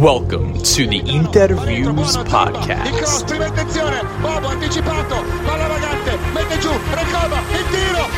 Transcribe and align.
Welcome 0.00 0.54
to 0.54 0.86
the 0.86 1.02
Interviews 1.04 2.16
Podcast. 2.16 3.30
Anticipato, 4.48 5.22
palla 5.44 5.66
vagante, 5.66 6.16
mette 6.32 6.58
giù, 6.58 6.70
Recoba, 6.70 7.42
il 7.50 7.64
tiro, 7.70 8.08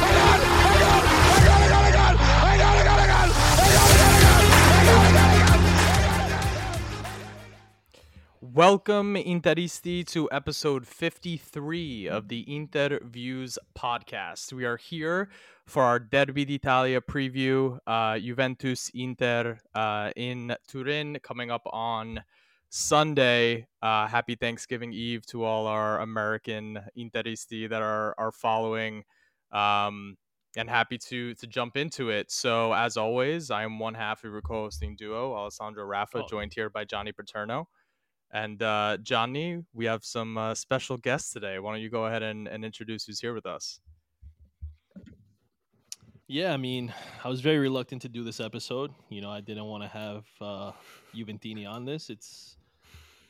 Welcome, 8.54 9.16
Interisti, 9.16 10.06
to 10.12 10.30
episode 10.30 10.86
53 10.86 12.08
of 12.08 12.28
the 12.28 12.42
Interviews 12.42 13.58
podcast. 13.76 14.52
We 14.52 14.64
are 14.64 14.76
here 14.76 15.28
for 15.66 15.82
our 15.82 15.98
Derby 15.98 16.44
d'Italia 16.44 17.00
preview, 17.00 17.80
uh, 17.84 18.16
Juventus 18.20 18.92
Inter 18.94 19.58
uh, 19.74 20.12
in 20.14 20.54
Turin, 20.68 21.18
coming 21.20 21.50
up 21.50 21.62
on 21.72 22.22
Sunday. 22.68 23.66
Uh, 23.82 24.06
happy 24.06 24.36
Thanksgiving 24.36 24.92
Eve 24.92 25.26
to 25.26 25.42
all 25.42 25.66
our 25.66 25.98
American 25.98 26.78
Interisti 26.96 27.68
that 27.68 27.82
are, 27.82 28.14
are 28.18 28.30
following. 28.30 29.02
Um, 29.50 30.16
and 30.56 30.70
happy 30.70 30.96
to 30.98 31.34
to 31.34 31.48
jump 31.48 31.76
into 31.76 32.10
it. 32.10 32.30
So, 32.30 32.72
as 32.72 32.96
always, 32.96 33.50
I 33.50 33.64
am 33.64 33.80
one 33.80 33.94
half 33.94 34.22
of 34.22 34.30
your 34.30 34.42
co-hosting 34.42 34.94
duo, 34.94 35.34
Alessandro 35.34 35.84
Rafa, 35.84 36.18
Oh. 36.18 36.26
joined 36.28 36.54
here 36.54 36.70
by 36.70 36.84
Johnny 36.84 37.10
Paterno. 37.10 37.66
And 38.34 38.60
uh, 38.60 38.98
Johnny, 39.00 39.62
we 39.72 39.84
have 39.84 40.04
some 40.04 40.36
uh, 40.36 40.56
special 40.56 40.96
guests 40.96 41.32
today. 41.32 41.60
Why 41.60 41.72
don't 41.72 41.80
you 41.80 41.88
go 41.88 42.06
ahead 42.06 42.24
and, 42.24 42.48
and 42.48 42.64
introduce 42.64 43.04
who's 43.04 43.20
here 43.20 43.32
with 43.32 43.46
us? 43.46 43.78
Yeah, 46.26 46.52
I 46.52 46.56
mean, 46.56 46.92
I 47.22 47.28
was 47.28 47.40
very 47.40 47.58
reluctant 47.58 48.02
to 48.02 48.08
do 48.08 48.24
this 48.24 48.40
episode. 48.40 48.90
You 49.08 49.20
know, 49.20 49.30
I 49.30 49.40
didn't 49.40 49.66
want 49.66 49.84
to 49.84 49.88
have 49.88 50.24
uh, 50.40 50.72
Juventini 51.14 51.64
on 51.64 51.84
this. 51.84 52.10
It's 52.10 52.56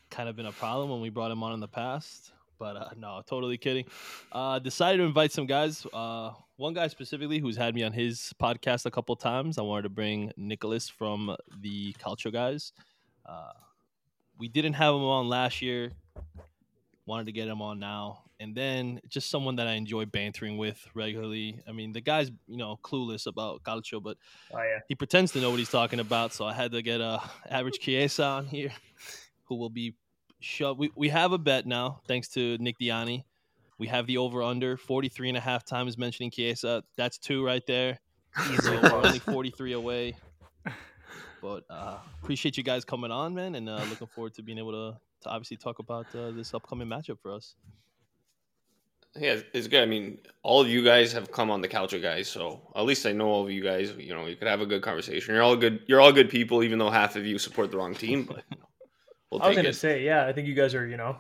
kind 0.09 0.27
of 0.27 0.37
been 0.37 0.47
a 0.47 0.53
problem 0.53 0.89
when 0.89 1.03
we 1.03 1.11
brought 1.11 1.31
him 1.31 1.43
on 1.43 1.53
in 1.53 1.61
the 1.61 1.69
past. 1.69 2.33
But 2.59 2.77
uh, 2.77 2.89
no, 2.97 3.21
totally 3.27 3.59
kidding. 3.59 3.85
Uh, 4.33 4.59
decided 4.59 4.99
to 4.99 5.05
invite 5.05 5.33
some 5.33 5.45
guys. 5.45 5.87
Uh, 5.93 6.31
one 6.57 6.73
guy 6.73 6.87
specifically 6.87 7.41
who's 7.41 7.59
had 7.59 7.75
me 7.75 7.83
on 7.83 7.93
his 7.93 8.33
podcast 8.41 8.87
a 8.87 8.91
couple 8.91 9.17
times. 9.17 9.59
I 9.59 9.63
wanted 9.63 9.83
to 9.83 9.91
bring 9.91 10.33
Nicholas 10.39 10.89
from 10.89 11.37
the 11.61 11.93
Calcio 11.95 12.33
guys. 12.33 12.73
Uh, 13.27 13.53
we 14.39 14.49
didn't 14.49 14.75
have 14.75 14.95
him 14.95 15.03
on 15.03 15.29
last 15.29 15.63
year. 15.63 15.93
Wanted 17.07 17.27
to 17.27 17.33
get 17.33 17.49
him 17.49 17.61
on 17.61 17.79
now. 17.79 18.21
And 18.41 18.55
then 18.55 19.01
just 19.09 19.31
someone 19.31 19.57
that 19.57 19.67
I 19.67 19.73
enjoy 19.73 20.07
bantering 20.07 20.57
with 20.59 20.79
regularly. 20.95 21.61
I 21.69 21.73
mean, 21.73 21.93
the 21.93 22.01
guy's, 22.01 22.31
you 22.49 22.57
know, 22.57 22.79
clueless 22.83 23.27
about 23.27 23.63
Calcio, 23.63 24.03
but 24.03 24.17
Oh 24.53 24.59
yeah. 24.59 24.81
he 24.89 24.95
pretends 24.95 25.33
to 25.33 25.41
know 25.41 25.51
what 25.51 25.59
he's 25.59 25.71
talking 25.71 26.01
about. 26.01 26.33
So 26.33 26.45
I 26.45 26.53
had 26.53 26.73
to 26.73 26.83
get 26.83 27.01
a 27.01 27.21
average 27.49 27.79
Chiesa 27.79 28.25
on 28.25 28.47
here, 28.47 28.73
who 29.45 29.57
will 29.57 29.71
be 29.71 29.95
shoved. 30.41 30.81
We, 30.81 30.91
we 30.97 31.09
have 31.11 31.33
a 31.33 31.39
bet 31.39 31.67
now, 31.67 32.01
thanks 32.09 32.29
to 32.31 32.59
Nick 32.59 32.79
Diani. 32.81 33.25
We 33.79 33.87
have 33.89 34.07
the 34.07 34.19
over 34.19 34.43
under 34.43 34.77
43 34.77 35.29
and 35.31 35.39
a 35.39 35.41
half 35.41 35.65
times 35.65 35.97
mentioning 35.99 36.31
Chiesa. 36.31 36.83
That's 36.97 37.19
two 37.19 37.45
right 37.45 37.65
there. 37.67 37.99
So 38.63 38.73
we're 38.83 38.93
only 38.93 39.21
43 39.21 39.73
away. 39.75 40.17
But 41.45 41.65
uh, 41.69 41.99
appreciate 42.23 42.57
you 42.57 42.63
guys 42.63 42.87
coming 42.87 43.11
on, 43.11 43.35
man, 43.35 43.55
and 43.55 43.69
uh, 43.69 43.85
looking 43.91 44.07
forward 44.07 44.33
to 44.37 44.43
being 44.43 44.57
able 44.57 44.73
to, 44.73 44.99
to 45.25 45.29
obviously 45.29 45.59
talk 45.59 45.79
about 45.79 46.07
uh, 46.17 46.31
this 46.31 46.55
upcoming 46.55 46.89
matchup 46.89 47.21
for 47.21 47.35
us. 47.35 47.55
Yeah, 49.15 49.41
it's 49.53 49.67
good. 49.67 49.83
I 49.83 49.85
mean, 49.85 50.21
all 50.43 50.63
of 50.63 50.69
you 50.69 50.83
guys 50.83 51.13
have 51.13 51.31
come 51.31 51.51
on 51.51 51.61
the 51.61 51.69
Calcio 51.69 52.01
guys, 52.01 52.29
so 52.29 52.63
at 52.75 52.87
least 52.87 53.05
I 53.05 53.13
know 53.13 53.27
all 53.29 53.45
of 53.45 53.51
you 53.51 53.63
guys. 53.63 53.93
You 53.99 54.15
know, 54.15 54.25
you 54.25 54.37
could 54.37 54.49
have 54.49 54.63
a 54.63 54.67
good 54.67 54.81
conversation. 54.81 55.35
You're 55.35 55.45
all 55.45 55.55
good. 55.55 55.81
You're 55.87 56.01
all 56.01 56.13
good 56.13 56.31
people, 56.31 56.63
even 56.63 56.79
though 56.79 56.89
half 56.89 57.15
of 57.15 57.27
you 57.27 57.39
support 57.39 57.71
the 57.71 57.77
wrong 57.77 57.95
team. 57.95 58.23
But 58.25 58.43
we'll 59.31 59.43
I 59.43 59.49
was 59.49 59.57
gonna 59.57 59.69
it. 59.69 59.77
say, 59.77 60.03
yeah, 60.03 60.27
I 60.27 60.33
think 60.33 60.49
you 60.49 60.55
guys 60.55 60.75
are, 60.75 60.87
you 60.87 60.97
know, 60.97 61.19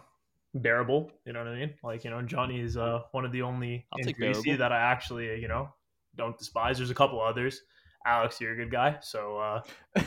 bearable. 0.54 1.12
You 1.26 1.34
know 1.34 1.40
what 1.40 1.48
I 1.48 1.56
mean? 1.56 1.74
Like, 1.82 2.02
you 2.02 2.08
know, 2.08 2.22
Johnny 2.22 2.60
is 2.60 2.78
uh 2.78 3.02
one 3.12 3.26
of 3.26 3.32
the 3.32 3.42
only 3.42 3.84
I'll 3.92 3.98
in 3.98 4.06
take 4.06 4.58
that 4.58 4.72
I 4.72 4.80
actually, 4.80 5.38
you 5.38 5.48
know, 5.48 5.68
don't 6.16 6.38
despise. 6.38 6.78
There's 6.78 6.88
a 6.88 6.94
couple 6.94 7.20
others. 7.20 7.60
Alex, 8.06 8.40
you're 8.40 8.52
a 8.52 8.56
good 8.56 8.70
guy, 8.70 8.98
so 9.00 9.38
uh, 9.38 9.62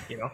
you 0.09 0.17
know, 0.17 0.29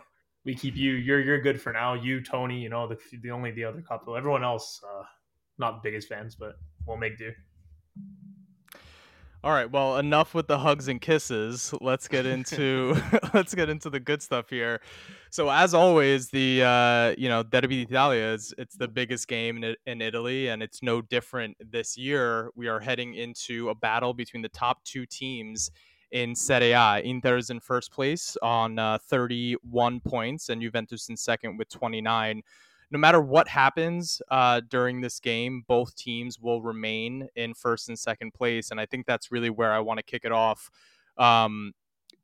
we 0.46 0.56
keep 0.56 0.76
you. 0.76 0.94
You're 0.94 1.22
you're 1.22 1.42
good 1.42 1.62
for 1.62 1.72
now. 1.72 1.94
You, 1.94 2.22
Tony, 2.22 2.60
you 2.60 2.70
know, 2.70 2.88
the 2.88 2.98
the 3.22 3.32
only 3.32 3.52
the 3.52 3.64
other 3.64 3.82
couple. 3.82 4.18
Everyone 4.18 4.44
else, 4.44 4.82
uh, 4.84 5.04
not 5.58 5.82
the 5.82 5.90
biggest 5.90 6.08
fans, 6.08 6.36
but 6.36 6.56
we'll 6.86 6.98
make 6.98 7.18
do. 7.18 7.32
All 9.46 9.52
right, 9.52 9.70
well, 9.70 9.98
enough 9.98 10.34
with 10.34 10.48
the 10.48 10.58
hugs 10.58 10.88
and 10.88 11.02
kisses. 11.02 11.74
Let's 11.82 12.08
get 12.08 12.26
into 12.26 12.96
let's 13.34 13.54
get 13.54 13.70
into 13.70 13.90
the 13.90 14.00
good 14.00 14.22
stuff 14.22 14.50
here. 14.50 14.80
So, 15.32 15.50
as 15.50 15.74
always, 15.74 16.30
the 16.30 16.64
uh, 16.64 17.16
you 17.18 17.30
know 17.30 17.44
Derby 17.44 17.86
d'Italia 17.86 18.26
is 18.26 18.54
it's 18.58 18.76
the 18.76 18.88
biggest 18.88 19.28
game 19.28 19.64
in, 19.64 19.76
in 19.86 20.02
Italy, 20.02 20.48
and 20.48 20.64
it's 20.64 20.82
no 20.82 21.02
different 21.02 21.58
this 21.60 21.98
year. 21.98 22.52
We 22.56 22.68
are 22.68 22.80
heading 22.80 23.16
into 23.16 23.70
a 23.70 23.76
battle 23.76 24.14
between 24.14 24.44
the 24.44 24.50
top 24.50 24.84
two 24.84 25.06
teams 25.06 25.72
in 26.14 26.34
Serie 26.34 26.72
A. 26.72 27.02
Inter 27.04 27.38
is 27.38 27.50
in 27.50 27.60
first 27.60 27.92
place 27.92 28.38
on 28.42 28.80
uh, 28.80 28.98
31 29.10 30.00
points, 30.00 30.50
and 30.50 30.62
Juventus 30.62 31.10
in 31.10 31.18
second 31.18 31.58
with 31.58 31.70
29 31.70 32.42
no 32.94 33.00
matter 33.00 33.20
what 33.20 33.48
happens 33.48 34.22
uh, 34.30 34.62
during 34.70 35.02
this 35.02 35.20
game, 35.20 35.64
both 35.68 35.96
teams 35.96 36.40
will 36.40 36.62
remain 36.62 37.28
in 37.36 37.56
first 37.56 37.90
and 37.90 37.98
second 37.98 38.36
place, 38.36 38.70
and 38.70 38.80
I 38.80 38.86
think 38.86 39.08
that's 39.08 39.32
really 39.32 39.50
where 39.50 39.74
I 39.74 39.80
want 39.80 39.98
to 39.98 40.04
kick 40.04 40.26
it 40.26 40.32
off. 40.32 40.70
Um, 41.18 41.74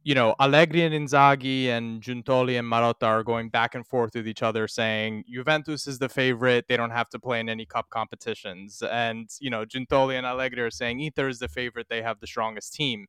you 0.03 0.13
know, 0.13 0.35
Allegri 0.39 0.83
and 0.83 0.94
Inzaghi 0.94 1.69
and 1.69 2.03
Giuntoli 2.03 2.59
and 2.59 2.71
Marotta 2.71 3.07
are 3.07 3.23
going 3.23 3.50
back 3.50 3.73
and 3.73 3.85
forth 3.85 4.13
with 4.13 4.27
each 4.27 4.44
other, 4.44 4.67
saying 4.67 5.23
Juventus 5.27 5.88
is 5.88 5.97
the 5.97 6.07
favorite; 6.07 6.66
they 6.67 6.77
don't 6.77 6.91
have 6.91 7.09
to 7.09 7.19
play 7.19 7.39
in 7.39 7.50
any 7.50 7.66
cup 7.66 7.89
competitions, 7.89 8.83
and 8.83 9.27
you 9.39 9.50
know, 9.50 9.66
Giuntoli 9.66 10.17
and 10.19 10.25
Allegri 10.25 10.61
are 10.61 10.69
saying 10.71 11.00
Inter 11.00 11.29
is 11.29 11.39
the 11.39 11.47
favorite; 11.47 11.88
they 11.89 12.03
have 12.03 12.19
the 12.19 12.27
strongest 12.27 12.75
team. 12.75 13.07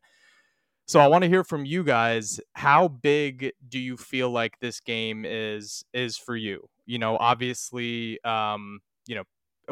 So 0.91 0.99
I 0.99 1.07
want 1.07 1.23
to 1.23 1.29
hear 1.29 1.45
from 1.45 1.65
you 1.65 1.85
guys. 1.85 2.41
How 2.55 2.89
big 2.89 3.53
do 3.69 3.79
you 3.79 3.97
feel 3.97 4.29
like 4.29 4.59
this 4.59 4.81
game 4.81 5.25
is 5.25 5.85
is 5.95 6.17
for 6.17 6.35
you? 6.35 6.69
You 6.85 6.99
know, 6.99 7.17
obviously, 7.17 8.21
um, 8.25 8.81
you 9.07 9.15
know, 9.15 9.23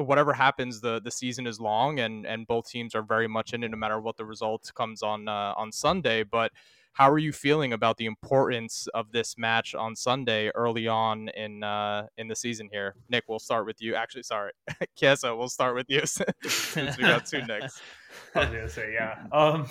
whatever 0.00 0.32
happens, 0.32 0.80
the 0.80 1.00
the 1.00 1.10
season 1.10 1.48
is 1.48 1.58
long, 1.58 1.98
and 1.98 2.24
and 2.24 2.46
both 2.46 2.68
teams 2.68 2.94
are 2.94 3.02
very 3.02 3.26
much 3.26 3.52
in 3.52 3.64
it, 3.64 3.70
no 3.72 3.76
matter 3.76 3.98
what 4.00 4.16
the 4.16 4.24
result 4.24 4.70
comes 4.76 5.02
on 5.02 5.26
uh, 5.26 5.54
on 5.56 5.72
Sunday. 5.72 6.22
But 6.22 6.52
how 6.92 7.10
are 7.10 7.18
you 7.18 7.32
feeling 7.32 7.72
about 7.72 7.96
the 7.96 8.06
importance 8.06 8.86
of 8.94 9.10
this 9.10 9.36
match 9.36 9.74
on 9.74 9.96
Sunday 9.96 10.52
early 10.54 10.86
on 10.86 11.30
in 11.30 11.64
uh, 11.64 12.06
in 12.16 12.28
the 12.28 12.36
season 12.36 12.68
here? 12.70 12.94
Nick, 13.08 13.24
we'll 13.26 13.40
start 13.40 13.66
with 13.66 13.82
you. 13.82 13.96
Actually, 13.96 14.22
sorry, 14.22 14.52
Chiesa, 14.96 15.34
we'll 15.34 15.48
start 15.48 15.74
with 15.74 15.86
you 15.88 16.06
since 16.46 16.96
we 16.96 17.02
got 17.02 17.26
two 17.26 17.44
Nicks. 17.44 17.80
I 18.36 18.38
was 18.38 18.48
gonna 18.50 18.68
say, 18.68 18.92
yeah. 18.92 19.26
Um, 19.32 19.66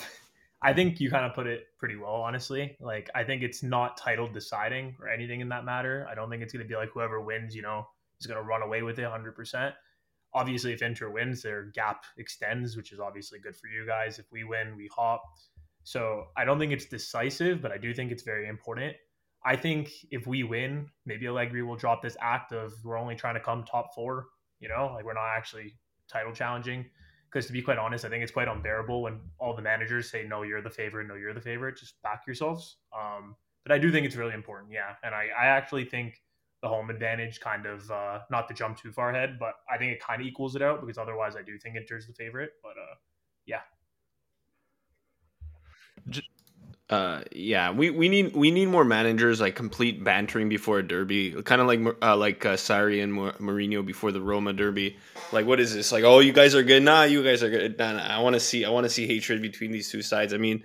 I 0.60 0.72
think 0.72 0.98
you 0.98 1.10
kind 1.10 1.24
of 1.24 1.34
put 1.34 1.46
it 1.46 1.66
pretty 1.78 1.96
well, 1.96 2.14
honestly. 2.14 2.76
Like, 2.80 3.08
I 3.14 3.22
think 3.22 3.42
it's 3.42 3.62
not 3.62 3.96
title 3.96 4.26
deciding 4.26 4.96
or 5.00 5.08
anything 5.08 5.40
in 5.40 5.48
that 5.50 5.64
matter. 5.64 6.06
I 6.10 6.14
don't 6.14 6.28
think 6.28 6.42
it's 6.42 6.52
gonna 6.52 6.64
be 6.64 6.74
like 6.74 6.90
whoever 6.90 7.20
wins, 7.20 7.54
you 7.54 7.62
know, 7.62 7.86
is 8.20 8.26
gonna 8.26 8.42
run 8.42 8.62
away 8.62 8.82
with 8.82 8.98
it 8.98 9.02
100. 9.02 9.34
percent 9.34 9.74
Obviously, 10.34 10.72
if 10.72 10.82
Inter 10.82 11.10
wins, 11.10 11.42
their 11.42 11.66
gap 11.74 12.04
extends, 12.18 12.76
which 12.76 12.92
is 12.92 13.00
obviously 13.00 13.38
good 13.38 13.56
for 13.56 13.68
you 13.68 13.86
guys. 13.86 14.18
If 14.18 14.26
we 14.30 14.44
win, 14.44 14.76
we 14.76 14.88
hop. 14.94 15.22
So 15.84 16.26
I 16.36 16.44
don't 16.44 16.58
think 16.58 16.72
it's 16.72 16.84
decisive, 16.84 17.62
but 17.62 17.72
I 17.72 17.78
do 17.78 17.94
think 17.94 18.12
it's 18.12 18.24
very 18.24 18.46
important. 18.46 18.94
I 19.44 19.56
think 19.56 19.90
if 20.10 20.26
we 20.26 20.42
win, 20.42 20.88
maybe 21.06 21.28
Allegri 21.28 21.62
will 21.62 21.76
drop 21.76 22.02
this 22.02 22.16
act 22.20 22.52
of 22.52 22.74
we're 22.84 22.98
only 22.98 23.14
trying 23.14 23.34
to 23.34 23.40
come 23.40 23.64
top 23.64 23.94
four. 23.94 24.26
You 24.60 24.68
know, 24.68 24.90
like 24.94 25.04
we're 25.04 25.14
not 25.14 25.28
actually 25.34 25.76
title 26.08 26.32
challenging 26.32 26.84
because 27.30 27.46
to 27.46 27.52
be 27.52 27.62
quite 27.62 27.78
honest, 27.78 28.04
I 28.04 28.08
think 28.08 28.22
it's 28.22 28.32
quite 28.32 28.48
unbearable 28.48 29.02
when 29.02 29.20
all 29.38 29.54
the 29.54 29.62
managers 29.62 30.10
say, 30.10 30.24
"No, 30.24 30.42
you're 30.42 30.62
the 30.62 30.70
favorite. 30.70 31.06
No, 31.06 31.14
you're 31.14 31.34
the 31.34 31.40
favorite. 31.40 31.76
Just 31.76 32.00
back 32.02 32.26
yourselves." 32.26 32.78
Um, 32.98 33.36
but 33.64 33.72
I 33.72 33.78
do 33.78 33.92
think 33.92 34.06
it's 34.06 34.16
really 34.16 34.34
important, 34.34 34.72
yeah. 34.72 34.94
And 35.02 35.14
I, 35.14 35.28
I 35.38 35.46
actually 35.46 35.84
think 35.84 36.22
the 36.62 36.68
home 36.68 36.90
advantage 36.90 37.38
kind 37.40 37.66
of 37.66 37.90
uh, 37.90 38.20
not 38.30 38.48
to 38.48 38.54
jump 38.54 38.78
too 38.78 38.90
far 38.90 39.10
ahead, 39.10 39.38
but 39.38 39.54
I 39.70 39.76
think 39.78 39.92
it 39.92 40.00
kind 40.00 40.20
of 40.20 40.26
equals 40.26 40.56
it 40.56 40.62
out 40.62 40.80
because 40.80 40.98
otherwise, 40.98 41.36
I 41.36 41.42
do 41.42 41.58
think 41.58 41.76
Inter's 41.76 42.06
the 42.06 42.14
favorite. 42.14 42.52
But 42.62 42.70
uh, 42.70 42.94
yeah, 43.46 43.60
Uh, 46.90 47.20
yeah, 47.32 47.70
we, 47.70 47.90
we 47.90 48.08
need 48.08 48.34
we 48.34 48.50
need 48.50 48.66
more 48.66 48.84
managers 48.84 49.42
like 49.42 49.54
complete 49.54 50.02
bantering 50.02 50.48
before 50.48 50.78
a 50.78 50.82
derby, 50.86 51.32
kind 51.42 51.60
of 51.60 51.66
like 51.66 51.80
uh, 52.00 52.16
like 52.16 52.46
uh, 52.46 52.56
and 52.66 53.12
Mou- 53.12 53.32
Mourinho 53.32 53.84
before 53.84 54.10
the 54.10 54.22
Roma 54.22 54.54
derby. 54.54 54.96
Like, 55.30 55.44
what 55.44 55.60
is 55.60 55.74
this? 55.74 55.92
Like, 55.92 56.04
oh, 56.04 56.20
you 56.20 56.32
guys 56.32 56.54
are 56.54 56.62
good. 56.62 56.82
Nah, 56.82 57.02
you 57.02 57.22
guys 57.22 57.42
are 57.42 57.50
good. 57.50 57.78
Nah, 57.78 57.92
nah. 57.92 58.06
I 58.06 58.20
want 58.20 58.34
to 58.34 58.40
see 58.40 58.64
I 58.64 58.70
want 58.70 58.84
to 58.84 58.90
see 58.90 59.06
hatred 59.06 59.42
between 59.42 59.70
these 59.70 59.90
two 59.90 60.00
sides. 60.00 60.32
I 60.32 60.38
mean, 60.38 60.64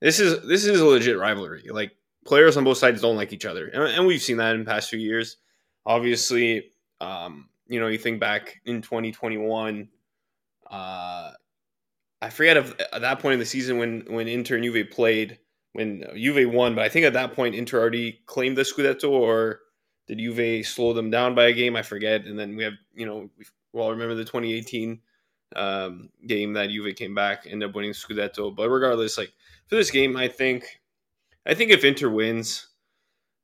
this 0.00 0.20
is 0.20 0.40
this 0.48 0.64
is 0.64 0.80
a 0.80 0.86
legit 0.86 1.18
rivalry. 1.18 1.64
Like, 1.70 1.92
players 2.24 2.56
on 2.56 2.64
both 2.64 2.78
sides 2.78 3.02
don't 3.02 3.16
like 3.16 3.34
each 3.34 3.44
other, 3.44 3.66
and, 3.66 3.82
and 3.82 4.06
we've 4.06 4.22
seen 4.22 4.38
that 4.38 4.54
in 4.54 4.64
past 4.64 4.88
few 4.88 4.98
years. 4.98 5.36
Obviously, 5.84 6.70
um, 7.02 7.50
you 7.66 7.78
know, 7.78 7.88
you 7.88 7.98
think 7.98 8.20
back 8.20 8.58
in 8.64 8.80
2021. 8.80 9.88
Uh, 10.70 11.32
I 12.22 12.30
forget 12.30 12.56
of 12.56 12.74
at 12.90 13.02
that 13.02 13.20
point 13.20 13.34
in 13.34 13.38
the 13.38 13.44
season 13.44 13.76
when 13.76 14.06
when 14.08 14.28
Inter 14.28 14.56
and 14.56 14.64
Juve 14.64 14.90
played 14.90 15.38
when 15.78 16.04
Juve 16.16 16.52
won, 16.52 16.74
but 16.74 16.84
I 16.84 16.88
think 16.88 17.06
at 17.06 17.12
that 17.12 17.34
point 17.34 17.54
Inter 17.54 17.78
already 17.78 18.20
claimed 18.26 18.58
the 18.58 18.62
Scudetto, 18.62 19.10
or 19.10 19.60
Did 20.08 20.18
Juve 20.18 20.66
slow 20.66 20.92
them 20.92 21.08
down 21.08 21.36
by 21.36 21.44
a 21.44 21.52
game? 21.52 21.76
I 21.76 21.82
forget. 21.82 22.24
And 22.24 22.36
then 22.36 22.56
we 22.56 22.64
have, 22.64 22.72
you 22.94 23.06
know, 23.06 23.30
well, 23.72 23.90
remember 23.90 24.16
the 24.16 24.24
2018 24.24 25.00
um, 25.54 26.10
game 26.26 26.54
that 26.54 26.70
Juve 26.70 26.96
came 26.96 27.14
back, 27.14 27.46
ended 27.46 27.68
up 27.68 27.76
winning 27.76 27.92
Scudetto. 27.92 28.54
But 28.54 28.68
regardless, 28.68 29.16
like 29.16 29.32
for 29.68 29.76
this 29.76 29.92
game, 29.92 30.16
I 30.16 30.26
think, 30.26 30.80
I 31.46 31.54
think 31.54 31.70
if 31.70 31.84
Inter 31.84 32.10
wins, 32.10 32.66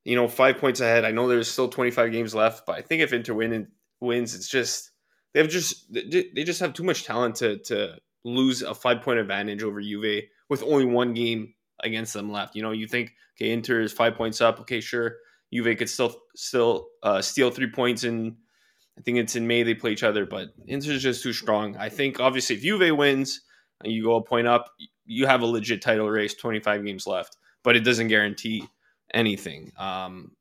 you 0.04 0.16
know, 0.16 0.26
five 0.26 0.58
points 0.58 0.80
ahead. 0.80 1.04
I 1.04 1.12
know 1.12 1.28
there's 1.28 1.48
still 1.48 1.68
25 1.68 2.10
games 2.10 2.34
left, 2.34 2.66
but 2.66 2.76
I 2.76 2.82
think 2.82 3.00
if 3.00 3.12
Inter 3.12 3.34
win, 3.34 3.68
wins, 4.00 4.34
it's 4.34 4.48
just 4.48 4.90
they 5.32 5.40
have 5.40 5.48
just 5.48 5.92
they 5.92 6.44
just 6.44 6.60
have 6.60 6.74
too 6.74 6.82
much 6.82 7.04
talent 7.04 7.36
to 7.36 7.58
to 7.58 7.96
lose 8.24 8.62
a 8.62 8.74
five 8.74 9.02
point 9.02 9.20
advantage 9.20 9.62
over 9.62 9.80
Juve 9.80 10.24
with 10.48 10.64
only 10.64 10.84
one 10.84 11.14
game 11.14 11.54
against 11.82 12.12
them 12.12 12.30
left. 12.30 12.54
You 12.54 12.62
know, 12.62 12.72
you 12.72 12.86
think 12.86 13.12
okay, 13.36 13.50
Inter 13.50 13.80
is 13.80 13.92
five 13.92 14.14
points 14.14 14.40
up. 14.40 14.60
Okay, 14.60 14.80
sure, 14.80 15.16
Juve 15.52 15.76
could 15.76 15.90
still 15.90 16.16
still 16.34 16.88
uh, 17.02 17.20
steal 17.20 17.50
three 17.50 17.70
points 17.70 18.04
in. 18.04 18.36
I 18.98 19.02
think 19.02 19.18
it's 19.18 19.34
in 19.34 19.46
May 19.46 19.64
they 19.64 19.74
play 19.74 19.90
each 19.90 20.04
other, 20.04 20.24
but 20.24 20.50
Inter's 20.68 21.02
just 21.02 21.22
too 21.22 21.32
strong. 21.32 21.76
I 21.76 21.88
think 21.88 22.20
obviously 22.20 22.56
if 22.56 22.62
Juve 22.62 22.96
wins 22.96 23.40
and 23.82 23.92
you 23.92 24.04
go 24.04 24.16
a 24.16 24.22
point 24.22 24.46
up, 24.46 24.70
you 25.04 25.26
have 25.26 25.42
a 25.42 25.46
legit 25.46 25.82
title 25.82 26.08
race. 26.08 26.34
Twenty 26.34 26.60
five 26.60 26.84
games 26.84 27.06
left, 27.06 27.36
but 27.62 27.76
it 27.76 27.80
doesn't 27.80 28.08
guarantee 28.08 28.68
anything. 29.12 29.72
Um, 29.78 30.32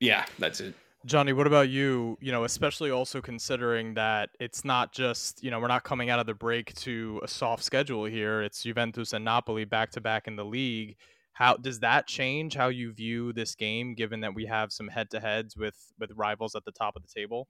yeah, 0.00 0.24
that's 0.38 0.60
it. 0.60 0.74
Johnny, 1.06 1.32
what 1.32 1.46
about 1.46 1.68
you? 1.68 2.18
You 2.20 2.32
know, 2.32 2.44
especially 2.44 2.90
also 2.90 3.20
considering 3.20 3.94
that 3.94 4.30
it's 4.40 4.64
not 4.64 4.92
just, 4.92 5.42
you 5.42 5.50
know, 5.50 5.60
we're 5.60 5.68
not 5.68 5.84
coming 5.84 6.10
out 6.10 6.18
of 6.18 6.26
the 6.26 6.34
break 6.34 6.74
to 6.76 7.20
a 7.22 7.28
soft 7.28 7.62
schedule 7.62 8.04
here. 8.04 8.42
It's 8.42 8.62
Juventus 8.62 9.12
and 9.12 9.24
Napoli 9.24 9.64
back 9.64 9.92
to 9.92 10.00
back 10.00 10.26
in 10.26 10.34
the 10.34 10.44
league. 10.44 10.96
How 11.34 11.56
does 11.56 11.78
that 11.80 12.08
change 12.08 12.56
how 12.56 12.66
you 12.68 12.92
view 12.92 13.32
this 13.32 13.54
game 13.54 13.94
given 13.94 14.20
that 14.22 14.34
we 14.34 14.46
have 14.46 14.72
some 14.72 14.88
head-to-heads 14.88 15.56
with 15.56 15.92
with 16.00 16.10
rivals 16.16 16.56
at 16.56 16.64
the 16.64 16.72
top 16.72 16.96
of 16.96 17.02
the 17.02 17.08
table? 17.08 17.46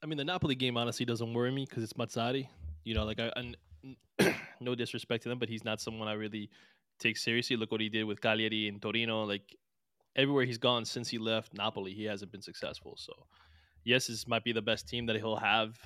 I 0.00 0.06
mean, 0.06 0.16
the 0.16 0.24
Napoli 0.24 0.54
game 0.54 0.76
honestly 0.76 1.04
doesn't 1.04 1.34
worry 1.34 1.50
me 1.50 1.66
because 1.68 1.82
it's 1.82 1.94
Mazzarri. 1.94 2.46
You 2.84 2.94
know, 2.94 3.04
like 3.04 3.18
I, 3.18 3.32
I 4.20 4.34
no 4.60 4.76
disrespect 4.76 5.24
to 5.24 5.28
them, 5.28 5.40
but 5.40 5.48
he's 5.48 5.64
not 5.64 5.80
someone 5.80 6.06
I 6.06 6.12
really 6.12 6.50
take 7.00 7.16
seriously. 7.16 7.56
Look 7.56 7.72
what 7.72 7.80
he 7.80 7.88
did 7.88 8.04
with 8.04 8.20
Cagliari 8.20 8.68
and 8.68 8.80
Torino. 8.80 9.24
Like 9.24 9.56
everywhere 10.16 10.44
he's 10.44 10.58
gone 10.58 10.84
since 10.84 11.08
he 11.08 11.18
left 11.18 11.54
Napoli, 11.54 11.92
he 11.92 12.04
hasn't 12.04 12.32
been 12.32 12.42
successful. 12.42 12.94
So, 12.96 13.12
yes, 13.84 14.06
this 14.06 14.28
might 14.28 14.44
be 14.44 14.52
the 14.52 14.62
best 14.62 14.88
team 14.88 15.06
that 15.06 15.16
he'll 15.16 15.36
have, 15.36 15.78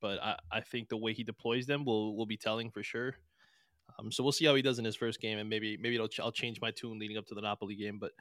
but 0.00 0.22
I, 0.22 0.36
I 0.50 0.60
think 0.60 0.88
the 0.88 0.96
way 0.96 1.12
he 1.12 1.24
deploys 1.24 1.66
them 1.66 1.84
will 1.84 2.16
will 2.16 2.26
be 2.26 2.36
telling 2.36 2.70
for 2.70 2.82
sure. 2.82 3.14
Um, 3.98 4.12
so 4.12 4.22
we'll 4.22 4.32
see 4.32 4.46
how 4.46 4.54
he 4.54 4.62
does 4.62 4.78
in 4.78 4.84
his 4.84 4.96
first 4.96 5.20
game, 5.20 5.38
and 5.38 5.48
maybe 5.48 5.76
maybe 5.76 5.98
I'll, 5.98 6.08
I'll 6.22 6.32
change 6.32 6.60
my 6.60 6.70
tune 6.70 6.98
leading 6.98 7.18
up 7.18 7.26
to 7.26 7.34
the 7.34 7.42
Napoli 7.42 7.74
game. 7.74 7.98
But 7.98 8.12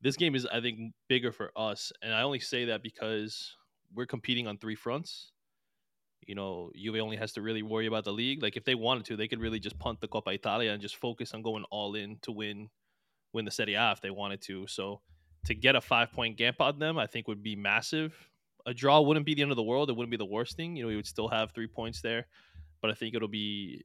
this 0.00 0.16
game 0.16 0.34
is, 0.34 0.46
I 0.46 0.60
think, 0.60 0.94
bigger 1.08 1.32
for 1.32 1.52
us, 1.56 1.92
and 2.02 2.14
I 2.14 2.22
only 2.22 2.40
say 2.40 2.66
that 2.66 2.82
because 2.82 3.56
we're 3.94 4.06
competing 4.06 4.46
on 4.46 4.58
three 4.58 4.74
fronts. 4.74 5.32
You 6.26 6.36
know, 6.36 6.70
Juve 6.76 7.00
only 7.00 7.16
has 7.16 7.32
to 7.32 7.42
really 7.42 7.62
worry 7.62 7.86
about 7.86 8.04
the 8.04 8.12
league. 8.12 8.42
Like 8.42 8.56
if 8.56 8.64
they 8.64 8.76
wanted 8.76 9.04
to, 9.06 9.16
they 9.16 9.26
could 9.26 9.40
really 9.40 9.58
just 9.58 9.78
punt 9.80 10.00
the 10.00 10.06
Coppa 10.06 10.32
Italia 10.32 10.70
and 10.70 10.80
just 10.80 10.94
focus 10.94 11.34
on 11.34 11.42
going 11.42 11.64
all 11.70 11.96
in 11.96 12.18
to 12.22 12.30
win 12.30 12.68
win 13.32 13.44
the 13.44 13.50
Serie 13.50 13.74
A 13.74 13.92
if 13.92 14.00
they 14.00 14.10
wanted 14.10 14.40
to. 14.42 14.66
So 14.66 15.00
to 15.46 15.54
get 15.54 15.76
a 15.76 15.80
five 15.80 16.12
point 16.12 16.36
gap 16.36 16.60
on 16.60 16.78
them, 16.78 16.98
I 16.98 17.06
think 17.06 17.28
would 17.28 17.42
be 17.42 17.56
massive. 17.56 18.14
A 18.66 18.74
draw 18.74 19.00
wouldn't 19.00 19.26
be 19.26 19.34
the 19.34 19.42
end 19.42 19.50
of 19.50 19.56
the 19.56 19.62
world. 19.62 19.90
It 19.90 19.94
wouldn't 19.94 20.10
be 20.10 20.16
the 20.16 20.24
worst 20.24 20.56
thing. 20.56 20.76
You 20.76 20.84
know, 20.84 20.88
we 20.88 20.96
would 20.96 21.06
still 21.06 21.28
have 21.28 21.52
three 21.52 21.66
points 21.66 22.00
there, 22.00 22.26
but 22.80 22.90
I 22.90 22.94
think 22.94 23.14
it'll 23.14 23.28
be 23.28 23.84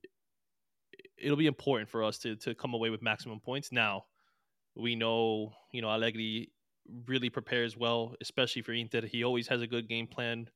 it'll 1.17 1.38
be 1.38 1.47
important 1.47 1.89
for 1.89 2.03
us 2.03 2.17
to 2.19 2.35
to 2.38 2.53
come 2.53 2.73
away 2.73 2.89
with 2.89 3.01
maximum 3.01 3.39
points. 3.39 3.71
Now, 3.71 4.05
we 4.75 4.95
know 4.95 5.53
you 5.71 5.81
know 5.81 5.89
Allegri 5.89 6.51
really 7.07 7.29
prepares 7.29 7.75
well, 7.75 8.15
especially 8.21 8.61
for 8.61 8.73
Inter. 8.73 9.05
He 9.05 9.23
always 9.23 9.47
has 9.47 9.61
a 9.61 9.67
good 9.67 9.89
game 9.89 10.07
plan 10.07 10.47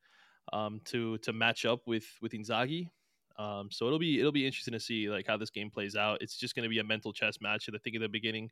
um, 0.54 0.82
to 0.86 1.18
to 1.20 1.34
match 1.34 1.66
up 1.66 1.82
with 1.88 2.06
with 2.22 2.34
Inzaghi. 2.34 2.90
Um, 3.38 3.70
so 3.72 3.88
it'll 3.88 4.00
be 4.00 4.20
it'll 4.20 4.32
be 4.32 4.46
interesting 4.46 4.74
to 4.74 4.80
see 4.80 5.10
like 5.10 5.26
how 5.28 5.38
this 5.38 5.50
game 5.50 5.70
plays 5.72 5.96
out. 5.96 6.22
It's 6.22 6.38
just 6.38 6.56
going 6.56 6.64
to 6.64 6.70
be 6.70 6.80
a 6.80 6.84
mental 6.84 7.14
chess 7.14 7.38
match. 7.42 7.68
And 7.68 7.76
I 7.76 7.80
think 7.80 7.96
at 7.96 8.02
the 8.02 8.10
beginning, 8.10 8.50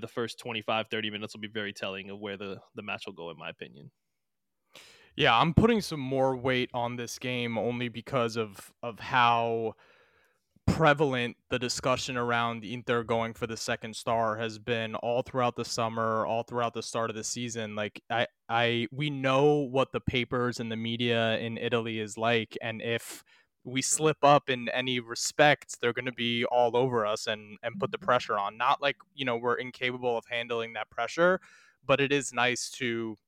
the 0.00 0.08
first 0.08 0.38
25, 0.38 0.86
30 0.90 1.10
minutes 1.10 1.34
will 1.34 1.40
be 1.40 1.48
very 1.48 1.72
telling 1.72 2.10
of 2.10 2.20
where 2.20 2.36
the, 2.36 2.58
the 2.74 2.82
match 2.82 3.04
will 3.06 3.12
go, 3.12 3.30
in 3.30 3.38
my 3.38 3.50
opinion. 3.50 3.90
Yeah, 5.16 5.38
I'm 5.38 5.54
putting 5.54 5.80
some 5.80 6.00
more 6.00 6.36
weight 6.36 6.70
on 6.74 6.96
this 6.96 7.18
game 7.18 7.56
only 7.56 7.88
because 7.88 8.36
of 8.36 8.72
of 8.82 8.98
how 8.98 9.74
prevalent 10.66 11.36
the 11.50 11.58
discussion 11.58 12.16
around 12.16 12.64
Inter 12.64 13.02
going 13.02 13.34
for 13.34 13.46
the 13.46 13.56
second 13.56 13.94
star 13.94 14.36
has 14.36 14.58
been 14.58 14.94
all 14.96 15.22
throughout 15.22 15.56
the 15.56 15.64
summer, 15.64 16.26
all 16.26 16.42
throughout 16.42 16.74
the 16.74 16.82
start 16.82 17.10
of 17.10 17.16
the 17.16 17.24
season. 17.24 17.76
Like 17.76 18.02
I 18.10 18.26
I 18.48 18.88
we 18.90 19.10
know 19.10 19.58
what 19.58 19.92
the 19.92 20.00
papers 20.00 20.58
and 20.58 20.70
the 20.70 20.76
media 20.76 21.38
in 21.38 21.58
Italy 21.58 22.00
is 22.00 22.18
like 22.18 22.56
and 22.60 22.82
if 22.82 23.22
we 23.64 23.80
slip 23.82 24.18
up 24.22 24.50
in 24.50 24.68
any 24.68 25.00
respect, 25.00 25.80
they're 25.80 25.92
going 25.92 26.04
to 26.04 26.12
be 26.12 26.44
all 26.44 26.76
over 26.76 27.06
us 27.06 27.26
and 27.26 27.58
and 27.62 27.78
put 27.80 27.90
the 27.90 27.98
mm-hmm. 27.98 28.06
pressure 28.06 28.38
on. 28.38 28.56
Not 28.56 28.82
like 28.82 28.96
you 29.14 29.24
know 29.24 29.36
we're 29.36 29.56
incapable 29.56 30.16
of 30.16 30.24
handling 30.30 30.74
that 30.74 30.90
pressure, 30.90 31.40
but 31.86 32.00
it 32.00 32.12
is 32.12 32.32
nice 32.32 32.70
to 32.72 33.18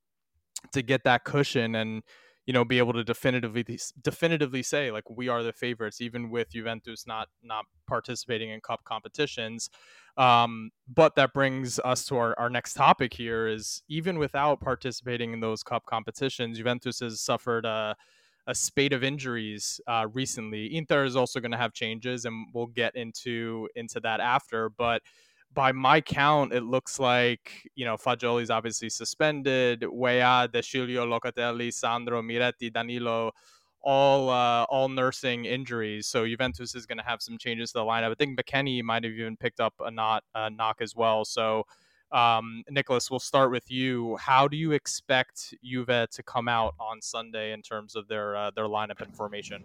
to 0.71 0.81
get 0.81 1.03
that 1.03 1.23
cushion 1.23 1.75
and 1.75 2.03
you 2.45 2.53
know 2.53 2.63
be 2.63 2.77
able 2.77 2.93
to 2.93 3.03
definitively 3.03 3.65
definitively 4.01 4.63
say 4.63 4.89
like 4.89 5.07
we 5.09 5.27
are 5.27 5.43
the 5.43 5.53
favorites 5.53 6.01
even 6.01 6.29
with 6.29 6.51
Juventus 6.51 7.05
not 7.05 7.27
not 7.43 7.65
participating 7.87 8.49
in 8.49 8.61
cup 8.61 8.83
competitions 8.85 9.69
um, 10.17 10.71
but 10.91 11.15
that 11.15 11.31
brings 11.31 11.79
us 11.85 12.05
to 12.05 12.17
our, 12.17 12.33
our 12.39 12.49
next 12.49 12.73
topic 12.73 13.13
here 13.13 13.47
is 13.47 13.83
even 13.87 14.17
without 14.17 14.59
participating 14.59 15.33
in 15.33 15.41
those 15.41 15.61
cup 15.61 15.85
competitions 15.85 16.57
Juventus 16.57 17.01
has 17.01 17.21
suffered 17.21 17.65
a 17.65 17.95
a 18.47 18.55
spate 18.55 18.93
of 18.93 19.03
injuries 19.03 19.79
uh, 19.87 20.07
recently. 20.13 20.75
Inter 20.75 21.03
is 21.03 21.15
also 21.15 21.39
going 21.39 21.51
to 21.51 21.57
have 21.57 21.73
changes, 21.73 22.25
and 22.25 22.47
we'll 22.53 22.67
get 22.67 22.95
into 22.95 23.67
into 23.75 23.99
that 23.99 24.19
after. 24.21 24.69
But 24.69 25.01
by 25.53 25.71
my 25.73 26.01
count, 26.01 26.53
it 26.53 26.63
looks 26.63 26.99
like 26.99 27.69
you 27.75 27.85
know 27.85 27.97
Fagioli's 27.97 28.49
obviously 28.49 28.89
suspended. 28.89 29.85
Weah, 29.91 30.47
De 30.51 30.61
Sciglio, 30.61 31.05
Locatelli, 31.05 31.73
Sandro, 31.73 32.21
Miretti, 32.21 32.71
Danilo, 32.71 33.31
all 33.81 34.29
uh, 34.29 34.63
all 34.69 34.87
nursing 34.87 35.45
injuries. 35.45 36.07
So 36.07 36.25
Juventus 36.25 36.73
is 36.73 36.85
going 36.85 36.99
to 36.99 37.03
have 37.03 37.21
some 37.21 37.37
changes 37.37 37.71
to 37.73 37.79
the 37.79 37.85
lineup. 37.85 38.11
I 38.11 38.15
think 38.15 38.39
McKennie 38.39 38.81
might 38.81 39.03
have 39.03 39.13
even 39.13 39.35
picked 39.35 39.59
up 39.59 39.73
a 39.79 39.91
not 39.91 40.23
a 40.33 40.49
knock 40.49 40.77
as 40.79 40.95
well. 40.95 41.25
So 41.25 41.63
um, 42.11 42.63
Nicholas, 42.69 43.11
we'll 43.11 43.19
start 43.19 43.51
with 43.51 43.69
you. 43.69 44.17
How 44.17 44.47
do 44.47 44.55
you 44.55 44.71
expect 44.71 45.53
Juve 45.63 46.07
to 46.09 46.23
come 46.23 46.47
out 46.47 46.75
on 46.79 47.01
Sunday 47.01 47.53
in 47.53 47.61
terms 47.61 47.95
of 47.95 48.07
their 48.07 48.35
uh, 48.35 48.51
their 48.51 48.65
lineup 48.65 49.01
and 49.01 49.15
formation? 49.15 49.63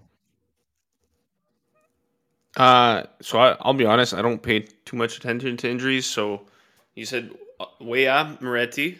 Uh, 2.56 3.04
so 3.20 3.38
I, 3.38 3.56
will 3.64 3.74
be 3.74 3.86
honest, 3.86 4.12
I 4.12 4.22
don't 4.22 4.42
pay 4.42 4.60
too 4.84 4.96
much 4.96 5.16
attention 5.16 5.56
to 5.58 5.70
injuries. 5.70 6.06
So 6.06 6.42
you 6.94 7.06
said 7.06 7.30
uh, 7.60 7.66
Weah 7.80 8.36
Miretti. 8.40 8.98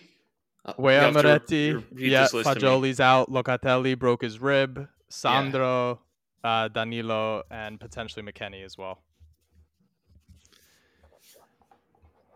Uh, 0.64 0.72
Weah 0.78 1.10
Miretti. 1.12 1.82
Yeah, 1.96 2.26
Fagioli's 2.26 3.00
out. 3.00 3.30
Locatelli 3.30 3.98
broke 3.98 4.22
his 4.22 4.38
rib. 4.40 4.88
Sandro, 5.08 6.00
yeah. 6.42 6.50
uh, 6.50 6.68
Danilo, 6.68 7.42
and 7.50 7.78
potentially 7.78 8.24
McKennie 8.24 8.64
as 8.64 8.78
well. 8.78 9.02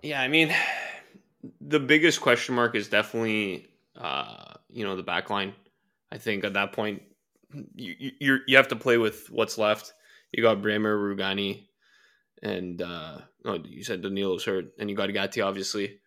Yeah, 0.06 0.20
I 0.20 0.28
mean, 0.28 0.54
the 1.60 1.80
biggest 1.80 2.20
question 2.20 2.54
mark 2.54 2.76
is 2.76 2.86
definitely 2.86 3.66
uh, 3.96 4.54
you 4.70 4.84
know 4.84 4.94
the 4.94 5.02
back 5.02 5.30
line. 5.30 5.52
I 6.12 6.18
think 6.18 6.44
at 6.44 6.52
that 6.52 6.72
point 6.72 7.02
you 7.74 8.12
you 8.20 8.38
you 8.46 8.56
have 8.56 8.68
to 8.68 8.76
play 8.76 8.98
with 8.98 9.28
what's 9.30 9.58
left. 9.58 9.94
You 10.30 10.44
got 10.44 10.62
Bremer, 10.62 10.96
Rugani, 10.96 11.64
and 12.40 12.80
uh, 12.80 13.18
oh, 13.46 13.58
you 13.64 13.82
said 13.82 14.00
Danilo's 14.00 14.44
hurt, 14.44 14.66
and 14.78 14.88
you 14.88 14.94
got 14.94 15.12
Gatti 15.12 15.40
obviously. 15.40 15.98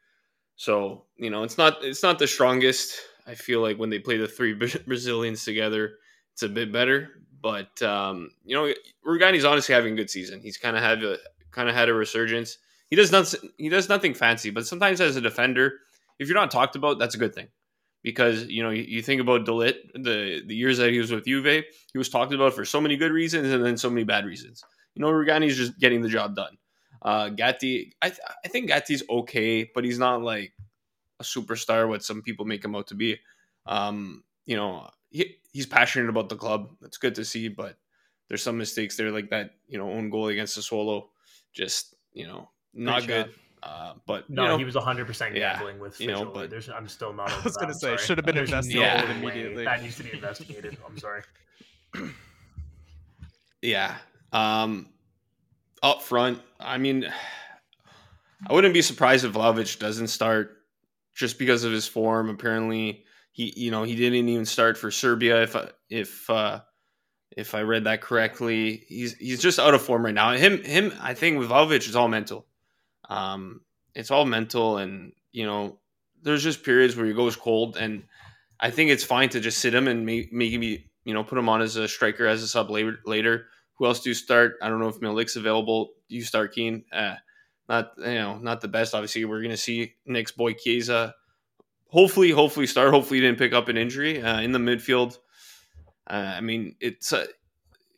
So 0.55 1.03
you 1.17 1.29
know 1.29 1.43
it's 1.43 1.57
not 1.57 1.83
it's 1.83 2.01
not 2.01 2.19
the 2.19 2.27
strongest. 2.27 2.97
I 3.27 3.35
feel 3.35 3.59
like 3.59 3.77
when 3.77 3.89
they 3.89 3.99
play 3.99 4.15
the 4.15 4.29
three 4.29 4.53
Brazilians 4.87 5.43
together, 5.43 5.95
it's 6.31 6.43
a 6.43 6.47
bit 6.47 6.71
better. 6.71 7.09
But 7.41 7.81
um, 7.81 8.31
you 8.45 8.55
know 8.55 8.73
Rugani's 9.05 9.43
honestly 9.43 9.75
having 9.75 9.91
a 9.91 9.97
good 9.97 10.09
season. 10.09 10.39
He's 10.39 10.55
kind 10.57 10.77
of 10.77 10.83
had 10.83 11.03
a 11.03 11.17
kind 11.51 11.67
of 11.67 11.75
had 11.75 11.89
a 11.89 11.93
resurgence 11.93 12.59
he 12.89 12.95
does 12.95 13.11
nothing. 13.11 13.51
He 13.57 13.69
does 13.69 13.89
nothing 13.89 14.13
fancy, 14.13 14.49
but 14.49 14.65
sometimes 14.67 15.01
as 15.01 15.15
a 15.15 15.21
defender, 15.21 15.79
if 16.19 16.27
you're 16.27 16.37
not 16.37 16.51
talked 16.51 16.75
about, 16.75 16.99
that's 16.99 17.15
a 17.15 17.19
good 17.19 17.33
thing 17.33 17.47
because 18.03 18.45
you 18.45 18.63
know 18.63 18.69
you, 18.69 18.83
you 18.83 19.01
think 19.01 19.21
about 19.21 19.45
De 19.45 19.51
Ligt, 19.51 19.91
the 19.93 20.41
the 20.45 20.55
years 20.55 20.77
that 20.77 20.91
he 20.91 20.99
was 20.99 21.11
with 21.11 21.25
Juve, 21.25 21.63
he 21.91 21.97
was 21.97 22.09
talked 22.09 22.33
about 22.33 22.53
for 22.53 22.65
so 22.65 22.81
many 22.81 22.97
good 22.97 23.11
reasons 23.11 23.51
and 23.51 23.63
then 23.63 23.77
so 23.77 23.89
many 23.89 24.03
bad 24.03 24.25
reasons. 24.25 24.63
You 24.95 25.01
know, 25.01 25.11
Rugani's 25.11 25.57
just 25.57 25.79
getting 25.79 26.01
the 26.01 26.09
job 26.09 26.35
done. 26.35 26.57
Uh, 27.01 27.29
Gatti, 27.29 27.93
I 28.01 28.09
th- 28.09 28.21
I 28.43 28.47
think 28.47 28.67
Gatti's 28.67 29.03
okay, 29.09 29.69
but 29.73 29.83
he's 29.83 29.99
not 29.99 30.21
like 30.21 30.53
a 31.19 31.23
superstar 31.23 31.87
what 31.87 32.03
some 32.03 32.21
people 32.21 32.45
make 32.45 32.63
him 32.63 32.75
out 32.75 32.87
to 32.87 32.95
be. 32.95 33.19
Um, 33.65 34.23
you 34.45 34.55
know, 34.55 34.89
he, 35.09 35.37
he's 35.51 35.65
passionate 35.65 36.09
about 36.09 36.29
the 36.29 36.35
club. 36.35 36.71
That's 36.81 36.97
good 36.97 37.15
to 37.15 37.25
see, 37.25 37.47
but 37.47 37.77
there's 38.27 38.43
some 38.43 38.57
mistakes 38.57 38.97
there, 38.97 39.11
like 39.11 39.29
that 39.29 39.51
you 39.67 39.77
know 39.77 39.89
own 39.89 40.09
goal 40.09 40.27
against 40.27 40.55
the 40.55 40.61
Sassuolo. 40.61 41.07
Just 41.53 41.95
you 42.13 42.27
know, 42.27 42.49
not 42.73 43.05
good. 43.07 43.33
Uh, 43.61 43.93
but 44.05 44.29
No, 44.29 44.43
you 44.43 44.47
know, 44.49 44.57
he 44.57 44.63
was 44.63 44.75
100 44.75 45.05
percent 45.05 45.35
yeah, 45.35 45.55
gambling 45.55 45.79
with 45.79 45.99
you 45.99 46.07
know, 46.07 46.25
but- 46.25 46.49
There's, 46.49 46.69
I'm 46.69 46.87
still 46.87 47.11
not. 47.11 47.29
I 47.31 47.41
was 47.41 47.57
gonna 47.57 47.73
say, 47.73 47.87
sorry. 47.87 47.97
should 47.97 48.17
have 48.17 48.25
been 48.25 48.35
There's 48.35 48.49
investigated 48.51 49.09
no 49.09 49.13
way 49.25 49.31
immediately. 49.31 49.65
That 49.65 49.81
needs 49.83 49.97
to 49.97 50.03
be 50.03 50.13
investigated. 50.13 50.77
I'm 50.87 50.97
sorry. 50.97 51.23
Yeah. 53.61 53.95
Um, 54.31 54.87
up 55.83 56.01
front, 56.01 56.39
I 56.59 56.77
mean, 56.77 57.11
I 58.47 58.53
wouldn't 58.53 58.73
be 58.73 58.81
surprised 58.81 59.25
if 59.25 59.33
Vlahovic 59.33 59.79
doesn't 59.79 60.07
start 60.07 60.57
just 61.15 61.37
because 61.39 61.63
of 61.63 61.71
his 61.71 61.87
form. 61.87 62.29
Apparently, 62.29 63.03
he 63.31 63.53
you 63.57 63.71
know 63.71 63.83
he 63.83 63.95
didn't 63.95 64.29
even 64.29 64.45
start 64.45 64.77
for 64.77 64.91
Serbia. 64.91 65.43
If 65.43 65.55
I- 65.55 65.71
if 65.89 66.29
uh, 66.29 66.61
if 67.35 67.55
I 67.55 67.61
read 67.61 67.85
that 67.85 68.01
correctly, 68.01 68.85
he's 68.87 69.13
he's 69.15 69.41
just 69.41 69.59
out 69.59 69.73
of 69.73 69.81
form 69.81 70.05
right 70.05 70.13
now. 70.13 70.31
Him 70.33 70.63
him, 70.63 70.93
I 71.01 71.13
think 71.13 71.39
with 71.39 71.49
Vlahovic 71.49 71.87
is 71.87 71.95
all 71.95 72.07
mental. 72.07 72.45
Um, 73.07 73.61
it's 73.95 74.11
all 74.11 74.25
mental, 74.25 74.77
and 74.77 75.13
you 75.31 75.45
know, 75.45 75.79
there's 76.21 76.43
just 76.43 76.63
periods 76.63 76.95
where 76.95 77.05
he 77.05 77.13
goes 77.13 77.35
cold, 77.35 77.77
and 77.77 78.03
I 78.59 78.71
think 78.71 78.91
it's 78.91 79.03
fine 79.03 79.29
to 79.29 79.39
just 79.39 79.59
sit 79.59 79.73
him 79.73 79.87
and 79.87 80.05
make, 80.05 80.33
maybe 80.33 80.89
you 81.03 81.13
know 81.13 81.23
put 81.23 81.37
him 81.37 81.49
on 81.49 81.61
as 81.61 81.75
a 81.75 81.87
striker 81.87 82.27
as 82.27 82.43
a 82.43 82.47
sub 82.47 82.69
later. 82.69 82.99
later. 83.05 83.47
Who 83.77 83.85
else 83.85 84.01
do 84.01 84.09
you 84.09 84.13
start? 84.13 84.55
I 84.61 84.67
don't 84.67 84.79
know 84.79 84.89
if 84.89 84.99
Milik's 84.99 85.37
available. 85.37 85.91
Do 86.09 86.15
you 86.15 86.23
start 86.23 86.53
Kean? 86.53 86.83
Uh, 86.91 87.15
not 87.69 87.93
you 87.97 88.15
know 88.15 88.37
not 88.37 88.61
the 88.61 88.67
best. 88.67 88.93
Obviously, 88.93 89.25
we're 89.25 89.41
gonna 89.41 89.57
see 89.57 89.93
Nick's 90.05 90.31
boy 90.31 90.53
Chiesa. 90.53 91.15
Hopefully, 91.87 92.31
hopefully 92.31 92.67
start. 92.67 92.91
Hopefully, 92.91 93.21
didn't 93.21 93.39
pick 93.39 93.53
up 93.53 93.69
an 93.69 93.77
injury 93.77 94.21
uh, 94.21 94.41
in 94.41 94.51
the 94.51 94.59
midfield. 94.59 95.17
Uh, 96.07 96.33
I 96.35 96.41
mean, 96.41 96.75
it's 96.79 97.13
uh, 97.13 97.25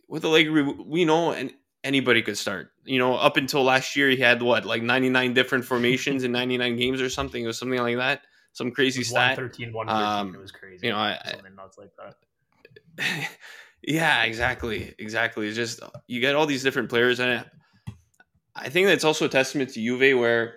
with 0.07 0.23
Allegri. 0.23 0.63
We 0.63 1.05
know 1.05 1.31
and 1.31 1.53
anybody 1.83 2.21
could 2.21 2.37
start. 2.37 2.71
You 2.85 2.99
know, 2.99 3.15
up 3.15 3.37
until 3.37 3.63
last 3.63 3.95
year, 3.95 4.09
he 4.09 4.17
had 4.17 4.41
what 4.41 4.65
like 4.65 4.83
ninety 4.83 5.09
nine 5.09 5.33
different 5.33 5.65
formations 5.65 6.23
in 6.23 6.31
ninety 6.31 6.57
nine 6.57 6.77
games 6.77 7.01
or 7.01 7.09
something. 7.09 7.43
It 7.43 7.47
was 7.47 7.57
something 7.57 7.79
like 7.79 7.97
that. 7.97 8.21
Some 8.53 8.71
crazy 8.71 9.03
stat. 9.03 9.37
113, 9.37 9.71
113. 9.73 10.19
Um, 10.29 10.35
it 10.35 10.41
was 10.41 10.51
crazy. 10.51 10.87
you 10.87 10.93
know, 10.93 10.99
I- 10.99 11.19
something 11.31 11.55
nuts 11.55 11.77
like 11.77 11.91
that. 11.97 12.15
yeah, 13.81 14.23
exactly, 14.23 14.93
exactly. 14.99 15.47
It's 15.47 15.55
just 15.55 15.79
you 16.07 16.19
get 16.19 16.35
all 16.35 16.45
these 16.45 16.63
different 16.63 16.89
players, 16.89 17.19
and 17.19 17.31
it 17.41 17.47
I 18.55 18.69
think 18.69 18.87
that's 18.87 19.03
also 19.05 19.25
a 19.25 19.29
testament 19.29 19.69
to 19.71 19.81
Juve, 19.81 20.19
where 20.19 20.55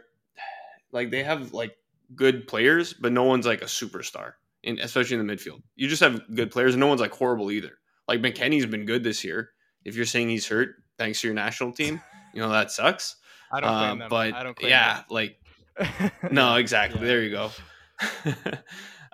like 0.93 1.11
they 1.11 1.23
have 1.23 1.53
like 1.53 1.77
good 2.15 2.47
players, 2.47 2.93
but 2.93 3.13
no 3.13 3.23
one's 3.25 3.47
like 3.47 3.63
a 3.63 3.67
superstar, 3.67 4.33
in 4.63 4.79
especially 4.81 5.17
in 5.19 5.27
the 5.27 5.33
midfield. 5.33 5.63
You 5.77 5.89
just 5.89 6.03
have 6.03 6.23
good 6.35 6.51
players, 6.51 6.75
and 6.75 6.81
no 6.81 6.87
one's 6.89 7.01
like 7.01 7.13
horrible 7.13 7.51
either. 7.51 7.79
Like 8.09 8.21
McKennie's 8.21 8.67
been 8.67 8.85
good 8.85 9.05
this 9.05 9.25
year. 9.25 9.51
If 9.85 9.97
you're 9.97 10.05
saying 10.07 10.29
he's 10.31 10.49
hurt, 10.49 10.77
thanks 10.99 11.21
to 11.21 11.29
your 11.29 11.35
national 11.35 11.73
team, 11.81 12.01
you 12.33 12.41
know 12.41 12.51
that 12.51 12.71
sucks. 12.71 13.17
I 13.53 13.61
don't 13.61 13.71
Uh, 13.71 13.95
them. 13.95 14.09
but 14.11 14.35
I 14.35 14.43
don't 14.43 14.57
claim 14.57 14.71
yeah, 14.71 15.03
like 15.11 15.39
no, 16.31 16.57
exactly. 16.57 17.01
Yeah. 17.01 17.07
There 17.07 17.23
you 17.23 17.31
go. 17.31 17.51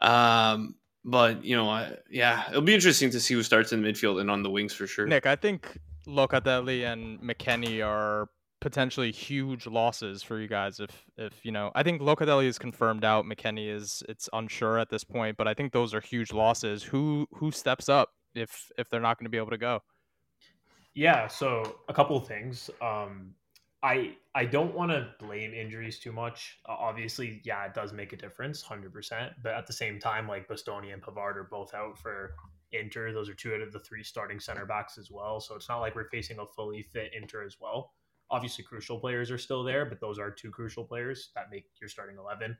um, 0.07 0.75
but 1.05 1.45
you 1.45 1.57
know, 1.57 1.69
I, 1.69 1.97
yeah, 2.11 2.49
it'll 2.51 2.63
be 2.63 2.75
interesting 2.75 3.11
to 3.11 3.21
see 3.21 3.35
who 3.35 3.43
starts 3.43 3.73
in 3.73 3.83
the 3.83 3.89
midfield 3.89 4.21
and 4.21 4.31
on 4.31 4.43
the 4.43 4.51
wings 4.51 4.73
for 4.73 4.87
sure. 4.87 5.07
Nick, 5.07 5.27
I 5.27 5.37
think 5.37 5.79
Locatelli 6.07 6.91
and 6.91 7.21
McKennie 7.21 7.85
are 7.87 8.29
potentially 8.61 9.11
huge 9.11 9.67
losses 9.67 10.23
for 10.23 10.39
you 10.39 10.47
guys 10.47 10.81
if 10.81 11.07
if 11.17 11.33
you 11.47 11.51
know 11.51 11.73
I 11.75 11.83
think 11.83 12.03
Locatelli 12.03 12.45
is 12.45 12.59
confirmed 12.59 13.05
out, 13.05 13.25
McKennie 13.25 13.75
is 13.75 14.03
it's 14.09 14.29
unsure 14.33 14.79
at 14.79 14.91
this 14.91 15.05
point, 15.05 15.37
but 15.37 15.49
I 15.49 15.55
think 15.55 15.73
those 15.73 15.95
are 15.95 16.01
huge 16.01 16.33
losses. 16.33 16.83
Who 16.83 17.27
who 17.33 17.51
steps 17.51 17.89
up 17.89 18.11
if 18.35 18.71
if 18.77 18.91
they're 18.91 19.01
not 19.01 19.19
going 19.19 19.27
to 19.27 19.31
be 19.31 19.39
able 19.39 19.51
to 19.51 19.59
go? 19.59 19.81
Yeah, 20.95 21.29
so 21.29 21.77
a 21.89 21.95
couple 21.95 22.17
of 22.17 22.27
things. 22.27 22.69
Um, 22.83 23.35
I 23.83 24.17
I 24.35 24.45
don't 24.45 24.75
want 24.75 24.91
to 24.91 25.09
blame 25.19 25.55
injuries 25.55 25.99
too 25.99 26.13
much. 26.13 26.59
Uh, 26.69 26.75
obviously, 26.79 27.41
yeah, 27.45 27.65
it 27.67 27.75
does 27.75 27.93
make 27.93 28.13
a 28.13 28.17
difference, 28.17 28.61
hundred 28.61 28.93
percent. 28.93 29.33
But 29.43 29.55
at 29.55 29.67
the 29.67 29.73
same 29.73 29.99
time, 30.01 30.29
like 30.29 30.49
Bastoni 30.49 30.93
and 30.93 31.03
Pavard 31.03 31.37
are 31.37 31.49
both 31.51 31.73
out 31.75 31.99
for 31.99 32.35
Inter. 32.73 33.13
Those 33.13 33.29
are 33.29 33.35
two 33.35 33.55
out 33.55 33.63
of 33.63 33.73
the 33.73 33.81
three 33.81 34.03
starting 34.03 34.41
center 34.41 34.67
backs 34.67 34.99
as 34.99 35.11
well. 35.11 35.41
So 35.41 35.55
it's 35.55 35.69
not 35.69 35.79
like 35.79 35.95
we're 35.95 36.11
facing 36.11 36.39
a 36.39 36.47
fully 36.47 36.83
fit 36.83 37.13
Inter 37.15 37.45
as 37.45 37.57
well. 37.61 37.93
Obviously, 38.31 38.65
crucial 38.65 38.99
players 39.01 39.31
are 39.31 39.39
still 39.39 39.65
there, 39.65 39.87
but 39.87 40.01
those 40.01 40.19
are 40.19 40.31
two 40.31 40.51
crucial 40.51 40.85
players 40.85 41.31
that 41.35 41.47
make 41.51 41.67
your 41.81 41.89
starting 41.89 42.17
eleven. 42.19 42.57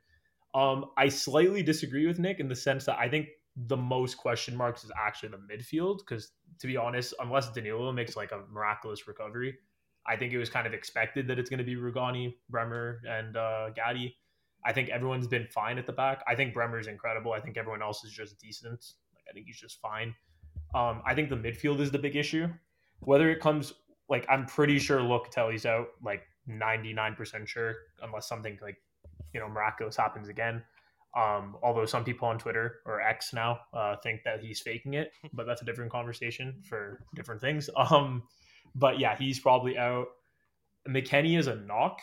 Um, 0.55 0.87
I 0.97 1.09
slightly 1.09 1.63
disagree 1.63 2.07
with 2.07 2.19
Nick 2.19 2.41
in 2.41 2.49
the 2.49 2.57
sense 2.57 2.85
that 2.87 2.99
I 2.99 3.09
think 3.09 3.29
the 3.57 3.77
most 3.77 4.17
question 4.17 4.57
marks 4.57 4.85
is 4.85 4.93
actually 4.97 5.31
the 5.31 5.55
midfield 5.55 5.99
because 5.99 6.33
to 6.61 6.67
be 6.67 6.77
honest, 6.77 7.15
unless 7.21 7.51
Danilo 7.51 7.91
makes 7.93 8.17
like 8.17 8.33
a 8.33 8.43
miraculous 8.51 9.09
recovery, 9.09 9.59
I 10.07 10.17
think 10.17 10.33
it 10.33 10.39
was 10.39 10.49
kind 10.49 10.67
of 10.67 10.75
expected 10.75 11.27
that 11.29 11.39
it's 11.39 11.51
going 11.51 11.59
to 11.59 11.65
be 11.65 11.77
Rugani, 11.77 12.35
Bremer, 12.49 13.01
and 13.09 13.37
uh, 13.37 13.71
Gatti. 13.71 14.17
I 14.65 14.73
think 14.73 14.91
everyone's 14.91 15.27
been 15.27 15.47
fine 15.47 15.79
at 15.79 15.87
the 15.87 15.93
back. 15.93 16.23
I 16.29 16.35
think 16.35 16.53
Bremer's 16.53 16.87
incredible. 16.87 17.33
I 17.33 17.41
think 17.41 17.57
everyone 17.57 17.83
else 17.83 18.05
is 18.05 18.13
just 18.13 18.39
decent. 18.39 18.85
Like 19.15 19.25
I 19.29 19.33
think 19.33 19.47
he's 19.47 19.59
just 19.59 19.81
fine. 19.81 20.15
Um, 20.75 21.03
I 21.07 21.15
think 21.15 21.31
the 21.31 21.37
midfield 21.37 21.81
is 21.81 21.91
the 21.91 21.99
big 21.99 22.17
issue. 22.17 22.49
Whether 23.01 23.31
it 23.31 23.41
comes 23.41 23.73
like 24.09 24.27
I'm 24.29 24.45
pretty 24.45 24.79
sure 24.79 25.01
Locatelli's 25.01 25.65
out, 25.65 25.89
like 26.05 26.23
99% 26.49 27.47
sure, 27.47 27.77
unless 28.03 28.29
something 28.29 28.59
like 28.61 28.77
you 29.33 29.41
know 29.41 29.49
miraculous 29.49 29.97
happens 29.97 30.29
again. 30.29 30.63
Um, 31.17 31.57
although 31.63 31.87
some 31.87 32.05
people 32.05 32.29
on 32.29 32.39
Twitter 32.39 32.81
or 32.87 33.01
X 33.01 33.33
now 33.33 33.61
uh, 33.75 33.97
think 34.03 34.23
that 34.25 34.41
he's 34.41 34.61
faking 34.61 34.95
it, 34.95 35.13
but 35.33 35.47
that's 35.47 35.63
a 35.63 35.65
different 35.65 35.91
conversation 35.91 36.63
for 36.65 37.01
different 37.15 37.41
things. 37.41 37.69
Um, 37.91 38.25
but 38.75 39.01
yeah, 39.01 39.17
he's 39.17 39.41
probably 39.41 39.77
out. 39.77 40.07
McKennie 40.89 41.37
is 41.37 41.49
a 41.49 41.57
knock. 41.57 41.99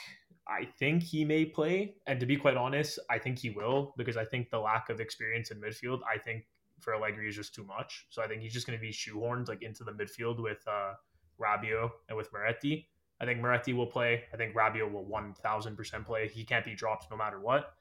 I 0.47 0.65
think 0.79 1.03
he 1.03 1.23
may 1.23 1.45
play, 1.45 1.95
and 2.07 2.19
to 2.19 2.25
be 2.25 2.35
quite 2.35 2.57
honest, 2.57 2.99
I 3.09 3.19
think 3.19 3.39
he 3.39 3.49
will 3.49 3.93
because 3.97 4.17
I 4.17 4.25
think 4.25 4.49
the 4.49 4.59
lack 4.59 4.89
of 4.89 4.99
experience 4.99 5.51
in 5.51 5.61
midfield, 5.61 5.99
I 6.03 6.17
think 6.17 6.45
for 6.79 6.95
Allegri 6.95 7.27
is 7.27 7.35
just 7.35 7.53
too 7.53 7.63
much. 7.65 8.05
So 8.09 8.21
I 8.21 8.27
think 8.27 8.41
he's 8.41 8.53
just 8.53 8.67
going 8.67 8.77
to 8.77 8.81
be 8.81 8.91
shoehorned 8.91 9.47
like 9.47 9.61
into 9.61 9.83
the 9.83 9.91
midfield 9.91 10.41
with 10.41 10.59
uh, 10.67 10.93
Rabiot 11.39 11.89
and 12.09 12.17
with 12.17 12.31
Miretti. 12.31 12.85
I 13.19 13.25
think 13.25 13.41
Miretti 13.41 13.73
will 13.75 13.87
play. 13.87 14.23
I 14.33 14.37
think 14.37 14.55
Rabiot 14.55 14.91
will 14.91 15.05
one 15.05 15.33
thousand 15.33 15.75
percent 15.75 16.05
play. 16.05 16.27
He 16.27 16.43
can't 16.43 16.65
be 16.65 16.75
dropped 16.75 17.09
no 17.09 17.17
matter 17.17 17.39
what. 17.39 17.73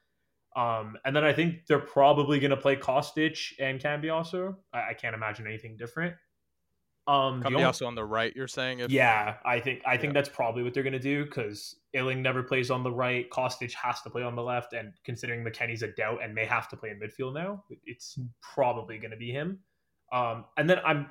Um, 0.56 0.96
and 1.04 1.14
then 1.14 1.22
I 1.22 1.32
think 1.34 1.66
they're 1.66 1.78
probably 1.78 2.40
going 2.40 2.50
to 2.50 2.56
play 2.56 2.76
Kostic 2.76 3.52
and 3.60 3.78
Cambiaso. 3.78 4.56
I, 4.72 4.90
I 4.90 4.94
can't 4.94 5.14
imagine 5.14 5.46
anything 5.46 5.76
different. 5.76 6.14
Um, 7.06 7.40
Come 7.42 7.54
only- 7.54 7.86
on 7.86 7.94
the 7.94 8.04
right, 8.04 8.34
you're 8.34 8.48
saying 8.48 8.80
if 8.80 8.90
yeah, 8.90 9.36
I 9.44 9.60
think 9.60 9.80
I 9.86 9.96
think 9.96 10.10
Yeah. 10.10 10.14
that's 10.14 10.28
probably 10.28 10.64
what 10.64 10.75
they're 10.75 10.82
gonna 10.82 10.98
do 10.98 11.25
because 11.25 11.76
Iling 11.94 12.20
never 12.20 12.42
plays 12.42 12.68
on 12.68 12.82
the 12.82 12.90
right. 12.90 13.30
Kostic 13.30 13.72
has 13.75 14.02
to 14.02 14.10
play 14.10 14.25
on 14.25 14.34
the 14.34 14.42
left, 14.42 14.72
and 14.72 14.92
considering 15.04 15.44
McKennie's 15.44 15.82
a 15.84 15.92
doubt 15.92 16.18
and 16.25 16.34
may 16.34 16.44
have 16.46 16.68
to 16.70 16.76
play 16.76 16.90
in 16.90 16.98
midfield 16.98 17.34
now, 17.34 17.62
it's 17.84 18.18
probably 18.40 18.98
gonna 18.98 19.16
be 19.16 19.30
him. 19.30 19.60
Um, 20.12 20.46
and 20.56 20.68
then 20.68 20.80
I'm, 20.84 21.08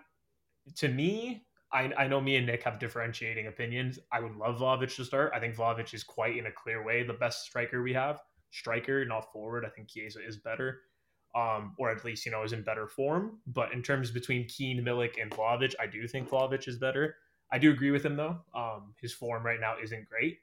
to 0.75 0.89
me, 0.89 1.45
I, 1.71 1.89
I 1.97 2.07
know 2.09 2.19
me 2.19 2.35
and 2.35 2.45
Nick 2.45 2.63
have 2.63 2.77
differentiating 2.77 3.47
opinions. 3.47 3.97
I 4.11 4.19
would 4.19 4.35
love 4.35 4.57
Vlahovic 4.59 4.93
to 4.97 5.05
start. 5.05 5.31
I 5.33 5.39
think 5.39 5.55
Vlahovic 5.55 5.93
is 5.93 6.03
quite 6.03 6.35
in 6.35 6.47
a 6.47 6.51
clear 6.51 6.83
way 6.83 7.03
the 7.03 7.13
best 7.13 7.45
striker 7.45 7.81
we 7.81 7.93
have. 7.93 8.19
Striker, 8.55 9.05
not 9.05 9.31
forward. 9.31 9.65
I 9.65 9.69
think 9.69 9.89
Chiesa 9.89 10.25
is 10.25 10.37
better 10.37 10.81
um, 11.35 11.73
or 11.77 11.91
at 11.91 12.03
least 12.05 12.25
you 12.25 12.31
know 12.31 12.43
is 12.43 12.53
in 12.53 12.63
better 12.63 12.87
form. 12.87 13.39
But 13.47 13.73
in 13.73 13.83
terms 13.83 14.09
between 14.09 14.47
Kean, 14.47 14.83
Milik, 14.83 15.21
and 15.21 15.29
Vlahovic, 15.29 15.73
I 15.79 15.85
do 15.85 16.07
think 16.07 16.29
Vlahovic 16.29 16.67
is 16.67 16.77
better. 16.77 17.17
I 17.51 17.59
do 17.59 17.71
agree 17.71 17.91
with 17.91 18.05
him 18.05 18.15
though. 18.15 18.37
Um, 18.55 18.93
his 19.01 19.13
form 19.13 19.45
right 19.45 19.59
now 19.59 19.75
isn't 19.83 20.07
great, 20.07 20.39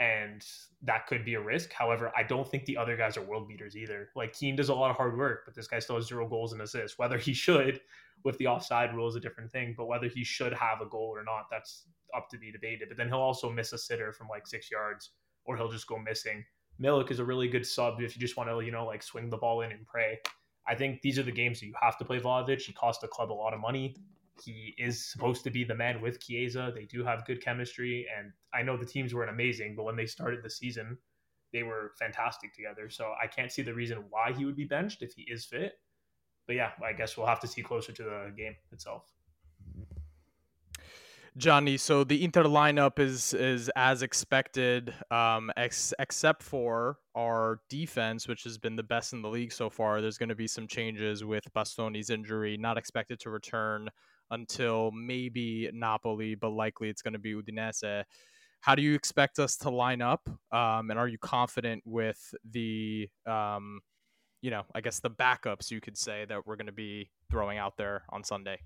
and 0.00 0.44
that 0.82 1.06
could 1.06 1.24
be 1.24 1.34
a 1.34 1.40
risk. 1.40 1.72
However, 1.72 2.12
I 2.16 2.24
don't 2.24 2.48
think 2.48 2.64
the 2.66 2.76
other 2.76 2.96
guys 2.96 3.16
are 3.16 3.22
world 3.22 3.48
beaters 3.48 3.76
either. 3.76 4.10
Like 4.16 4.32
Kean 4.32 4.56
does 4.56 4.68
a 4.68 4.74
lot 4.74 4.90
of 4.90 4.96
hard 4.96 5.16
work, 5.16 5.42
but 5.46 5.54
this 5.54 5.68
guy 5.68 5.78
still 5.78 5.96
has 5.96 6.08
zero 6.08 6.28
goals 6.28 6.52
and 6.52 6.60
assists. 6.62 6.98
Whether 6.98 7.16
he 7.16 7.32
should, 7.32 7.80
with 8.24 8.36
the 8.38 8.48
offside 8.48 8.94
rule, 8.94 9.08
is 9.08 9.14
a 9.14 9.20
different 9.20 9.52
thing. 9.52 9.74
But 9.76 9.86
whether 9.86 10.08
he 10.08 10.24
should 10.24 10.52
have 10.52 10.80
a 10.80 10.86
goal 10.86 11.12
or 11.14 11.22
not, 11.22 11.44
that's 11.48 11.86
up 12.16 12.28
to 12.30 12.38
be 12.38 12.50
debated. 12.50 12.88
But 12.88 12.98
then 12.98 13.06
he'll 13.06 13.18
also 13.18 13.50
miss 13.50 13.72
a 13.72 13.78
sitter 13.78 14.12
from 14.12 14.26
like 14.28 14.48
six 14.48 14.68
yards, 14.68 15.12
or 15.44 15.56
he'll 15.56 15.70
just 15.70 15.86
go 15.86 15.96
missing. 15.96 16.44
Milik 16.80 17.10
is 17.10 17.18
a 17.18 17.24
really 17.24 17.48
good 17.48 17.66
sub 17.66 18.00
if 18.00 18.14
you 18.14 18.20
just 18.20 18.36
want 18.36 18.48
to, 18.48 18.60
you 18.60 18.70
know, 18.70 18.86
like 18.86 19.02
swing 19.02 19.30
the 19.30 19.36
ball 19.36 19.62
in 19.62 19.72
and 19.72 19.86
pray. 19.86 20.18
I 20.66 20.74
think 20.74 21.00
these 21.00 21.18
are 21.18 21.22
the 21.22 21.32
games 21.32 21.60
that 21.60 21.66
you 21.66 21.74
have 21.80 21.96
to 21.98 22.04
play 22.04 22.20
Vlahovic. 22.20 22.60
He 22.60 22.72
cost 22.72 23.00
the 23.00 23.08
club 23.08 23.32
a 23.32 23.34
lot 23.34 23.54
of 23.54 23.60
money. 23.60 23.96
He 24.44 24.74
is 24.78 25.04
supposed 25.04 25.42
to 25.44 25.50
be 25.50 25.64
the 25.64 25.74
man 25.74 26.00
with 26.00 26.20
Chiesa. 26.20 26.72
They 26.74 26.84
do 26.84 27.02
have 27.04 27.26
good 27.26 27.42
chemistry, 27.42 28.06
and 28.16 28.32
I 28.54 28.62
know 28.62 28.76
the 28.76 28.86
teams 28.86 29.12
weren't 29.12 29.30
amazing, 29.30 29.74
but 29.74 29.84
when 29.84 29.96
they 29.96 30.06
started 30.06 30.42
the 30.42 30.50
season, 30.50 30.98
they 31.52 31.62
were 31.62 31.92
fantastic 31.98 32.54
together. 32.54 32.90
So 32.90 33.14
I 33.20 33.26
can't 33.26 33.50
see 33.50 33.62
the 33.62 33.74
reason 33.74 34.04
why 34.10 34.32
he 34.32 34.44
would 34.44 34.56
be 34.56 34.64
benched 34.64 35.02
if 35.02 35.12
he 35.14 35.22
is 35.22 35.44
fit. 35.44 35.80
But 36.46 36.56
yeah, 36.56 36.70
I 36.84 36.92
guess 36.92 37.16
we'll 37.16 37.26
have 37.26 37.40
to 37.40 37.48
see 37.48 37.62
closer 37.62 37.92
to 37.92 38.02
the 38.02 38.32
game 38.36 38.54
itself. 38.70 39.10
Johnny, 41.36 41.76
so 41.76 42.04
the 42.04 42.24
Inter 42.24 42.44
lineup 42.44 42.98
is 42.98 43.34
is 43.34 43.70
as 43.76 44.02
expected, 44.02 44.94
um, 45.10 45.50
ex- 45.56 45.94
except 45.98 46.42
for 46.42 46.98
our 47.14 47.60
defense, 47.68 48.26
which 48.26 48.44
has 48.44 48.58
been 48.58 48.76
the 48.76 48.82
best 48.82 49.12
in 49.12 49.22
the 49.22 49.28
league 49.28 49.52
so 49.52 49.70
far. 49.70 50.00
There's 50.00 50.18
going 50.18 50.30
to 50.30 50.34
be 50.34 50.48
some 50.48 50.66
changes 50.66 51.24
with 51.24 51.44
Bastoni's 51.54 52.10
injury, 52.10 52.56
not 52.56 52.78
expected 52.78 53.20
to 53.20 53.30
return 53.30 53.88
until 54.30 54.90
maybe 54.92 55.70
Napoli, 55.72 56.34
but 56.34 56.50
likely 56.50 56.88
it's 56.88 57.02
going 57.02 57.14
to 57.14 57.18
be 57.18 57.34
Udinese. 57.34 58.04
how 58.60 58.74
do 58.74 58.82
you 58.82 58.94
expect 58.94 59.38
us 59.38 59.56
to 59.58 59.70
line 59.70 60.02
up? 60.02 60.28
Um, 60.52 60.90
and 60.90 60.98
are 60.98 61.08
you 61.08 61.18
confident 61.18 61.82
with 61.86 62.34
the, 62.50 63.08
um, 63.26 63.80
you 64.42 64.50
know, 64.50 64.62
I 64.74 64.80
guess 64.80 65.00
the 65.00 65.10
backups 65.10 65.70
you 65.70 65.80
could 65.80 65.96
say 65.96 66.24
that 66.28 66.46
we're 66.46 66.56
going 66.56 66.66
to 66.66 66.72
be 66.72 67.10
throwing 67.30 67.58
out 67.58 67.76
there 67.76 68.02
on 68.10 68.24
Sunday? 68.24 68.58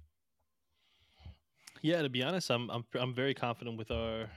Yeah, 1.82 2.00
to 2.02 2.08
be 2.08 2.22
honest, 2.22 2.48
I'm 2.48 2.70
I'm 2.70 2.84
I'm 2.94 3.12
very 3.12 3.34
confident 3.34 3.76
with 3.76 3.90
our 3.90 4.30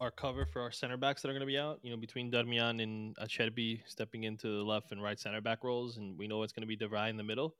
our 0.00 0.12
cover 0.12 0.46
for 0.46 0.62
our 0.62 0.70
center 0.70 0.96
backs 0.96 1.20
that 1.20 1.28
are 1.28 1.32
going 1.32 1.40
to 1.40 1.46
be 1.46 1.58
out. 1.58 1.80
You 1.82 1.90
know, 1.90 1.96
between 1.96 2.30
Darmian 2.30 2.80
and 2.80 3.16
Acerbi 3.16 3.80
stepping 3.86 4.22
into 4.24 4.46
the 4.46 4.62
left 4.62 4.92
and 4.92 5.02
right 5.02 5.18
center 5.18 5.40
back 5.40 5.64
roles, 5.64 5.96
and 5.96 6.16
we 6.16 6.28
know 6.28 6.44
it's 6.44 6.52
going 6.52 6.62
to 6.62 6.68
be 6.68 6.76
De 6.76 6.88
Vrij 6.88 7.10
in 7.10 7.16
the 7.16 7.24
middle. 7.24 7.56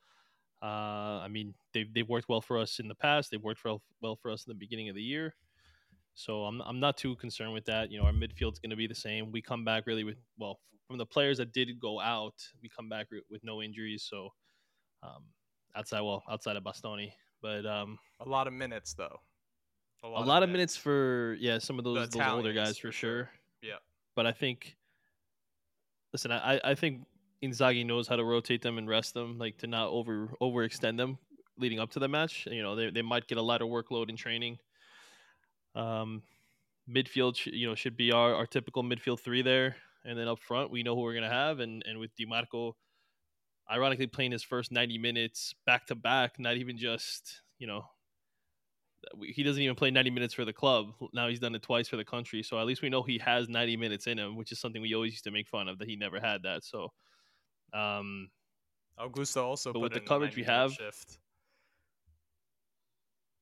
Uh, 0.63 1.19
I 1.19 1.27
mean, 1.29 1.53
they've 1.75 1.93
they've 1.93 2.09
worked 2.09 2.29
well 2.29 2.41
for 2.41 2.59
us 2.59 2.79
in 2.79 2.87
the 2.87 2.95
past. 2.95 3.33
They've 3.33 3.43
worked 3.43 3.65
well 3.65 3.83
well 4.01 4.15
for 4.15 4.31
us 4.31 4.47
in 4.47 4.51
the 4.53 4.59
beginning 4.59 4.89
of 4.89 4.95
the 4.95 5.03
year. 5.03 5.35
So 6.15 6.45
I'm 6.45 6.61
I'm 6.63 6.79
not 6.79 6.97
too 6.97 7.17
concerned 7.17 7.55
with 7.55 7.65
that. 7.65 7.91
You 7.91 7.99
know, 7.99 8.07
our 8.07 8.13
midfield's 8.13 8.61
going 8.61 8.71
to 8.71 8.77
be 8.77 8.87
the 8.87 8.95
same. 8.95 9.33
We 9.33 9.43
come 9.43 9.65
back 9.65 9.89
really 9.89 10.05
with 10.05 10.19
well 10.39 10.61
from 10.87 10.99
the 10.99 11.07
players 11.07 11.39
that 11.39 11.53
did 11.53 11.81
go 11.81 11.99
out. 11.99 12.35
We 12.63 12.69
come 12.69 12.89
back 12.89 13.09
with 13.29 13.43
no 13.43 13.63
injuries. 13.63 14.07
So 14.09 14.29
um, 15.03 15.25
outside 15.75 16.03
well 16.03 16.23
outside 16.31 16.57
of 16.57 16.63
Bastoni, 16.63 17.11
but 17.43 17.67
um, 17.67 17.99
a 18.21 18.29
lot 18.29 18.47
of 18.47 18.53
minutes 18.53 18.95
though. 18.95 19.21
A 20.05 20.09
lot, 20.09 20.25
a 20.25 20.27
lot 20.27 20.43
of, 20.43 20.49
minutes. 20.49 20.75
minutes. 20.75 20.77
for 20.77 21.37
yeah 21.39 21.59
some 21.59 21.79
of 21.79 21.85
those, 21.85 22.09
those 22.09 22.23
older 22.27 22.53
guys 22.53 22.79
for, 22.79 22.91
sure. 22.91 23.31
Yeah, 23.63 23.77
but 24.17 24.27
I 24.27 24.33
think 24.33 24.77
listen, 26.13 26.33
I 26.33 26.61
I 26.65 26.75
think 26.75 27.03
Inzaghi 27.43 27.85
knows 27.85 28.09
how 28.09 28.17
to 28.17 28.25
rotate 28.25 28.63
them 28.63 28.79
and 28.79 28.89
rest 28.89 29.15
them, 29.15 29.39
like 29.39 29.59
to 29.59 29.67
not 29.67 29.89
over 29.89 30.31
overextend 30.41 30.97
them 30.97 31.19
leading 31.59 31.81
up 31.81 31.91
to 31.93 31.99
the 31.99 32.09
match. 32.09 32.47
You 32.51 32.63
know, 32.63 32.77
they 32.77 32.91
they 32.91 33.03
might 33.03 33.27
get 33.27 33.39
a 33.39 33.43
lighter 33.43 33.65
workload 33.65 34.09
in 34.09 34.17
training. 34.17 34.59
Um, 35.75 36.23
midfield, 36.89 37.37
sh- 37.37 37.49
you 37.53 37.67
know, 37.67 37.75
should 37.75 37.97
be 37.97 38.13
our, 38.13 38.35
our 38.35 38.47
typical 38.47 38.83
midfield 38.83 39.21
three 39.21 39.43
there, 39.43 39.77
and 40.05 40.19
then 40.19 40.29
up 40.29 40.41
front, 40.41 40.71
we 40.71 40.83
know 40.83 40.95
who 40.95 41.03
we're 41.03 41.15
gonna 41.15 41.29
have, 41.29 41.61
and 41.61 41.83
and 41.87 41.99
with 41.99 42.11
Dimarco, 42.17 42.73
ironically 43.73 44.07
playing 44.07 44.33
his 44.33 44.43
first 44.43 44.71
ninety 44.71 44.99
minutes 44.99 45.55
back 45.67 45.87
to 45.87 45.95
back, 45.95 46.39
not 46.39 46.57
even 46.57 46.79
just 46.79 47.43
you 47.59 47.67
know. 47.67 47.85
He 49.21 49.43
doesn't 49.43 49.61
even 49.61 49.75
play 49.75 49.91
90 49.91 50.11
minutes 50.11 50.33
for 50.33 50.45
the 50.45 50.53
club. 50.53 50.93
Now 51.13 51.27
he's 51.27 51.41
done 51.41 51.57
it 51.57 51.63
twice 51.63 51.89
for 51.89 51.97
the 51.97 52.05
country. 52.05 52.45
So 52.45 52.61
at 52.61 52.67
least 52.67 52.83
we 52.83 52.89
know 52.89 53.03
he 53.03 53.19
has 53.19 53.49
90 53.49 53.77
minutes 53.77 54.07
in 54.07 54.17
him, 54.17 54.37
which 54.37 54.53
is 54.53 54.61
something 54.61 54.81
we 54.81 54.95
always 54.95 55.11
used 55.11 55.25
to 55.25 55.33
make 55.33 55.49
fun 55.49 55.67
of 55.67 55.79
that 55.81 55.89
he 55.89 55.97
never 55.97 56.21
had 56.21 56.45
that. 56.45 56.63
So, 56.63 56.93
um, 57.75 58.29
Augusto 58.99 59.43
also. 59.43 59.73
But 59.73 59.81
with 59.81 59.93
the 59.93 60.01
coverage 60.01 60.37
we 60.37 60.45
have, 60.45 60.73
shift. 60.73 61.19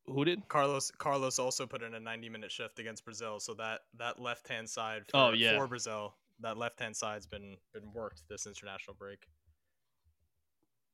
Who 0.07 0.25
did? 0.25 0.49
Carlos 0.49 0.91
Carlos 0.99 1.39
also 1.39 1.67
put 1.67 1.83
in 1.83 1.95
a 1.95 2.01
90 2.01 2.29
minute 2.29 2.51
shift 2.51 2.79
against 2.79 3.05
Brazil, 3.05 3.39
so 3.39 3.55
that 3.55 3.81
that 3.99 4.21
left 4.21 4.49
hand 4.49 4.69
side 4.69 5.03
for, 5.09 5.17
oh, 5.17 5.33
yeah. 5.33 5.57
for 5.57 5.67
Brazil, 5.67 6.15
that 6.41 6.57
left 6.57 6.81
hand 6.81 6.97
side's 6.97 7.27
been 7.27 7.57
been 7.73 7.93
worked 7.93 8.23
this 8.29 8.47
international 8.47 8.95
break. 8.99 9.27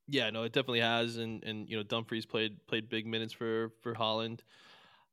Yeah, 0.09 0.31
no, 0.31 0.45
it 0.45 0.53
definitely 0.53 0.81
has, 0.81 1.17
and 1.17 1.43
and 1.43 1.69
you 1.69 1.77
know 1.77 1.83
Dumfries 1.83 2.27
played 2.27 2.65
played 2.69 2.89
big 2.89 3.07
minutes 3.07 3.33
for 3.33 3.71
for 3.83 3.95
Holland, 3.95 4.45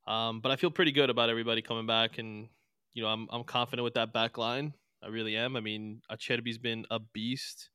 um, 0.06 0.40
but 0.40 0.52
I 0.52 0.56
feel 0.56 0.70
pretty 0.70 0.92
good 0.92 1.10
about 1.10 1.30
everybody 1.30 1.62
coming 1.62 1.86
back, 1.86 2.18
and 2.18 2.48
you 2.94 3.02
know 3.02 3.08
I'm 3.08 3.28
I'm 3.32 3.44
confident 3.44 3.84
with 3.84 3.94
that 3.94 4.12
back 4.12 4.38
line. 4.38 4.74
I 5.02 5.08
really 5.08 5.36
am. 5.36 5.56
I 5.56 5.60
mean, 5.60 6.02
Acerbi's 6.10 6.58
been 6.58 6.86
a 6.90 7.00
beast. 7.00 7.70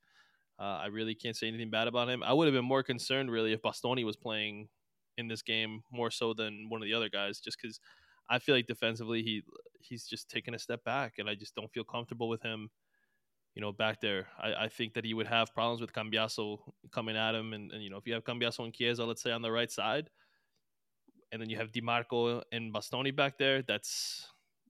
Uh, 0.60 0.80
I 0.84 0.88
really 0.88 1.16
can't 1.16 1.38
say 1.38 1.48
anything 1.48 1.72
bad 1.72 1.88
about 1.88 2.10
him. 2.10 2.24
I 2.24 2.34
would 2.34 2.48
have 2.48 2.56
been 2.56 2.66
more 2.66 2.84
concerned 2.84 3.32
really 3.32 3.54
if 3.54 3.62
Bastoni 3.62 4.06
was 4.06 4.18
playing 4.18 4.70
in 5.18 5.28
this 5.28 5.42
game 5.44 5.84
more 5.92 6.12
so 6.12 6.34
than 6.34 6.70
one 6.70 6.82
of 6.82 6.86
the 6.88 6.94
other 6.96 7.10
guys, 7.10 7.40
just 7.42 7.58
because 7.62 7.80
I 8.30 8.40
feel 8.40 8.56
like 8.56 8.68
defensively 8.68 9.24
he 9.24 9.44
he's 9.82 10.06
just 10.08 10.30
taken 10.30 10.54
a 10.56 10.60
step 10.60 10.84
back, 10.86 11.16
and 11.20 11.30
I 11.30 11.36
just 11.36 11.56
don't 11.56 11.72
feel 11.74 11.86
comfortable 11.86 12.30
with 12.30 12.44
him. 12.44 12.70
You 13.56 13.62
know, 13.62 13.72
back 13.72 14.00
there, 14.00 14.28
I, 14.42 14.66
I 14.66 14.68
think 14.70 14.94
that 14.94 15.04
he 15.04 15.14
would 15.14 15.28
have 15.28 15.54
problems 15.54 15.82
with 15.82 15.92
Cambiaso 15.92 16.60
coming 16.92 17.18
at 17.18 17.36
him, 17.36 17.54
and, 17.54 17.72
and 17.72 17.84
you 17.84 17.90
know, 17.90 17.98
if 17.98 18.08
you 18.08 18.14
have 18.14 18.24
Cambiaso 18.24 18.64
and 18.64 18.74
Chiesa, 18.74 19.04
let's 19.04 19.22
say 19.22 19.32
on 19.32 19.42
the 19.42 19.52
right 19.52 19.72
side, 19.72 20.10
and 21.32 21.42
then 21.42 21.50
you 21.50 21.58
have 21.58 21.72
Dimarco 21.72 22.42
and 22.52 22.74
Bastoni 22.74 23.16
back 23.16 23.38
there, 23.38 23.62
that's 23.62 24.28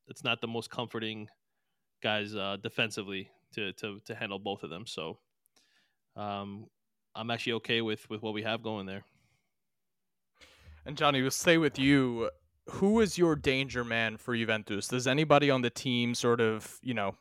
that's 0.07 0.23
not 0.23 0.41
the 0.41 0.47
most 0.47 0.69
comforting 0.69 1.27
guys 2.01 2.35
uh, 2.35 2.57
defensively 2.63 3.29
to, 3.53 3.73
to 3.73 3.99
to 4.05 4.15
handle 4.15 4.39
both 4.39 4.63
of 4.63 4.69
them. 4.69 4.87
So, 4.87 5.19
um, 6.15 6.67
I'm 7.15 7.29
actually 7.29 7.53
okay 7.53 7.81
with 7.81 8.09
with 8.09 8.21
what 8.21 8.33
we 8.33 8.43
have 8.43 8.63
going 8.63 8.85
there. 8.85 9.03
And 10.85 10.97
Johnny, 10.97 11.21
we'll 11.21 11.31
stay 11.31 11.57
with 11.57 11.77
you. 11.77 12.29
Who 12.69 12.99
is 12.99 13.17
your 13.17 13.35
danger 13.35 13.83
man 13.83 14.17
for 14.17 14.35
Juventus? 14.35 14.87
Does 14.87 15.07
anybody 15.07 15.51
on 15.51 15.61
the 15.61 15.69
team 15.69 16.15
sort 16.15 16.39
of, 16.39 16.79
you 16.81 16.93
know, 16.93 17.15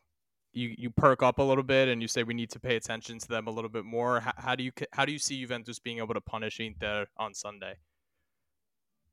you, 0.52 0.74
you 0.78 0.90
perk 0.90 1.22
up 1.22 1.38
a 1.38 1.42
little 1.42 1.64
bit 1.64 1.88
and 1.88 2.00
you 2.00 2.08
say 2.08 2.22
we 2.22 2.34
need 2.34 2.50
to 2.50 2.61
pay 2.61 2.76
attention 2.76 3.18
to 3.18 3.28
them 3.28 3.46
a 3.46 3.50
little 3.50 3.70
bit 3.70 3.84
more? 3.84 4.20
How, 4.20 4.32
how 4.37 4.54
do 4.54 4.64
you 4.64 4.72
how 4.92 5.04
do 5.04 5.12
you 5.12 5.18
see 5.18 5.40
Juventus 5.40 5.78
being 5.78 5.98
able 5.98 6.14
to 6.14 6.20
punish 6.20 6.61
Inter 6.61 7.06
on 7.16 7.34
Sunday, 7.34 7.76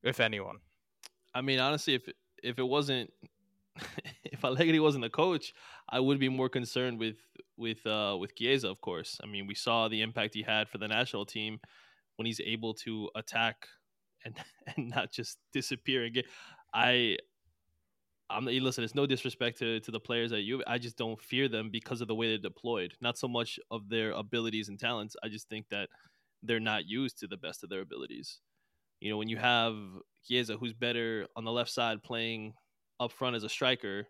if 0.03 0.19
anyone? 0.19 0.57
I 1.33 1.41
mean, 1.41 1.59
honestly, 1.59 1.95
if 1.95 2.07
if 2.41 2.59
it 2.59 2.67
wasn't 2.67 3.11
if 4.23 4.43
Allegri 4.43 4.79
wasn't 4.79 5.03
the 5.03 5.09
coach, 5.09 5.53
I 5.89 5.99
would 5.99 6.19
be 6.19 6.29
more 6.29 6.49
concerned 6.49 6.99
with 6.99 7.17
with 7.57 7.85
uh, 7.85 8.17
with 8.19 8.35
Chiesa, 8.35 8.69
of 8.69 8.81
course. 8.81 9.19
I 9.23 9.27
mean, 9.27 9.47
we 9.47 9.55
saw 9.55 9.87
the 9.87 10.01
impact 10.01 10.33
he 10.33 10.43
had 10.43 10.69
for 10.69 10.77
the 10.77 10.87
national 10.87 11.25
team 11.25 11.59
when 12.15 12.25
he's 12.25 12.41
able 12.41 12.73
to 12.73 13.09
attack 13.15 13.67
and 14.23 14.35
and 14.75 14.89
not 14.89 15.11
just 15.11 15.37
disappear 15.51 16.05
again. 16.05 16.23
I 16.73 17.17
I'm 18.29 18.45
listen. 18.45 18.83
It's 18.83 18.95
no 18.95 19.05
disrespect 19.05 19.59
to, 19.59 19.79
to 19.81 19.91
the 19.91 19.99
players 19.99 20.31
at 20.31 20.43
you. 20.43 20.63
I 20.65 20.77
just 20.77 20.97
don't 20.97 21.21
fear 21.21 21.47
them 21.47 21.69
because 21.71 22.01
of 22.01 22.07
the 22.07 22.15
way 22.15 22.29
they're 22.29 22.37
deployed. 22.37 22.93
Not 22.99 23.17
so 23.17 23.27
much 23.27 23.59
of 23.69 23.87
their 23.89 24.11
abilities 24.11 24.67
and 24.69 24.79
talents. 24.79 25.15
I 25.23 25.29
just 25.29 25.47
think 25.47 25.67
that 25.69 25.89
they're 26.41 26.59
not 26.59 26.87
used 26.87 27.19
to 27.19 27.27
the 27.27 27.37
best 27.37 27.63
of 27.63 27.69
their 27.69 27.81
abilities. 27.81 28.39
You 28.99 29.11
know, 29.11 29.17
when 29.17 29.29
you 29.29 29.37
have 29.37 29.75
Chiesa, 30.25 30.57
who's 30.57 30.73
better 30.73 31.27
on 31.35 31.43
the 31.43 31.51
left 31.51 31.69
side 31.69 32.01
playing 32.03 32.53
up 32.99 33.11
front 33.11 33.35
as 33.35 33.43
a 33.43 33.49
striker, 33.49 34.07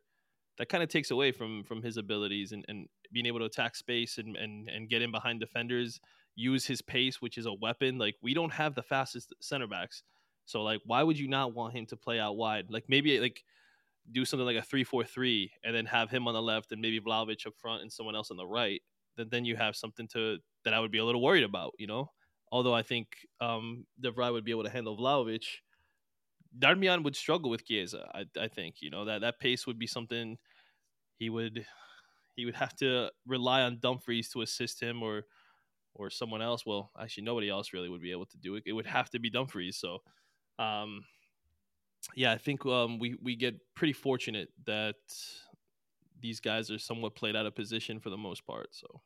that 0.57 0.69
kind 0.69 0.83
of 0.83 0.89
takes 0.89 1.11
away 1.11 1.31
from 1.31 1.63
from 1.63 1.81
his 1.81 1.97
abilities 1.97 2.53
and, 2.53 2.63
and 2.69 2.87
being 3.11 3.25
able 3.25 3.39
to 3.39 3.45
attack 3.45 3.75
space 3.75 4.17
and, 4.17 4.37
and 4.37 4.69
and 4.69 4.89
get 4.89 5.01
in 5.01 5.11
behind 5.11 5.39
defenders 5.39 5.99
use 6.35 6.65
his 6.65 6.81
pace, 6.81 7.21
which 7.21 7.37
is 7.37 7.45
a 7.45 7.53
weapon. 7.53 7.97
Like 7.97 8.15
we 8.21 8.33
don't 8.33 8.51
have 8.53 8.75
the 8.75 8.83
fastest 8.83 9.33
center 9.41 9.67
backs. 9.67 10.03
So 10.45 10.61
like 10.63 10.81
why 10.85 11.03
would 11.03 11.17
you 11.17 11.27
not 11.27 11.53
want 11.53 11.75
him 11.75 11.85
to 11.87 11.97
play 11.97 12.19
out 12.19 12.37
wide? 12.37 12.65
Like 12.69 12.85
maybe 12.87 13.19
like 13.19 13.43
do 14.11 14.25
something 14.25 14.45
like 14.45 14.57
a 14.57 14.61
three 14.61 14.83
four 14.83 15.03
three 15.03 15.51
and 15.63 15.75
then 15.75 15.85
have 15.87 16.09
him 16.09 16.27
on 16.27 16.33
the 16.33 16.41
left 16.41 16.71
and 16.71 16.81
maybe 16.81 16.99
Vlahovic 16.99 17.45
up 17.47 17.55
front 17.57 17.81
and 17.81 17.91
someone 17.91 18.15
else 18.15 18.31
on 18.31 18.37
the 18.37 18.47
right. 18.47 18.81
Then 19.17 19.29
then 19.29 19.45
you 19.45 19.55
have 19.55 19.75
something 19.75 20.07
to 20.09 20.39
that 20.63 20.73
I 20.73 20.79
would 20.79 20.91
be 20.91 20.99
a 20.99 21.05
little 21.05 21.21
worried 21.23 21.43
about, 21.43 21.73
you 21.79 21.87
know? 21.87 22.11
Although 22.51 22.73
I 22.75 22.83
think 22.83 23.25
um 23.41 23.85
De 23.99 24.11
Vrij 24.11 24.31
would 24.31 24.45
be 24.45 24.51
able 24.51 24.63
to 24.63 24.69
handle 24.69 24.97
Vlahovic. 24.97 25.45
Darmian 26.57 27.03
would 27.03 27.15
struggle 27.15 27.49
with 27.49 27.65
Chiesa, 27.65 28.09
I, 28.13 28.25
I 28.39 28.47
think. 28.47 28.81
You 28.81 28.89
know, 28.89 29.05
that 29.05 29.21
that 29.21 29.39
pace 29.39 29.67
would 29.67 29.77
be 29.79 29.87
something 29.87 30.37
he 31.19 31.29
would 31.29 31.67
he 32.35 32.45
would 32.45 32.55
have 32.55 32.75
to 32.77 33.11
rely 33.27 33.61
on 33.63 33.79
Dumfries 33.79 34.29
to 34.31 34.41
assist 34.41 34.81
him 34.81 35.03
or 35.03 35.25
or 35.95 36.09
someone 36.09 36.41
else. 36.41 36.65
Well, 36.65 36.91
actually, 36.99 37.23
nobody 37.25 37.49
else 37.49 37.73
really 37.73 37.89
would 37.89 38.01
be 38.01 38.11
able 38.11 38.27
to 38.27 38.37
do 38.37 38.55
it. 38.55 38.63
It 38.65 38.73
would 38.73 38.87
have 38.87 39.09
to 39.11 39.19
be 39.19 39.29
Dumfries. 39.29 39.77
So, 39.77 39.99
um, 40.59 41.05
yeah, 42.13 42.31
I 42.31 42.37
think 42.37 42.65
um, 42.65 42.99
we 42.99 43.15
we 43.21 43.35
get 43.35 43.55
pretty 43.75 43.93
fortunate 43.93 44.49
that 44.65 44.95
these 46.21 46.39
guys 46.39 46.69
are 46.71 46.79
somewhat 46.79 47.15
played 47.15 47.35
out 47.35 47.45
of 47.45 47.55
position 47.55 47.99
for 47.99 48.09
the 48.09 48.17
most 48.17 48.45
part. 48.45 48.67
So. 48.71 49.01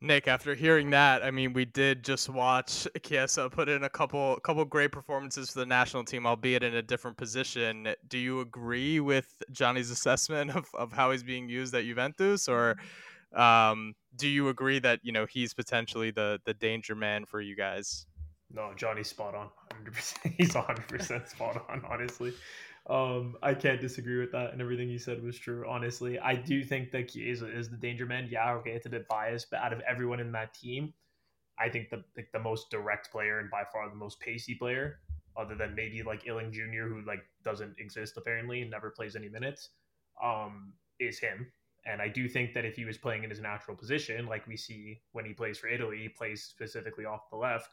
Nick, 0.00 0.28
after 0.28 0.54
hearing 0.54 0.90
that, 0.90 1.24
I 1.24 1.32
mean, 1.32 1.52
we 1.52 1.64
did 1.64 2.04
just 2.04 2.28
watch 2.28 2.86
Chiesa 3.02 3.50
put 3.50 3.68
in 3.68 3.82
a 3.82 3.88
couple 3.88 4.38
couple 4.44 4.64
great 4.64 4.92
performances 4.92 5.50
for 5.50 5.58
the 5.58 5.66
national 5.66 6.04
team, 6.04 6.24
albeit 6.24 6.62
in 6.62 6.76
a 6.76 6.82
different 6.82 7.16
position. 7.16 7.88
Do 8.06 8.16
you 8.16 8.40
agree 8.40 9.00
with 9.00 9.42
Johnny's 9.50 9.90
assessment 9.90 10.52
of, 10.52 10.66
of 10.74 10.92
how 10.92 11.10
he's 11.10 11.24
being 11.24 11.48
used 11.48 11.74
at 11.74 11.84
Juventus, 11.84 12.48
or 12.48 12.76
um, 13.34 13.94
do 14.14 14.28
you 14.28 14.50
agree 14.50 14.78
that 14.78 15.00
you 15.02 15.10
know 15.10 15.26
he's 15.26 15.52
potentially 15.52 16.12
the 16.12 16.40
the 16.44 16.54
danger 16.54 16.94
man 16.94 17.24
for 17.24 17.40
you 17.40 17.56
guys? 17.56 18.06
No, 18.50 18.72
Johnny's 18.74 19.08
spot 19.08 19.34
on. 19.34 19.48
100%. 19.84 20.34
He's 20.36 20.52
100% 20.52 21.28
spot 21.28 21.64
on, 21.68 21.82
honestly. 21.88 22.32
Um, 22.88 23.36
I 23.42 23.52
can't 23.52 23.80
disagree 23.80 24.18
with 24.18 24.32
that, 24.32 24.52
and 24.52 24.62
everything 24.62 24.88
you 24.88 24.98
said 24.98 25.22
was 25.22 25.38
true. 25.38 25.66
Honestly, 25.68 26.18
I 26.18 26.34
do 26.34 26.64
think 26.64 26.90
that 26.92 27.08
Chiesa 27.10 27.46
is 27.46 27.68
the 27.68 27.76
danger 27.76 28.06
man. 28.06 28.28
Yeah, 28.30 28.52
okay, 28.54 28.70
it's 28.70 28.86
a 28.86 28.90
bit 28.90 29.06
biased, 29.08 29.50
but 29.50 29.60
out 29.60 29.74
of 29.74 29.80
everyone 29.80 30.20
in 30.20 30.32
that 30.32 30.54
team, 30.54 30.94
I 31.58 31.68
think 31.68 31.90
the 31.90 32.02
like 32.16 32.30
the 32.32 32.38
most 32.38 32.70
direct 32.70 33.10
player 33.10 33.40
and 33.40 33.50
by 33.50 33.64
far 33.70 33.88
the 33.90 33.96
most 33.96 34.20
pacey 34.20 34.54
player, 34.54 35.00
other 35.36 35.54
than 35.54 35.74
maybe 35.74 36.02
like 36.02 36.26
Iling 36.26 36.50
Jr., 36.50 36.88
who 36.88 37.02
like 37.02 37.24
doesn't 37.44 37.78
exist 37.78 38.16
apparently 38.16 38.62
and 38.62 38.70
never 38.70 38.90
plays 38.90 39.16
any 39.16 39.28
minutes, 39.28 39.70
um, 40.22 40.72
is 40.98 41.18
him. 41.18 41.52
And 41.84 42.00
I 42.00 42.08
do 42.08 42.28
think 42.28 42.54
that 42.54 42.64
if 42.64 42.76
he 42.76 42.84
was 42.84 42.96
playing 42.96 43.24
in 43.24 43.30
his 43.30 43.40
natural 43.40 43.76
position, 43.76 44.26
like 44.26 44.46
we 44.46 44.56
see 44.56 45.00
when 45.12 45.24
he 45.24 45.32
plays 45.32 45.58
for 45.58 45.68
Italy, 45.68 45.98
he 46.02 46.08
plays 46.08 46.42
specifically 46.42 47.04
off 47.04 47.30
the 47.30 47.36
left, 47.36 47.70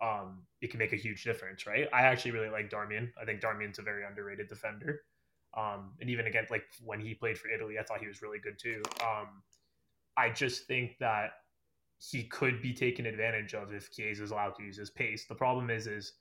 um, 0.00 0.42
it 0.60 0.70
can 0.70 0.78
make 0.78 0.92
a 0.92 0.96
huge 0.96 1.24
difference, 1.24 1.66
right? 1.66 1.88
I 1.92 2.02
actually 2.02 2.32
really 2.32 2.50
like 2.50 2.70
Darmian. 2.70 3.10
I 3.20 3.24
think 3.24 3.40
Darmian's 3.40 3.78
a 3.78 3.82
very 3.82 4.04
underrated 4.04 4.48
defender. 4.48 5.00
Um, 5.56 5.92
and 6.00 6.10
even 6.10 6.26
again, 6.26 6.46
like 6.50 6.64
when 6.84 7.00
he 7.00 7.14
played 7.14 7.38
for 7.38 7.48
Italy, 7.48 7.78
I 7.78 7.82
thought 7.82 8.00
he 8.00 8.06
was 8.06 8.22
really 8.22 8.38
good 8.38 8.58
too. 8.58 8.82
Um, 9.02 9.42
I 10.16 10.30
just 10.30 10.66
think 10.66 10.98
that 10.98 11.30
he 11.98 12.24
could 12.24 12.62
be 12.62 12.72
taken 12.72 13.06
advantage 13.06 13.54
of 13.54 13.72
if 13.72 13.90
Chiesa 13.90 14.22
is 14.22 14.30
allowed 14.30 14.54
to 14.56 14.62
use 14.62 14.76
his 14.76 14.90
pace. 14.90 15.26
The 15.26 15.34
problem 15.34 15.70
is, 15.70 15.86
is 15.86 16.12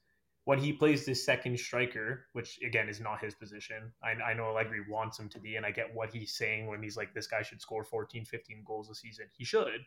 when 0.45 0.59
he 0.59 0.73
plays 0.73 1.05
this 1.05 1.25
second 1.25 1.59
striker, 1.59 2.25
which 2.33 2.57
again 2.65 2.89
is 2.89 2.99
not 2.99 3.23
his 3.23 3.35
position. 3.35 3.91
I, 4.01 4.11
I 4.31 4.33
know 4.33 4.45
Allegri 4.45 4.79
wants 4.89 5.19
him 5.19 5.29
to 5.29 5.39
be, 5.39 5.55
and 5.55 5.65
I 5.65 5.71
get 5.71 5.93
what 5.93 6.13
he's 6.13 6.33
saying 6.35 6.67
when 6.67 6.81
he's 6.81 6.97
like, 6.97 7.13
this 7.13 7.27
guy 7.27 7.41
should 7.41 7.61
score 7.61 7.83
14, 7.83 8.25
15 8.25 8.63
goals 8.65 8.89
a 8.89 8.95
season. 8.95 9.25
He 9.37 9.43
should. 9.43 9.81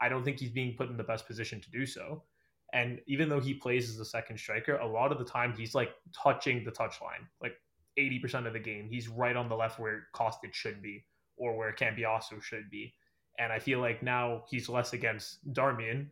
I 0.00 0.08
don't 0.08 0.24
think 0.24 0.40
he's 0.40 0.50
being 0.50 0.74
put 0.76 0.90
in 0.90 0.96
the 0.96 1.04
best 1.04 1.26
position 1.26 1.60
to 1.60 1.70
do 1.70 1.86
so. 1.86 2.24
And 2.72 3.00
even 3.06 3.28
though 3.28 3.40
he 3.40 3.54
plays 3.54 3.90
as 3.90 3.98
a 3.98 4.04
second 4.04 4.38
striker, 4.38 4.76
a 4.76 4.86
lot 4.86 5.12
of 5.12 5.18
the 5.18 5.24
time 5.24 5.52
he's 5.52 5.74
like 5.74 5.90
touching 6.22 6.64
the 6.64 6.70
touchline. 6.70 7.26
Like 7.40 7.54
80% 7.98 8.46
of 8.46 8.54
the 8.54 8.58
game, 8.58 8.88
he's 8.90 9.08
right 9.08 9.36
on 9.36 9.48
the 9.48 9.54
left 9.54 9.78
where 9.78 10.06
Kostic 10.14 10.54
should 10.54 10.80
be 10.82 11.04
or 11.36 11.56
where 11.56 11.74
Cambiaso 11.74 12.42
should 12.42 12.70
be. 12.70 12.94
And 13.38 13.52
I 13.52 13.58
feel 13.58 13.80
like 13.80 14.02
now 14.02 14.44
he's 14.48 14.68
less 14.68 14.92
against 14.92 15.46
Darmian, 15.52 16.06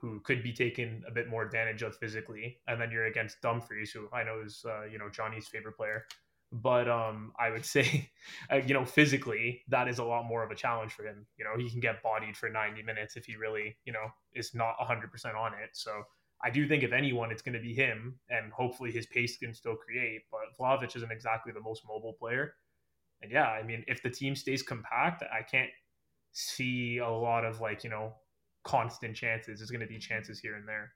who 0.00 0.20
could 0.20 0.42
be 0.42 0.52
taken 0.52 1.02
a 1.08 1.10
bit 1.10 1.28
more 1.28 1.42
advantage 1.42 1.82
of 1.82 1.96
physically, 1.96 2.58
and 2.68 2.80
then 2.80 2.90
you're 2.90 3.06
against 3.06 3.40
Dumfries, 3.42 3.90
who 3.90 4.08
I 4.12 4.22
know 4.22 4.42
is 4.44 4.64
uh, 4.64 4.84
you 4.84 4.98
know 4.98 5.08
Johnny's 5.08 5.48
favorite 5.48 5.76
player. 5.76 6.06
But 6.50 6.88
um, 6.88 7.32
I 7.38 7.50
would 7.50 7.64
say, 7.64 8.10
uh, 8.52 8.56
you 8.56 8.74
know, 8.74 8.84
physically 8.84 9.62
that 9.68 9.88
is 9.88 9.98
a 9.98 10.04
lot 10.04 10.24
more 10.24 10.42
of 10.42 10.50
a 10.50 10.54
challenge 10.54 10.92
for 10.92 11.06
him. 11.06 11.26
You 11.36 11.44
know, 11.44 11.62
he 11.62 11.70
can 11.70 11.80
get 11.80 12.02
bodied 12.02 12.36
for 12.36 12.48
90 12.48 12.82
minutes 12.82 13.16
if 13.16 13.26
he 13.26 13.36
really, 13.36 13.76
you 13.84 13.92
know, 13.92 14.06
is 14.34 14.54
not 14.54 14.74
100% 14.80 15.34
on 15.36 15.52
it. 15.52 15.70
So 15.74 15.90
I 16.42 16.50
do 16.50 16.68
think 16.68 16.82
if 16.82 16.92
anyone, 16.92 17.30
it's 17.30 17.42
going 17.42 17.54
to 17.54 17.60
be 17.60 17.74
him, 17.74 18.18
and 18.30 18.52
hopefully 18.52 18.92
his 18.92 19.06
pace 19.06 19.36
can 19.36 19.52
still 19.54 19.76
create. 19.76 20.22
But 20.30 20.56
Vlahovic 20.58 20.94
isn't 20.96 21.10
exactly 21.10 21.52
the 21.52 21.60
most 21.60 21.82
mobile 21.86 22.14
player. 22.18 22.54
And 23.22 23.32
yeah, 23.32 23.48
I 23.48 23.62
mean, 23.62 23.84
if 23.88 24.02
the 24.02 24.10
team 24.10 24.36
stays 24.36 24.62
compact, 24.62 25.22
I 25.22 25.42
can't 25.42 25.70
see 26.32 26.98
a 26.98 27.08
lot 27.08 27.44
of 27.44 27.60
like 27.60 27.82
you 27.82 27.90
know 27.90 28.14
constant 28.64 29.16
chances. 29.16 29.58
There's 29.58 29.70
going 29.70 29.80
to 29.80 29.86
be 29.86 29.98
chances 29.98 30.38
here 30.38 30.54
and 30.54 30.68
there. 30.68 30.92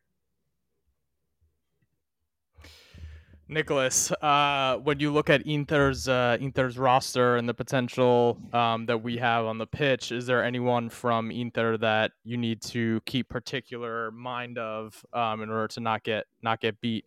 Nicholas, 3.53 4.11
uh, 4.23 4.79
when 4.83 4.99
you 4.99 5.13
look 5.13 5.31
at 5.31 5.47
Inter's 5.47 6.09
uh, 6.09 6.37
Inter's 6.41 6.79
roster 6.79 7.37
and 7.37 7.49
the 7.49 7.55
potential 7.55 8.39
um, 8.53 8.87
that 8.87 9.03
we 9.03 9.17
have 9.19 9.45
on 9.45 9.59
the 9.59 9.67
pitch, 9.67 10.11
is 10.13 10.27
there 10.27 10.43
anyone 10.43 10.89
from 10.89 11.31
Inter 11.31 11.77
that 11.79 12.13
you 12.25 12.37
need 12.37 12.63
to 12.63 13.01
keep 13.05 13.29
particular 13.29 14.11
mind 14.11 14.59
of 14.59 15.05
um, 15.13 15.43
in 15.43 15.51
order 15.51 15.69
to 15.69 15.81
not 15.81 16.03
get 16.03 16.25
not 16.43 16.61
get 16.61 16.81
beat? 16.81 17.05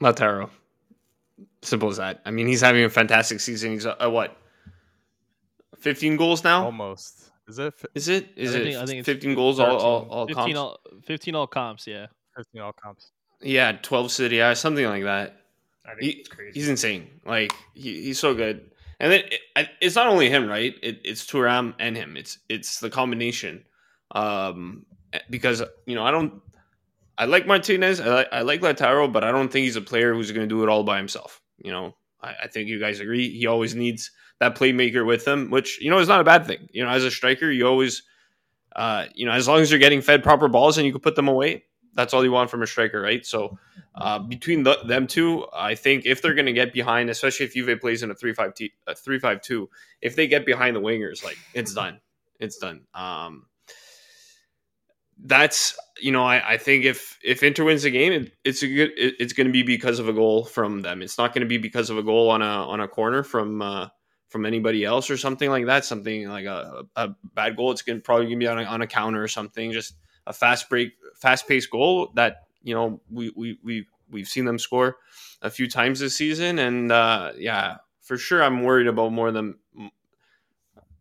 Lautaro. 0.00 0.50
Simple 1.62 1.88
as 1.88 1.96
that. 1.98 2.20
I 2.24 2.30
mean, 2.32 2.46
he's 2.48 2.60
having 2.60 2.84
a 2.84 2.90
fantastic 2.90 3.40
season. 3.40 3.72
He's 3.72 3.86
uh, 3.86 3.94
what 4.08 4.36
15 5.78 6.16
goals 6.16 6.42
now? 6.42 6.64
Almost. 6.64 7.30
Is 7.48 7.58
it? 7.58 7.74
Is 7.94 8.08
it? 8.08 8.30
Is 8.36 8.54
I 8.54 8.58
it 8.58 8.62
think- 8.64 8.76
I 8.76 8.86
think 8.86 8.98
it's 9.00 9.06
15 9.06 9.34
goals 9.34 9.60
all, 9.60 9.76
all, 9.76 10.06
all 10.10 10.26
15 10.26 10.54
comps? 10.54 10.58
all 10.58 10.78
15 11.04 11.34
all 11.34 11.46
comps, 11.46 11.86
yeah. 11.86 12.06
15 12.36 12.60
all 12.62 12.72
comps. 12.72 13.12
Yeah, 13.42 13.72
12 13.72 14.10
City, 14.12 14.36
yeah, 14.36 14.54
something 14.54 14.84
like 14.84 15.04
that. 15.04 15.36
I 15.84 15.90
think 15.90 16.02
He, 16.02 16.10
it's 16.20 16.28
crazy. 16.28 16.52
he's 16.60 16.68
insane. 16.68 17.08
Like 17.26 17.52
he, 17.74 18.02
he's 18.04 18.18
so 18.20 18.34
good. 18.34 18.70
And 19.00 19.10
then 19.12 19.22
it, 19.56 19.68
it's 19.80 19.96
not 19.96 20.06
only 20.06 20.30
him, 20.30 20.46
right? 20.48 20.74
It, 20.82 21.00
it's 21.04 21.26
Thuram 21.26 21.74
and 21.80 21.96
him. 21.96 22.16
It's 22.16 22.38
it's 22.48 22.78
the 22.78 22.88
combination. 22.90 23.64
Um, 24.12 24.86
because 25.28 25.62
you 25.86 25.94
know 25.96 26.04
I 26.04 26.10
don't. 26.12 26.40
I 27.18 27.24
like 27.26 27.46
Martinez. 27.46 28.00
I 28.00 28.06
like, 28.06 28.28
I 28.32 28.40
like 28.42 28.60
Lautaro, 28.60 29.12
but 29.12 29.24
I 29.24 29.32
don't 29.32 29.50
think 29.50 29.64
he's 29.64 29.76
a 29.76 29.82
player 29.82 30.14
who's 30.14 30.30
going 30.30 30.48
to 30.48 30.54
do 30.54 30.62
it 30.62 30.68
all 30.68 30.82
by 30.84 30.96
himself. 30.96 31.40
You 31.58 31.70
know, 31.72 31.94
I, 32.22 32.34
I 32.44 32.46
think 32.48 32.68
you 32.68 32.78
guys 32.80 33.00
agree. 33.00 33.28
He 33.36 33.46
always 33.46 33.74
needs 33.74 34.10
that 34.40 34.54
playmaker 34.54 35.04
with 35.04 35.26
him, 35.26 35.50
which 35.50 35.80
you 35.80 35.90
know 35.90 35.98
is 35.98 36.08
not 36.08 36.20
a 36.20 36.24
bad 36.24 36.46
thing. 36.46 36.68
You 36.72 36.84
know, 36.84 36.90
as 36.90 37.04
a 37.04 37.10
striker, 37.10 37.50
you 37.50 37.66
always, 37.66 38.02
uh, 38.76 39.06
you 39.14 39.26
know, 39.26 39.32
as 39.32 39.48
long 39.48 39.60
as 39.60 39.70
you're 39.70 39.80
getting 39.80 40.00
fed 40.00 40.22
proper 40.22 40.48
balls 40.48 40.78
and 40.78 40.86
you 40.86 40.92
can 40.92 41.00
put 41.00 41.16
them 41.16 41.28
away, 41.28 41.64
that's 41.94 42.14
all 42.14 42.24
you 42.24 42.32
want 42.32 42.50
from 42.50 42.62
a 42.62 42.66
striker, 42.66 43.00
right? 43.00 43.24
So 43.24 43.58
uh, 43.94 44.18
between 44.18 44.62
the, 44.62 44.78
them 44.86 45.06
two, 45.06 45.46
I 45.52 45.74
think 45.74 46.06
if 46.06 46.22
they're 46.22 46.34
going 46.34 46.46
to 46.46 46.52
get 46.52 46.72
behind, 46.72 47.10
especially 47.10 47.46
if 47.46 47.54
Juve 47.54 47.80
plays 47.80 48.02
in 48.02 48.10
a 48.10 48.14
three 48.14 48.32
five 48.32 48.54
t- 48.54 48.72
a 48.86 48.94
three 48.94 49.18
five 49.18 49.42
two, 49.42 49.68
if 50.00 50.16
they 50.16 50.26
get 50.26 50.46
behind 50.46 50.76
the 50.76 50.80
wingers, 50.80 51.22
like 51.24 51.36
it's 51.54 51.74
done, 51.74 52.00
it's 52.38 52.58
done. 52.58 52.82
Um, 52.94 53.46
that's 55.24 55.78
you 56.00 56.10
know 56.10 56.24
I, 56.24 56.54
I 56.54 56.56
think 56.56 56.84
if 56.84 57.18
if 57.22 57.42
Inter 57.42 57.64
wins 57.64 57.82
the 57.82 57.90
game, 57.90 58.12
it, 58.12 58.32
it's 58.44 58.62
a 58.62 58.66
good 58.66 58.90
it, 58.96 59.14
it's 59.20 59.32
going 59.32 59.46
to 59.46 59.52
be 59.52 59.62
because 59.62 59.98
of 59.98 60.08
a 60.08 60.12
goal 60.12 60.44
from 60.44 60.82
them. 60.82 61.02
It's 61.02 61.18
not 61.18 61.32
going 61.32 61.42
to 61.42 61.48
be 61.48 61.58
because 61.58 61.90
of 61.90 61.98
a 61.98 62.02
goal 62.02 62.30
on 62.30 62.42
a 62.42 62.44
on 62.44 62.80
a 62.80 62.88
corner 62.88 63.22
from 63.22 63.62
uh, 63.62 63.88
from 64.28 64.46
anybody 64.46 64.84
else 64.84 65.10
or 65.10 65.16
something 65.16 65.50
like 65.50 65.66
that. 65.66 65.84
Something 65.84 66.28
like 66.28 66.46
a, 66.46 66.84
a 66.96 67.10
bad 67.34 67.56
goal. 67.56 67.70
It's 67.70 67.82
to 67.82 68.00
probably 68.00 68.28
to 68.28 68.36
be 68.36 68.48
on 68.48 68.58
a, 68.58 68.64
on 68.64 68.82
a 68.82 68.86
counter 68.86 69.22
or 69.22 69.28
something. 69.28 69.70
Just 69.72 69.94
a 70.26 70.32
fast 70.32 70.68
break, 70.68 70.92
fast 71.22 71.46
paced 71.48 71.70
goal 71.70 72.10
that 72.14 72.48
you 72.62 72.74
know 72.74 73.00
we 73.10 73.32
we 73.36 73.58
we 73.62 73.86
we've 74.10 74.28
seen 74.28 74.44
them 74.44 74.58
score 74.58 74.96
a 75.40 75.50
few 75.50 75.68
times 75.68 76.00
this 76.00 76.16
season, 76.16 76.58
and 76.58 76.92
uh, 76.92 77.32
yeah, 77.38 77.76
for 78.00 78.18
sure, 78.18 78.42
I'm 78.42 78.62
worried 78.62 78.88
about 78.88 79.12
more 79.12 79.30
than 79.30 79.54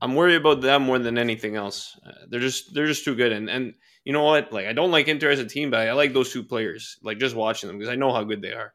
I'm 0.02 0.16
worried 0.16 0.36
about 0.36 0.62
them 0.62 0.84
more 0.84 1.00
than 1.00 1.18
anything 1.18 1.56
else. 1.56 2.00
Uh, 2.06 2.12
they're 2.30 2.40
just 2.40 2.74
they're 2.74 2.88
just 2.88 3.04
too 3.04 3.16
good, 3.16 3.32
and 3.32 3.50
and 3.50 3.74
you 4.06 4.14
know 4.14 4.24
what? 4.24 4.54
Like 4.54 4.68
I 4.68 4.74
don't 4.74 4.92
like 4.92 5.08
Inter 5.08 5.32
as 5.32 5.40
a 5.40 5.46
team, 5.46 5.72
but 5.72 5.88
I 5.88 5.94
like 5.94 6.14
those 6.14 6.32
two 6.32 6.44
players. 6.44 6.98
Like 7.04 7.20
just 7.20 7.36
watching 7.36 7.68
them 7.68 7.78
because 7.78 7.92
I 7.92 7.96
know 7.96 8.14
how 8.14 8.24
good 8.24 8.42
they 8.42 8.54
are. 8.54 8.74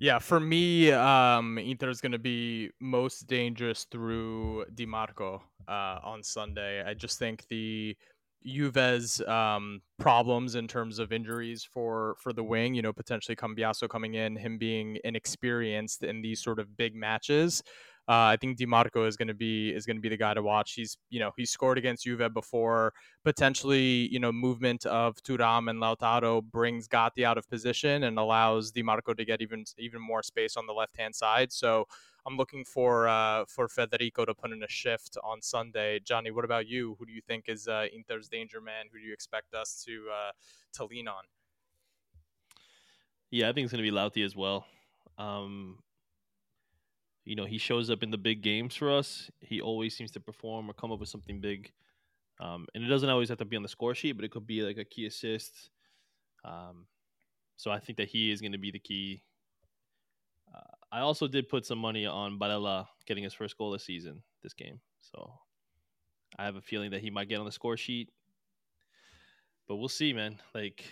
Yeah, 0.00 0.18
for 0.18 0.40
me, 0.40 0.90
um, 0.90 1.56
Inter 1.58 1.88
is 1.88 2.00
going 2.00 2.12
to 2.12 2.18
be 2.18 2.70
most 2.80 3.26
dangerous 3.26 3.84
through 3.84 4.66
Dimarco 4.74 5.40
uh, 5.68 5.98
on 6.02 6.22
Sunday. 6.22 6.82
I 6.84 6.94
just 6.94 7.18
think 7.18 7.46
the 7.48 7.96
Juve's 8.46 9.20
um, 9.22 9.80
problems 9.98 10.54
in 10.54 10.68
terms 10.68 10.98
of 10.98 11.12
injuries 11.12 11.64
for 11.64 12.16
for 12.18 12.32
the 12.32 12.44
wing, 12.44 12.74
you 12.74 12.82
know, 12.82 12.92
potentially 12.92 13.36
Cambiaso 13.36 13.88
coming 13.88 14.14
in, 14.14 14.36
him 14.36 14.58
being 14.58 14.98
inexperienced 15.04 16.02
in 16.02 16.22
these 16.22 16.42
sort 16.42 16.58
of 16.58 16.76
big 16.76 16.94
matches. 16.94 17.62
Uh, 18.06 18.28
I 18.28 18.36
think 18.36 18.58
Dimarco 18.58 19.08
is 19.08 19.16
going 19.16 19.28
to 19.28 19.34
be 19.34 19.70
is 19.70 19.86
going 19.86 19.96
to 19.96 20.02
be 20.02 20.10
the 20.10 20.16
guy 20.18 20.34
to 20.34 20.42
watch. 20.42 20.74
He's 20.74 20.98
you 21.08 21.20
know 21.20 21.30
he 21.38 21.46
scored 21.46 21.78
against 21.78 22.04
Juve 22.04 22.34
before. 22.34 22.92
Potentially 23.24 24.08
you 24.12 24.20
know 24.20 24.30
movement 24.30 24.84
of 24.84 25.16
Thuram 25.22 25.70
and 25.70 25.80
Lautaro 25.80 26.42
brings 26.42 26.86
Gatti 26.86 27.24
out 27.24 27.38
of 27.38 27.48
position 27.48 28.04
and 28.04 28.18
allows 28.18 28.72
Dimarco 28.72 29.16
to 29.16 29.24
get 29.24 29.40
even 29.40 29.64
even 29.78 30.02
more 30.02 30.22
space 30.22 30.56
on 30.56 30.66
the 30.66 30.74
left 30.74 30.98
hand 30.98 31.14
side. 31.14 31.50
So 31.50 31.86
I'm 32.26 32.36
looking 32.36 32.64
for 32.64 33.06
uh, 33.06 33.44
for 33.46 33.68
Federico 33.68 34.24
to 34.24 34.34
put 34.34 34.50
in 34.50 34.62
a 34.62 34.68
shift 34.68 35.16
on 35.22 35.42
Sunday. 35.42 36.00
Johnny, 36.00 36.30
what 36.30 36.44
about 36.44 36.66
you? 36.66 36.96
Who 36.98 37.06
do 37.06 37.12
you 37.12 37.20
think 37.20 37.44
is 37.48 37.68
uh, 37.68 37.86
Inter's 37.94 38.28
danger 38.28 38.60
man? 38.60 38.86
Who 38.92 38.98
do 38.98 39.04
you 39.04 39.12
expect 39.12 39.54
us 39.54 39.84
to 39.86 40.06
uh, 40.10 40.32
to 40.74 40.84
lean 40.86 41.08
on? 41.08 41.24
Yeah, 43.30 43.48
I 43.48 43.52
think 43.52 43.64
it's 43.64 43.72
going 43.72 43.84
to 43.84 43.90
be 43.90 43.96
Lauti 43.96 44.24
as 44.24 44.36
well. 44.36 44.64
Um, 45.18 45.78
you 47.24 47.36
know, 47.36 47.44
he 47.44 47.58
shows 47.58 47.90
up 47.90 48.02
in 48.02 48.10
the 48.10 48.18
big 48.18 48.42
games 48.42 48.74
for 48.74 48.90
us. 48.90 49.30
He 49.40 49.60
always 49.60 49.96
seems 49.96 50.10
to 50.12 50.20
perform 50.20 50.70
or 50.70 50.74
come 50.74 50.92
up 50.92 51.00
with 51.00 51.08
something 51.08 51.40
big. 51.40 51.72
Um, 52.40 52.66
and 52.74 52.84
it 52.84 52.88
doesn't 52.88 53.08
always 53.08 53.28
have 53.28 53.38
to 53.38 53.44
be 53.44 53.56
on 53.56 53.62
the 53.62 53.68
score 53.68 53.94
sheet, 53.94 54.12
but 54.12 54.24
it 54.24 54.30
could 54.30 54.46
be 54.46 54.62
like 54.62 54.76
a 54.76 54.84
key 54.84 55.06
assist. 55.06 55.70
Um, 56.44 56.86
so 57.56 57.70
I 57.70 57.78
think 57.78 57.98
that 57.98 58.08
he 58.08 58.30
is 58.30 58.40
going 58.40 58.52
to 58.52 58.58
be 58.58 58.70
the 58.70 58.78
key. 58.78 59.22
I 60.94 61.00
also 61.00 61.26
did 61.26 61.48
put 61.48 61.66
some 61.66 61.78
money 61.78 62.06
on 62.06 62.38
Barella 62.38 62.86
getting 63.04 63.24
his 63.24 63.34
first 63.34 63.58
goal 63.58 63.72
this 63.72 63.84
season, 63.84 64.22
this 64.44 64.52
game. 64.52 64.78
So 65.00 65.32
I 66.38 66.44
have 66.44 66.54
a 66.54 66.60
feeling 66.60 66.92
that 66.92 67.00
he 67.00 67.10
might 67.10 67.28
get 67.28 67.40
on 67.40 67.46
the 67.46 67.50
score 67.50 67.76
sheet. 67.76 68.10
But 69.66 69.76
we'll 69.76 69.88
see, 69.88 70.12
man. 70.12 70.38
Like 70.54 70.84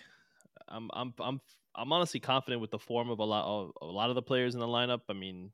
I'm, 0.66 0.90
I'm, 0.92 1.14
I'm, 1.20 1.40
I'm 1.76 1.92
honestly 1.92 2.18
confident 2.18 2.60
with 2.60 2.72
the 2.72 2.80
form 2.80 3.10
of 3.10 3.20
a 3.20 3.24
lot 3.24 3.44
of 3.44 3.70
a 3.80 3.86
lot 3.86 4.08
of 4.08 4.16
the 4.16 4.22
players 4.22 4.54
in 4.54 4.60
the 4.60 4.66
lineup. 4.66 5.02
I 5.08 5.12
mean, 5.12 5.52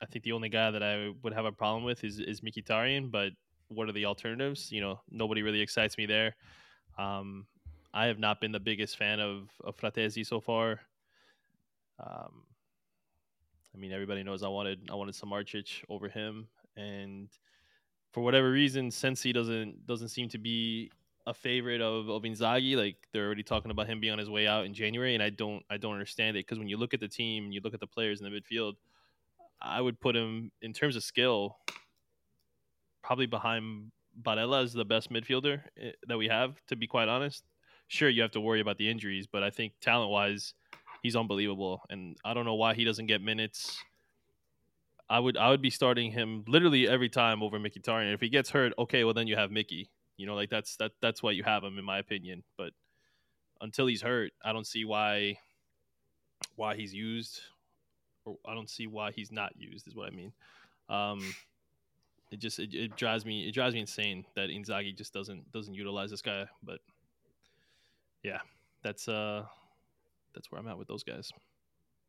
I 0.00 0.06
think 0.06 0.24
the 0.24 0.32
only 0.32 0.48
guy 0.48 0.70
that 0.70 0.82
I 0.82 1.10
would 1.22 1.34
have 1.34 1.44
a 1.44 1.52
problem 1.52 1.84
with 1.84 2.04
is 2.04 2.20
is 2.20 2.40
Mkhitaryan, 2.40 3.10
but 3.10 3.32
what 3.68 3.86
are 3.86 3.92
the 3.92 4.06
alternatives? 4.06 4.72
You 4.72 4.80
know, 4.80 5.00
nobody 5.10 5.42
really 5.42 5.60
excites 5.60 5.98
me 5.98 6.06
there. 6.06 6.36
Um, 6.98 7.46
I 7.92 8.06
have 8.06 8.18
not 8.18 8.40
been 8.40 8.52
the 8.52 8.60
biggest 8.60 8.96
fan 8.96 9.20
of 9.20 9.50
of 9.62 9.76
Fratesi 9.76 10.24
so 10.24 10.40
far. 10.40 10.80
Um, 12.02 12.44
I 13.74 13.78
mean, 13.78 13.92
everybody 13.92 14.22
knows 14.22 14.42
I 14.42 14.48
wanted 14.48 14.88
I 14.90 14.94
wanted 14.94 15.14
Samardzic 15.14 15.84
over 15.88 16.08
him, 16.08 16.48
and 16.76 17.28
for 18.12 18.22
whatever 18.22 18.50
reason, 18.50 18.90
Sensi 18.90 19.32
doesn't 19.32 19.86
doesn't 19.86 20.08
seem 20.08 20.28
to 20.30 20.38
be 20.38 20.90
a 21.26 21.34
favorite 21.34 21.82
of, 21.82 22.08
of 22.08 22.22
Inzaghi. 22.22 22.76
Like 22.76 22.96
they're 23.12 23.26
already 23.26 23.42
talking 23.42 23.70
about 23.70 23.86
him 23.86 24.00
being 24.00 24.12
on 24.12 24.18
his 24.18 24.30
way 24.30 24.46
out 24.46 24.64
in 24.64 24.74
January, 24.74 25.14
and 25.14 25.22
I 25.22 25.30
don't 25.30 25.62
I 25.70 25.76
don't 25.76 25.92
understand 25.92 26.36
it 26.36 26.46
because 26.46 26.58
when 26.58 26.68
you 26.68 26.76
look 26.76 26.94
at 26.94 27.00
the 27.00 27.08
team 27.08 27.44
and 27.44 27.54
you 27.54 27.60
look 27.62 27.74
at 27.74 27.80
the 27.80 27.86
players 27.86 28.20
in 28.20 28.30
the 28.30 28.40
midfield, 28.40 28.74
I 29.60 29.80
would 29.80 30.00
put 30.00 30.16
him 30.16 30.50
in 30.62 30.72
terms 30.72 30.96
of 30.96 31.04
skill, 31.04 31.58
probably 33.02 33.26
behind 33.26 33.92
Barella 34.22 34.64
as 34.64 34.72
the 34.72 34.84
best 34.84 35.10
midfielder 35.12 35.60
eh, 35.80 35.92
that 36.06 36.16
we 36.16 36.28
have. 36.28 36.60
To 36.68 36.76
be 36.76 36.86
quite 36.86 37.08
honest, 37.08 37.44
sure 37.88 38.08
you 38.08 38.22
have 38.22 38.32
to 38.32 38.40
worry 38.40 38.60
about 38.60 38.78
the 38.78 38.88
injuries, 38.88 39.26
but 39.26 39.42
I 39.42 39.50
think 39.50 39.74
talent 39.80 40.10
wise, 40.10 40.54
he's 41.02 41.16
unbelievable, 41.16 41.82
and 41.90 42.16
I 42.24 42.34
don't 42.34 42.44
know 42.44 42.54
why 42.54 42.74
he 42.74 42.84
doesn't 42.84 43.06
get 43.06 43.22
minutes. 43.22 43.82
I 45.10 45.18
would 45.18 45.36
I 45.36 45.50
would 45.50 45.62
be 45.62 45.70
starting 45.70 46.12
him 46.12 46.44
literally 46.46 46.86
every 46.86 47.08
time 47.08 47.42
over 47.42 47.58
Mickey 47.58 47.80
Mkhitaryan. 47.80 48.12
If 48.12 48.20
he 48.20 48.28
gets 48.28 48.50
hurt, 48.50 48.72
okay, 48.78 49.04
well 49.04 49.14
then 49.14 49.26
you 49.26 49.36
have 49.36 49.50
Mickey. 49.50 49.90
You 50.16 50.26
know, 50.26 50.34
like 50.34 50.50
that's 50.50 50.76
that 50.76 50.92
that's 51.00 51.22
why 51.22 51.30
you 51.30 51.44
have 51.44 51.64
him 51.64 51.78
in 51.78 51.84
my 51.84 51.98
opinion. 51.98 52.42
But 52.56 52.72
until 53.60 53.86
he's 53.86 54.02
hurt, 54.02 54.32
I 54.44 54.52
don't 54.52 54.66
see 54.66 54.84
why 54.84 55.38
why 56.56 56.76
he's 56.76 56.92
used, 56.92 57.40
or 58.24 58.36
I 58.46 58.54
don't 58.54 58.68
see 58.68 58.86
why 58.86 59.12
he's 59.12 59.32
not 59.32 59.52
used. 59.56 59.88
Is 59.88 59.94
what 59.94 60.08
I 60.08 60.14
mean. 60.14 60.32
Um, 60.90 61.20
it 62.30 62.40
just 62.40 62.58
it, 62.58 62.74
it 62.74 62.96
drives 62.96 63.24
me 63.24 63.48
it 63.48 63.52
drives 63.52 63.74
me 63.74 63.80
insane 63.80 64.24
that 64.34 64.50
Inzaghi 64.50 64.96
just 64.96 65.14
doesn't 65.14 65.50
doesn't 65.52 65.74
utilize 65.74 66.10
this 66.10 66.22
guy. 66.22 66.46
But 66.62 66.80
yeah, 68.22 68.40
that's 68.82 69.08
uh 69.08 69.44
that's 70.38 70.52
where 70.52 70.60
I'm 70.60 70.68
at 70.68 70.78
with 70.78 70.86
those 70.86 71.02
guys. 71.02 71.32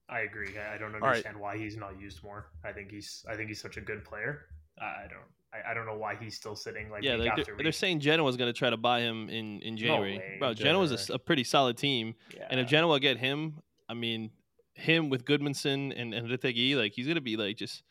I 0.08 0.22
agree. 0.22 0.50
I 0.58 0.78
don't 0.78 0.94
right. 0.94 1.04
understand 1.04 1.39
why 1.39 1.58
he's 1.58 1.76
not 1.78 2.00
used 2.00 2.24
more. 2.24 2.52
I 2.63 2.72
think 2.72 2.92
he's 2.92 3.26
I 3.28 3.36
think 3.36 3.50
he's 3.50 3.62
such 3.62 3.78
a 3.78 3.82
good 3.82 4.06
player. 4.06 4.46
I 4.80 5.08
don't 5.10 5.26
I, 5.52 5.72
I 5.72 5.74
don't 5.74 5.86
know 5.86 5.98
why 5.98 6.15
he's 6.15 6.36
still 6.36 6.56
sitting 6.56 6.89
like 6.89 7.04
yeah, 7.04 7.15
week 7.15 7.24
they're, 7.24 7.32
after 7.32 7.44
they're, 7.46 7.56
week. 7.56 7.63
they're 7.63 7.72
saying 7.72 8.02
Genoa's 8.02 8.38
going 8.38 8.52
to 8.52 8.58
try 8.58 8.70
to 8.70 8.78
buy 8.78 9.02
him 9.02 9.30
in 9.30 9.62
in 9.62 9.78
January. 9.78 10.18
way, 10.18 10.36
Bro, 10.39 10.54
Genoa's 10.56 10.92
a 10.92 10.96
s- 10.96 11.08
January. 11.08 11.15
a, 11.15 11.26
pretty 11.26 11.44
solid 11.44 11.78
team, 11.78 12.15
yeah. 12.36 12.48
and 12.50 12.60
if 12.60 12.68
Genoa 12.68 13.00
get 13.00 13.18
him, 13.18 13.62
I 13.88 13.96
mean, 13.96 14.32
him 14.74 15.10
with 15.10 15.26
Gudmundsson 15.26 16.00
and 16.00 16.13
and 16.13 16.30
Retegui, 16.30 16.76
like 16.76 16.94
he's 16.94 17.06
going 17.06 17.15
to 17.15 17.22
be 17.22 17.36
like 17.36 17.58
just 17.58 17.84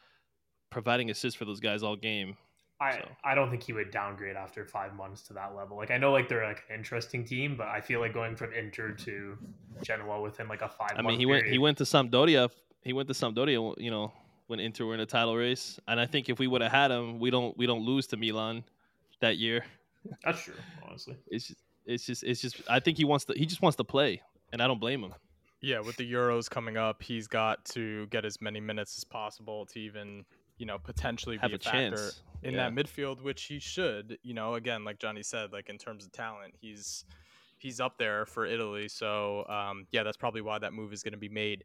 providing 0.71 1.11
assists 1.11 1.37
for 1.37 1.45
those 1.45 1.61
guys 1.61 1.83
all 1.83 1.97
game. 1.97 2.37
I, 2.81 2.93
so. 2.93 3.09
I 3.25 3.35
don't 3.35 3.51
think 3.51 3.63
he 3.63 3.73
would 3.73 3.91
downgrade 3.91 4.37
after 4.37 4.65
five 4.65 4.95
months 4.95 5.23
to 5.23 5.33
that 5.35 5.57
level. 5.57 5.77
Like 5.77 5.91
I 5.91 5.99
know 5.99 6.13
like 6.13 6.29
they're 6.29 6.47
like 6.47 6.63
an 6.69 6.77
interesting 6.77 7.25
team, 7.25 7.57
but 7.57 7.67
I 7.69 7.81
feel 7.81 8.01
like 8.01 8.15
going 8.15 8.37
from 8.37 8.53
Inter 8.53 8.93
to 8.93 9.37
Genoa 9.83 10.21
within 10.21 10.49
like 10.49 10.63
a 10.63 10.69
five. 10.69 10.93
I 10.93 10.97
mean, 10.99 11.05
month 11.05 11.19
he 11.19 11.27
went 11.27 11.47
he 11.47 11.59
went 11.59 11.79
to 11.79 11.85
Sampdoria. 11.85 12.51
He 12.85 12.93
went 12.93 13.09
to 13.09 13.15
Sampdoria, 13.15 13.75
you 13.79 13.91
know, 13.91 14.13
when 14.47 14.61
Inter 14.61 14.87
were 14.87 14.95
in 14.95 15.01
a 15.01 15.07
title 15.07 15.37
race, 15.37 15.81
and 15.89 16.01
I 16.01 16.07
think 16.07 16.29
if 16.29 16.39
we 16.39 16.47
would 16.47 16.63
have 16.63 16.73
had 16.73 16.91
him, 16.91 17.19
we 17.19 17.31
don't 17.31 17.57
we 17.59 17.67
don't 17.67 17.83
lose 17.83 18.07
to 18.09 18.17
Milan 18.17 18.65
that 19.21 19.39
year. 19.39 19.65
That's 20.25 20.43
true, 20.43 20.55
honestly. 20.87 21.17
It's 21.31 21.49
just, 21.49 21.61
it's 21.85 22.05
just 22.05 22.23
it's 22.23 22.41
just 22.41 22.63
I 22.69 22.81
think 22.81 22.97
he 22.97 23.05
wants 23.05 23.25
to 23.27 23.35
he 23.35 23.47
just 23.47 23.63
wants 23.63 23.77
to 23.77 23.85
play, 23.85 24.23
and 24.53 24.63
I 24.63 24.67
don't 24.67 24.79
blame 24.79 25.03
him. 25.03 25.15
Yeah, 25.61 25.81
with 25.81 25.97
the 25.97 26.11
Euros 26.11 26.49
coming 26.49 26.77
up, 26.77 27.03
he's 27.03 27.27
got 27.27 27.65
to 27.67 28.07
get 28.07 28.25
as 28.25 28.41
many 28.41 28.61
minutes 28.61 28.97
as 28.97 29.05
possible 29.05 29.67
to 29.67 29.81
even, 29.81 30.25
you 30.59 30.67
know, 30.67 30.79
potentially 30.79 31.39
Have 31.39 31.51
be 31.51 31.55
a 31.55 31.59
a, 31.59 31.61
factor 31.61 32.11
in 32.43 32.55
Yeah. 32.55 32.69
that 32.69 32.75
midfield, 32.75 33.23
which 33.23 33.45
he 33.45 33.59
should. 33.59 34.19
You 34.23 34.35
know, 34.35 34.55
again, 34.55 34.85
like 34.85 34.99
Johnny 34.99 35.23
said, 35.23 35.53
like 35.53 35.69
in 35.69 35.79
terms 35.79 36.05
of 36.05 36.13
talent, 36.13 36.55
he's 36.61 37.05
he's 37.59 37.81
up 37.81 37.99
there 37.99 38.25
for 38.27 38.47
Italy. 38.47 38.89
So 38.89 39.45
um, 39.49 39.87
yeah, 39.91 40.03
that's 40.03 40.17
probably 40.17 40.41
why 40.41 40.59
that 40.59 40.73
move 40.73 40.93
is 40.93 41.03
going 41.03 41.13
to 41.13 41.19
be 41.19 41.29
made. 41.29 41.65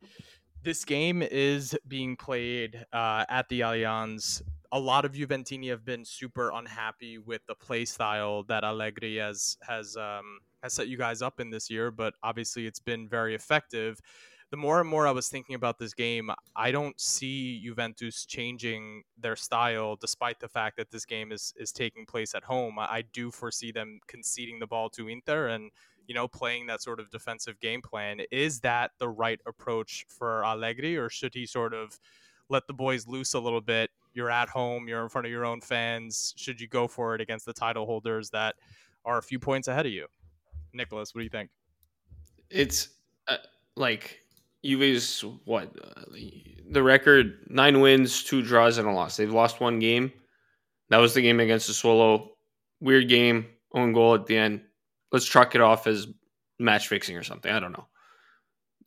This 0.64 0.86
game 0.86 1.22
is 1.22 1.76
being 1.88 2.16
played 2.16 2.86
uh, 2.94 3.26
at 3.30 3.50
the 3.50 3.62
Allianz. 3.62 4.42
A 4.72 4.80
lot 4.80 5.06
of 5.06 5.14
Juventini 5.14 5.70
have 5.70 5.86
been 5.86 6.04
super 6.06 6.52
unhappy 6.52 7.18
with 7.18 7.46
the 7.48 7.54
play 7.54 7.86
style 7.86 8.44
that 8.44 8.64
Allegri 8.64 9.18
has 9.18 9.58
has 9.62 9.96
um, 9.98 10.40
has 10.64 10.74
set 10.74 10.88
you 10.88 10.98
guys 10.98 11.22
up 11.22 11.40
in 11.40 11.50
this 11.50 11.70
year, 11.70 11.92
but 11.92 12.14
obviously 12.24 12.66
it's 12.66 12.80
been 12.80 13.08
very 13.08 13.36
effective. 13.36 14.00
The 14.54 14.58
more 14.58 14.80
and 14.80 14.88
more 14.88 15.08
I 15.08 15.12
was 15.12 15.30
thinking 15.30 15.56
about 15.56 15.80
this 15.80 15.96
game, 15.96 16.30
I 16.56 16.70
don't 16.70 17.02
see 17.02 17.60
Juventus 17.66 18.24
changing 18.24 19.02
their 19.18 19.36
style, 19.36 19.96
despite 19.96 20.40
the 20.40 20.48
fact 20.48 20.78
that 20.78 20.92
this 20.92 21.08
game 21.08 21.32
is 21.32 21.56
is 21.58 21.72
taking 21.72 22.06
place 22.06 22.36
at 22.36 22.44
home. 22.44 22.78
I, 22.78 22.84
I 22.84 23.04
do 23.14 23.32
foresee 23.32 23.72
them 23.72 24.00
conceding 24.06 24.60
the 24.60 24.68
ball 24.68 24.92
to 24.92 25.08
Inter 25.08 25.48
and 25.48 25.72
you 26.06 26.14
know 26.14 26.28
playing 26.28 26.68
that 26.68 26.84
sort 26.84 27.00
of 27.00 27.10
defensive 27.10 27.60
game 27.62 27.82
plan. 27.82 28.22
Is 28.30 28.60
that 28.60 28.92
the 29.00 29.10
right 29.10 29.40
approach 29.48 30.06
for 30.08 30.46
Allegri, 30.46 30.98
or 30.98 31.10
should 31.10 31.34
he 31.34 31.48
sort 31.48 31.74
of 31.74 32.00
let 32.48 32.68
the 32.68 32.74
boys 32.74 33.08
loose 33.08 33.34
a 33.34 33.40
little 33.40 33.60
bit? 33.60 33.90
You're 34.14 34.30
at 34.30 34.50
home, 34.50 34.88
you're 34.88 35.02
in 35.02 35.10
front 35.10 35.26
of 35.26 35.32
your 35.32 35.46
own 35.46 35.62
fans. 35.62 36.32
Should 36.38 36.62
you 36.62 36.68
go 36.68 36.88
for 36.88 37.16
it 37.16 37.22
against 37.22 37.48
the 37.48 37.54
title 37.54 37.88
holders 37.88 38.30
that 38.30 38.54
are 39.04 39.18
a 39.18 39.24
few 39.24 39.40
points 39.40 39.68
ahead 39.68 39.88
of 39.88 39.92
you? 39.92 40.06
Nicholas, 40.74 41.16
what 41.16 41.22
do 41.22 41.24
you 41.24 41.32
think? 41.32 41.50
it's 42.52 42.90
uh, 43.28 43.38
like 43.76 44.23
Juve's 44.64 45.24
what 45.46 45.76
uh, 45.84 46.04
the 46.70 46.84
record 46.84 47.46
nine 47.48 47.82
wins, 47.82 48.24
two 48.24 48.42
draws, 48.42 48.78
and 48.78 48.88
a 48.88 48.92
loss. 48.92 49.18
They've 49.18 49.32
lost 49.32 49.60
one 49.60 49.80
game. 49.80 50.12
That 50.90 50.98
was 50.98 51.14
the 51.14 51.22
game 51.22 51.40
against 51.40 51.68
the 51.68 51.74
Sassuolo. 51.74 52.30
Weird 52.80 53.08
game, 53.08 53.48
own 53.74 53.94
goal 53.94 54.16
at 54.16 54.26
the 54.26 54.38
end. 54.38 54.62
Let's 55.12 55.26
truck 55.26 55.56
it 55.56 55.62
off 55.62 55.88
as 55.88 56.08
match 56.60 56.88
fixing 56.88 57.18
or 57.18 57.24
something. 57.24 57.52
I 57.52 57.60
don't 57.60 57.72
know. 57.72 57.88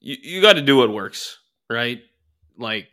You 0.01 0.17
you 0.23 0.43
got 0.43 0.55
to 0.55 0.63
do 0.63 0.79
what 0.79 0.93
works, 0.93 1.39
right? 1.69 2.01
Like 2.59 2.89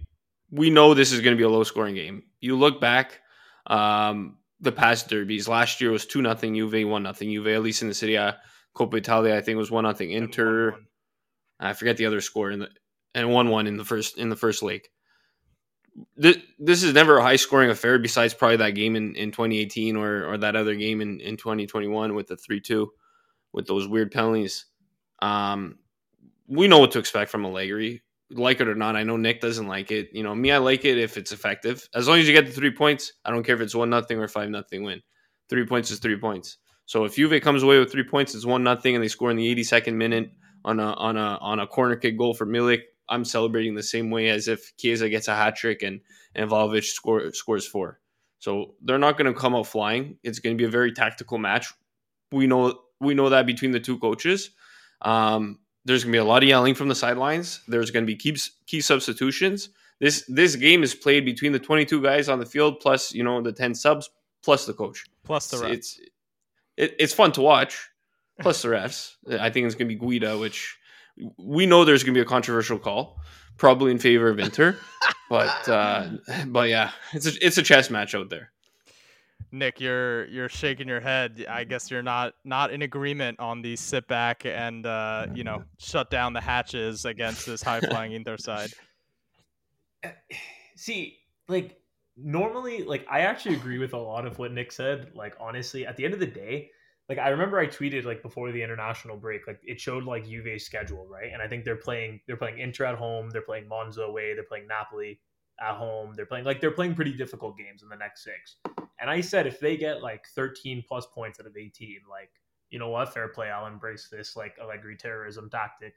we 0.51 0.69
know 0.69 0.93
this 0.93 1.11
is 1.11 1.21
going 1.21 1.35
to 1.35 1.37
be 1.37 1.43
a 1.43 1.49
low 1.49 1.63
scoring 1.63 1.95
game. 1.95 2.23
You 2.41 2.57
look 2.57 2.81
back, 2.81 3.21
um, 3.67 4.37
the 4.59 4.71
past 4.71 5.09
derbies. 5.09 5.47
Last 5.47 5.79
year 5.79 5.91
was 5.91 6.05
two 6.05 6.21
nothing 6.21 6.55
Juve, 6.55 6.87
one 6.87 7.03
nothing 7.03 7.29
Juve. 7.29 7.47
At 7.47 7.63
least 7.63 7.81
in 7.81 7.87
the 7.87 7.93
city, 7.93 8.15
A. 8.15 8.37
Coppa 8.75 8.95
Italia, 8.95 9.37
I 9.37 9.41
think 9.41 9.57
was 9.57 9.71
one 9.71 9.83
nothing 9.83 10.11
Inter. 10.11 10.71
1-1. 10.71 10.77
I 11.59 11.73
forget 11.73 11.97
the 11.97 12.05
other 12.05 12.21
score 12.21 12.51
in 12.51 12.59
the 12.59 12.69
and 13.15 13.31
one 13.31 13.49
one 13.49 13.67
in 13.67 13.77
the 13.77 13.85
first 13.85 14.17
in 14.17 14.29
the 14.29 14.35
first 14.35 14.63
leg. 14.63 14.81
This, 16.17 16.37
this 16.57 16.81
is 16.81 16.93
never 16.93 17.17
a 17.17 17.23
high 17.23 17.35
scoring 17.35 17.69
affair. 17.69 17.99
Besides 17.99 18.33
probably 18.33 18.57
that 18.57 18.71
game 18.71 18.95
in, 18.95 19.15
in 19.15 19.31
2018 19.31 19.95
or 19.95 20.25
or 20.25 20.37
that 20.37 20.55
other 20.55 20.75
game 20.75 21.01
in, 21.01 21.19
in 21.19 21.37
2021 21.37 22.15
with 22.15 22.27
the 22.27 22.37
three 22.37 22.59
two 22.59 22.91
with 23.51 23.67
those 23.67 23.87
weird 23.87 24.11
penalties. 24.11 24.65
Um, 25.21 25.77
we 26.47 26.67
know 26.67 26.79
what 26.79 26.91
to 26.91 26.99
expect 26.99 27.31
from 27.31 27.45
Allegri, 27.45 28.01
like 28.31 28.59
it 28.59 28.67
or 28.67 28.75
not. 28.75 28.95
I 28.95 29.03
know 29.03 29.17
Nick 29.17 29.39
doesn't 29.39 29.67
like 29.67 29.91
it. 29.91 30.09
You 30.13 30.23
know 30.23 30.35
me, 30.35 30.51
I 30.51 30.57
like 30.57 30.83
it 30.83 30.97
if 30.97 31.17
it's 31.17 31.31
effective. 31.31 31.87
As 31.93 32.07
long 32.07 32.19
as 32.19 32.27
you 32.27 32.33
get 32.33 32.47
the 32.47 32.51
three 32.51 32.73
points, 32.73 33.13
I 33.23 33.31
don't 33.31 33.43
care 33.43 33.55
if 33.55 33.61
it's 33.61 33.75
one 33.75 33.89
nothing 33.89 34.19
or 34.19 34.27
five 34.27 34.49
nothing 34.49 34.83
win. 34.83 35.01
Three 35.49 35.65
points 35.65 35.91
is 35.91 35.99
three 35.99 36.17
points. 36.17 36.57
So 36.85 37.05
if 37.05 37.15
Juve 37.15 37.41
comes 37.41 37.63
away 37.63 37.79
with 37.79 37.91
three 37.91 38.03
points, 38.03 38.35
it's 38.35 38.45
one 38.45 38.63
nothing, 38.63 38.95
and 38.95 39.03
they 39.03 39.07
score 39.07 39.31
in 39.31 39.37
the 39.37 39.55
82nd 39.55 39.93
minute 39.93 40.31
on 40.65 40.79
a 40.79 40.93
on 40.93 41.17
a 41.17 41.37
on 41.41 41.59
a 41.59 41.67
corner 41.67 41.95
kick 41.95 42.17
goal 42.17 42.33
for 42.33 42.45
Milik. 42.45 42.81
I'm 43.09 43.25
celebrating 43.25 43.75
the 43.75 43.83
same 43.83 44.09
way 44.09 44.29
as 44.29 44.47
if 44.47 44.75
Chiesa 44.77 45.09
gets 45.09 45.27
a 45.27 45.35
hat 45.35 45.55
trick 45.55 45.83
and 45.83 46.01
and 46.35 46.49
Vlahovic 46.49 46.83
score, 46.83 47.31
scores 47.33 47.67
four. 47.67 47.99
So 48.39 48.75
they're 48.81 48.97
not 48.97 49.17
going 49.17 49.33
to 49.33 49.39
come 49.39 49.55
out 49.55 49.67
flying. 49.67 50.17
It's 50.23 50.39
going 50.39 50.55
to 50.55 50.61
be 50.61 50.65
a 50.65 50.69
very 50.69 50.91
tactical 50.91 51.37
match. 51.37 51.73
We 52.31 52.47
know 52.47 52.79
we 52.99 53.13
know 53.13 53.29
that 53.29 53.45
between 53.45 53.71
the 53.71 53.79
two 53.79 53.99
coaches. 53.99 54.51
Um, 55.01 55.59
there's 55.85 56.03
going 56.03 56.13
to 56.13 56.15
be 56.17 56.21
a 56.21 56.25
lot 56.25 56.43
of 56.43 56.49
yelling 56.49 56.75
from 56.75 56.87
the 56.87 56.95
sidelines. 56.95 57.61
There's 57.67 57.91
going 57.91 58.03
to 58.03 58.07
be 58.07 58.15
key 58.15 58.37
key 58.65 58.81
substitutions. 58.81 59.69
This 59.99 60.25
this 60.27 60.55
game 60.55 60.83
is 60.83 60.95
played 60.95 61.25
between 61.25 61.51
the 61.51 61.59
22 61.59 62.01
guys 62.01 62.29
on 62.29 62.39
the 62.39 62.45
field 62.45 62.79
plus 62.79 63.13
you 63.13 63.23
know 63.23 63.41
the 63.41 63.51
10 63.51 63.75
subs 63.75 64.09
plus 64.43 64.65
the 64.65 64.73
coach. 64.73 65.05
Plus 65.23 65.49
the 65.49 65.57
rest. 65.57 65.73
it's, 65.73 65.99
it, 66.75 66.95
it's 66.99 67.13
fun 67.13 67.31
to 67.33 67.41
watch. 67.41 67.89
Plus 68.41 68.61
the 68.61 68.69
refs. 68.69 69.13
I 69.39 69.49
think 69.49 69.65
it's 69.65 69.75
going 69.75 69.87
to 69.87 69.95
be 69.95 69.99
Guida, 69.99 70.37
which 70.37 70.77
we 71.37 71.65
know 71.65 71.85
there's 71.85 72.03
going 72.03 72.13
to 72.13 72.17
be 72.17 72.21
a 72.21 72.25
controversial 72.25 72.79
call, 72.79 73.19
probably 73.57 73.91
in 73.91 73.99
favor 73.99 74.29
of 74.29 74.39
Inter. 74.39 74.75
but 75.29 75.69
uh, 75.69 76.09
but 76.47 76.69
yeah, 76.69 76.91
it's 77.13 77.27
a 77.27 77.45
it's 77.45 77.57
a 77.57 77.63
chess 77.63 77.89
match 77.89 78.15
out 78.15 78.29
there. 78.29 78.51
Nick, 79.51 79.79
you're 79.79 80.25
you're 80.27 80.49
shaking 80.49 80.87
your 80.87 80.99
head. 80.99 81.45
I 81.47 81.63
guess 81.63 81.91
you're 81.91 82.01
not 82.01 82.33
not 82.43 82.71
in 82.71 82.81
agreement 82.81 83.39
on 83.39 83.61
the 83.61 83.75
sit 83.75 84.07
back 84.07 84.45
and 84.45 84.85
uh, 84.85 85.27
you 85.33 85.43
know 85.43 85.63
shut 85.77 86.09
down 86.09 86.33
the 86.33 86.41
hatches 86.41 87.05
against 87.05 87.45
this 87.45 87.61
high 87.61 87.81
flying 87.81 88.11
Inter 88.13 88.37
side. 88.37 88.71
see 90.75 91.19
like 91.47 91.79
normally 92.17 92.83
like 92.83 93.05
i 93.09 93.21
actually 93.21 93.55
agree 93.55 93.77
with 93.77 93.93
a 93.93 93.97
lot 93.97 94.25
of 94.25 94.37
what 94.37 94.51
nick 94.51 94.71
said 94.71 95.11
like 95.15 95.35
honestly 95.39 95.85
at 95.85 95.95
the 95.97 96.05
end 96.05 96.13
of 96.13 96.19
the 96.19 96.27
day 96.27 96.69
like 97.09 97.17
i 97.17 97.29
remember 97.29 97.59
i 97.59 97.67
tweeted 97.67 98.05
like 98.05 98.21
before 98.21 98.51
the 98.51 98.61
international 98.61 99.17
break 99.17 99.45
like 99.47 99.59
it 99.63 99.79
showed 99.79 100.03
like 100.03 100.25
Juve's 100.25 100.63
schedule 100.63 101.07
right 101.07 101.31
and 101.31 101.41
i 101.41 101.47
think 101.47 101.63
they're 101.63 101.75
playing 101.75 102.19
they're 102.27 102.37
playing 102.37 102.59
inter 102.59 102.85
at 102.85 102.95
home 102.95 103.29
they're 103.29 103.41
playing 103.41 103.67
monza 103.67 104.03
away 104.03 104.33
they're 104.33 104.43
playing 104.43 104.67
napoli 104.67 105.19
at 105.61 105.75
home 105.75 106.13
they're 106.15 106.25
playing 106.25 106.45
like 106.45 106.59
they're 106.59 106.71
playing 106.71 106.95
pretty 106.95 107.13
difficult 107.13 107.57
games 107.57 107.83
in 107.83 107.89
the 107.89 107.95
next 107.95 108.23
six 108.23 108.57
and 108.99 109.09
i 109.09 109.21
said 109.21 109.45
if 109.45 109.59
they 109.59 109.77
get 109.77 110.01
like 110.01 110.25
13 110.35 110.83
plus 110.87 111.05
points 111.13 111.39
out 111.39 111.45
of 111.45 111.55
18 111.55 111.99
like 112.09 112.31
you 112.69 112.79
know 112.79 112.89
what 112.89 113.13
fair 113.13 113.27
play 113.27 113.49
i'll 113.49 113.67
embrace 113.67 114.07
this 114.11 114.35
like 114.35 114.55
allegri 114.61 114.97
terrorism 114.97 115.49
tactic 115.49 115.93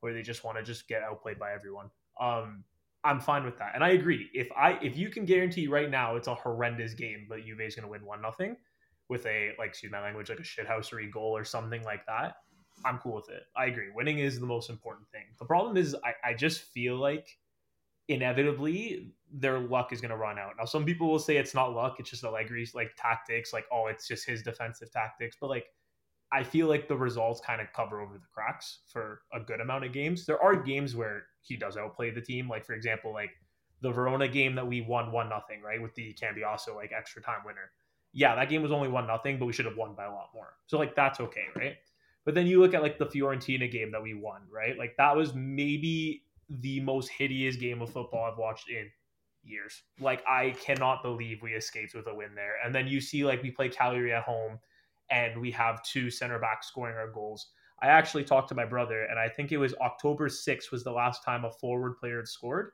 where 0.00 0.14
they 0.14 0.22
just 0.22 0.44
want 0.44 0.56
to 0.56 0.62
just 0.62 0.88
get 0.88 1.02
outplayed 1.02 1.38
by 1.38 1.52
everyone 1.52 1.90
um 2.20 2.64
I'm 3.02 3.18
fine 3.18 3.44
with 3.44 3.56
that. 3.56 3.72
And 3.74 3.82
I 3.82 3.92
agree. 3.92 4.28
If 4.34 4.48
I 4.54 4.78
if 4.82 4.94
you 4.94 5.08
can 5.08 5.24
guarantee 5.24 5.68
right 5.68 5.90
now 5.90 6.16
it's 6.16 6.28
a 6.28 6.34
horrendous 6.34 6.92
game, 6.92 7.24
but 7.30 7.46
Juve 7.46 7.62
is 7.62 7.74
going 7.74 7.84
to 7.84 7.90
win 7.90 8.04
one 8.04 8.20
nothing 8.20 8.56
with 9.10 9.26
a 9.26 9.50
like 9.58 9.70
excuse 9.70 9.92
my 9.92 10.00
language 10.00 10.30
like 10.30 10.38
a 10.38 10.42
shithousery 10.42 11.10
goal 11.12 11.36
or 11.36 11.44
something 11.44 11.82
like 11.82 12.06
that, 12.06 12.36
I'm 12.84 12.98
cool 12.98 13.16
with 13.16 13.28
it. 13.28 13.42
I 13.56 13.66
agree. 13.66 13.88
Winning 13.94 14.20
is 14.20 14.40
the 14.40 14.46
most 14.46 14.70
important 14.70 15.08
thing. 15.10 15.24
The 15.38 15.44
problem 15.44 15.76
is 15.76 15.94
I, 16.04 16.30
I 16.30 16.34
just 16.34 16.62
feel 16.62 16.96
like 16.96 17.36
inevitably 18.08 19.12
their 19.32 19.58
luck 19.58 19.92
is 19.92 20.00
going 20.00 20.10
to 20.10 20.16
run 20.16 20.38
out. 20.38 20.52
Now 20.58 20.64
some 20.64 20.84
people 20.84 21.10
will 21.10 21.18
say 21.18 21.36
it's 21.36 21.54
not 21.54 21.74
luck, 21.74 21.96
it's 21.98 22.08
just 22.08 22.22
Allegri's 22.22 22.74
like 22.74 22.92
tactics, 22.96 23.52
like 23.52 23.66
oh 23.72 23.88
it's 23.88 24.06
just 24.08 24.24
his 24.24 24.42
defensive 24.42 24.90
tactics, 24.92 25.36
but 25.40 25.50
like 25.50 25.66
I 26.32 26.44
feel 26.44 26.68
like 26.68 26.86
the 26.86 26.96
results 26.96 27.40
kind 27.40 27.60
of 27.60 27.72
cover 27.72 28.00
over 28.00 28.14
the 28.14 28.26
cracks 28.32 28.80
for 28.86 29.22
a 29.32 29.40
good 29.40 29.60
amount 29.60 29.84
of 29.84 29.92
games. 29.92 30.24
There 30.24 30.40
are 30.40 30.54
games 30.54 30.94
where 30.94 31.24
he 31.42 31.56
does 31.56 31.76
outplay 31.76 32.12
the 32.12 32.20
team, 32.20 32.48
like 32.48 32.64
for 32.64 32.74
example, 32.74 33.12
like 33.12 33.32
the 33.80 33.90
Verona 33.90 34.28
game 34.28 34.54
that 34.54 34.66
we 34.66 34.80
won 34.80 35.10
one 35.10 35.28
nothing, 35.28 35.60
right, 35.62 35.82
with 35.82 35.94
the 35.96 36.14
Cambiaso 36.14 36.76
like 36.76 36.92
extra 36.96 37.20
time 37.20 37.40
winner. 37.44 37.72
Yeah, 38.12 38.34
that 38.34 38.48
game 38.48 38.62
was 38.62 38.72
only 38.72 38.88
one 38.88 39.06
nothing, 39.06 39.38
but 39.38 39.46
we 39.46 39.52
should 39.52 39.66
have 39.66 39.76
won 39.76 39.94
by 39.94 40.04
a 40.04 40.10
lot 40.10 40.30
more. 40.34 40.54
So 40.66 40.78
like 40.78 40.96
that's 40.96 41.20
okay, 41.20 41.44
right? 41.54 41.76
But 42.24 42.34
then 42.34 42.46
you 42.46 42.60
look 42.60 42.74
at 42.74 42.82
like 42.82 42.98
the 42.98 43.06
Fiorentina 43.06 43.70
game 43.70 43.92
that 43.92 44.02
we 44.02 44.14
won, 44.14 44.42
right? 44.52 44.76
Like 44.76 44.96
that 44.96 45.16
was 45.16 45.34
maybe 45.34 46.24
the 46.48 46.80
most 46.80 47.08
hideous 47.08 47.56
game 47.56 47.80
of 47.80 47.90
football 47.90 48.28
I've 48.30 48.38
watched 48.38 48.68
in 48.68 48.90
years. 49.42 49.82
Like 50.00 50.22
I 50.28 50.54
cannot 50.64 51.02
believe 51.02 51.42
we 51.42 51.52
escaped 51.52 51.94
with 51.94 52.06
a 52.06 52.14
win 52.14 52.34
there. 52.34 52.54
And 52.64 52.74
then 52.74 52.86
you 52.86 53.00
see 53.00 53.24
like 53.24 53.42
we 53.42 53.50
play 53.50 53.68
Cagliari 53.68 54.12
at 54.12 54.24
home 54.24 54.58
and 55.10 55.40
we 55.40 55.50
have 55.52 55.82
two 55.82 56.10
center 56.10 56.38
backs 56.38 56.68
scoring 56.68 56.96
our 56.96 57.10
goals. 57.10 57.48
I 57.82 57.86
actually 57.86 58.24
talked 58.24 58.48
to 58.50 58.54
my 58.54 58.66
brother 58.66 59.04
and 59.04 59.18
I 59.18 59.28
think 59.28 59.52
it 59.52 59.56
was 59.56 59.74
October 59.80 60.28
6th 60.28 60.70
was 60.70 60.84
the 60.84 60.92
last 60.92 61.24
time 61.24 61.44
a 61.44 61.50
forward 61.50 61.96
player 61.96 62.18
had 62.18 62.28
scored 62.28 62.72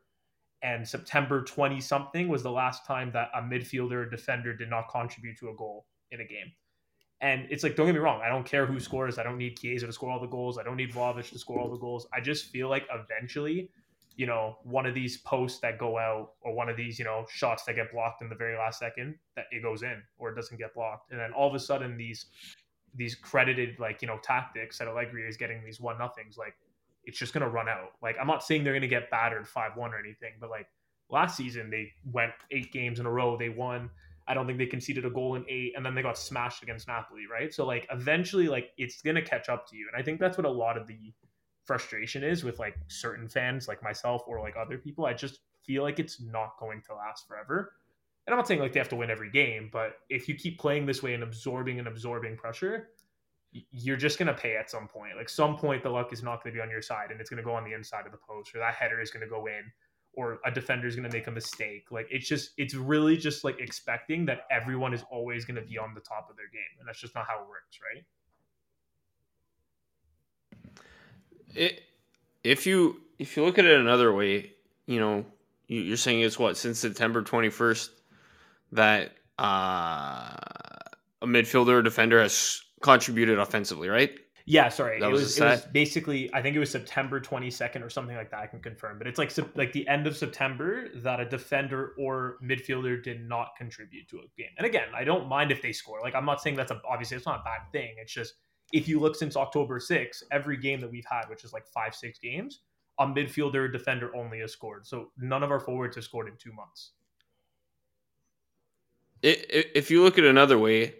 and 0.62 0.86
September 0.86 1.42
20 1.42 1.80
something 1.80 2.28
was 2.28 2.42
the 2.42 2.50
last 2.50 2.86
time 2.86 3.10
that 3.12 3.28
a 3.34 3.40
midfielder 3.40 3.92
or 3.92 4.10
defender 4.10 4.56
did 4.56 4.70
not 4.70 4.88
contribute 4.90 5.38
to 5.38 5.50
a 5.50 5.54
goal 5.54 5.86
in 6.10 6.20
a 6.20 6.24
game. 6.24 6.52
And 7.20 7.46
it's 7.50 7.62
like, 7.62 7.76
don't 7.76 7.86
get 7.86 7.94
me 7.94 8.00
wrong, 8.00 8.20
I 8.22 8.28
don't 8.28 8.44
care 8.44 8.66
who 8.66 8.78
scores. 8.78 9.18
I 9.18 9.22
don't 9.22 9.38
need 9.38 9.56
Chiesa 9.58 9.86
to 9.86 9.92
score 9.92 10.10
all 10.10 10.20
the 10.20 10.26
goals. 10.26 10.58
I 10.58 10.62
don't 10.62 10.76
need 10.76 10.92
Vlahovic 10.92 11.30
to 11.30 11.38
score 11.38 11.58
all 11.58 11.70
the 11.70 11.78
goals. 11.78 12.06
I 12.12 12.20
just 12.20 12.46
feel 12.46 12.68
like 12.68 12.86
eventually, 12.92 13.70
you 14.16 14.26
know, 14.26 14.58
one 14.64 14.84
of 14.86 14.94
these 14.94 15.18
posts 15.18 15.60
that 15.60 15.78
go 15.78 15.98
out 15.98 16.32
or 16.42 16.54
one 16.54 16.68
of 16.68 16.76
these, 16.76 16.98
you 16.98 17.04
know, 17.04 17.24
shots 17.30 17.64
that 17.64 17.76
get 17.76 17.90
blocked 17.92 18.22
in 18.22 18.28
the 18.28 18.34
very 18.34 18.56
last 18.56 18.78
second, 18.78 19.14
that 19.34 19.46
it 19.50 19.62
goes 19.62 19.82
in 19.82 20.02
or 20.18 20.30
it 20.30 20.34
doesn't 20.34 20.58
get 20.58 20.74
blocked. 20.74 21.10
And 21.10 21.20
then 21.20 21.32
all 21.32 21.48
of 21.48 21.54
a 21.54 21.58
sudden 21.58 21.96
these 21.96 22.26
these 22.94 23.14
credited 23.14 23.78
like, 23.78 24.00
you 24.00 24.08
know, 24.08 24.18
tactics 24.22 24.78
that 24.78 24.88
Allegri 24.88 25.28
is 25.28 25.36
getting 25.36 25.62
these 25.64 25.80
one 25.80 25.98
nothings, 25.98 26.36
like 26.38 26.54
it's 27.06 27.18
just 27.18 27.32
gonna 27.32 27.48
run 27.48 27.68
out. 27.68 27.92
Like 28.02 28.16
I'm 28.20 28.26
not 28.26 28.42
saying 28.42 28.64
they're 28.64 28.74
gonna 28.74 28.86
get 28.88 29.10
battered 29.10 29.48
five 29.48 29.72
one 29.76 29.94
or 29.94 29.98
anything, 29.98 30.32
but 30.40 30.50
like 30.50 30.66
last 31.08 31.36
season 31.36 31.70
they 31.70 31.92
went 32.10 32.32
eight 32.50 32.72
games 32.72 33.00
in 33.00 33.06
a 33.06 33.10
row, 33.10 33.36
they 33.36 33.48
won 33.48 33.90
I 34.28 34.34
don't 34.34 34.46
think 34.46 34.58
they 34.58 34.66
conceded 34.66 35.04
a 35.04 35.10
goal 35.10 35.36
in 35.36 35.44
eight, 35.48 35.74
and 35.76 35.86
then 35.86 35.94
they 35.94 36.02
got 36.02 36.18
smashed 36.18 36.62
against 36.62 36.88
Napoli, 36.88 37.26
right? 37.30 37.54
So 37.54 37.64
like 37.64 37.86
eventually, 37.90 38.48
like 38.48 38.70
it's 38.76 39.00
gonna 39.02 39.22
catch 39.22 39.48
up 39.48 39.68
to 39.68 39.76
you, 39.76 39.88
and 39.92 40.00
I 40.00 40.04
think 40.04 40.18
that's 40.18 40.36
what 40.36 40.46
a 40.46 40.50
lot 40.50 40.76
of 40.76 40.86
the 40.86 41.12
frustration 41.64 42.24
is 42.24 42.42
with 42.44 42.58
like 42.58 42.76
certain 42.88 43.28
fans, 43.28 43.68
like 43.68 43.82
myself 43.82 44.22
or 44.26 44.40
like 44.40 44.54
other 44.56 44.78
people. 44.78 45.06
I 45.06 45.12
just 45.12 45.40
feel 45.64 45.82
like 45.82 45.98
it's 45.98 46.20
not 46.20 46.58
going 46.58 46.82
to 46.82 46.94
last 46.94 47.26
forever. 47.28 47.72
And 48.26 48.34
I'm 48.34 48.38
not 48.38 48.48
saying 48.48 48.60
like 48.60 48.72
they 48.72 48.80
have 48.80 48.88
to 48.88 48.96
win 48.96 49.10
every 49.10 49.30
game, 49.30 49.68
but 49.72 49.98
if 50.08 50.28
you 50.28 50.34
keep 50.34 50.58
playing 50.58 50.86
this 50.86 51.02
way 51.02 51.14
and 51.14 51.22
absorbing 51.22 51.78
and 51.78 51.86
absorbing 51.86 52.36
pressure, 52.36 52.88
you're 53.70 53.96
just 53.96 54.18
going 54.18 54.28
to 54.28 54.34
pay 54.34 54.56
at 54.56 54.70
some 54.70 54.88
point. 54.88 55.16
Like 55.16 55.28
some 55.28 55.56
point, 55.56 55.82
the 55.82 55.90
luck 55.90 56.12
is 56.12 56.22
not 56.22 56.42
going 56.42 56.52
to 56.52 56.58
be 56.58 56.62
on 56.62 56.70
your 56.70 56.82
side, 56.82 57.10
and 57.10 57.20
it's 57.20 57.30
going 57.30 57.38
to 57.38 57.44
go 57.44 57.54
on 57.54 57.64
the 57.64 57.72
inside 57.72 58.06
of 58.06 58.12
the 58.12 58.18
post, 58.18 58.54
or 58.54 58.58
that 58.58 58.74
header 58.74 59.00
is 59.00 59.10
going 59.10 59.22
to 59.22 59.28
go 59.28 59.46
in, 59.46 59.62
or 60.14 60.38
a 60.44 60.50
defender 60.50 60.86
is 60.86 60.96
going 60.96 61.08
to 61.08 61.16
make 61.16 61.26
a 61.26 61.30
mistake. 61.30 61.86
Like 61.90 62.08
it's 62.10 62.28
just 62.28 62.50
it's 62.56 62.74
really 62.74 63.16
just 63.16 63.44
like 63.44 63.60
expecting 63.60 64.26
that 64.26 64.40
everyone 64.50 64.92
is 64.94 65.04
always 65.10 65.44
going 65.44 65.56
to 65.56 65.66
be 65.66 65.78
on 65.78 65.94
the 65.94 66.00
top 66.00 66.28
of 66.30 66.36
their 66.36 66.48
game, 66.48 66.62
and 66.78 66.88
that's 66.88 67.00
just 67.00 67.14
not 67.14 67.26
how 67.26 67.42
it 67.42 67.48
works, 67.48 67.78
right? 67.94 68.04
It, 71.54 71.82
if 72.42 72.66
you 72.66 73.00
if 73.18 73.36
you 73.36 73.44
look 73.44 73.58
at 73.58 73.64
it 73.64 73.80
another 73.80 74.12
way, 74.12 74.52
you 74.86 75.00
know, 75.00 75.24
you're 75.68 75.96
saying 75.96 76.20
it's 76.20 76.38
what 76.38 76.56
since 76.56 76.78
September 76.78 77.22
21st 77.22 77.88
that 78.72 79.12
uh, 79.38 80.34
a 81.22 81.26
midfielder 81.26 81.68
or 81.68 81.82
defender 81.82 82.20
has 82.20 82.62
contributed 82.82 83.38
offensively, 83.38 83.88
right? 83.88 84.18
Yeah, 84.48 84.68
sorry. 84.68 85.00
That 85.00 85.08
it 85.08 85.12
was, 85.12 85.22
was 85.22 85.38
it 85.38 85.44
was 85.44 85.64
basically 85.72 86.32
I 86.32 86.40
think 86.40 86.54
it 86.54 86.60
was 86.60 86.70
September 86.70 87.20
22nd 87.20 87.84
or 87.84 87.90
something 87.90 88.16
like 88.16 88.30
that. 88.30 88.40
I 88.40 88.46
can 88.46 88.60
confirm, 88.60 88.96
but 88.96 89.08
it's 89.08 89.18
like 89.18 89.32
like 89.56 89.72
the 89.72 89.86
end 89.88 90.06
of 90.06 90.16
September 90.16 90.88
that 91.02 91.18
a 91.18 91.24
defender 91.24 91.94
or 91.98 92.36
midfielder 92.44 93.02
did 93.02 93.28
not 93.28 93.56
contribute 93.58 94.08
to 94.08 94.18
a 94.18 94.40
game. 94.40 94.50
And 94.56 94.64
again, 94.64 94.86
I 94.94 95.02
don't 95.02 95.28
mind 95.28 95.50
if 95.50 95.60
they 95.62 95.72
score. 95.72 96.00
Like 96.00 96.14
I'm 96.14 96.24
not 96.24 96.40
saying 96.40 96.54
that's 96.54 96.70
a 96.70 96.80
obviously 96.88 97.16
it's 97.16 97.26
not 97.26 97.40
a 97.40 97.42
bad 97.42 97.72
thing. 97.72 97.96
It's 97.98 98.12
just 98.12 98.34
if 98.72 98.86
you 98.86 99.00
look 99.00 99.16
since 99.16 99.36
October 99.36 99.80
6, 99.80 100.22
every 100.30 100.56
game 100.56 100.80
that 100.80 100.90
we've 100.90 101.06
had, 101.10 101.28
which 101.28 101.44
is 101.44 101.52
like 101.52 101.66
5 101.66 101.94
6 101.94 102.18
games, 102.20 102.60
a 103.00 103.06
midfielder 103.06 103.54
or 103.56 103.68
defender 103.68 104.14
only 104.14 104.40
has 104.40 104.52
scored. 104.52 104.86
So 104.86 105.10
none 105.18 105.42
of 105.42 105.50
our 105.50 105.60
forwards 105.60 105.96
have 105.96 106.04
scored 106.04 106.28
in 106.28 106.34
2 106.38 106.52
months. 106.52 106.92
If 109.22 109.90
you 109.90 110.04
look 110.04 110.18
at 110.18 110.24
another 110.24 110.56
way, 110.58 110.94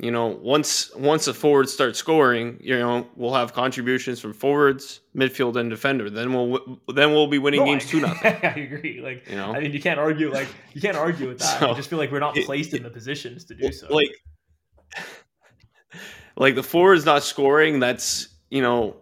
you 0.00 0.10
know, 0.10 0.26
once 0.26 0.92
once 0.96 1.28
a 1.28 1.34
forward 1.34 1.68
starts 1.68 2.00
scoring, 2.00 2.58
you 2.60 2.76
know, 2.76 3.06
we'll 3.14 3.32
have 3.32 3.52
contributions 3.52 4.20
from 4.20 4.32
forwards, 4.32 5.00
midfield, 5.16 5.54
and 5.56 5.70
defender. 5.70 6.10
Then 6.10 6.32
we'll 6.32 6.80
then 6.92 7.12
we'll 7.12 7.28
be 7.28 7.38
winning 7.38 7.60
no, 7.60 7.66
games 7.66 7.86
two 7.86 8.00
nothing. 8.02 8.36
I 8.42 8.48
agree. 8.48 9.00
Like, 9.00 9.28
you 9.28 9.36
know, 9.36 9.54
I 9.54 9.60
mean, 9.60 9.72
you 9.72 9.80
can't 9.80 10.00
argue 10.00 10.32
like 10.32 10.48
you 10.72 10.80
can't 10.80 10.96
argue 10.96 11.28
with 11.28 11.38
that. 11.38 11.60
So, 11.60 11.70
I 11.70 11.74
just 11.74 11.88
feel 11.88 11.98
like 11.98 12.10
we're 12.10 12.18
not 12.18 12.34
placed 12.34 12.74
it, 12.74 12.78
in 12.78 12.82
the 12.82 12.90
positions 12.90 13.44
to 13.44 13.54
do 13.54 13.70
so. 13.70 13.86
Like, 13.88 14.10
like 16.36 16.56
the 16.56 16.64
forwards 16.64 17.04
not 17.04 17.22
scoring. 17.22 17.78
That's 17.78 18.28
you 18.50 18.62
know, 18.62 18.96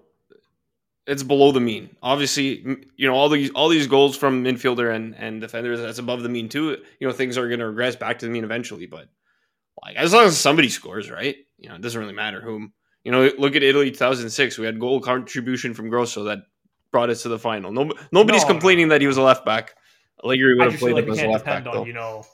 it's 1.07 1.22
below 1.22 1.52
the 1.52 1.61
mean. 1.61 1.96
Obviously, 2.02 2.59
you 2.96 3.09
know 3.09 3.14
all 3.14 3.31
these 3.31 3.50
all 3.52 3.70
these 3.70 3.87
goals 3.87 4.14
from 4.14 4.44
midfielder 4.44 4.94
and 4.94 5.14
and 5.16 5.40
defenders. 5.40 5.81
That's 5.81 5.98
above 5.98 6.22
the 6.22 6.28
mean 6.28 6.50
too. 6.50 6.76
You 7.00 7.07
know, 7.07 7.14
things 7.14 7.38
are 7.38 7.48
going 7.48 7.61
to 7.61 7.66
regress 7.68 7.96
back 7.96 8.18
to 8.18 8.26
the 8.26 8.31
mean 8.31 8.44
eventually, 8.44 8.85
but 8.85 9.09
like 9.85 9.97
as 9.97 10.12
long 10.12 10.25
as 10.25 10.38
somebody 10.38 10.68
scores, 10.68 11.11
right? 11.11 11.37
You 11.59 11.68
know, 11.68 11.75
it 11.75 11.83
doesn't 11.83 12.01
really 12.01 12.14
matter 12.14 12.40
whom. 12.40 12.73
You 13.05 13.11
know, 13.11 13.31
look 13.37 13.57
at 13.57 13.64
Italy 13.64 13.90
2006. 13.90 14.59
We 14.59 14.66
had 14.66 14.79
goal 14.79 15.01
contribution 15.01 15.75
from 15.75 15.88
Grosso 15.88 16.25
that 16.25 16.38
brought 16.92 17.11
us 17.11 17.23
to 17.23 17.29
the 17.29 17.38
final. 17.38 17.73
No, 17.73 17.90
nobody's 18.12 18.42
no, 18.42 18.49
complaining 18.49 18.88
no. 18.88 18.95
that 18.95 19.01
he 19.01 19.09
was 19.09 19.16
a 19.16 19.23
left 19.23 19.45
back. 19.45 19.75
Allegri 20.23 20.57
would 20.57 20.71
have 20.71 20.81
played 20.81 20.95
like 20.95 21.05
him 21.05 21.12
as 21.12 21.23
a 21.23 21.27
left 21.27 21.45
back. 21.45 21.66
On, 21.66 21.75
though. 21.75 21.85
You 21.85 21.95
know, 21.95 22.25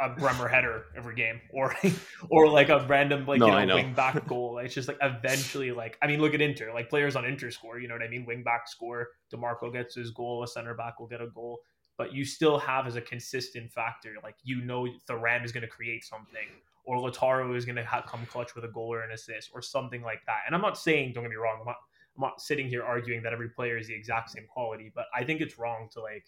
a 0.00 0.10
Bremer 0.10 0.48
header 0.48 0.86
every 0.96 1.14
game, 1.14 1.40
or 1.50 1.74
or 2.30 2.48
like 2.48 2.68
a 2.68 2.84
random 2.86 3.26
like 3.26 3.40
no, 3.40 3.46
you 3.46 3.52
know, 3.52 3.64
know, 3.64 3.74
wing 3.76 3.94
back 3.94 4.26
goal. 4.28 4.58
It's 4.58 4.74
just 4.74 4.88
like 4.88 4.98
eventually, 5.00 5.72
like 5.72 5.96
I 6.02 6.06
mean, 6.06 6.20
look 6.20 6.34
at 6.34 6.40
Inter. 6.40 6.72
Like 6.74 6.90
players 6.90 7.16
on 7.16 7.24
Inter 7.24 7.50
score. 7.50 7.78
You 7.78 7.88
know 7.88 7.94
what 7.94 8.02
I 8.02 8.08
mean? 8.08 8.26
Wing 8.26 8.42
back 8.42 8.68
score. 8.68 9.08
Dimarco 9.32 9.72
gets 9.72 9.94
his 9.94 10.10
goal. 10.10 10.42
A 10.42 10.48
center 10.48 10.74
back 10.74 11.00
will 11.00 11.06
get 11.06 11.20
a 11.20 11.28
goal. 11.28 11.60
But 11.96 12.12
you 12.12 12.24
still 12.24 12.58
have 12.58 12.86
as 12.86 12.94
a 12.94 13.00
consistent 13.00 13.72
factor, 13.72 14.14
like 14.22 14.36
you 14.42 14.62
know, 14.62 14.86
Thuram 15.08 15.44
is 15.44 15.52
going 15.52 15.62
to 15.62 15.68
create 15.68 16.04
something, 16.04 16.46
or 16.88 16.96
Lautaro 16.96 17.54
is 17.54 17.66
going 17.66 17.76
to 17.76 17.86
come 18.06 18.24
clutch 18.24 18.54
with 18.54 18.64
a 18.64 18.68
goal 18.68 18.94
or 18.94 19.02
an 19.02 19.10
assist 19.10 19.50
or 19.52 19.60
something 19.60 20.00
like 20.00 20.24
that. 20.24 20.38
And 20.46 20.54
I'm 20.54 20.62
not 20.62 20.78
saying, 20.78 21.12
don't 21.12 21.22
get 21.22 21.28
me 21.28 21.36
wrong, 21.36 21.58
I'm 21.60 21.66
not, 21.66 21.76
I'm 22.16 22.22
not 22.22 22.40
sitting 22.40 22.66
here 22.66 22.82
arguing 22.82 23.22
that 23.24 23.34
every 23.34 23.50
player 23.50 23.76
is 23.76 23.88
the 23.88 23.94
exact 23.94 24.30
same 24.30 24.46
quality, 24.48 24.90
but 24.94 25.04
I 25.14 25.22
think 25.22 25.42
it's 25.42 25.58
wrong 25.58 25.90
to 25.92 26.00
like 26.00 26.24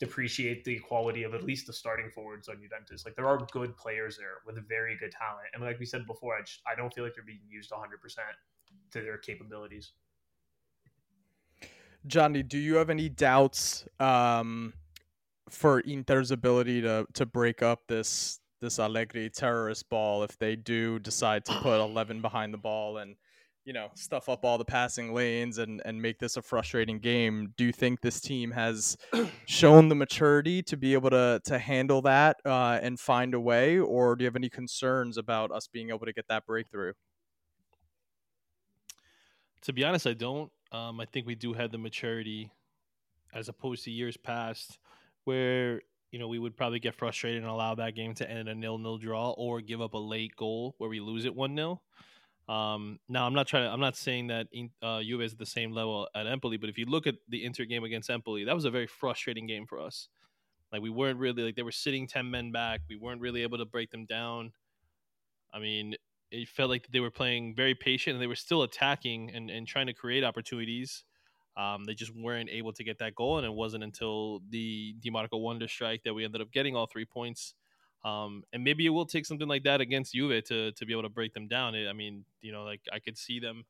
depreciate 0.00 0.64
the 0.64 0.80
quality 0.80 1.22
of 1.22 1.32
at 1.32 1.44
least 1.44 1.68
the 1.68 1.72
starting 1.72 2.10
forwards 2.10 2.48
on 2.48 2.60
Juventus. 2.60 3.04
Like 3.04 3.14
there 3.14 3.28
are 3.28 3.38
good 3.52 3.76
players 3.76 4.16
there 4.16 4.38
with 4.44 4.56
very 4.68 4.96
good 4.98 5.12
talent, 5.12 5.46
and 5.54 5.62
like 5.62 5.78
we 5.78 5.86
said 5.86 6.08
before, 6.08 6.34
I 6.34 6.40
just 6.40 6.60
I 6.66 6.74
don't 6.74 6.92
feel 6.92 7.04
like 7.04 7.14
they're 7.14 7.22
being 7.22 7.38
used 7.48 7.70
100 7.70 8.00
percent 8.00 8.26
to 8.90 9.00
their 9.00 9.18
capabilities. 9.18 9.92
Johnny, 12.04 12.42
do 12.42 12.58
you 12.58 12.74
have 12.74 12.90
any 12.90 13.08
doubts 13.08 13.86
um, 14.00 14.74
for 15.48 15.80
Inter's 15.82 16.32
ability 16.32 16.82
to 16.82 17.06
to 17.12 17.24
break 17.24 17.62
up 17.62 17.86
this 17.86 18.40
this 18.64 18.78
Allegri 18.78 19.30
terrorist 19.30 19.88
ball 19.90 20.22
if 20.22 20.38
they 20.38 20.56
do 20.56 20.98
decide 20.98 21.44
to 21.44 21.52
put 21.60 21.80
11 21.84 22.20
behind 22.20 22.52
the 22.52 22.58
ball 22.58 22.98
and 22.98 23.14
you 23.64 23.72
know 23.72 23.88
stuff 23.94 24.28
up 24.28 24.44
all 24.44 24.58
the 24.58 24.64
passing 24.64 25.14
lanes 25.14 25.58
and 25.58 25.80
and 25.84 26.00
make 26.00 26.18
this 26.18 26.36
a 26.36 26.42
frustrating 26.42 26.98
game. 26.98 27.52
Do 27.56 27.64
you 27.64 27.72
think 27.72 28.00
this 28.00 28.20
team 28.20 28.50
has 28.50 28.96
shown 29.46 29.88
the 29.88 29.94
maturity 29.94 30.62
to 30.62 30.76
be 30.76 30.94
able 30.94 31.10
to 31.10 31.40
to 31.44 31.58
handle 31.58 32.02
that 32.02 32.38
uh, 32.44 32.78
and 32.82 32.98
find 32.98 33.34
a 33.34 33.40
way? 33.40 33.78
Or 33.78 34.16
do 34.16 34.24
you 34.24 34.26
have 34.26 34.36
any 34.36 34.50
concerns 34.50 35.16
about 35.18 35.50
us 35.50 35.68
being 35.68 35.90
able 35.90 36.06
to 36.06 36.12
get 36.12 36.28
that 36.28 36.46
breakthrough? 36.46 36.92
To 39.62 39.72
be 39.72 39.84
honest 39.84 40.06
i 40.06 40.14
don't. 40.14 40.50
Um, 40.72 41.00
i 41.00 41.04
think 41.04 41.26
we 41.26 41.34
do 41.34 41.52
have 41.52 41.70
the 41.70 41.78
maturity 41.78 42.50
as 43.32 43.48
opposed 43.48 43.84
to 43.84 43.90
years 43.90 44.16
past 44.16 44.78
where 45.24 45.80
you 46.14 46.20
know, 46.20 46.28
we 46.28 46.38
would 46.38 46.56
probably 46.56 46.78
get 46.78 46.94
frustrated 46.94 47.42
and 47.42 47.50
allow 47.50 47.74
that 47.74 47.96
game 47.96 48.14
to 48.14 48.30
end 48.30 48.48
a 48.48 48.54
nil-nil 48.54 48.98
draw 48.98 49.32
or 49.32 49.60
give 49.60 49.82
up 49.82 49.94
a 49.94 49.98
late 49.98 50.36
goal 50.36 50.76
where 50.78 50.88
we 50.88 51.00
lose 51.00 51.24
it 51.24 51.34
one 51.34 51.56
0 51.56 51.82
um, 52.46 53.00
now, 53.08 53.26
I'm 53.26 53.34
not 53.34 53.48
trying 53.48 53.64
to. 53.64 53.70
I'm 53.70 53.80
not 53.80 53.96
saying 53.96 54.26
that 54.26 54.46
uh, 54.82 55.02
Juve 55.02 55.22
is 55.22 55.32
at 55.32 55.38
the 55.38 55.46
same 55.46 55.72
level 55.72 56.06
at 56.14 56.26
Empoli, 56.26 56.58
but 56.58 56.68
if 56.68 56.76
you 56.76 56.84
look 56.84 57.06
at 57.06 57.14
the 57.28 57.42
Inter 57.42 57.64
game 57.64 57.84
against 57.84 58.10
Empoli, 58.10 58.44
that 58.44 58.54
was 58.54 58.66
a 58.66 58.70
very 58.70 58.86
frustrating 58.86 59.46
game 59.46 59.66
for 59.66 59.80
us. 59.80 60.08
Like 60.70 60.82
we 60.82 60.90
weren't 60.90 61.18
really 61.18 61.42
like 61.42 61.56
they 61.56 61.62
were 61.62 61.72
sitting 61.72 62.06
ten 62.06 62.30
men 62.30 62.52
back. 62.52 62.82
We 62.86 62.96
weren't 62.96 63.22
really 63.22 63.42
able 63.42 63.56
to 63.56 63.64
break 63.64 63.90
them 63.90 64.04
down. 64.04 64.52
I 65.54 65.58
mean, 65.58 65.94
it 66.30 66.46
felt 66.48 66.68
like 66.68 66.86
they 66.92 67.00
were 67.00 67.10
playing 67.10 67.54
very 67.56 67.74
patient 67.74 68.12
and 68.12 68.22
they 68.22 68.26
were 68.26 68.36
still 68.36 68.62
attacking 68.62 69.30
and, 69.34 69.50
and 69.50 69.66
trying 69.66 69.86
to 69.86 69.94
create 69.94 70.22
opportunities. 70.22 71.02
Um, 71.56 71.84
they 71.84 71.94
just 71.94 72.14
weren't 72.14 72.50
able 72.50 72.72
to 72.72 72.84
get 72.84 72.98
that 72.98 73.14
goal, 73.14 73.38
and 73.38 73.46
it 73.46 73.52
wasn't 73.52 73.84
until 73.84 74.40
the 74.50 74.94
Dimarco 75.00 75.40
Wonder 75.40 75.68
strike 75.68 76.02
that 76.04 76.14
we 76.14 76.24
ended 76.24 76.40
up 76.40 76.50
getting 76.50 76.74
all 76.74 76.86
three 76.86 77.04
points. 77.04 77.54
Um, 78.04 78.42
and 78.52 78.62
maybe 78.62 78.84
it 78.84 78.90
will 78.90 79.06
take 79.06 79.24
something 79.24 79.48
like 79.48 79.64
that 79.64 79.80
against 79.80 80.14
Juve 80.14 80.44
to 80.44 80.72
to 80.72 80.86
be 80.86 80.92
able 80.92 81.04
to 81.04 81.08
break 81.08 81.32
them 81.32 81.48
down. 81.48 81.74
I 81.74 81.92
mean, 81.92 82.24
you 82.42 82.52
know, 82.52 82.64
like 82.64 82.80
I 82.92 82.98
could 82.98 83.16
see 83.16 83.40
them 83.40 83.64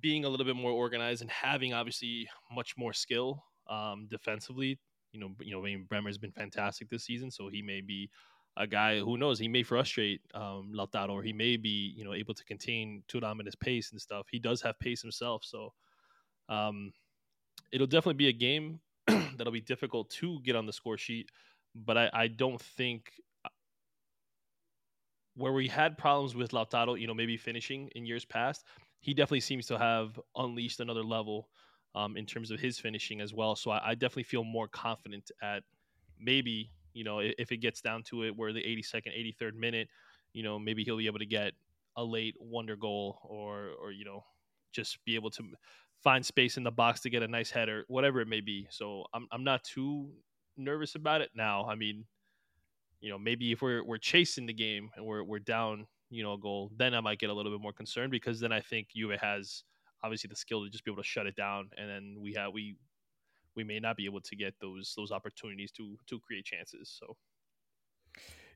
being 0.00 0.24
a 0.24 0.28
little 0.28 0.46
bit 0.46 0.56
more 0.56 0.70
organized 0.70 1.22
and 1.22 1.30
having 1.30 1.74
obviously 1.74 2.28
much 2.52 2.76
more 2.76 2.92
skill 2.92 3.44
um, 3.68 4.06
defensively. 4.10 4.78
You 5.12 5.20
know, 5.20 5.30
you 5.40 5.52
know, 5.52 5.60
I 5.60 5.64
mean, 5.64 5.86
Bremer's 5.88 6.18
been 6.18 6.32
fantastic 6.32 6.88
this 6.88 7.04
season, 7.04 7.30
so 7.30 7.48
he 7.48 7.62
may 7.62 7.80
be 7.80 8.10
a 8.56 8.66
guy 8.66 9.00
who 9.00 9.18
knows 9.18 9.38
he 9.38 9.48
may 9.48 9.62
frustrate 9.62 10.20
um, 10.32 10.72
Lautaro, 10.74 11.10
or 11.10 11.22
he 11.22 11.32
may 11.32 11.56
be 11.56 11.92
you 11.96 12.04
know 12.04 12.14
able 12.14 12.34
to 12.34 12.44
contain 12.44 13.02
Thuram 13.08 13.40
in 13.40 13.46
his 13.46 13.56
pace 13.56 13.92
and 13.92 14.00
stuff. 14.00 14.26
He 14.30 14.38
does 14.38 14.62
have 14.62 14.78
pace 14.78 15.02
himself, 15.02 15.44
so 15.44 15.72
um, 16.48 16.92
it'll 17.72 17.86
definitely 17.86 18.14
be 18.14 18.28
a 18.28 18.32
game 18.32 18.80
that'll 19.06 19.52
be 19.52 19.60
difficult 19.60 20.10
to 20.10 20.40
get 20.42 20.56
on 20.56 20.66
the 20.66 20.72
score 20.72 20.98
sheet. 20.98 21.30
But 21.74 21.98
I, 21.98 22.10
I 22.12 22.28
don't 22.28 22.60
think 22.60 23.12
uh, 23.44 23.48
where 25.34 25.52
we 25.52 25.68
had 25.68 25.98
problems 25.98 26.34
with 26.34 26.52
Lautaro, 26.52 26.98
you 26.98 27.06
know, 27.06 27.14
maybe 27.14 27.36
finishing 27.36 27.88
in 27.94 28.06
years 28.06 28.24
past, 28.24 28.64
he 29.00 29.12
definitely 29.14 29.40
seems 29.40 29.66
to 29.66 29.78
have 29.78 30.18
unleashed 30.36 30.80
another 30.80 31.02
level 31.02 31.48
um, 31.94 32.16
in 32.16 32.26
terms 32.26 32.50
of 32.50 32.60
his 32.60 32.78
finishing 32.78 33.20
as 33.20 33.34
well. 33.34 33.56
So 33.56 33.70
I, 33.70 33.90
I 33.90 33.94
definitely 33.94 34.24
feel 34.24 34.44
more 34.44 34.68
confident 34.68 35.30
at 35.42 35.62
maybe 36.18 36.70
you 36.94 37.02
know, 37.02 37.18
if 37.18 37.50
it 37.50 37.56
gets 37.56 37.80
down 37.80 38.04
to 38.04 38.22
it 38.22 38.36
where 38.36 38.52
the 38.52 38.62
82nd, 38.62 39.12
83rd 39.18 39.54
minute, 39.56 39.88
you 40.32 40.44
know, 40.44 40.58
maybe 40.60 40.84
he'll 40.84 40.96
be 40.96 41.06
able 41.06 41.18
to 41.18 41.26
get 41.26 41.52
a 41.96 42.04
late 42.04 42.36
wonder 42.38 42.76
goal 42.76 43.18
or, 43.24 43.70
or, 43.82 43.90
you 43.90 44.04
know, 44.04 44.24
just 44.72 45.04
be 45.04 45.16
able 45.16 45.30
to 45.30 45.42
find 46.04 46.24
space 46.24 46.56
in 46.56 46.62
the 46.62 46.70
box 46.70 47.00
to 47.00 47.10
get 47.10 47.22
a 47.22 47.28
nice 47.28 47.50
header, 47.50 47.84
whatever 47.88 48.20
it 48.20 48.28
may 48.28 48.40
be. 48.40 48.66
So 48.70 49.04
I'm, 49.12 49.26
I'm 49.32 49.42
not 49.42 49.64
too 49.64 50.10
nervous 50.56 50.94
about 50.94 51.22
it 51.22 51.30
now. 51.34 51.66
I 51.66 51.74
mean, 51.74 52.04
you 53.00 53.10
know, 53.10 53.18
maybe 53.18 53.50
if 53.50 53.62
we're, 53.62 53.82
we're 53.82 53.98
chasing 53.98 54.46
the 54.46 54.52
game 54.52 54.90
and 54.96 55.04
we're, 55.04 55.24
we're 55.24 55.38
down, 55.38 55.86
you 56.10 56.22
know, 56.22 56.34
a 56.34 56.38
goal, 56.38 56.70
then 56.76 56.94
I 56.94 57.00
might 57.00 57.18
get 57.18 57.30
a 57.30 57.34
little 57.34 57.50
bit 57.50 57.60
more 57.60 57.72
concerned 57.72 58.10
because 58.10 58.38
then 58.38 58.52
I 58.52 58.60
think 58.60 58.88
Juve 58.94 59.18
has 59.20 59.64
obviously 60.02 60.28
the 60.28 60.36
skill 60.36 60.62
to 60.62 60.70
just 60.70 60.84
be 60.84 60.92
able 60.92 61.02
to 61.02 61.08
shut 61.08 61.26
it 61.26 61.34
down. 61.34 61.70
And 61.76 61.88
then 61.88 62.16
we 62.20 62.34
have, 62.34 62.52
we, 62.52 62.76
we 63.56 63.64
may 63.64 63.80
not 63.80 63.96
be 63.96 64.04
able 64.04 64.20
to 64.20 64.36
get 64.36 64.54
those 64.60 64.94
those 64.96 65.12
opportunities 65.12 65.70
to 65.72 65.96
to 66.06 66.18
create 66.20 66.44
chances. 66.44 66.96
So 66.98 67.16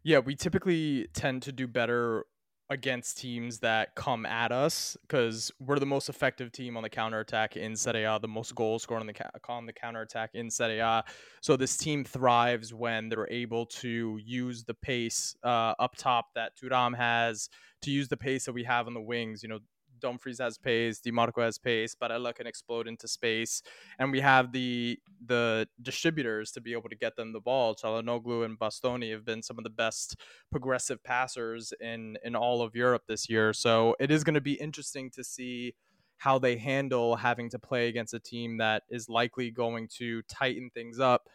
yeah, 0.03 0.18
we 0.18 0.34
typically 0.34 1.09
tend 1.12 1.42
to 1.42 1.53
do 1.53 1.66
better 1.66 2.26
against 2.70 3.18
teams 3.18 3.58
that 3.60 3.94
come 3.94 4.26
at 4.26 4.52
us 4.52 4.96
because 5.02 5.50
we're 5.58 5.78
the 5.78 5.86
most 5.86 6.08
effective 6.08 6.52
team 6.52 6.76
on 6.76 6.82
the 6.82 6.90
counterattack 6.90 7.56
in 7.56 7.74
Serie 7.74 8.04
A, 8.04 8.18
the 8.20 8.28
most 8.28 8.54
goals 8.54 8.82
scored 8.82 9.00
on 9.00 9.06
the 9.06 9.14
ca- 9.14 9.30
on 9.48 9.64
the 9.64 9.72
counterattack 9.72 10.30
in 10.34 10.50
Serie 10.50 10.80
A. 10.80 11.02
So 11.40 11.56
this 11.56 11.76
team 11.76 12.04
thrives 12.04 12.74
when 12.74 13.08
they're 13.08 13.30
able 13.30 13.66
to 13.66 14.18
use 14.22 14.64
the 14.64 14.74
pace 14.74 15.34
uh, 15.42 15.74
up 15.78 15.96
top 15.96 16.26
that 16.34 16.52
Thuram 16.58 16.94
has, 16.94 17.48
to 17.82 17.90
use 17.90 18.08
the 18.08 18.16
pace 18.16 18.44
that 18.44 18.52
we 18.52 18.64
have 18.64 18.86
on 18.86 18.94
the 18.94 19.00
wings. 19.00 19.42
You 19.42 19.48
know, 19.48 19.60
Dumfries 20.01 20.38
has 20.38 20.59
pace, 20.59 21.01
Dimarco 21.01 21.42
has 21.42 21.59
pace, 21.59 21.94
Barella 21.94 22.34
can 22.34 22.46
explode 22.46 22.88
into 22.88 23.09
space, 23.09 23.62
and 23.99 24.12
we 24.12 24.20
have 24.20 24.53
the 24.53 24.99
the 25.26 25.68
distributors 25.82 26.53
to 26.53 26.61
be 26.61 26.72
able 26.72 26.88
to 26.88 26.96
get 26.96 27.16
them 27.16 27.32
the 27.32 27.40
ball. 27.40 27.74
Calhanoglu 27.74 28.44
and 28.44 28.59
Bastoni 28.59 29.12
have 29.12 29.24
been 29.24 29.42
some 29.42 29.59
of 29.59 29.64
the 29.64 29.70
best 29.70 30.16
progressive 30.51 31.03
passers 31.03 31.72
in 31.80 32.16
in 32.24 32.34
all 32.36 32.62
of 32.62 32.74
Europe 32.74 33.03
this 33.07 33.28
year. 33.28 33.53
So 33.53 33.96
it 33.99 34.11
is 34.11 34.24
going 34.24 34.34
to 34.34 34.40
be 34.40 34.55
interesting 34.55 35.11
to 35.11 35.24
see 35.24 35.74
how 36.18 36.38
they 36.38 36.57
handle 36.57 37.16
having 37.16 37.49
to 37.51 37.59
play 37.59 37.88
against 37.88 38.12
a 38.12 38.18
team 38.18 38.59
that 38.59 38.82
is 38.90 39.09
likely 39.09 39.51
going 39.51 39.88
to 39.99 40.22
tighten 40.22 40.68
things 40.74 40.99
up. 40.99 41.28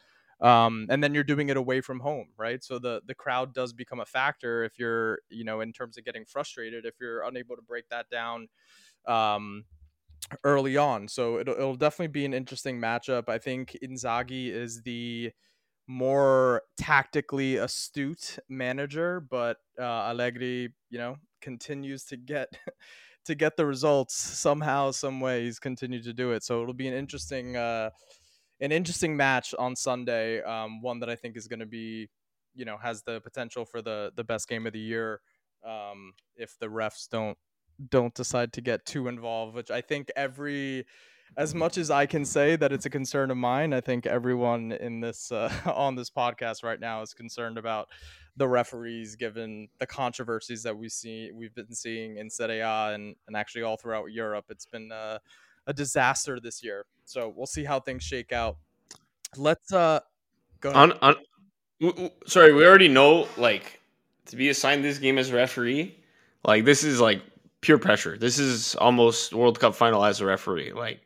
Um, 0.43 0.87
and 0.89 1.03
then 1.03 1.13
you're 1.15 1.23
doing 1.23 1.49
it 1.49 1.57
away 1.57 1.81
from 1.81 2.01
home, 2.01 2.27
right? 2.37 2.63
So 2.63 2.77
the 2.77 3.01
the 3.07 3.15
crowd 3.15 3.53
does 3.53 3.73
become 3.73 4.01
a 4.01 4.05
factor 4.05 4.65
if 4.65 4.77
you're, 4.77 5.19
you 5.29 5.45
know, 5.45 5.61
in 5.61 5.73
terms 5.73 5.97
of 5.97 6.05
getting 6.05 6.25
frustrated 6.25 6.85
if 6.85 6.95
you're 7.01 7.23
unable 7.23 7.55
to 7.55 7.61
break 7.63 7.89
that 7.89 8.09
down 8.09 8.49
um, 9.07 9.65
early 10.43 10.77
on. 10.77 11.07
So 11.07 11.39
it'll, 11.39 11.55
it'll 11.55 11.75
definitely 11.75 12.07
be 12.13 12.25
an 12.25 12.33
interesting 12.33 12.79
matchup. 12.79 13.29
I 13.29 13.37
think 13.37 13.77
Inzaghi 13.83 14.49
is 14.49 14.81
the 14.83 15.31
more 15.87 16.63
tactically 16.77 17.57
astute 17.57 18.39
manager, 18.49 19.19
but 19.21 19.57
uh, 19.79 19.83
Allegri, 20.09 20.73
you 20.89 20.97
know, 20.97 21.17
continues 21.41 22.05
to 22.05 22.17
get 22.17 22.57
to 23.25 23.35
get 23.35 23.57
the 23.57 23.65
results 23.65 24.15
somehow, 24.15 24.91
some 24.91 25.21
way. 25.21 25.45
He's 25.45 25.59
continued 25.59 26.03
to 26.05 26.13
do 26.13 26.31
it. 26.33 26.43
So 26.43 26.61
it'll 26.61 26.73
be 26.73 26.87
an 26.87 26.93
interesting. 26.93 27.55
Uh, 27.57 27.91
an 28.59 28.71
interesting 28.71 29.15
match 29.15 29.53
on 29.57 29.75
Sunday. 29.75 30.41
Um, 30.41 30.81
one 30.81 30.99
that 30.99 31.09
I 31.09 31.15
think 31.15 31.37
is 31.37 31.47
going 31.47 31.59
to 31.59 31.65
be, 31.65 32.09
you 32.53 32.65
know, 32.65 32.77
has 32.77 33.03
the 33.03 33.21
potential 33.21 33.65
for 33.65 33.81
the 33.81 34.11
the 34.15 34.23
best 34.23 34.47
game 34.47 34.67
of 34.67 34.73
the 34.73 34.79
year. 34.79 35.21
Um, 35.65 36.13
if 36.35 36.57
the 36.59 36.67
refs 36.67 37.07
don't 37.09 37.37
don't 37.89 38.13
decide 38.13 38.53
to 38.53 38.61
get 38.61 38.85
too 38.85 39.07
involved, 39.07 39.55
which 39.55 39.71
I 39.71 39.81
think 39.81 40.11
every 40.15 40.85
as 41.35 41.55
much 41.55 41.77
as 41.77 41.89
I 41.89 42.05
can 42.05 42.25
say 42.25 42.55
that 42.55 42.71
it's 42.71 42.85
a 42.85 42.89
concern 42.89 43.31
of 43.31 43.37
mine, 43.37 43.73
I 43.73 43.81
think 43.81 44.05
everyone 44.05 44.71
in 44.71 44.99
this 44.99 45.31
uh, 45.31 45.51
on 45.73 45.95
this 45.95 46.09
podcast 46.09 46.63
right 46.63 46.79
now 46.79 47.01
is 47.01 47.13
concerned 47.13 47.57
about 47.57 47.89
the 48.35 48.47
referees, 48.47 49.15
given 49.15 49.67
the 49.79 49.85
controversies 49.85 50.63
that 50.63 50.77
we 50.77 50.89
see 50.89 51.31
we've 51.33 51.53
been 51.53 51.73
seeing 51.73 52.17
in 52.17 52.29
Serie 52.29 52.59
A 52.59 52.93
and, 52.93 53.15
and 53.27 53.35
actually 53.35 53.63
all 53.63 53.77
throughout 53.77 54.11
Europe. 54.11 54.45
It's 54.49 54.65
been 54.65 54.91
uh, 54.91 55.19
a 55.67 55.73
disaster 55.73 56.39
this 56.39 56.63
year. 56.63 56.85
So 57.05 57.33
we'll 57.35 57.47
see 57.47 57.63
how 57.63 57.79
things 57.79 58.03
shake 58.03 58.31
out. 58.31 58.57
Let's 59.35 59.73
uh 59.73 59.99
go. 60.59 60.73
On, 60.73 60.93
on, 61.01 61.15
sorry, 62.25 62.53
we 62.53 62.65
already 62.65 62.87
know 62.87 63.27
like 63.37 63.79
to 64.27 64.35
be 64.35 64.49
assigned 64.49 64.83
this 64.83 64.99
game 64.99 65.17
as 65.17 65.31
referee. 65.31 65.97
Like 66.43 66.65
this 66.65 66.83
is 66.83 66.99
like 66.99 67.21
pure 67.61 67.77
pressure. 67.77 68.17
This 68.17 68.39
is 68.39 68.75
almost 68.75 69.33
World 69.33 69.59
Cup 69.59 69.75
final 69.75 70.03
as 70.03 70.21
a 70.21 70.25
referee. 70.25 70.73
Like 70.73 71.01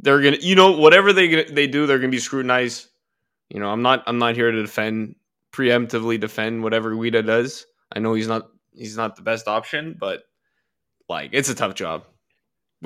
they're 0.00 0.20
gonna, 0.20 0.38
you 0.40 0.54
know, 0.54 0.72
whatever 0.72 1.12
they 1.12 1.44
they 1.44 1.66
do, 1.66 1.86
they're 1.86 1.98
gonna 1.98 2.08
be 2.10 2.18
scrutinized. 2.18 2.88
You 3.48 3.60
know, 3.60 3.70
I'm 3.70 3.82
not 3.82 4.02
I'm 4.06 4.18
not 4.18 4.34
here 4.34 4.50
to 4.50 4.62
defend 4.62 5.16
preemptively 5.52 6.20
defend 6.20 6.62
whatever 6.62 6.94
Guida 6.94 7.22
does. 7.22 7.66
I 7.94 7.98
know 7.98 8.14
he's 8.14 8.28
not 8.28 8.48
he's 8.74 8.96
not 8.96 9.16
the 9.16 9.22
best 9.22 9.48
option, 9.48 9.96
but 9.98 10.22
like 11.08 11.30
it's 11.32 11.48
a 11.48 11.54
tough 11.54 11.74
job. 11.74 12.04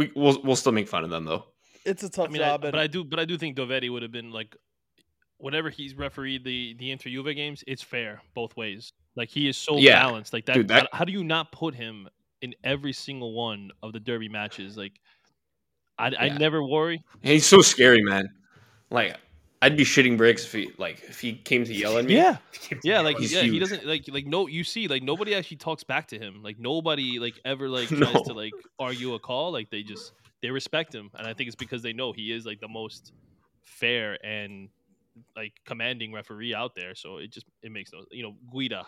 We 0.00 0.10
we'll 0.16 0.40
we'll 0.42 0.56
still 0.56 0.72
make 0.72 0.88
fun 0.88 1.04
of 1.04 1.10
them 1.10 1.24
though. 1.26 1.44
it's 1.84 2.02
a 2.02 2.08
tough 2.08 2.28
I 2.28 2.32
mean, 2.32 2.40
I, 2.42 2.46
job. 2.46 2.62
but 2.62 2.74
I 2.74 2.86
do, 2.86 3.04
but 3.04 3.18
I 3.20 3.26
do 3.26 3.36
think 3.36 3.56
Doveri 3.56 3.90
would 3.92 4.02
have 4.02 4.12
been 4.12 4.30
like, 4.30 4.56
whenever 5.36 5.68
he's 5.68 5.94
refereed 5.94 6.42
the 6.44 6.74
the 6.78 6.90
Inter 6.90 7.10
Juve 7.10 7.34
games, 7.34 7.62
it's 7.66 7.82
fair 7.82 8.22
both 8.34 8.56
ways. 8.56 8.92
Like 9.14 9.28
he 9.28 9.46
is 9.46 9.58
so 9.58 9.76
Yeah. 9.76 10.00
balanced. 10.02 10.32
Like 10.32 10.46
that, 10.46 10.54
Dude, 10.54 10.68
that- 10.68 10.88
How 10.92 11.04
do 11.04 11.12
you 11.12 11.22
not 11.22 11.52
put 11.52 11.74
him 11.74 12.08
in 12.40 12.54
every 12.64 12.94
single 12.94 13.34
one 13.34 13.70
of 13.82 13.92
the 13.92 14.00
Derby 14.00 14.28
matches? 14.30 14.76
Like, 14.76 14.98
I, 15.98 16.12
I 16.18 16.28
never 16.30 16.64
worry. 16.66 17.02
He's 17.22 17.44
so 17.44 17.60
scary, 17.60 18.02
man. 18.02 18.30
Like 18.90 19.16
I'd 19.62 19.76
be 19.76 19.84
shitting 19.84 20.16
bricks 20.16 20.44
if 20.44 20.52
he 20.52 20.70
like 20.78 21.02
if 21.08 21.20
he 21.20 21.34
came 21.34 21.64
to 21.64 21.74
yell 21.74 21.98
at 21.98 22.06
me. 22.06 22.14
Yeah, 22.16 22.38
yeah. 22.82 23.00
Like 23.00 23.18
He's 23.18 23.32
yeah, 23.32 23.42
he 23.42 23.58
doesn't 23.58 23.84
like 23.86 24.04
like 24.08 24.26
no. 24.26 24.46
You 24.46 24.64
see, 24.64 24.88
like 24.88 25.02
nobody 25.02 25.34
actually 25.34 25.58
talks 25.58 25.84
back 25.84 26.08
to 26.08 26.18
him. 26.18 26.42
Like 26.42 26.58
nobody 26.58 27.18
like 27.18 27.38
ever 27.44 27.68
like 27.78 27.88
tries 27.88 28.00
No. 28.14 28.24
to 28.24 28.32
like 28.32 28.52
argue 28.78 29.14
a 29.14 29.18
call. 29.18 29.52
Like 29.52 29.70
they 29.70 29.82
just 29.82 30.12
they 30.42 30.50
respect 30.50 30.94
him, 30.94 31.10
and 31.18 31.26
I 31.26 31.34
think 31.34 31.48
it's 31.48 31.56
because 31.56 31.82
they 31.82 31.92
know 31.92 32.12
he 32.12 32.32
is 32.32 32.46
like 32.46 32.60
the 32.60 32.68
most 32.68 33.12
fair 33.62 34.18
and 34.24 34.70
like 35.36 35.52
commanding 35.66 36.12
referee 36.12 36.54
out 36.54 36.74
there. 36.74 36.94
So 36.94 37.18
it 37.18 37.30
just 37.30 37.46
it 37.62 37.70
makes 37.70 37.92
no 37.92 38.04
you 38.10 38.22
know 38.22 38.34
Guida. 38.52 38.86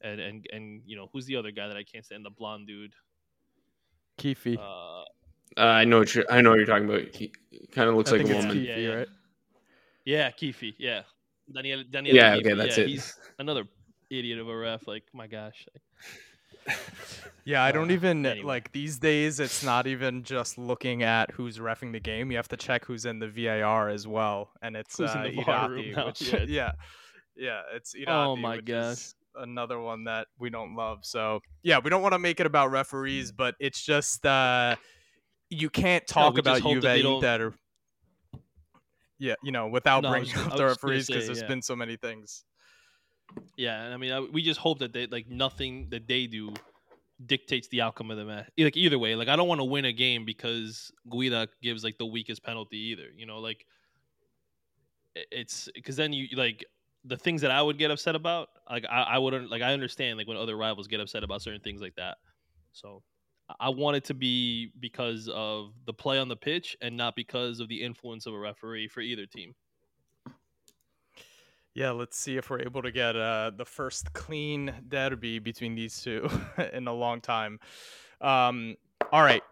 And, 0.00 0.20
and 0.20 0.46
and 0.52 0.82
you 0.84 0.96
know 0.96 1.08
who's 1.12 1.24
the 1.24 1.36
other 1.36 1.50
guy 1.50 1.66
that 1.66 1.76
I 1.78 1.82
can't 1.82 2.04
stand? 2.04 2.24
The 2.26 2.30
blonde 2.30 2.66
dude. 2.66 2.92
Chiffi. 4.18 4.56
Uh, 4.58 5.04
Uh, 5.56 5.60
I 5.60 5.84
know 5.84 6.00
what 6.00 6.14
you're, 6.14 6.24
I 6.30 6.40
know 6.40 6.50
what 6.50 6.56
you're 6.56 6.66
talking 6.66 6.88
about. 6.88 7.14
He, 7.14 7.32
kind 7.72 7.88
of 7.88 7.94
looks 7.94 8.10
I 8.12 8.16
like 8.16 8.24
a 8.24 8.28
think 8.28 8.36
it's 8.38 8.46
woman. 8.46 8.62
Chiffi, 8.64 8.68
Yeah, 8.68 8.76
yeah. 8.76 8.94
right? 8.94 9.08
Yeah, 10.04 10.30
Chiffi. 10.30 10.74
Yeah, 10.78 11.02
Daniel. 11.54 11.82
Daniel. 11.90 12.14
Yeah, 12.16 12.36
Chiffi, 12.36 12.40
okay, 12.40 12.54
that's 12.54 12.78
yeah, 12.78 12.84
it. 12.84 12.88
He's 12.90 13.16
another 13.38 13.64
idiot 14.10 14.38
of 14.38 14.48
a 14.48 14.56
ref. 14.56 14.86
Like 14.86 15.04
my 15.12 15.26
gosh. 15.26 15.66
Yeah, 17.46 17.62
I 17.62 17.72
don't 17.72 17.90
Uh, 17.90 17.94
even 17.94 18.24
anyway. 18.24 18.46
like 18.46 18.72
these 18.72 18.98
days. 18.98 19.38
It's 19.38 19.62
not 19.62 19.86
even 19.86 20.22
just 20.22 20.56
looking 20.56 21.02
at 21.02 21.30
who's 21.32 21.58
refing 21.58 21.92
the 21.92 22.00
game. 22.00 22.30
You 22.30 22.38
have 22.38 22.48
to 22.48 22.56
check 22.56 22.86
who's 22.86 23.04
in 23.04 23.18
the 23.18 23.28
VAR 23.28 23.90
as 23.90 24.06
well, 24.08 24.50
and 24.62 24.74
it's 24.74 24.96
Who's 24.96 25.10
in 25.12 25.18
uh, 25.18 25.22
the 25.24 25.42
VAR 25.42 25.68
room 25.70 25.90
now, 25.92 26.06
which 26.06 26.22
yeah. 26.32 26.44
yeah, 26.48 26.72
yeah, 27.36 27.60
it's 27.74 27.94
Irrati, 27.94 28.06
Oh 28.08 28.36
my 28.36 28.60
gosh. 28.62 29.08
another 29.36 29.78
one 29.78 30.04
that 30.04 30.28
we 30.38 30.48
don't 30.48 30.74
love. 30.74 31.00
So 31.02 31.40
yeah, 31.62 31.80
we 31.84 31.90
don't 31.90 32.00
want 32.00 32.14
to 32.14 32.18
make 32.18 32.40
it 32.40 32.46
about 32.46 32.70
referees, 32.70 33.30
but 33.30 33.56
it's 33.60 33.84
just 33.84 34.24
uh, 34.24 34.76
you 35.50 35.68
can't 35.68 36.06
talk 36.06 36.32
we 36.34 36.40
just 36.40 36.46
about 36.48 36.60
hope 36.62 36.72
Juve 36.76 36.82
that 36.84 36.94
they 36.94 37.02
don't- 37.02 37.22
Inter. 37.22 37.52
Yeah, 39.18 39.34
you 39.42 39.52
know, 39.52 39.68
without 39.68 40.02
No, 40.02 40.10
bringing 40.10 40.36
up 40.36 40.56
the 40.56 40.64
referees 40.64 41.06
because 41.06 41.26
there's 41.26 41.40
yeah. 41.40 41.48
been 41.48 41.62
so 41.62 41.76
many 41.76 41.96
things. 41.96 42.44
Yeah, 43.56 43.84
and 43.84 43.94
I 43.94 43.96
mean, 43.96 44.12
I, 44.12 44.20
we 44.20 44.42
just 44.42 44.60
hope 44.60 44.80
that 44.80 44.92
they 44.92 45.06
like 45.06 45.28
nothing 45.28 45.88
that 45.90 46.06
they 46.06 46.26
do 46.26 46.54
dictates 47.24 47.68
the 47.68 47.80
outcome 47.80 48.10
of 48.10 48.16
the 48.16 48.24
match. 48.24 48.50
Like 48.58 48.76
either 48.76 48.98
way, 48.98 49.14
like 49.14 49.28
I 49.28 49.36
don't 49.36 49.48
want 49.48 49.60
to 49.60 49.64
win 49.64 49.84
a 49.84 49.92
game 49.92 50.24
because 50.24 50.90
Guida 51.10 51.48
gives 51.62 51.84
like 51.84 51.98
the 51.98 52.06
weakest 52.06 52.42
penalty 52.42 52.78
either. 52.78 53.06
You 53.16 53.26
know, 53.26 53.38
like 53.38 53.66
it's 55.14 55.68
because 55.74 55.96
then 55.96 56.12
you 56.12 56.28
like 56.36 56.64
the 57.04 57.16
things 57.16 57.42
that 57.42 57.50
I 57.50 57.62
would 57.62 57.78
get 57.78 57.90
upset 57.90 58.16
about, 58.16 58.48
like 58.68 58.84
I, 58.90 59.02
I 59.02 59.18
wouldn't 59.18 59.50
like 59.50 59.62
I 59.62 59.72
understand 59.72 60.18
like 60.18 60.26
when 60.26 60.36
other 60.36 60.56
rivals 60.56 60.88
get 60.88 61.00
upset 61.00 61.22
about 61.22 61.42
certain 61.42 61.60
things 61.60 61.80
like 61.80 61.94
that. 61.96 62.16
So 62.72 63.02
I 63.60 63.68
want 63.68 63.96
it 63.96 64.04
to 64.04 64.14
be 64.14 64.72
because 64.80 65.28
of 65.28 65.72
the 65.86 65.92
play 65.92 66.18
on 66.18 66.28
the 66.28 66.36
pitch 66.36 66.76
and 66.80 66.96
not 66.96 67.14
because 67.14 67.60
of 67.60 67.68
the 67.68 67.82
influence 67.82 68.26
of 68.26 68.34
a 68.34 68.38
referee 68.38 68.88
for 68.88 69.00
either 69.00 69.26
team. 69.26 69.54
Yeah, 71.74 71.90
let's 71.90 72.16
see 72.16 72.36
if 72.36 72.50
we're 72.50 72.60
able 72.60 72.82
to 72.82 72.92
get 72.92 73.16
uh, 73.16 73.50
the 73.56 73.64
first 73.64 74.12
clean 74.12 74.72
derby 74.88 75.40
between 75.40 75.74
these 75.74 76.00
two 76.00 76.28
in 76.72 76.86
a 76.86 76.92
long 76.92 77.20
time. 77.20 77.58
Um, 78.20 78.76
all 79.12 79.22
right. 79.22 79.42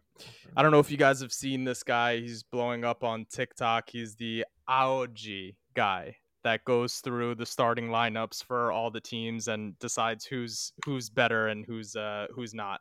I 0.57 0.63
don't 0.63 0.71
know 0.71 0.79
if 0.79 0.91
you 0.91 0.97
guys 0.97 1.21
have 1.21 1.33
seen 1.33 1.65
this 1.65 1.83
guy. 1.83 2.19
He's 2.19 2.45
blowing 2.45 2.85
up 2.85 3.03
on 3.03 3.27
TikTok. 3.29 3.91
He's 3.91 4.15
the 4.15 4.45
Aoji 4.69 5.57
guy 5.75 6.17
that 6.45 6.65
goes 6.65 6.97
through 6.97 7.35
the 7.35 7.47
starting 7.47 7.89
lineups 7.89 8.45
for 8.45 8.71
all 8.71 8.91
the 8.91 9.01
teams 9.01 9.49
and 9.49 9.79
decides 9.79 10.25
who's 10.25 10.73
who's 10.85 11.09
better 11.09 11.49
and 11.49 11.65
who's 11.65 11.97
uh, 11.97 12.27
who's 12.35 12.55
not. 12.55 12.81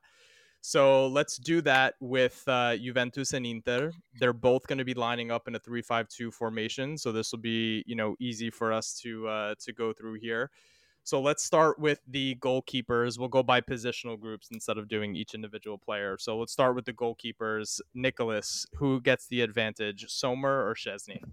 So 0.64 1.08
let's 1.08 1.38
do 1.38 1.60
that 1.62 1.96
with 2.00 2.44
uh, 2.48 2.78
Juventus 2.78 3.34
and 3.34 3.46
Inter. 3.46 3.92
They're 4.20 4.32
both 4.32 4.68
going 4.68 4.78
to 4.78 4.86
be 4.86 4.94
lining 4.94 5.32
up 5.32 5.48
in 5.48 5.56
a 5.56 5.60
three-five-two 5.60 6.30
formation, 6.30 7.00
so 7.00 7.12
this 7.12 7.32
will 7.32 7.40
be 7.40 7.84
you 7.88 7.96
know 7.96 8.16
easy 8.20 8.52
for 8.52 8.72
us 8.72 8.94
to 9.02 9.28
uh, 9.28 9.56
to 9.60 9.74
go 9.74 9.92
through 9.92 10.20
here. 10.20 10.52
So 11.04 11.20
let's 11.20 11.44
start 11.44 11.80
with 11.80 12.00
the 12.08 12.36
goalkeepers. 12.36 13.18
We'll 13.18 13.28
go 13.28 13.42
by 13.42 13.60
positional 13.60 14.20
groups 14.20 14.50
instead 14.52 14.78
of 14.78 14.88
doing 14.88 15.16
each 15.16 15.34
individual 15.34 15.80
player. 15.80 16.16
So 16.20 16.38
let's 16.38 16.54
start 16.54 16.76
with 16.76 16.86
the 16.86 16.94
goalkeepers. 16.94 17.82
Nicholas, 17.96 18.68
who 18.76 19.02
gets 19.02 19.26
the 19.26 19.42
advantage, 19.42 20.06
Sommer 20.10 20.70
or 20.70 20.76
Szczesny? 20.76 21.24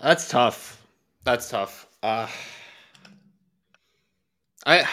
That's 0.00 0.28
tough. 0.28 0.86
That's 1.24 1.48
tough. 1.48 1.88
Uh, 2.00 2.28
I, 4.66 4.88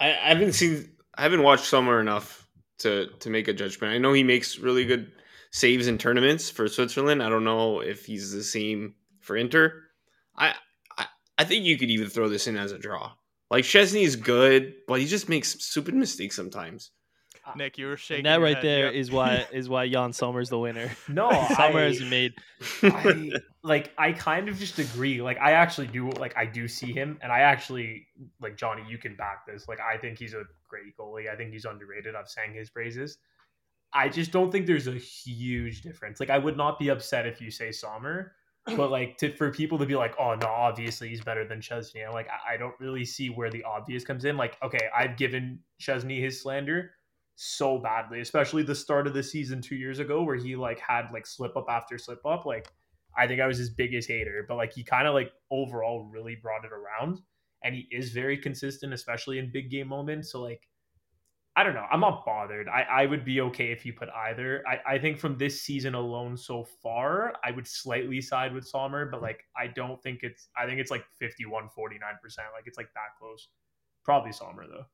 I 0.00 0.06
haven't 0.08 0.52
seen 0.52 0.90
I 1.16 1.22
haven't 1.22 1.42
watched 1.42 1.64
Sommer 1.64 2.00
enough 2.00 2.46
to 2.80 3.08
to 3.20 3.30
make 3.30 3.48
a 3.48 3.52
judgment. 3.52 3.92
I 3.92 3.98
know 3.98 4.12
he 4.12 4.22
makes 4.22 4.58
really 4.58 4.84
good 4.84 5.10
saves 5.50 5.86
in 5.86 5.98
tournaments 5.98 6.50
for 6.50 6.68
Switzerland. 6.68 7.22
I 7.22 7.28
don't 7.28 7.44
know 7.44 7.80
if 7.80 8.06
he's 8.06 8.32
the 8.32 8.44
same 8.44 8.94
for 9.20 9.36
Inter. 9.36 9.82
I 10.36 10.54
I, 10.96 11.06
I 11.38 11.44
think 11.44 11.64
you 11.64 11.78
could 11.78 11.90
even 11.90 12.08
throw 12.08 12.28
this 12.28 12.46
in 12.46 12.56
as 12.56 12.72
a 12.72 12.78
draw. 12.78 13.12
Like 13.50 13.64
Szczesny 13.64 14.02
is 14.02 14.16
good, 14.16 14.74
but 14.86 15.00
he 15.00 15.06
just 15.06 15.28
makes 15.28 15.64
stupid 15.64 15.94
mistakes 15.94 16.36
sometimes. 16.36 16.90
Uh, 17.48 17.52
Nick, 17.56 17.78
you 17.78 17.86
were 17.86 17.96
shaking. 17.96 18.26
And 18.26 18.26
that 18.26 18.34
your 18.36 18.44
right 18.44 18.54
head. 18.56 18.64
there 18.64 18.84
Yep. 18.86 18.94
is 18.94 19.10
why 19.10 19.46
is 19.52 19.68
why 19.68 19.84
Yann 19.84 20.12
Sommer's 20.12 20.48
the 20.50 20.58
winner. 20.58 20.90
No, 21.08 21.30
Sommer 21.56 21.80
I- 21.80 21.82
has 21.84 22.00
made 22.02 22.34
I 22.82 23.32
like 23.62 23.92
I 23.98 24.12
kind 24.12 24.48
of 24.48 24.58
just 24.58 24.78
agree. 24.78 25.20
Like 25.22 25.38
I 25.40 25.52
actually 25.52 25.86
do 25.88 26.10
like 26.10 26.36
I 26.36 26.46
do 26.46 26.68
see 26.68 26.92
him 26.92 27.18
and 27.22 27.32
I 27.32 27.40
actually 27.40 28.06
like 28.40 28.56
Johnny, 28.56 28.82
you 28.88 28.98
can 28.98 29.16
back 29.16 29.46
this. 29.46 29.68
Like 29.68 29.78
I 29.80 29.96
think 29.98 30.18
he's 30.18 30.34
a 30.34 30.44
great 30.68 30.96
goalie. 30.98 31.30
I 31.32 31.36
think 31.36 31.52
he's 31.52 31.64
underrated. 31.64 32.14
I've 32.14 32.28
sang 32.28 32.54
his 32.54 32.70
praises. 32.70 33.18
I 33.92 34.08
just 34.10 34.32
don't 34.32 34.50
think 34.52 34.66
there's 34.66 34.86
a 34.86 34.92
huge 34.92 35.80
difference. 35.82 36.20
Like 36.20 36.30
I 36.30 36.38
would 36.38 36.56
not 36.56 36.78
be 36.78 36.88
upset 36.88 37.26
if 37.26 37.40
you 37.40 37.50
say 37.50 37.72
Sommer, 37.72 38.32
but 38.76 38.90
like 38.90 39.16
to 39.18 39.34
for 39.34 39.50
people 39.50 39.78
to 39.78 39.86
be 39.86 39.96
like, 39.96 40.14
oh 40.20 40.34
no, 40.34 40.46
obviously 40.46 41.08
he's 41.08 41.22
better 41.22 41.46
than 41.46 41.60
Szczesny. 41.60 42.06
I'm 42.06 42.12
like 42.12 42.28
I, 42.28 42.54
I 42.54 42.56
don't 42.58 42.74
really 42.78 43.04
see 43.06 43.30
where 43.30 43.48
the 43.50 43.64
obvious 43.64 44.04
comes 44.04 44.26
in. 44.26 44.36
Like, 44.36 44.56
okay, 44.62 44.88
I've 44.94 45.16
given 45.16 45.60
Szczesny 45.80 46.20
his 46.20 46.42
slander 46.42 46.90
so 47.40 47.78
badly, 47.78 48.20
especially 48.20 48.64
the 48.64 48.74
start 48.74 49.06
of 49.06 49.14
the 49.14 49.22
season 49.22 49.62
two 49.62 49.76
years 49.76 50.00
ago 50.00 50.24
where 50.24 50.34
he 50.34 50.56
like 50.56 50.80
had 50.80 51.08
like 51.12 51.24
slip 51.24 51.56
up 51.56 51.66
after 51.68 51.96
slip 51.96 52.18
up. 52.26 52.44
Like 52.44 52.68
I 53.16 53.28
think 53.28 53.40
I 53.40 53.46
was 53.46 53.56
his 53.56 53.70
biggest 53.70 54.08
hater, 54.08 54.44
but 54.48 54.56
like 54.56 54.72
he 54.72 54.82
kind 54.82 55.06
of 55.06 55.14
like 55.14 55.30
overall 55.48 56.10
really 56.12 56.34
brought 56.34 56.64
it 56.64 56.72
around 56.72 57.20
and 57.62 57.76
he 57.76 57.86
is 57.92 58.10
very 58.10 58.36
consistent, 58.36 58.92
especially 58.92 59.38
in 59.38 59.52
big 59.52 59.70
game 59.70 59.86
moments. 59.86 60.32
So 60.32 60.42
like 60.42 60.66
I 61.54 61.62
don't 61.62 61.74
know. 61.74 61.86
I'm 61.92 62.00
not 62.00 62.24
bothered. 62.26 62.68
I, 62.68 62.82
I 62.82 63.06
would 63.06 63.24
be 63.24 63.40
okay 63.42 63.70
if 63.70 63.86
you 63.86 63.92
put 63.92 64.08
either. 64.08 64.64
I, 64.66 64.94
I 64.94 64.98
think 64.98 65.18
from 65.18 65.38
this 65.38 65.62
season 65.62 65.94
alone 65.94 66.36
so 66.36 66.66
far, 66.82 67.34
I 67.44 67.52
would 67.52 67.68
slightly 67.68 68.20
side 68.20 68.52
with 68.52 68.66
Sommer, 68.66 69.06
but 69.06 69.22
like 69.22 69.44
I 69.56 69.68
don't 69.68 70.02
think 70.02 70.20
it's 70.24 70.48
I 70.56 70.66
think 70.66 70.80
it's 70.80 70.90
like 70.90 71.04
51 71.20 71.64
49%. 71.66 71.68
Like 71.76 72.66
it's 72.66 72.78
like 72.78 72.92
that 72.94 73.16
close. 73.20 73.48
Probably 74.04 74.32
Sommer 74.32 74.66
though. 74.68 74.86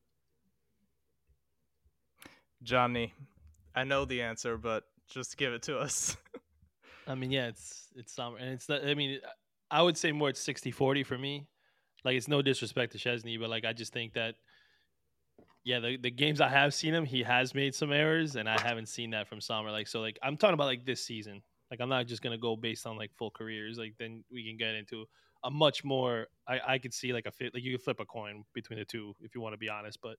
Johnny, 2.65 3.13
I 3.75 3.85
know 3.85 4.05
the 4.05 4.23
answer, 4.23 4.57
but 4.57 4.85
just 5.09 5.37
give 5.37 5.53
it 5.53 5.63
to 5.65 5.79
us. 5.79 6.17
I 7.07 7.15
mean, 7.15 7.31
yeah, 7.31 7.49
it's 7.49 7.89
it's 7.95 8.13
Sommer, 8.13 8.39
and 8.39 8.51
it's 8.51 8.69
not. 8.69 8.85
I 8.85 8.95
mean, 8.95 9.21
I 9.71 9.83
would 9.83 9.97
say 9.97 10.11
more 10.13 10.31
it's 10.31 10.45
60-40 10.45 11.05
for 11.07 11.19
me. 11.19 11.47
Like, 12.05 12.17
it's 12.17 12.29
no 12.29 12.43
disrespect 12.43 12.93
to 12.93 12.99
Szczesny, 12.99 13.39
but 13.39 13.51
like, 13.51 13.65
I 13.65 13.73
just 13.73 13.93
think 13.93 14.15
that, 14.15 14.35
yeah, 15.65 15.81
the, 15.81 15.97
the 15.97 16.11
games 16.11 16.41
I 16.41 16.49
have 16.49 16.75
seen 16.75 16.93
him, 16.95 17.05
he 17.05 17.23
has 17.23 17.55
made 17.55 17.75
some 17.75 17.93
errors, 17.93 18.37
and 18.37 18.49
I 18.49 18.61
haven't 18.61 18.89
seen 18.89 19.11
that 19.11 19.29
from 19.29 19.41
Sommer. 19.41 19.71
Like, 19.71 19.87
so 19.87 20.01
like, 20.01 20.19
I'm 20.23 20.37
talking 20.37 20.55
about 20.55 20.67
like 20.67 20.85
this 20.85 21.05
season. 21.05 21.43
Like, 21.71 21.81
I'm 21.81 21.89
not 21.89 22.07
just 22.07 22.23
gonna 22.23 22.39
go 22.39 22.57
based 22.57 22.87
on 22.87 22.97
like 22.97 23.13
full 23.15 23.31
careers. 23.31 23.79
Like, 23.79 23.95
then 23.99 24.25
we 24.31 24.47
can 24.47 24.57
get 24.57 24.75
into 24.75 25.07
a 25.43 25.51
much 25.51 25.85
more. 25.85 26.29
I 26.49 26.61
I 26.67 26.79
could 26.79 26.95
see 26.95 27.13
like 27.13 27.27
a 27.27 27.33
fit. 27.33 27.53
Like, 27.53 27.63
you 27.63 27.73
could 27.73 27.85
flip 27.85 28.01
a 28.01 28.07
coin 28.07 28.45
between 28.55 28.79
the 28.79 28.85
two 28.85 29.15
if 29.21 29.35
you 29.35 29.41
want 29.41 29.53
to 29.53 29.59
be 29.59 29.69
honest, 29.69 29.99
but. 30.03 30.17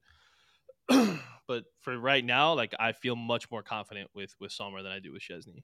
but 1.47 1.65
for 1.81 1.97
right 1.97 2.23
now, 2.23 2.53
like 2.53 2.73
I 2.79 2.91
feel 2.91 3.15
much 3.15 3.49
more 3.51 3.63
confident 3.63 4.09
with 4.13 4.35
with 4.39 4.51
Sommer 4.51 4.81
than 4.81 4.91
I 4.91 4.99
do 4.99 5.11
with 5.11 5.21
Szczesny. 5.21 5.63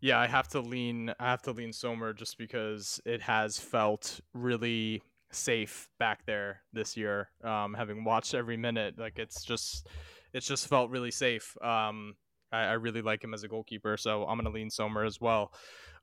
Yeah, 0.00 0.18
I 0.18 0.26
have 0.26 0.48
to 0.48 0.60
lean. 0.60 1.12
I 1.18 1.30
have 1.30 1.42
to 1.42 1.52
lean 1.52 1.72
Sommer 1.72 2.12
just 2.12 2.38
because 2.38 3.00
it 3.04 3.22
has 3.22 3.58
felt 3.58 4.20
really 4.34 5.02
safe 5.32 5.88
back 5.98 6.24
there 6.26 6.62
this 6.72 6.96
year. 6.96 7.30
Um, 7.42 7.74
having 7.74 8.04
watched 8.04 8.34
every 8.34 8.56
minute, 8.56 8.98
like 8.98 9.18
it's 9.18 9.42
just, 9.42 9.88
it's 10.32 10.46
just 10.46 10.68
felt 10.68 10.90
really 10.90 11.10
safe. 11.10 11.56
Um, 11.62 12.14
I, 12.52 12.62
I 12.64 12.72
really 12.72 13.02
like 13.02 13.24
him 13.24 13.34
as 13.34 13.42
a 13.42 13.48
goalkeeper, 13.48 13.96
so 13.96 14.24
I'm 14.26 14.38
gonna 14.38 14.50
lean 14.50 14.70
Sommer 14.70 15.04
as 15.04 15.20
well. 15.20 15.52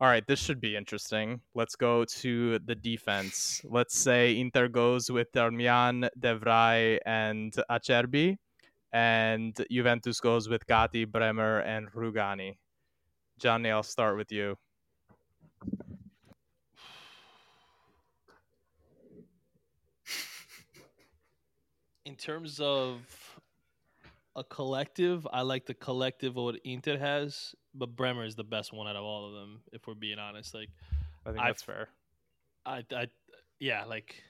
All 0.01 0.07
right, 0.07 0.25
this 0.25 0.39
should 0.39 0.59
be 0.59 0.75
interesting. 0.75 1.41
Let's 1.53 1.75
go 1.75 2.03
to 2.05 2.57
the 2.59 2.75
defense. 2.75 3.61
Let's 3.63 3.97
say 3.97 4.39
Inter 4.39 4.67
goes 4.67 5.11
with 5.11 5.31
Darmian, 5.31 6.09
De 6.19 6.37
Vrij, 6.37 6.97
and 7.05 7.53
Acerbi, 7.69 8.37
and 8.91 9.55
Juventus 9.69 10.19
goes 10.19 10.49
with 10.49 10.65
Gatti, 10.65 11.05
Bremer, 11.05 11.59
and 11.59 11.91
Rugani. 11.93 12.57
Johnny, 13.39 13.69
I'll 13.69 13.83
start 13.83 14.17
with 14.17 14.31
you. 14.31 14.57
in 22.05 22.15
terms 22.15 22.59
of 22.59 23.22
a 24.35 24.43
collective, 24.43 25.27
I 25.31 25.41
like 25.41 25.65
the 25.65 25.73
collective 25.73 26.37
of 26.37 26.43
what 26.43 26.55
Inter 26.63 26.97
has, 26.97 27.53
but 27.75 27.95
Bremer 27.95 28.25
is 28.25 28.35
the 28.35 28.43
best 28.43 28.73
one 28.73 28.87
out 28.87 28.95
of 28.95 29.03
all 29.03 29.27
of 29.27 29.33
them. 29.33 29.61
If 29.71 29.87
we're 29.87 29.93
being 29.95 30.19
honest, 30.19 30.53
like 30.53 30.69
I 31.25 31.29
think 31.29 31.39
I've- 31.39 31.49
that's 31.49 31.63
fair. 31.63 31.89
I, 32.65 32.83
I, 32.95 33.07
yeah, 33.59 33.83
like. 33.85 34.23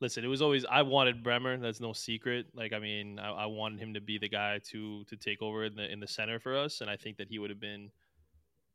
Listen, 0.00 0.24
it 0.24 0.28
was 0.28 0.42
always 0.42 0.64
I 0.64 0.82
wanted 0.82 1.22
Bremer. 1.22 1.56
That's 1.58 1.80
no 1.80 1.92
secret. 1.92 2.46
Like, 2.54 2.72
I 2.72 2.80
mean, 2.80 3.20
I, 3.20 3.30
I 3.30 3.46
wanted 3.46 3.78
him 3.78 3.94
to 3.94 4.00
be 4.00 4.18
the 4.18 4.28
guy 4.28 4.58
to 4.70 5.04
to 5.04 5.16
take 5.16 5.40
over 5.40 5.64
in 5.64 5.76
the 5.76 5.90
in 5.90 6.00
the 6.00 6.08
center 6.08 6.40
for 6.40 6.56
us, 6.56 6.80
and 6.80 6.90
I 6.90 6.96
think 6.96 7.18
that 7.18 7.28
he 7.28 7.38
would 7.38 7.50
have 7.50 7.60
been 7.60 7.90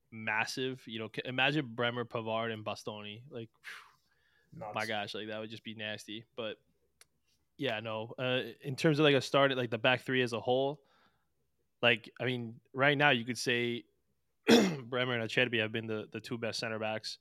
massive. 0.09 0.81
You 0.87 0.99
know, 0.99 1.09
imagine 1.25 1.69
Bremer, 1.75 2.05
Pavard, 2.05 2.53
and 2.53 2.63
Bastoni. 2.63 3.21
Like, 3.29 3.49
my 4.73 4.85
gosh, 4.85 5.13
like 5.13 5.27
that 5.27 5.39
would 5.41 5.49
just 5.49 5.65
be 5.65 5.75
nasty. 5.75 6.23
But 6.37 6.55
yeah, 7.57 7.79
no. 7.79 8.13
Uh, 8.17 8.39
in 8.61 8.75
terms 8.75 8.99
of 8.99 9.03
like 9.03 9.15
a 9.15 9.21
start, 9.21 9.51
at 9.51 9.57
like 9.57 9.71
the 9.71 9.77
back 9.77 10.01
three 10.01 10.21
as 10.21 10.33
a 10.33 10.39
whole, 10.39 10.79
like 11.81 12.09
I 12.19 12.25
mean, 12.25 12.55
right 12.73 12.97
now 12.97 13.09
you 13.09 13.25
could 13.25 13.37
say 13.37 13.83
Bremer 14.47 15.17
and 15.19 15.29
Acerbi 15.29 15.59
have 15.59 15.71
been 15.71 15.87
the 15.87 16.07
the 16.11 16.19
two 16.19 16.37
best 16.37 16.59
center 16.59 16.79
backs. 16.79 17.17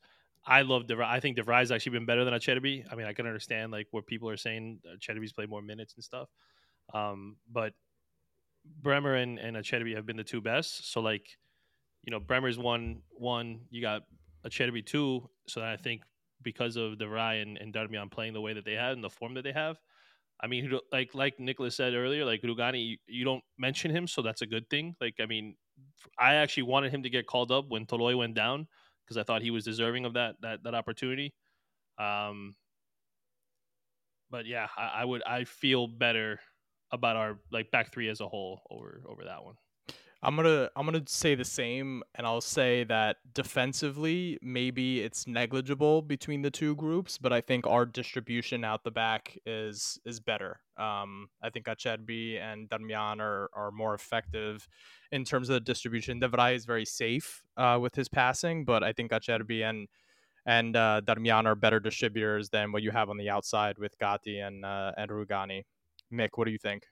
I 0.47 0.63
love 0.63 0.87
De 0.87 0.95
Vrij. 0.95 1.07
I 1.07 1.21
think 1.21 1.37
De 1.37 1.43
Vrij's 1.43 1.73
actually 1.73 1.93
been 1.93 2.07
better 2.07 2.25
than 2.25 2.35
Acerbi. 2.35 2.85
I 2.91 2.95
mean, 2.95 3.07
I 3.07 3.13
can 3.13 3.27
understand 3.27 3.73
like 3.73 3.89
what 3.91 4.07
people 4.07 4.29
are 4.29 4.37
saying. 4.37 4.79
Acerbi's 4.97 5.33
played 5.33 5.51
more 5.51 5.63
minutes 5.63 5.95
and 5.95 6.05
stuff. 6.05 6.29
Um, 6.95 7.37
but 7.53 7.73
Bremer 8.81 9.15
and, 9.15 9.39
and 9.39 9.57
Acerbi 9.57 9.97
have 9.97 10.07
been 10.07 10.17
the 10.17 10.25
two 10.25 10.41
best. 10.41 10.93
So 10.93 11.01
like, 11.01 11.37
you 12.05 12.13
know, 12.13 12.21
Bremer's 12.21 12.59
one 12.59 13.03
one. 13.11 13.63
You 13.71 13.83
got 13.83 14.03
Acerbi 14.47 14.87
two. 14.87 15.29
So 15.49 15.63
I 15.63 15.77
think 15.77 16.03
because 16.43 16.77
of 16.77 16.99
De 16.99 17.07
Vrij 17.07 17.43
and, 17.43 17.57
and 17.59 17.75
Darmian 17.75 18.11
playing 18.11 18.33
the 18.33 18.41
way 18.41 18.53
that 18.53 18.65
they 18.65 18.75
have 18.75 18.93
and 18.93 19.03
the 19.03 19.11
form 19.11 19.35
that 19.35 19.43
they 19.43 19.53
have, 19.53 19.79
I 20.41 20.47
mean, 20.49 20.79
like 20.93 21.15
like 21.15 21.41
Nicholas 21.41 21.77
said 21.77 21.95
earlier, 21.95 22.25
like 22.25 22.43
Rugani, 22.43 22.91
you, 22.91 22.97
you 23.07 23.25
don't 23.25 23.43
mention 23.59 23.91
him, 23.91 24.07
so 24.07 24.23
that's 24.23 24.43
a 24.43 24.47
good 24.47 24.69
thing. 24.69 24.95
Like, 25.01 25.15
I 25.21 25.27
mean, 25.27 25.57
I 26.19 26.35
actually 26.35 26.65
wanted 26.65 26.93
him 26.93 27.03
to 27.05 27.11
get 27.11 27.27
called 27.27 27.51
up 27.51 27.67
when 27.69 27.87
Toloi 27.87 28.17
went 28.17 28.35
down 28.35 28.67
because 29.05 29.17
I 29.17 29.23
thought 29.23 29.43
he 29.43 29.51
was 29.51 29.65
deserving 29.65 30.05
of 30.05 30.15
that 30.15 30.37
that 30.43 30.63
that 30.65 30.75
opportunity. 30.75 31.35
Um, 31.99 32.55
but 34.31 34.47
yeah, 34.47 34.69
I, 34.77 35.03
I 35.03 35.05
would 35.05 35.23
I 35.25 35.45
feel 35.45 35.87
better 35.87 36.41
about 36.93 37.17
our 37.17 37.39
like 37.51 37.71
back 37.71 37.93
three 37.93 38.09
as 38.09 38.21
a 38.21 38.29
whole 38.29 38.63
over 38.71 39.03
over 39.07 39.25
that 39.25 39.43
one. 39.45 39.57
I'm 40.27 40.35
gonna 40.35 40.69
I'm 40.75 40.85
gonna 40.87 41.05
say 41.07 41.37
the 41.37 41.45
same, 41.45 42.03
and 42.17 42.27
I'll 42.27 42.41
say 42.41 42.83
that 42.85 43.19
defensively, 43.33 44.41
maybe 44.43 45.01
it's 45.01 45.29
negligible 45.29 46.03
between 46.03 46.43
the 46.43 46.51
two 46.51 46.75
groups, 46.75 47.17
but 47.17 47.33
I 47.33 47.41
think 47.41 47.65
our 47.65 47.87
distribution 47.87 48.65
out 48.65 48.83
the 48.83 48.91
back 48.91 49.39
is 49.47 50.01
is 50.05 50.19
better. 50.19 50.59
Um, 50.77 51.29
I 51.41 51.51
think 51.51 51.67
Acerbi 51.67 52.41
and 52.41 52.69
Darmian 52.69 53.21
are 53.21 53.51
are 53.55 53.71
more 53.71 53.95
effective 53.95 54.67
in 55.13 55.25
terms 55.25 55.49
of 55.49 55.55
the 55.55 55.61
distribution. 55.61 56.19
De 56.19 56.29
Vrij 56.29 56.57
is 56.57 56.65
very 56.65 56.85
safe 56.85 57.45
uh, 57.57 57.79
with 57.81 57.95
his 57.95 58.09
passing, 58.09 58.65
but 58.65 58.83
I 58.83 58.93
think 58.93 59.13
Acerbi 59.13 59.63
and 59.63 59.87
and 60.45 60.75
uh, 60.75 61.03
Darmian 61.05 61.45
are 61.47 61.55
better 61.55 61.79
distributors 61.79 62.49
than 62.51 62.73
what 62.73 62.83
you 62.83 62.91
have 62.91 63.11
on 63.11 63.17
the 63.17 63.31
outside 63.31 63.79
with 63.79 63.97
Gatti 64.01 64.41
and 64.41 64.65
uh, 64.65 64.91
and 64.97 65.09
Rugani. 65.09 65.63
Mick, 66.13 66.31
what 66.35 66.47
do 66.47 66.51
you 66.51 66.59
think? 66.59 66.83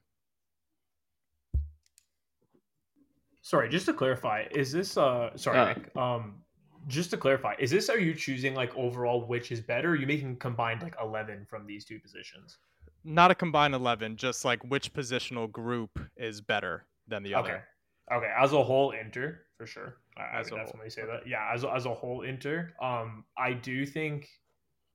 Sorry, 3.45 3.69
just 3.69 3.85
to 3.87 3.93
clarify, 3.93 4.45
is 4.51 4.73
this 4.73 4.97
uh 4.97 5.37
sorry, 5.37 5.59
Uh. 5.59 5.67
Nick, 5.75 5.97
um 5.97 6.41
just 6.87 7.11
to 7.11 7.19
clarify, 7.19 7.55
is 7.59 7.71
this 7.71 7.91
are 7.91 7.99
you 7.99 8.15
choosing 8.15 8.55
like 8.55 8.75
overall 8.75 9.27
which 9.27 9.53
is 9.53 9.61
better? 9.61 9.91
Or 9.91 9.93
are 9.93 9.97
you 9.97 10.07
making 10.07 10.37
combined 10.37 10.83
like 10.83 10.97
eleven 11.01 11.47
from 11.49 11.67
these 11.67 11.85
two 11.85 11.99
positions? 12.01 12.57
Not 13.05 13.31
a 13.31 13.35
combined 13.35 13.75
eleven, 13.75 14.17
just 14.17 14.47
like 14.47 14.65
which 14.65 14.95
positional 14.95 15.51
group 15.53 15.91
is 16.17 16.41
better 16.41 16.87
than 17.07 17.23
the 17.23 17.35
other. 17.35 17.51
Okay. 17.51 18.17
Okay, 18.17 18.33
as 18.39 18.53
a 18.55 18.63
whole, 18.63 18.93
Inter 18.93 19.41
for 19.59 19.67
sure. 19.67 19.97
I, 20.17 20.23
I 20.23 20.41
As 20.41 20.47
would 20.47 20.55
a 20.55 20.57
whole, 20.57 20.67
definitely 20.67 20.91
say 20.91 21.03
that. 21.07 21.27
Yeah. 21.27 21.51
As 21.53 21.65
a, 21.65 21.73
as 21.73 21.85
a 21.87 21.95
whole, 21.95 22.23
Inter. 22.23 22.73
Um, 22.81 23.25
I 23.37 23.53
do 23.53 23.85
think 23.87 24.29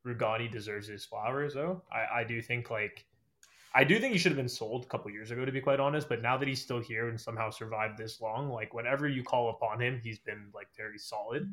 Rugani 0.06 0.52
deserves 0.52 0.88
his 0.88 1.06
flowers, 1.06 1.54
though. 1.54 1.84
I, 1.92 2.22
I 2.22 2.24
do 2.24 2.42
think 2.42 2.70
like, 2.70 3.06
I 3.76 3.84
do 3.84 4.00
think 4.00 4.14
he 4.14 4.20
should 4.20 4.32
have 4.32 4.38
been 4.38 4.50
sold 4.50 4.86
a 4.86 4.88
couple 4.88 5.12
years 5.12 5.32
ago, 5.32 5.46
to 5.46 5.52
be 5.52 5.62
quite 5.62 5.80
honest. 5.80 6.10
But 6.10 6.22
now 6.22 6.38
that 6.38 6.48
he's 6.48 6.62
still 6.62 6.80
here 6.80 7.10
and 7.10 7.20
somehow 7.20 7.50
survived 7.50 7.98
this 7.98 8.20
long, 8.20 8.50
like 8.50 8.74
whenever 8.74 9.08
you 9.08 9.24
call 9.24 9.50
upon 9.50 9.80
him, 9.80 10.00
he's 10.04 10.20
been 10.20 10.50
like 10.54 10.68
very 10.76 10.98
solid. 10.98 11.52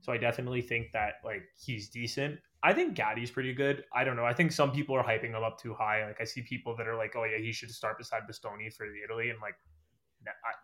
So 0.00 0.12
I 0.12 0.18
definitely 0.18 0.62
think 0.62 0.92
that 0.92 1.14
like 1.24 1.42
he's 1.58 1.88
decent. 1.88 2.38
I 2.62 2.72
think 2.72 2.96
Gatti's 2.96 3.30
pretty 3.30 3.52
good. 3.52 3.84
I 3.92 4.04
don't 4.04 4.16
know. 4.16 4.24
I 4.24 4.32
think 4.32 4.52
some 4.52 4.72
people 4.72 4.96
are 4.96 5.02
hyping 5.02 5.30
him 5.30 5.42
up 5.42 5.60
too 5.60 5.74
high. 5.74 6.06
Like 6.06 6.20
I 6.20 6.24
see 6.24 6.42
people 6.42 6.76
that 6.76 6.86
are 6.86 6.96
like, 6.96 7.14
"Oh 7.16 7.24
yeah, 7.24 7.38
he 7.38 7.52
should 7.52 7.70
start 7.70 7.98
beside 7.98 8.22
Bastoni 8.30 8.72
for 8.72 8.86
Italy," 8.86 9.30
and 9.30 9.40
like, 9.40 9.56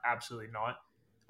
absolutely 0.04 0.50
not. 0.52 0.76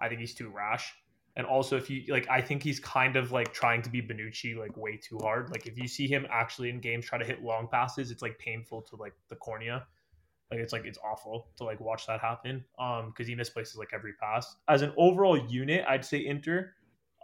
I 0.00 0.08
think 0.08 0.20
he's 0.20 0.34
too 0.34 0.50
rash. 0.50 0.92
And 1.36 1.46
also, 1.46 1.76
if 1.76 1.88
you 1.88 2.04
like, 2.08 2.28
I 2.28 2.42
think 2.42 2.62
he's 2.62 2.78
kind 2.78 3.16
of 3.16 3.32
like 3.32 3.54
trying 3.54 3.80
to 3.82 3.90
be 3.90 4.02
Bonucci 4.02 4.56
like 4.56 4.76
way 4.76 4.98
too 4.98 5.18
hard. 5.18 5.50
Like 5.50 5.66
if 5.66 5.78
you 5.78 5.88
see 5.88 6.06
him 6.06 6.26
actually 6.30 6.68
in 6.68 6.80
games 6.80 7.06
try 7.06 7.18
to 7.18 7.24
hit 7.24 7.42
long 7.42 7.68
passes, 7.68 8.10
it's 8.10 8.20
like 8.20 8.38
painful 8.38 8.82
to 8.82 8.96
like 8.96 9.14
the 9.30 9.36
cornea. 9.36 9.86
Like 10.50 10.60
it's 10.60 10.74
like 10.74 10.84
it's 10.84 10.98
awful 11.02 11.48
to 11.56 11.64
like 11.64 11.80
watch 11.80 12.06
that 12.06 12.20
happen. 12.20 12.62
Um, 12.78 13.08
because 13.08 13.26
he 13.26 13.34
misplaces 13.34 13.76
like 13.76 13.90
every 13.94 14.12
pass. 14.20 14.56
As 14.68 14.82
an 14.82 14.92
overall 14.98 15.38
unit, 15.38 15.84
I'd 15.88 16.04
say 16.04 16.26
Inter. 16.26 16.74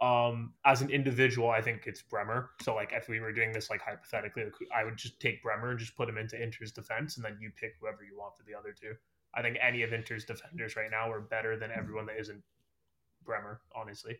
Um, 0.01 0.53
as 0.65 0.81
an 0.81 0.89
individual, 0.89 1.49
I 1.49 1.61
think 1.61 1.83
it's 1.85 2.01
Bremer. 2.01 2.51
So 2.63 2.73
like 2.73 2.93
if 2.93 3.09
we 3.09 3.19
were 3.19 3.33
doing 3.33 3.51
this 3.51 3.69
like 3.69 3.81
hypothetically, 3.81 4.43
I 4.75 4.85
would 4.85 4.97
just 4.97 5.19
take 5.19 5.43
Bremer 5.43 5.71
and 5.71 5.79
just 5.79 5.95
put 5.95 6.09
him 6.09 6.17
into 6.17 6.41
Inter's 6.41 6.71
defense, 6.71 7.17
and 7.17 7.25
then 7.25 7.37
you 7.39 7.51
pick 7.55 7.75
whoever 7.79 7.99
you 8.03 8.17
want 8.17 8.35
for 8.35 8.43
the 8.43 8.57
other 8.57 8.73
two. 8.73 8.93
I 9.35 9.43
think 9.43 9.57
any 9.61 9.83
of 9.83 9.93
Inter's 9.93 10.25
defenders 10.25 10.75
right 10.75 10.89
now 10.89 11.11
are 11.11 11.21
better 11.21 11.57
than 11.57 11.69
everyone 11.69 12.07
that 12.07 12.19
isn't 12.19 12.41
Bremer, 13.25 13.61
honestly. 13.75 14.19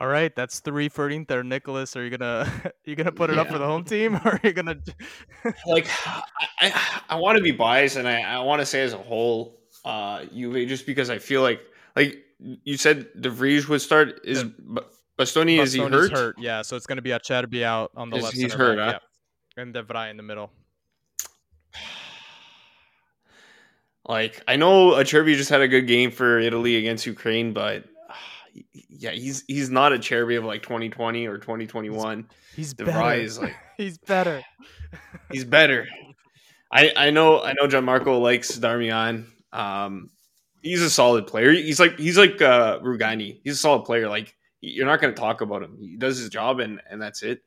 All 0.00 0.06
right, 0.06 0.34
that's 0.34 0.60
three 0.60 0.88
for 0.88 1.10
Inter. 1.10 1.42
Nicholas, 1.42 1.96
are 1.96 2.04
you 2.04 2.10
gonna 2.16 2.48
you 2.84 2.94
gonna 2.94 3.10
put 3.10 3.30
it 3.30 3.38
up 3.38 3.48
for 3.48 3.58
the 3.58 3.66
home 3.66 3.82
team, 3.84 4.14
or 4.16 4.34
are 4.34 4.40
you 4.44 4.52
gonna? 4.52 4.76
like 5.66 5.88
I, 6.06 6.22
I, 6.60 7.02
I 7.10 7.14
want 7.16 7.36
to 7.36 7.42
be 7.42 7.50
biased 7.50 7.96
and 7.96 8.06
I, 8.06 8.20
I 8.22 8.38
want 8.40 8.60
to 8.60 8.66
say 8.66 8.82
as 8.82 8.92
a 8.92 8.98
whole, 8.98 9.58
uh, 9.84 10.24
Juve 10.26 10.68
just 10.68 10.86
because 10.86 11.10
I 11.10 11.18
feel 11.18 11.42
like 11.42 11.60
like 11.96 12.16
you 12.38 12.76
said 12.76 13.08
De 13.20 13.28
Vrij 13.28 13.68
would 13.68 13.80
start 13.80 14.20
is 14.24 14.44
The- 14.44 14.84
Bastoni 15.18 15.58
is 15.58 15.72
he 15.72 15.80
Bastoni's 15.80 16.10
hurt? 16.10 16.36
Yeah, 16.38 16.62
so 16.62 16.76
it's 16.76 16.86
gonna 16.86 17.02
be 17.02 17.10
Acerbi 17.10 17.64
out 17.64 17.90
on 17.96 18.08
the 18.10 18.18
Is- 18.18 18.22
left. 18.22 18.36
he's 18.36 18.52
hurt, 18.54 18.76
back, 18.78 18.94
huh? 18.94 19.00
yeah. 19.56 19.62
and 19.64 19.74
De 19.74 19.82
Vrij 19.82 20.10
in 20.12 20.16
the 20.16 20.22
middle. 20.22 20.52
Like 24.08 24.42
I 24.48 24.56
know 24.56 24.92
Acerbi 24.92 25.36
just 25.36 25.50
had 25.50 25.60
a 25.60 25.68
good 25.68 25.86
game 25.86 26.10
for 26.10 26.38
Italy 26.38 26.76
against 26.76 27.04
Ukraine, 27.04 27.52
but 27.52 27.84
uh, 28.08 28.14
yeah, 28.72 29.10
he's 29.10 29.44
he's 29.46 29.70
not 29.70 29.92
Acerbi 29.92 30.38
of 30.38 30.44
like 30.44 30.62
2020 30.62 31.26
or 31.26 31.38
2021. 31.38 32.26
He's. 32.56 32.74
Is 32.74 33.38
like 33.38 33.54
He's 33.76 33.98
better. 33.98 34.42
he's 35.30 35.44
better. 35.44 35.86
I 36.72 36.92
I 36.96 37.10
know 37.10 37.40
I 37.42 37.52
know 37.52 37.68
Gianmarco 37.68 38.20
likes 38.20 38.58
Darmian. 38.58 39.26
Um, 39.52 40.10
he's 40.62 40.82
a 40.82 40.90
solid 40.90 41.26
player. 41.26 41.52
He's 41.52 41.78
like 41.78 41.98
he's 41.98 42.18
like 42.18 42.40
uh, 42.42 42.80
Rugani. 42.80 43.40
He's 43.44 43.54
a 43.54 43.58
solid 43.58 43.84
player. 43.84 44.08
Like 44.08 44.34
you're 44.60 44.86
not 44.86 45.00
going 45.00 45.14
to 45.14 45.20
talk 45.20 45.40
about 45.40 45.62
him. 45.62 45.76
He 45.80 45.96
does 45.96 46.18
his 46.18 46.28
job 46.30 46.60
and 46.60 46.80
and 46.90 47.00
that's 47.00 47.22
it. 47.22 47.42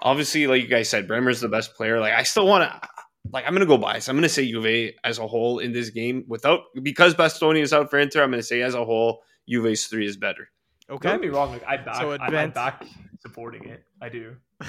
Obviously, 0.00 0.46
like 0.46 0.62
you 0.62 0.68
guys 0.68 0.88
said, 0.88 1.06
Bremer's 1.06 1.40
the 1.40 1.48
best 1.48 1.74
player. 1.74 2.00
Like 2.00 2.14
I 2.14 2.22
still 2.22 2.46
want 2.46 2.70
to. 2.70 2.88
Like 3.30 3.46
I'm 3.46 3.52
gonna 3.52 3.66
go 3.66 3.78
bias. 3.78 4.08
I'm 4.08 4.16
gonna 4.16 4.28
say 4.28 4.50
Juve 4.50 4.92
as 5.04 5.18
a 5.18 5.26
whole 5.26 5.58
in 5.60 5.72
this 5.72 5.90
game 5.90 6.24
without 6.28 6.60
because 6.82 7.14
Bastoni 7.14 7.60
is 7.60 7.72
out 7.72 7.88
for 7.90 7.98
Inter. 7.98 8.22
I'm 8.22 8.30
gonna 8.30 8.42
say 8.42 8.62
as 8.62 8.74
a 8.74 8.84
whole, 8.84 9.22
Juve's 9.48 9.86
three 9.86 10.06
is 10.06 10.16
better. 10.16 10.48
Okay. 10.90 11.08
Don't 11.08 11.20
get 11.20 11.28
me 11.30 11.34
wrong. 11.34 11.52
Like 11.52 11.64
I 11.66 11.76
back, 11.78 11.96
So 11.96 12.10
I, 12.10 12.16
I 12.16 12.26
advance- 12.26 12.54
back 12.54 12.84
supporting 13.20 13.64
it. 13.68 13.84
I 14.00 14.08
do. 14.08 14.34
I 14.60 14.64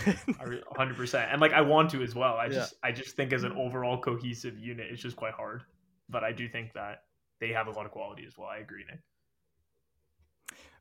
100%. 0.77 1.31
And 1.31 1.41
like 1.41 1.53
I 1.53 1.61
want 1.61 1.89
to 1.91 2.03
as 2.03 2.13
well. 2.15 2.35
I 2.35 2.45
Yeah. 2.45 2.51
just 2.53 2.75
I 2.83 2.91
just 2.91 3.15
think 3.15 3.33
as 3.33 3.43
an 3.43 3.53
overall 3.53 3.99
cohesive 3.99 4.57
unit, 4.59 4.87
it's 4.91 5.01
just 5.01 5.15
quite 5.15 5.33
hard. 5.33 5.63
But 6.09 6.23
I 6.23 6.31
do 6.31 6.47
think 6.47 6.73
that 6.73 7.03
they 7.39 7.49
have 7.49 7.67
a 7.67 7.71
lot 7.71 7.85
of 7.85 7.91
quality 7.91 8.23
as 8.27 8.37
well. 8.37 8.47
I 8.47 8.57
agree, 8.57 8.83
Nick. 8.89 8.99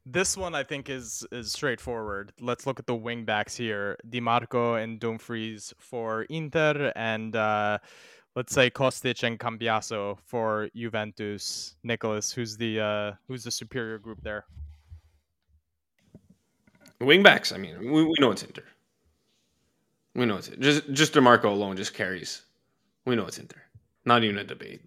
This 0.05 0.37
one 0.37 0.55
I 0.55 0.65
think 0.65 0.91
is 0.91 1.25
is 1.31 1.53
straightforward. 1.53 2.33
Let's 2.41 2.67
look 2.67 2.81
at 2.81 2.87
the 2.87 2.95
wing 2.95 3.25
backs 3.25 3.57
here. 3.57 3.97
Dimarco 4.09 4.83
and 4.83 4.99
Dumfries 4.99 5.73
for 5.79 6.23
Inter 6.25 6.93
and 6.97 7.37
uh, 7.37 7.79
let's 8.35 8.53
say 8.53 8.69
Kostic 8.69 9.23
and 9.23 9.39
Cambiaso 9.39 10.19
for 10.25 10.69
Juventus. 10.75 11.77
Nicholas, 11.85 12.33
who's 12.33 12.57
the 12.57 12.81
uh, 12.81 13.13
who's 13.29 13.45
the 13.45 13.51
superior 13.51 13.99
group 13.99 14.21
there? 14.23 14.45
Wingbacks. 17.01 17.53
I 17.53 17.59
mean, 17.59 17.79
we, 17.79 18.05
we 18.05 18.15
know 18.21 18.31
it's 18.33 18.43
Inter. 18.43 18.65
We 20.15 20.27
know 20.27 20.37
it's 20.37 20.49
just 20.49 20.91
just 20.93 21.15
Dimarco 21.15 21.45
alone 21.45 21.77
just 21.77 21.95
carries. 21.95 22.43
We 23.07 23.15
know 23.15 23.27
it's 23.27 23.39
Inter. 23.39 23.63
Not 24.05 24.25
even 24.25 24.39
a 24.39 24.45
debate. 24.45 24.83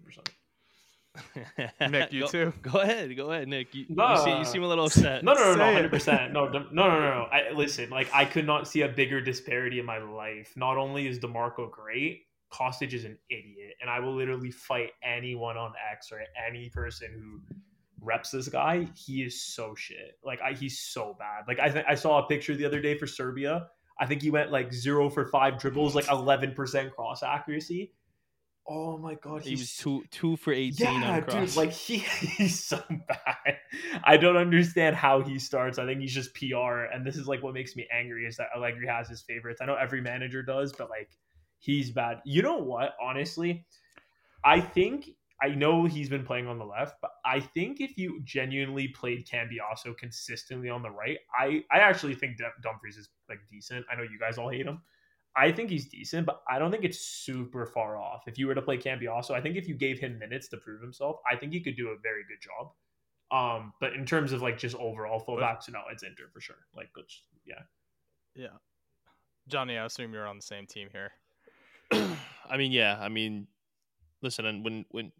Nick, 1.90 2.12
you 2.12 2.22
go, 2.22 2.26
too? 2.26 2.52
Go 2.62 2.80
ahead, 2.80 3.16
go 3.16 3.30
ahead, 3.30 3.48
Nick. 3.48 3.74
You, 3.74 3.86
No, 3.88 4.12
you, 4.12 4.18
seem, 4.18 4.38
you 4.38 4.44
seem 4.44 4.62
a 4.62 4.68
little 4.68 4.86
upset. 4.86 5.24
No, 5.24 5.34
no, 5.34 5.52
no, 5.52 5.54
no, 5.56 5.72
hundred 5.72 5.90
percent. 5.90 6.32
No, 6.32 6.48
no, 6.48 6.60
no, 6.70 6.88
no, 6.88 7.00
no. 7.00 7.28
I 7.30 7.50
listen. 7.54 7.90
Like 7.90 8.08
I 8.14 8.24
could 8.24 8.46
not 8.46 8.68
see 8.68 8.82
a 8.82 8.88
bigger 8.88 9.20
disparity 9.20 9.78
in 9.78 9.86
my 9.86 9.98
life. 9.98 10.52
Not 10.56 10.76
only 10.76 11.06
is 11.06 11.18
Dimarco 11.18 11.70
great, 11.70 12.22
Kostic 12.52 12.92
is 12.92 13.04
an 13.04 13.18
idiot, 13.30 13.74
and 13.80 13.90
I 13.90 14.00
will 14.00 14.14
literally 14.14 14.50
fight 14.50 14.90
anyone 15.02 15.56
on 15.56 15.72
X 15.92 16.12
or 16.12 16.20
any 16.46 16.68
person 16.70 17.08
who 17.12 17.40
reps 18.00 18.30
this 18.30 18.48
guy. 18.48 18.86
He 18.94 19.22
is 19.22 19.42
so 19.42 19.74
shit. 19.74 20.18
Like 20.24 20.40
I, 20.40 20.52
he's 20.52 20.78
so 20.78 21.16
bad. 21.18 21.44
Like 21.48 21.58
I, 21.58 21.68
th- 21.68 21.84
I 21.88 21.94
saw 21.94 22.24
a 22.24 22.28
picture 22.28 22.54
the 22.54 22.64
other 22.64 22.80
day 22.80 22.96
for 22.96 23.06
Serbia. 23.06 23.66
I 23.98 24.06
think 24.06 24.22
he 24.22 24.30
went 24.30 24.52
like 24.52 24.72
zero 24.72 25.08
for 25.08 25.26
five 25.26 25.58
dribbles, 25.58 25.94
like 25.94 26.08
eleven 26.10 26.52
percent 26.52 26.94
cross 26.94 27.22
accuracy. 27.22 27.92
Oh 28.68 28.98
my 28.98 29.14
god, 29.14 29.42
He 29.42 29.50
he's 29.50 29.60
was 29.60 29.76
two 29.76 30.04
two 30.10 30.36
for 30.36 30.52
eighteen 30.52 31.00
yeah, 31.00 31.10
on 31.10 31.22
dude, 31.22 31.54
like 31.56 31.72
he, 31.72 31.98
he's 32.36 32.64
so 32.64 32.82
bad. 32.88 33.58
I 34.02 34.16
don't 34.16 34.36
understand 34.36 34.96
how 34.96 35.22
he 35.22 35.38
starts. 35.38 35.78
I 35.78 35.86
think 35.86 36.00
he's 36.00 36.14
just 36.14 36.34
PR, 36.34 36.86
and 36.92 37.06
this 37.06 37.16
is 37.16 37.28
like 37.28 37.42
what 37.42 37.54
makes 37.54 37.76
me 37.76 37.86
angry 37.92 38.26
is 38.26 38.36
that 38.38 38.48
Allegri 38.56 38.86
has 38.88 39.08
his 39.08 39.22
favorites. 39.22 39.60
I 39.60 39.66
know 39.66 39.76
every 39.76 40.00
manager 40.00 40.42
does, 40.42 40.72
but 40.72 40.90
like 40.90 41.10
he's 41.58 41.90
bad. 41.90 42.20
You 42.24 42.42
know 42.42 42.58
what? 42.58 42.94
Honestly, 43.00 43.66
I 44.44 44.60
think 44.60 45.10
I 45.40 45.48
know 45.48 45.84
he's 45.84 46.08
been 46.08 46.24
playing 46.24 46.48
on 46.48 46.58
the 46.58 46.64
left, 46.64 46.96
but 47.00 47.10
I 47.24 47.40
think 47.40 47.80
if 47.80 47.98
you 47.98 48.20
genuinely 48.24 48.88
played 48.88 49.28
Cambiaso 49.28 49.96
consistently 49.96 50.70
on 50.70 50.82
the 50.82 50.90
right, 50.90 51.18
I 51.38 51.62
I 51.70 51.78
actually 51.78 52.14
think 52.14 52.38
Dum- 52.38 52.50
Dumfries 52.62 52.96
is 52.96 53.08
like 53.28 53.38
decent. 53.50 53.84
I 53.90 53.96
know 53.96 54.02
you 54.02 54.18
guys 54.18 54.38
all 54.38 54.50
hate 54.50 54.66
him. 54.66 54.80
I 55.36 55.52
think 55.52 55.68
he's 55.68 55.86
decent, 55.86 56.26
but 56.26 56.42
I 56.48 56.58
don't 56.58 56.70
think 56.70 56.84
it's 56.84 56.98
super 56.98 57.66
far 57.66 57.98
off. 57.98 58.22
If 58.26 58.38
you 58.38 58.46
were 58.46 58.54
to 58.54 58.62
play 58.62 58.78
Cambiaso, 58.78 59.32
I 59.32 59.40
think 59.40 59.56
if 59.56 59.68
you 59.68 59.74
gave 59.74 59.98
him 59.98 60.18
minutes 60.18 60.48
to 60.48 60.56
prove 60.56 60.80
himself, 60.80 61.16
I 61.30 61.36
think 61.36 61.52
he 61.52 61.60
could 61.60 61.76
do 61.76 61.88
a 61.88 61.96
very 62.02 62.22
good 62.26 62.40
job. 62.40 62.72
Um, 63.30 63.72
but 63.80 63.92
in 63.92 64.06
terms 64.06 64.32
of 64.32 64.40
like 64.40 64.56
just 64.56 64.76
overall 64.76 65.22
fullbacks, 65.22 65.70
no, 65.70 65.80
it's 65.92 66.02
Inter 66.02 66.28
for 66.32 66.40
sure. 66.40 66.66
Like, 66.74 66.88
which, 66.94 67.24
yeah, 67.44 67.62
Yeah. 68.34 68.56
Johnny, 69.48 69.78
I 69.78 69.84
assume 69.84 70.12
you're 70.12 70.26
on 70.26 70.36
the 70.36 70.42
same 70.42 70.66
team 70.66 70.88
here. 70.90 71.12
I 72.48 72.56
mean, 72.56 72.72
yeah. 72.72 72.98
I 73.00 73.08
mean, 73.08 73.46
listen, 74.22 74.46
and 74.46 74.64
when 74.64 74.84
when 74.90 75.12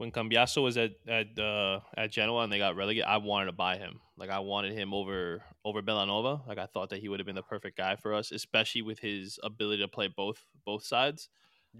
when 0.00 0.10
Cambiaso 0.10 0.62
was 0.62 0.78
at 0.78 0.92
at 1.06 1.38
uh, 1.38 1.80
at 1.94 2.10
Genoa 2.10 2.44
and 2.44 2.50
they 2.50 2.56
got 2.56 2.74
relegated, 2.74 3.04
I 3.06 3.18
wanted 3.18 3.46
to 3.46 3.52
buy 3.52 3.76
him. 3.76 4.00
Like 4.16 4.30
I 4.30 4.38
wanted 4.38 4.72
him 4.72 4.94
over 4.94 5.42
over 5.62 5.82
Bellanova. 5.82 6.48
Like 6.48 6.56
I 6.56 6.64
thought 6.64 6.88
that 6.88 7.00
he 7.00 7.10
would 7.10 7.20
have 7.20 7.26
been 7.26 7.36
the 7.36 7.42
perfect 7.42 7.76
guy 7.76 7.96
for 7.96 8.14
us, 8.14 8.32
especially 8.32 8.80
with 8.80 8.98
his 8.98 9.38
ability 9.42 9.82
to 9.82 9.88
play 9.88 10.08
both 10.08 10.40
both 10.64 10.84
sides. 10.84 11.28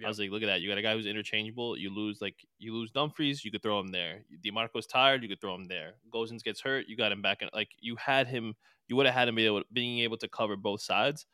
I 0.04 0.06
was 0.06 0.20
like, 0.20 0.30
look 0.30 0.42
at 0.42 0.46
that. 0.46 0.60
You 0.60 0.68
got 0.68 0.76
a 0.76 0.82
guy 0.82 0.92
who's 0.92 1.06
interchangeable. 1.06 1.78
You 1.78 1.88
lose 1.88 2.20
like 2.20 2.36
you 2.58 2.74
lose 2.74 2.90
Dumfries, 2.90 3.42
you 3.42 3.50
could 3.50 3.62
throw 3.62 3.80
him 3.80 3.88
there. 3.88 4.20
Dimarco's 4.44 4.86
tired, 4.86 5.22
you 5.22 5.28
could 5.30 5.40
throw 5.40 5.54
him 5.54 5.66
there. 5.66 5.94
Gosens 6.12 6.44
gets 6.44 6.60
hurt, 6.60 6.88
you 6.88 6.98
got 6.98 7.12
him 7.12 7.22
back. 7.22 7.40
In, 7.40 7.48
like 7.54 7.70
you 7.80 7.96
had 7.96 8.26
him, 8.26 8.54
you 8.86 8.96
would 8.96 9.06
have 9.06 9.14
had 9.14 9.28
him 9.28 9.36
be 9.36 9.46
able, 9.46 9.62
being 9.72 10.00
able 10.00 10.18
to 10.18 10.28
cover 10.28 10.56
both 10.56 10.82
sides. 10.82 11.24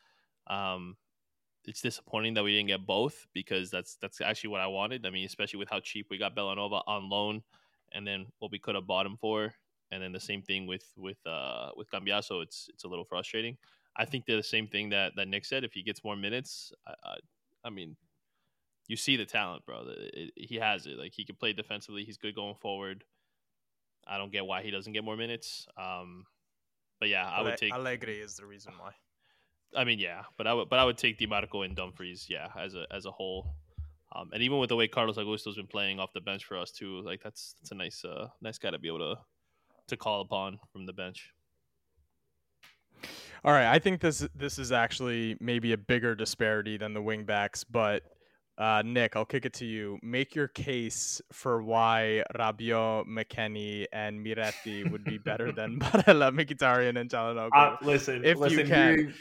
Um, 0.46 0.96
it's 1.66 1.80
disappointing 1.80 2.34
that 2.34 2.44
we 2.44 2.52
didn't 2.52 2.68
get 2.68 2.86
both 2.86 3.26
because 3.34 3.70
that's 3.70 3.96
that's 3.96 4.20
actually 4.20 4.50
what 4.50 4.60
I 4.60 4.68
wanted. 4.68 5.04
I 5.04 5.10
mean, 5.10 5.26
especially 5.26 5.58
with 5.58 5.68
how 5.68 5.80
cheap 5.80 6.06
we 6.10 6.18
got 6.18 6.36
Bellanova 6.36 6.82
on 6.86 7.10
loan, 7.10 7.42
and 7.92 8.06
then 8.06 8.26
what 8.38 8.52
we 8.52 8.58
could 8.58 8.76
have 8.76 8.86
bought 8.86 9.06
him 9.06 9.16
for, 9.16 9.52
and 9.90 10.02
then 10.02 10.12
the 10.12 10.20
same 10.20 10.42
thing 10.42 10.66
with 10.66 10.84
with 10.96 11.18
uh 11.26 11.70
with 11.76 11.90
Cambiaso. 11.90 12.42
It's 12.42 12.68
it's 12.72 12.84
a 12.84 12.88
little 12.88 13.04
frustrating. 13.04 13.56
I 13.96 14.04
think 14.04 14.26
they're 14.26 14.36
the 14.36 14.42
same 14.42 14.68
thing 14.68 14.90
that 14.90 15.16
that 15.16 15.28
Nick 15.28 15.44
said. 15.44 15.64
If 15.64 15.72
he 15.72 15.82
gets 15.82 16.04
more 16.04 16.16
minutes, 16.16 16.72
I, 16.86 16.94
I, 17.04 17.16
I 17.64 17.70
mean, 17.70 17.96
you 18.86 18.96
see 18.96 19.16
the 19.16 19.24
talent, 19.24 19.66
bro. 19.66 19.88
It, 19.88 20.32
it, 20.36 20.48
he 20.48 20.56
has 20.56 20.86
it. 20.86 20.98
Like 20.98 21.12
he 21.14 21.24
can 21.24 21.34
play 21.34 21.52
defensively. 21.52 22.04
He's 22.04 22.16
good 22.16 22.34
going 22.34 22.54
forward. 22.54 23.04
I 24.06 24.18
don't 24.18 24.30
get 24.30 24.46
why 24.46 24.62
he 24.62 24.70
doesn't 24.70 24.92
get 24.92 25.02
more 25.02 25.16
minutes. 25.16 25.66
Um, 25.76 26.26
but 27.00 27.08
yeah, 27.08 27.28
I 27.28 27.42
would 27.42 27.56
take 27.56 27.72
Allegri 27.72 28.20
is 28.20 28.36
the 28.36 28.46
reason 28.46 28.72
why. 28.78 28.92
I 29.74 29.84
mean, 29.84 29.98
yeah, 29.98 30.22
but 30.36 30.46
I 30.46 30.54
would, 30.54 30.68
but 30.68 30.78
I 30.78 30.84
would 30.84 30.98
take 30.98 31.18
Dimarco 31.18 31.64
and 31.64 31.76
Dumfries, 31.76 32.26
yeah, 32.28 32.48
as 32.58 32.74
a 32.74 32.86
as 32.90 33.06
a 33.06 33.10
whole. 33.10 33.54
Um, 34.14 34.30
and 34.32 34.42
even 34.42 34.58
with 34.58 34.68
the 34.68 34.76
way 34.76 34.88
Carlos 34.88 35.18
Augusto's 35.18 35.56
been 35.56 35.66
playing 35.66 36.00
off 36.00 36.12
the 36.14 36.20
bench 36.20 36.44
for 36.44 36.56
us 36.56 36.70
too, 36.70 37.02
like 37.02 37.22
that's 37.22 37.54
that's 37.60 37.72
a 37.72 37.74
nice 37.74 38.04
uh 38.04 38.28
nice 38.40 38.58
guy 38.58 38.70
to 38.70 38.78
be 38.78 38.88
able 38.88 38.98
to 38.98 39.16
to 39.88 39.96
call 39.96 40.20
upon 40.20 40.58
from 40.72 40.86
the 40.86 40.92
bench. 40.92 41.32
All 43.44 43.52
right, 43.52 43.66
I 43.66 43.78
think 43.78 44.00
this 44.00 44.26
this 44.34 44.58
is 44.58 44.72
actually 44.72 45.36
maybe 45.40 45.72
a 45.72 45.78
bigger 45.78 46.14
disparity 46.14 46.76
than 46.76 46.94
the 46.94 47.02
wingbacks, 47.02 47.64
but 47.68 48.02
uh, 48.58 48.82
Nick, 48.84 49.16
I'll 49.16 49.26
kick 49.26 49.44
it 49.44 49.52
to 49.54 49.66
you. 49.66 49.98
Make 50.02 50.34
your 50.34 50.48
case 50.48 51.20
for 51.30 51.62
why 51.62 52.24
Rabiot, 52.34 53.06
McKennie, 53.06 53.84
and 53.92 54.24
Miretti 54.24 54.90
would 54.90 55.04
be 55.04 55.18
better 55.18 55.52
than 55.56 55.78
Barella, 55.78 56.32
Mkhitaryan, 56.32 56.98
and 56.98 57.10
Calhanoglu. 57.10 57.50
Uh, 57.54 57.76
listen, 57.82 58.24
if 58.24 58.38
listen, 58.38 58.60
you 58.60 58.64
can. 58.64 59.14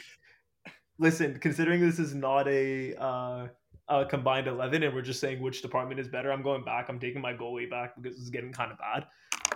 Listen, 0.98 1.38
considering 1.38 1.80
this 1.80 1.98
is 1.98 2.14
not 2.14 2.48
a 2.48 2.94
uh, 2.96 3.48
a 3.88 4.04
combined 4.06 4.46
eleven, 4.46 4.82
and 4.82 4.94
we're 4.94 5.02
just 5.02 5.20
saying 5.20 5.40
which 5.40 5.62
department 5.62 6.00
is 6.00 6.08
better, 6.08 6.32
I'm 6.32 6.42
going 6.42 6.64
back. 6.64 6.88
I'm 6.88 6.98
taking 6.98 7.20
my 7.20 7.32
goalie 7.32 7.70
back 7.70 7.94
because 8.00 8.18
it's 8.18 8.30
getting 8.30 8.52
kind 8.52 8.72
of 8.72 8.78
bad. 8.78 9.06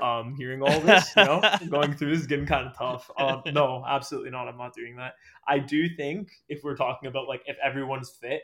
Um, 0.01 0.35
hearing 0.37 0.63
all 0.63 0.81
this, 0.81 1.11
you 1.17 1.25
know, 1.25 1.43
going 1.71 1.93
through 1.95 2.11
this 2.13 2.21
is 2.21 2.27
getting 2.27 2.47
kind 2.47 2.67
of 2.67 2.77
tough. 2.77 3.11
Um, 3.19 3.43
no, 3.53 3.85
absolutely 3.87 4.31
not. 4.31 4.49
I'm 4.49 4.57
not 4.57 4.75
doing 4.75 4.97
that. 4.97 5.15
I 5.47 5.59
do 5.59 5.89
think 5.95 6.31
if 6.49 6.63
we're 6.63 6.77
talking 6.77 7.09
about 7.09 7.29
like 7.29 7.43
if 7.47 7.57
everyone's 7.63 8.09
fit 8.09 8.43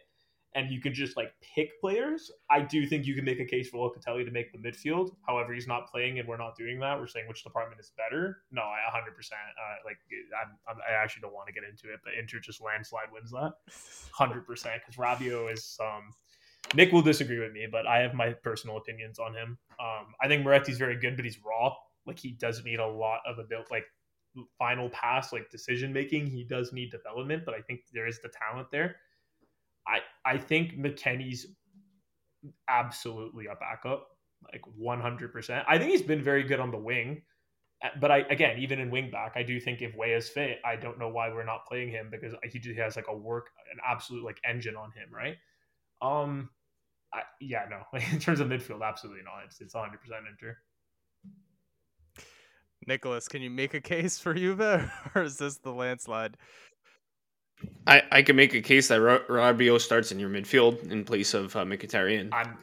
and 0.57 0.71
you 0.71 0.81
can 0.81 0.95
just 0.95 1.17
like 1.19 1.33
pick 1.55 1.79
players, 1.81 2.31
I 2.51 2.63
do 2.63 2.87
think 2.87 3.05
you 3.07 3.15
can 3.15 3.27
make 3.27 3.41
a 3.41 3.45
case 3.45 3.69
for 3.69 3.77
Locatelli 3.77 4.25
to 4.25 4.31
make 4.31 4.53
the 4.53 4.59
midfield. 4.59 5.15
However, 5.29 5.53
he's 5.53 5.69
not 5.69 5.89
playing, 5.91 6.19
and 6.19 6.27
we're 6.27 6.39
not 6.39 6.57
doing 6.57 6.81
that. 6.81 6.99
We're 6.99 7.07
saying 7.07 7.29
which 7.29 7.45
department 7.45 7.79
is 7.79 7.93
better. 7.97 8.39
No, 8.51 8.63
I 8.63 8.81
100. 8.91 9.15
percent 9.15 9.39
uh, 9.61 9.77
Like 9.85 9.99
I'm, 10.43 10.57
I'm, 10.69 10.77
I 10.89 10.95
actually 10.95 11.21
don't 11.21 11.35
want 11.35 11.47
to 11.49 11.53
get 11.53 11.63
into 11.63 11.93
it, 11.93 12.01
but 12.03 12.15
Inter 12.19 12.41
just 12.41 12.63
landslide 12.63 13.13
wins 13.13 13.31
that 13.33 13.53
100 14.17 14.47
percent 14.47 14.81
because 14.85 14.97
Rabiot 14.97 15.53
is. 15.53 15.79
Um, 15.81 16.11
Nick 16.75 16.91
will 16.91 17.03
disagree 17.03 17.39
with 17.39 17.53
me, 17.53 17.69
but 17.71 17.87
I 17.87 17.99
have 18.01 18.15
my 18.15 18.33
personal 18.33 18.79
opinions 18.79 19.21
on 19.21 19.35
him. 19.35 19.57
Um, 19.79 20.15
I 20.21 20.27
think 20.27 20.45
Miretti's 20.45 20.79
very 20.79 20.99
good, 20.99 21.15
but 21.15 21.25
he's 21.25 21.39
raw. 21.45 21.73
Like 22.07 22.19
he 22.19 22.33
does 22.33 22.65
need 22.65 22.81
a 22.81 22.87
lot 22.87 23.21
of 23.27 23.39
ability, 23.39 23.69
like 23.71 23.85
final 24.59 24.89
pass, 24.91 25.33
like 25.33 25.51
decision 25.51 25.93
making. 25.93 26.27
He 26.27 26.45
does 26.45 26.73
need 26.73 26.91
development, 26.91 27.45
but 27.45 27.55
I 27.55 27.61
think 27.61 27.81
there 27.93 28.07
is 28.07 28.21
the 28.21 28.31
talent 28.31 28.69
there. 28.73 28.97
I 29.87 30.01
I 30.25 30.39
think 30.39 30.77
McKennie's 30.79 31.47
absolutely 32.69 33.47
a 33.47 33.55
backup, 33.57 34.09
like 34.53 34.63
100%. 34.81 35.65
I 35.69 35.79
think 35.79 35.91
he's 35.91 36.03
been 36.03 36.23
very 36.23 36.43
good 36.43 36.61
on 36.61 36.71
the 36.71 36.79
wing. 36.79 37.23
Uh, 37.85 37.89
But 38.01 38.11
I 38.11 38.19
again, 38.31 38.59
even 38.59 38.81
in 38.81 38.91
wing 38.91 39.11
back, 39.11 39.33
I 39.37 39.43
do 39.43 39.61
think 39.61 39.83
if 39.83 39.95
Weah 39.97 40.17
is 40.17 40.29
fit, 40.29 40.59
I 40.65 40.77
don't 40.77 40.99
know 40.99 41.09
why 41.09 41.29
we're 41.29 41.45
not 41.45 41.67
playing 41.67 41.91
him 41.91 42.09
because 42.11 42.35
he 42.45 42.59
just 42.59 42.79
has 42.79 42.97
like 42.97 43.09
a 43.09 43.17
work, 43.17 43.51
an 43.73 43.79
absolute 43.87 44.25
like 44.25 44.41
engine 44.45 44.77
on 44.77 44.91
him, 44.93 45.09
right? 45.13 45.37
Um, 46.03 46.51
I, 47.13 47.23
yeah, 47.41 47.67
no. 47.69 47.83
In 48.13 48.19
terms 48.19 48.41
of 48.41 48.49
midfield, 48.49 48.83
absolutely 48.83 49.23
not. 49.25 49.45
It's 49.45 49.61
it's 49.61 49.75
100 49.75 50.01
percent 50.01 50.25
Inter. 50.31 50.57
Nicholas, 52.87 53.27
can 53.27 53.43
you 53.43 53.51
make 53.51 53.75
a 53.75 53.81
case 53.81 54.19
for 54.19 54.33
Juve, 54.35 54.61
or 55.15 55.23
is 55.23 55.39
this 55.39 55.59
the 55.59 55.73
landslide? 55.73 56.37
I, 57.87 58.03
I 58.11 58.23
can 58.23 58.37
make 58.37 58.55
a 58.55 58.61
case 58.61 58.89
that 58.89 59.01
Ra- 59.01 59.21
Rabiot 59.29 59.81
starts 59.81 60.13
in 60.13 60.19
your 60.19 60.29
midfield 60.29 60.91
in 60.91 61.05
place 61.05 61.35
of 61.35 61.55
uh, 61.57 61.65
Mkhitaryan. 61.65 62.31
I'm 62.33 62.59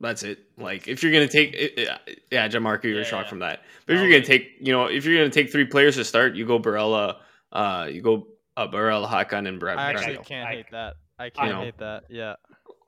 That's 0.00 0.22
it. 0.22 0.46
Like 0.56 0.88
if 0.88 1.02
you're 1.02 1.12
gonna 1.12 1.28
take, 1.28 1.52
it, 1.54 1.78
it- 1.78 2.22
yeah, 2.30 2.48
Jamarco, 2.48 2.84
you're 2.84 2.98
Yeah, 2.98 3.04
shocked 3.04 3.26
yeah. 3.26 3.30
from 3.30 3.38
that. 3.40 3.60
But 3.86 3.94
if 3.94 3.98
No, 3.98 4.04
you're 4.06 4.12
gonna 4.12 4.24
take, 4.26 4.56
you 4.60 4.72
know, 4.72 4.86
if 4.86 5.04
you're 5.04 5.16
gonna 5.18 5.30
take 5.30 5.52
three 5.52 5.64
players 5.66 5.96
to 5.96 6.04
start, 6.04 6.34
you 6.34 6.46
go 6.46 6.58
Barella, 6.58 7.16
uh, 7.52 7.88
you 7.90 8.00
go 8.02 8.26
uh, 8.56 8.66
Barella, 8.66 9.06
Hakan, 9.08 9.46
and 9.46 9.60
Brad. 9.60 9.78
I 9.78 9.90
actually 9.90 10.16
Rabiot. 10.16 10.24
can't 10.26 10.48
I- 10.48 10.52
hate 10.54 10.70
that. 10.72 10.94
I 11.18 11.30
can't 11.30 11.50
know. 11.50 11.60
hate 11.60 11.78
that. 11.78 12.04
Yeah. 12.08 12.34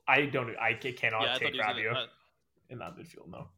I 0.09 0.22
don't 0.26 0.57
I 0.59 0.72
cannot 0.74 1.22
yeah, 1.22 1.34
take 1.38 1.52
he 1.52 1.59
was 1.59 1.66
Rabiot 1.66 1.94
uh, 1.96 2.07
in 2.70 2.78
that 2.78 2.96
midfield. 2.96 3.28
No, 3.30 3.48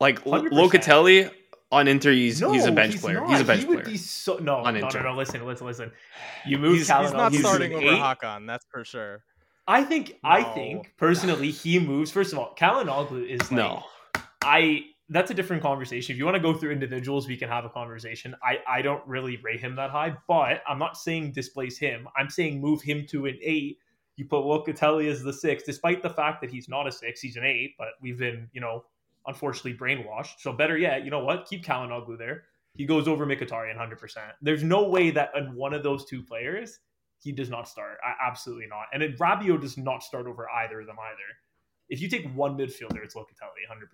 Like 0.00 0.22
100%. 0.24 0.50
Locatelli 0.50 1.30
on 1.72 1.88
Inter, 1.88 2.12
he's 2.12 2.40
no, 2.40 2.52
he's 2.52 2.66
a 2.66 2.72
bench 2.72 3.00
player. 3.00 3.20
Not. 3.20 3.30
He's 3.30 3.40
a 3.40 3.44
bench 3.44 3.60
he 3.60 3.66
would 3.66 3.82
player. 3.82 3.92
Be 3.92 3.96
so, 3.96 4.38
no, 4.38 4.56
on 4.56 4.74
no, 4.74 4.80
no, 4.80 4.86
Inter. 4.86 5.02
no. 5.02 5.14
Listen, 5.14 5.44
listen, 5.46 5.66
listen. 5.66 5.92
You 6.46 6.58
move 6.58 6.78
He's, 6.78 6.88
Calhanoglu 6.88 7.02
he's 7.02 7.12
not 7.12 7.32
to 7.32 7.36
an 7.36 7.42
starting 7.42 7.74
over 7.74 7.86
eight. 7.86 7.98
Hakan, 7.98 8.46
that's 8.46 8.66
for 8.70 8.84
sure. 8.84 9.22
I 9.68 9.84
think. 9.84 10.18
I 10.24 10.42
think 10.42 10.94
personally, 10.96 11.50
he 11.50 11.78
moves. 11.78 12.10
First 12.10 12.32
of 12.32 12.38
all, 12.38 12.54
Calhanoglu 12.58 13.28
is 13.28 13.40
like, 13.40 13.52
No, 13.52 13.82
I. 14.42 14.84
That's 15.12 15.32
a 15.32 15.34
different 15.34 15.60
conversation. 15.60 16.12
If 16.12 16.18
you 16.18 16.24
want 16.24 16.36
to 16.36 16.40
go 16.40 16.54
through 16.54 16.70
individuals, 16.70 17.26
we 17.26 17.36
can 17.36 17.48
have 17.48 17.64
a 17.64 17.68
conversation. 17.68 18.32
I, 18.44 18.58
I 18.68 18.80
don't 18.80 19.04
really 19.08 19.38
rate 19.38 19.58
him 19.58 19.74
that 19.74 19.90
high, 19.90 20.14
but 20.28 20.62
I'm 20.68 20.78
not 20.78 20.96
saying 20.96 21.32
displace 21.32 21.76
him. 21.78 22.06
I'm 22.16 22.30
saying 22.30 22.60
move 22.60 22.80
him 22.80 23.04
to 23.08 23.26
an 23.26 23.36
eight. 23.42 23.78
You 24.14 24.24
put 24.26 24.44
Locatelli 24.44 25.10
as 25.10 25.20
the 25.24 25.32
six, 25.32 25.64
despite 25.64 26.04
the 26.04 26.10
fact 26.10 26.40
that 26.42 26.50
he's 26.50 26.68
not 26.68 26.86
a 26.86 26.92
six, 26.92 27.20
he's 27.20 27.34
an 27.36 27.42
eight. 27.44 27.74
But 27.76 27.88
we've 28.00 28.18
been, 28.18 28.48
you 28.52 28.60
know, 28.60 28.84
unfortunately 29.26 29.74
brainwashed. 29.74 30.38
So 30.38 30.52
better 30.52 30.76
yet, 30.76 31.04
you 31.04 31.10
know 31.10 31.24
what? 31.24 31.46
Keep 31.46 31.64
Calhanoglu 31.64 32.18
there. 32.18 32.44
He 32.74 32.86
goes 32.86 33.08
over 33.08 33.26
Mkhitaryan 33.26 33.76
100%. 33.76 34.16
There's 34.40 34.62
no 34.62 34.88
way 34.88 35.10
that 35.10 35.30
in 35.36 35.54
one 35.54 35.74
of 35.74 35.82
those 35.82 36.04
two 36.04 36.22
players 36.22 36.78
he 37.18 37.32
does 37.32 37.50
not 37.50 37.68
start. 37.68 37.98
I, 38.04 38.14
absolutely 38.26 38.66
not. 38.66 38.86
And 38.92 39.02
then 39.02 39.14
Rabiot 39.18 39.60
does 39.60 39.76
not 39.76 40.02
start 40.02 40.26
over 40.26 40.48
either 40.48 40.80
of 40.80 40.86
them 40.86 40.96
either. 40.98 41.18
If 41.88 42.00
you 42.00 42.08
take 42.08 42.32
one 42.34 42.56
midfielder, 42.56 43.02
it's 43.04 43.14
Locatelli 43.14 43.66
100%. 43.70 43.84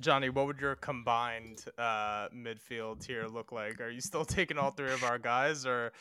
Johnny, 0.00 0.28
what 0.28 0.46
would 0.46 0.60
your 0.60 0.74
combined 0.74 1.64
uh, 1.78 2.28
midfield 2.28 3.04
here 3.04 3.26
look 3.26 3.52
like? 3.52 3.80
Are 3.80 3.90
you 3.90 4.00
still 4.00 4.24
taking 4.24 4.58
all 4.58 4.70
three 4.70 4.92
of 4.92 5.04
our 5.04 5.18
guys, 5.18 5.64
or 5.64 5.92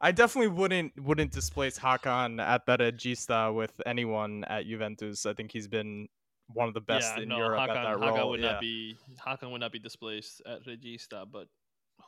I 0.00 0.12
definitely 0.12 0.48
wouldn't 0.48 1.00
wouldn't 1.00 1.32
displace 1.32 1.78
Hakan 1.78 2.40
at 2.40 2.66
Regista 2.66 3.54
with 3.54 3.80
anyone 3.86 4.44
at 4.44 4.66
Juventus. 4.66 5.26
I 5.26 5.32
think 5.32 5.52
he's 5.52 5.68
been 5.68 6.08
one 6.48 6.68
of 6.68 6.74
the 6.74 6.80
best 6.80 7.16
yeah, 7.16 7.22
in 7.22 7.28
no, 7.28 7.38
Europe 7.38 7.60
Hakan, 7.60 7.68
at 7.68 7.74
that 7.74 7.96
Hakan 7.98 8.18
role. 8.18 8.30
would 8.30 8.40
yeah. 8.40 8.52
not 8.52 8.60
be 8.60 8.96
Hakan 9.24 9.50
would 9.50 9.60
not 9.60 9.72
be 9.72 9.78
displaced 9.78 10.42
at 10.46 10.64
Regista, 10.66 11.24
but 11.30 11.48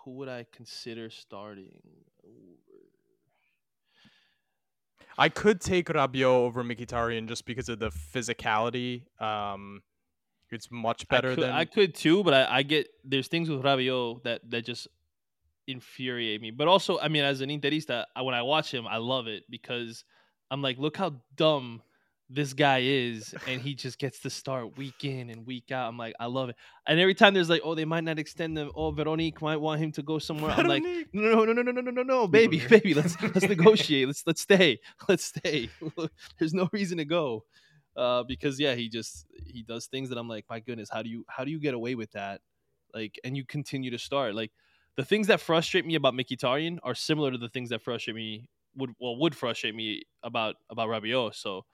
who 0.04 0.12
would 0.12 0.28
I 0.28 0.46
consider 0.52 1.10
starting? 1.10 1.80
I 5.16 5.28
could 5.28 5.60
take 5.60 5.88
Rabiot 5.88 6.24
over 6.24 6.64
Mkhitaryan 6.64 7.28
just 7.28 7.46
because 7.46 7.68
of 7.68 7.78
the 7.78 7.90
physicality. 7.90 9.02
Um, 9.20 9.82
it's 10.50 10.70
much 10.70 11.08
better 11.08 11.32
I 11.32 11.34
could, 11.34 11.44
than 11.44 11.50
I 11.50 11.64
could 11.64 11.94
too, 11.94 12.22
but 12.24 12.34
I, 12.34 12.58
I 12.58 12.62
get 12.62 12.88
there's 13.04 13.28
things 13.28 13.50
with 13.50 13.62
Rabiot 13.62 14.22
that 14.24 14.48
that 14.50 14.64
just 14.64 14.88
infuriate 15.66 16.40
me. 16.40 16.50
But 16.50 16.68
also, 16.68 16.98
I 16.98 17.08
mean, 17.08 17.24
as 17.24 17.40
an 17.40 17.50
Interista, 17.50 18.04
I, 18.14 18.22
when 18.22 18.34
I 18.34 18.42
watch 18.42 18.72
him, 18.72 18.86
I 18.86 18.98
love 18.98 19.26
it 19.26 19.44
because 19.50 20.04
I'm 20.50 20.62
like, 20.62 20.78
look 20.78 20.96
how 20.96 21.20
dumb 21.36 21.82
this 22.30 22.54
guy 22.54 22.80
is, 22.82 23.34
and 23.46 23.60
he 23.60 23.74
just 23.74 23.98
gets 23.98 24.20
to 24.20 24.30
start 24.30 24.76
week 24.78 25.04
in 25.04 25.30
and 25.30 25.46
week 25.46 25.70
out. 25.70 25.88
I'm 25.88 25.98
like, 25.98 26.14
I 26.18 26.26
love 26.26 26.48
it. 26.48 26.56
And 26.86 26.98
every 26.98 27.14
time 27.14 27.34
there's 27.34 27.50
like, 27.50 27.60
oh, 27.64 27.74
they 27.74 27.84
might 27.84 28.04
not 28.04 28.18
extend 28.18 28.56
him. 28.58 28.70
Oh, 28.74 28.90
Veronique 28.90 29.42
might 29.42 29.58
want 29.58 29.80
him 29.80 29.92
to 29.92 30.02
go 30.02 30.18
somewhere. 30.18 30.52
I'm 30.52 30.66
like, 30.66 30.82
no, 31.12 31.44
no, 31.44 31.44
no, 31.44 31.52
no, 31.52 31.62
no, 31.62 31.80
no, 31.80 31.90
no, 31.90 32.02
no, 32.02 32.26
baby, 32.26 32.60
baby, 32.66 32.94
let's 32.94 33.20
let's 33.20 33.42
negotiate. 33.48 34.06
Let's 34.06 34.26
let's 34.26 34.40
stay. 34.40 34.80
Let's 35.08 35.24
stay. 35.24 35.68
There's 36.38 36.54
no 36.54 36.68
reason 36.72 36.98
to 36.98 37.04
go. 37.04 37.44
Uh, 37.96 38.24
because 38.24 38.58
yeah, 38.58 38.74
he 38.74 38.88
just 38.88 39.26
he 39.46 39.62
does 39.62 39.86
things 39.86 40.08
that 40.08 40.18
I'm 40.18 40.28
like, 40.28 40.46
my 40.48 40.60
goodness, 40.60 40.88
how 40.90 41.02
do 41.02 41.10
you 41.10 41.24
how 41.28 41.44
do 41.44 41.50
you 41.50 41.60
get 41.60 41.74
away 41.74 41.94
with 41.94 42.12
that? 42.12 42.40
Like, 42.92 43.20
and 43.22 43.36
you 43.36 43.44
continue 43.44 43.90
to 43.90 43.98
start. 43.98 44.34
Like 44.34 44.50
the 44.96 45.04
things 45.04 45.26
that 45.26 45.40
frustrate 45.40 45.86
me 45.86 45.94
about 45.94 46.14
Mkhitaryan 46.14 46.78
are 46.82 46.94
similar 46.94 47.30
to 47.30 47.38
the 47.38 47.48
things 47.48 47.70
that 47.70 47.82
frustrate 47.82 48.16
me 48.16 48.48
would 48.76 48.90
well 48.98 49.16
would 49.18 49.36
frustrate 49.36 49.74
me 49.74 50.02
about 50.22 50.56
about 50.70 50.88
Rabiot. 50.88 51.34
So 51.34 51.64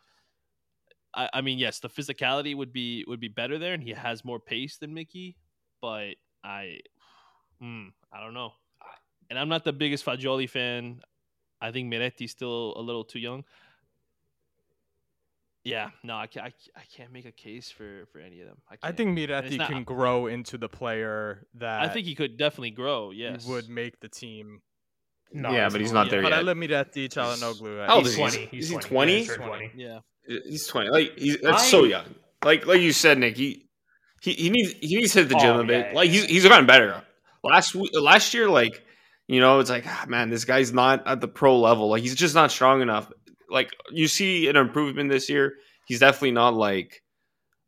I, 1.14 1.28
I 1.34 1.40
mean, 1.40 1.58
yes, 1.58 1.80
the 1.80 1.88
physicality 1.88 2.56
would 2.56 2.72
be 2.72 3.04
would 3.06 3.20
be 3.20 3.28
better 3.28 3.58
there, 3.58 3.74
and 3.74 3.82
he 3.82 3.90
has 3.90 4.24
more 4.24 4.38
pace 4.38 4.76
than 4.78 4.94
Mickey. 4.94 5.36
But 5.80 6.14
I, 6.44 6.78
mm, 7.62 7.88
I 8.12 8.20
don't 8.20 8.34
know. 8.34 8.52
And 9.28 9.38
I'm 9.38 9.48
not 9.48 9.64
the 9.64 9.72
biggest 9.72 10.04
Fagioli 10.04 10.48
fan. 10.48 11.00
I 11.60 11.70
think 11.72 11.92
Miretti's 11.92 12.30
still 12.30 12.74
a 12.76 12.82
little 12.82 13.04
too 13.04 13.18
young. 13.18 13.44
Yeah, 15.62 15.90
no, 16.02 16.16
I 16.16 16.26
can't. 16.26 16.46
I, 16.46 16.52
I 16.78 16.82
can't 16.96 17.12
make 17.12 17.26
a 17.26 17.32
case 17.32 17.70
for 17.70 18.06
for 18.12 18.18
any 18.18 18.40
of 18.40 18.46
them. 18.46 18.56
I, 18.70 18.88
I 18.88 18.92
think 18.92 19.18
it's 19.18 19.30
Miretti 19.30 19.58
not- 19.58 19.68
can 19.68 19.84
grow 19.84 20.26
into 20.26 20.56
the 20.56 20.68
player 20.68 21.46
that 21.54 21.82
I 21.82 21.88
think 21.88 22.06
he 22.06 22.14
could 22.14 22.38
definitely 22.38 22.70
grow. 22.70 23.10
Yes, 23.10 23.46
would 23.46 23.68
make 23.68 24.00
the 24.00 24.08
team. 24.08 24.62
No, 25.32 25.52
yeah, 25.52 25.68
but 25.68 25.80
he's 25.80 25.92
not 25.92 26.06
yeah, 26.06 26.10
there 26.10 26.22
But 26.22 26.32
I 26.32 26.40
let 26.40 26.56
Miretti 26.56 27.08
Calhanoglu. 27.08 27.86
How 27.86 27.96
old 27.96 28.04
He's 28.06 28.18
is 28.18 28.34
he? 28.34 28.46
20. 28.46 28.56
Is 28.56 28.68
He's 28.70 28.78
20. 28.78 28.86
20? 28.86 29.12
Yeah, 29.12 29.18
he's 29.18 29.36
20. 29.36 29.70
Yeah, 29.76 29.98
He's 30.44 30.66
twenty. 30.66 30.90
Like 30.90 31.18
he's 31.18 31.38
that's 31.40 31.68
so 31.68 31.84
young. 31.84 32.04
Like 32.44 32.66
like 32.66 32.80
you 32.80 32.92
said, 32.92 33.18
Nick. 33.18 33.36
He 33.36 33.66
he, 34.22 34.32
he 34.34 34.50
needs 34.50 34.72
he 34.80 34.96
needs 34.96 35.12
to 35.14 35.20
hit 35.20 35.28
the 35.28 35.34
gym 35.36 35.56
Oh, 35.56 35.60
a 35.60 35.64
bit. 35.64 35.86
yeah, 35.88 35.92
like 35.94 36.10
he's 36.10 36.24
he's 36.26 36.46
gotten 36.46 36.66
better. 36.66 37.02
Last 37.42 37.74
last 37.94 38.32
year, 38.34 38.48
like 38.48 38.84
you 39.26 39.40
know, 39.40 39.58
it's 39.60 39.70
like 39.70 39.84
ah, 39.86 40.04
man, 40.08 40.30
this 40.30 40.44
guy's 40.44 40.72
not 40.72 41.06
at 41.06 41.20
the 41.20 41.28
pro 41.28 41.58
level. 41.58 41.88
Like 41.90 42.02
he's 42.02 42.14
just 42.14 42.34
not 42.34 42.50
strong 42.50 42.80
enough. 42.82 43.10
Like 43.48 43.72
you 43.90 44.06
see 44.08 44.48
an 44.48 44.56
improvement 44.56 45.10
this 45.10 45.28
year. 45.28 45.54
He's 45.86 45.98
definitely 46.00 46.32
not 46.32 46.54
like 46.54 47.02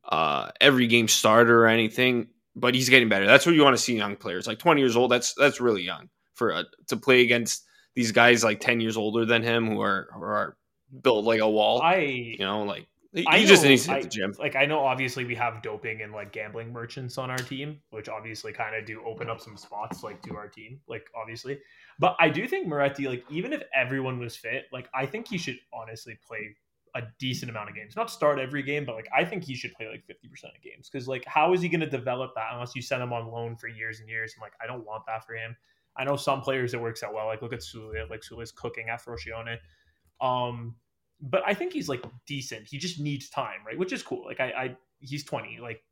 uh 0.08 0.50
every 0.60 0.86
game 0.86 1.08
starter 1.08 1.64
or 1.64 1.68
anything, 1.68 2.28
but 2.54 2.74
he's 2.74 2.88
getting 2.88 3.08
better. 3.08 3.26
That's 3.26 3.44
what 3.46 3.54
you 3.54 3.62
want 3.64 3.76
to 3.76 3.82
see 3.82 3.96
young 3.96 4.16
players. 4.16 4.46
Like 4.46 4.58
twenty 4.60 4.80
years 4.82 4.96
old, 4.96 5.10
that's 5.10 5.34
that's 5.34 5.60
really 5.60 5.82
young 5.82 6.08
for 6.34 6.52
uh, 6.52 6.64
to 6.88 6.96
play 6.96 7.22
against 7.22 7.64
these 7.94 8.12
guys 8.12 8.44
like 8.44 8.60
ten 8.60 8.80
years 8.80 8.96
older 8.96 9.24
than 9.24 9.42
him 9.42 9.66
who 9.68 9.80
are 9.80 10.08
who 10.14 10.22
are 10.22 10.56
built 11.02 11.24
like 11.24 11.40
a 11.40 11.48
wall. 11.48 11.80
I 11.82 11.96
you 11.96 12.38
know, 12.38 12.64
like 12.64 12.86
he, 13.14 13.26
I 13.26 13.44
just 13.44 13.62
know- 13.62 13.70
needs 13.70 13.84
to 13.86 13.94
hit 13.94 14.02
the 14.04 14.08
gym. 14.08 14.34
like 14.38 14.56
I 14.56 14.66
know 14.66 14.80
obviously 14.80 15.24
we 15.24 15.34
have 15.34 15.62
doping 15.62 16.02
and 16.02 16.12
like 16.12 16.32
gambling 16.32 16.72
merchants 16.72 17.18
on 17.18 17.30
our 17.30 17.38
team, 17.38 17.80
which 17.90 18.08
obviously 18.08 18.52
kind 18.52 18.74
of 18.74 18.86
do 18.86 19.02
open 19.04 19.28
up 19.28 19.40
some 19.40 19.56
spots 19.56 20.02
like 20.02 20.22
to 20.22 20.36
our 20.36 20.48
team, 20.48 20.80
like 20.88 21.06
obviously. 21.14 21.58
But 21.98 22.16
I 22.18 22.28
do 22.30 22.46
think 22.48 22.66
Miretti, 22.68 23.06
like 23.06 23.24
even 23.30 23.52
if 23.52 23.62
everyone 23.74 24.18
was 24.18 24.36
fit, 24.36 24.64
like 24.72 24.88
I 24.94 25.06
think 25.06 25.28
he 25.28 25.38
should 25.38 25.58
honestly 25.72 26.18
play 26.26 26.56
a 26.94 27.02
decent 27.18 27.50
amount 27.50 27.70
of 27.70 27.74
games. 27.74 27.96
Not 27.96 28.10
start 28.10 28.38
every 28.38 28.62
game, 28.62 28.84
but 28.84 28.94
like 28.94 29.08
I 29.16 29.24
think 29.24 29.44
he 29.44 29.54
should 29.54 29.72
play 29.72 29.88
like 29.88 30.04
50% 30.06 30.44
of 30.44 30.62
games. 30.62 30.90
Cause 30.90 31.08
like 31.08 31.24
how 31.26 31.52
is 31.54 31.62
he 31.62 31.68
gonna 31.68 31.88
develop 31.88 32.34
that 32.34 32.50
unless 32.52 32.74
you 32.74 32.82
send 32.82 33.02
him 33.02 33.12
on 33.12 33.28
loan 33.28 33.56
for 33.56 33.68
years 33.68 34.00
and 34.00 34.08
years? 34.08 34.34
And 34.34 34.42
like 34.42 34.52
I 34.62 34.66
don't 34.66 34.84
want 34.86 35.04
that 35.06 35.26
for 35.26 35.34
him. 35.34 35.56
I 35.96 36.04
know 36.04 36.16
some 36.16 36.40
players 36.40 36.72
it 36.72 36.80
works 36.80 37.02
out 37.02 37.12
well. 37.12 37.26
Like 37.26 37.42
look 37.42 37.52
at 37.52 37.60
Soulé, 37.60 38.08
like 38.08 38.20
Soulé's 38.22 38.52
cooking 38.52 38.88
at 38.88 39.04
Frosinone. 39.04 39.56
Um, 40.22 40.76
but 41.20 41.42
I 41.46 41.54
think 41.54 41.72
he's 41.72 41.88
like 41.88 42.02
decent. 42.26 42.66
He 42.68 42.78
just 42.78 42.98
needs 43.00 43.28
time, 43.28 43.58
right? 43.66 43.78
Which 43.78 43.92
is 43.92 44.02
cool. 44.02 44.24
Like 44.24 44.40
I, 44.40 44.46
I 44.46 44.76
he's 45.00 45.24
20. 45.24 45.58
Like 45.60 45.82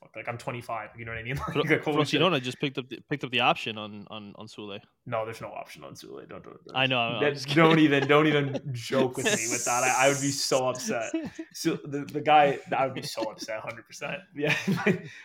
fuck, 0.00 0.16
like 0.16 0.26
I'm 0.28 0.38
25. 0.38 0.90
You 0.98 1.04
know 1.04 1.12
what 1.12 1.18
I 1.18 1.22
mean? 1.22 1.36
Like, 1.54 1.84
holy. 1.84 1.98
Frosinone 2.04 2.40
just 2.42 2.58
picked 2.58 2.78
up 2.78 2.88
the, 2.88 2.98
picked 3.08 3.22
up 3.22 3.30
the 3.30 3.40
option 3.40 3.76
on 3.78 4.06
on 4.10 4.32
on 4.36 4.46
Soulé. 4.48 4.80
No, 5.06 5.24
there's 5.24 5.40
no 5.40 5.48
option 5.48 5.84
on 5.84 5.94
Soulé. 5.94 6.28
Don't, 6.28 6.42
don't, 6.42 6.64
don't 6.64 6.76
I 6.76 6.86
know, 6.86 7.20
That- 7.20 7.44
don't 7.54 7.78
even 7.78 8.06
don't 8.08 8.26
even 8.26 8.60
joke 8.72 9.16
with 9.16 9.26
me 9.26 9.46
with 9.50 9.64
that. 9.64 9.82
I, 9.84 10.06
I 10.06 10.08
would 10.08 10.20
be 10.20 10.30
so 10.30 10.68
upset. 10.70 11.12
So 11.52 11.78
the, 11.84 12.04
the 12.04 12.20
guy, 12.20 12.58
I 12.76 12.86
would 12.86 12.94
be 12.94 13.02
so 13.02 13.22
upset, 13.30 13.56
100. 13.64 13.86
percent 13.86 14.18
Yeah, 14.34 14.56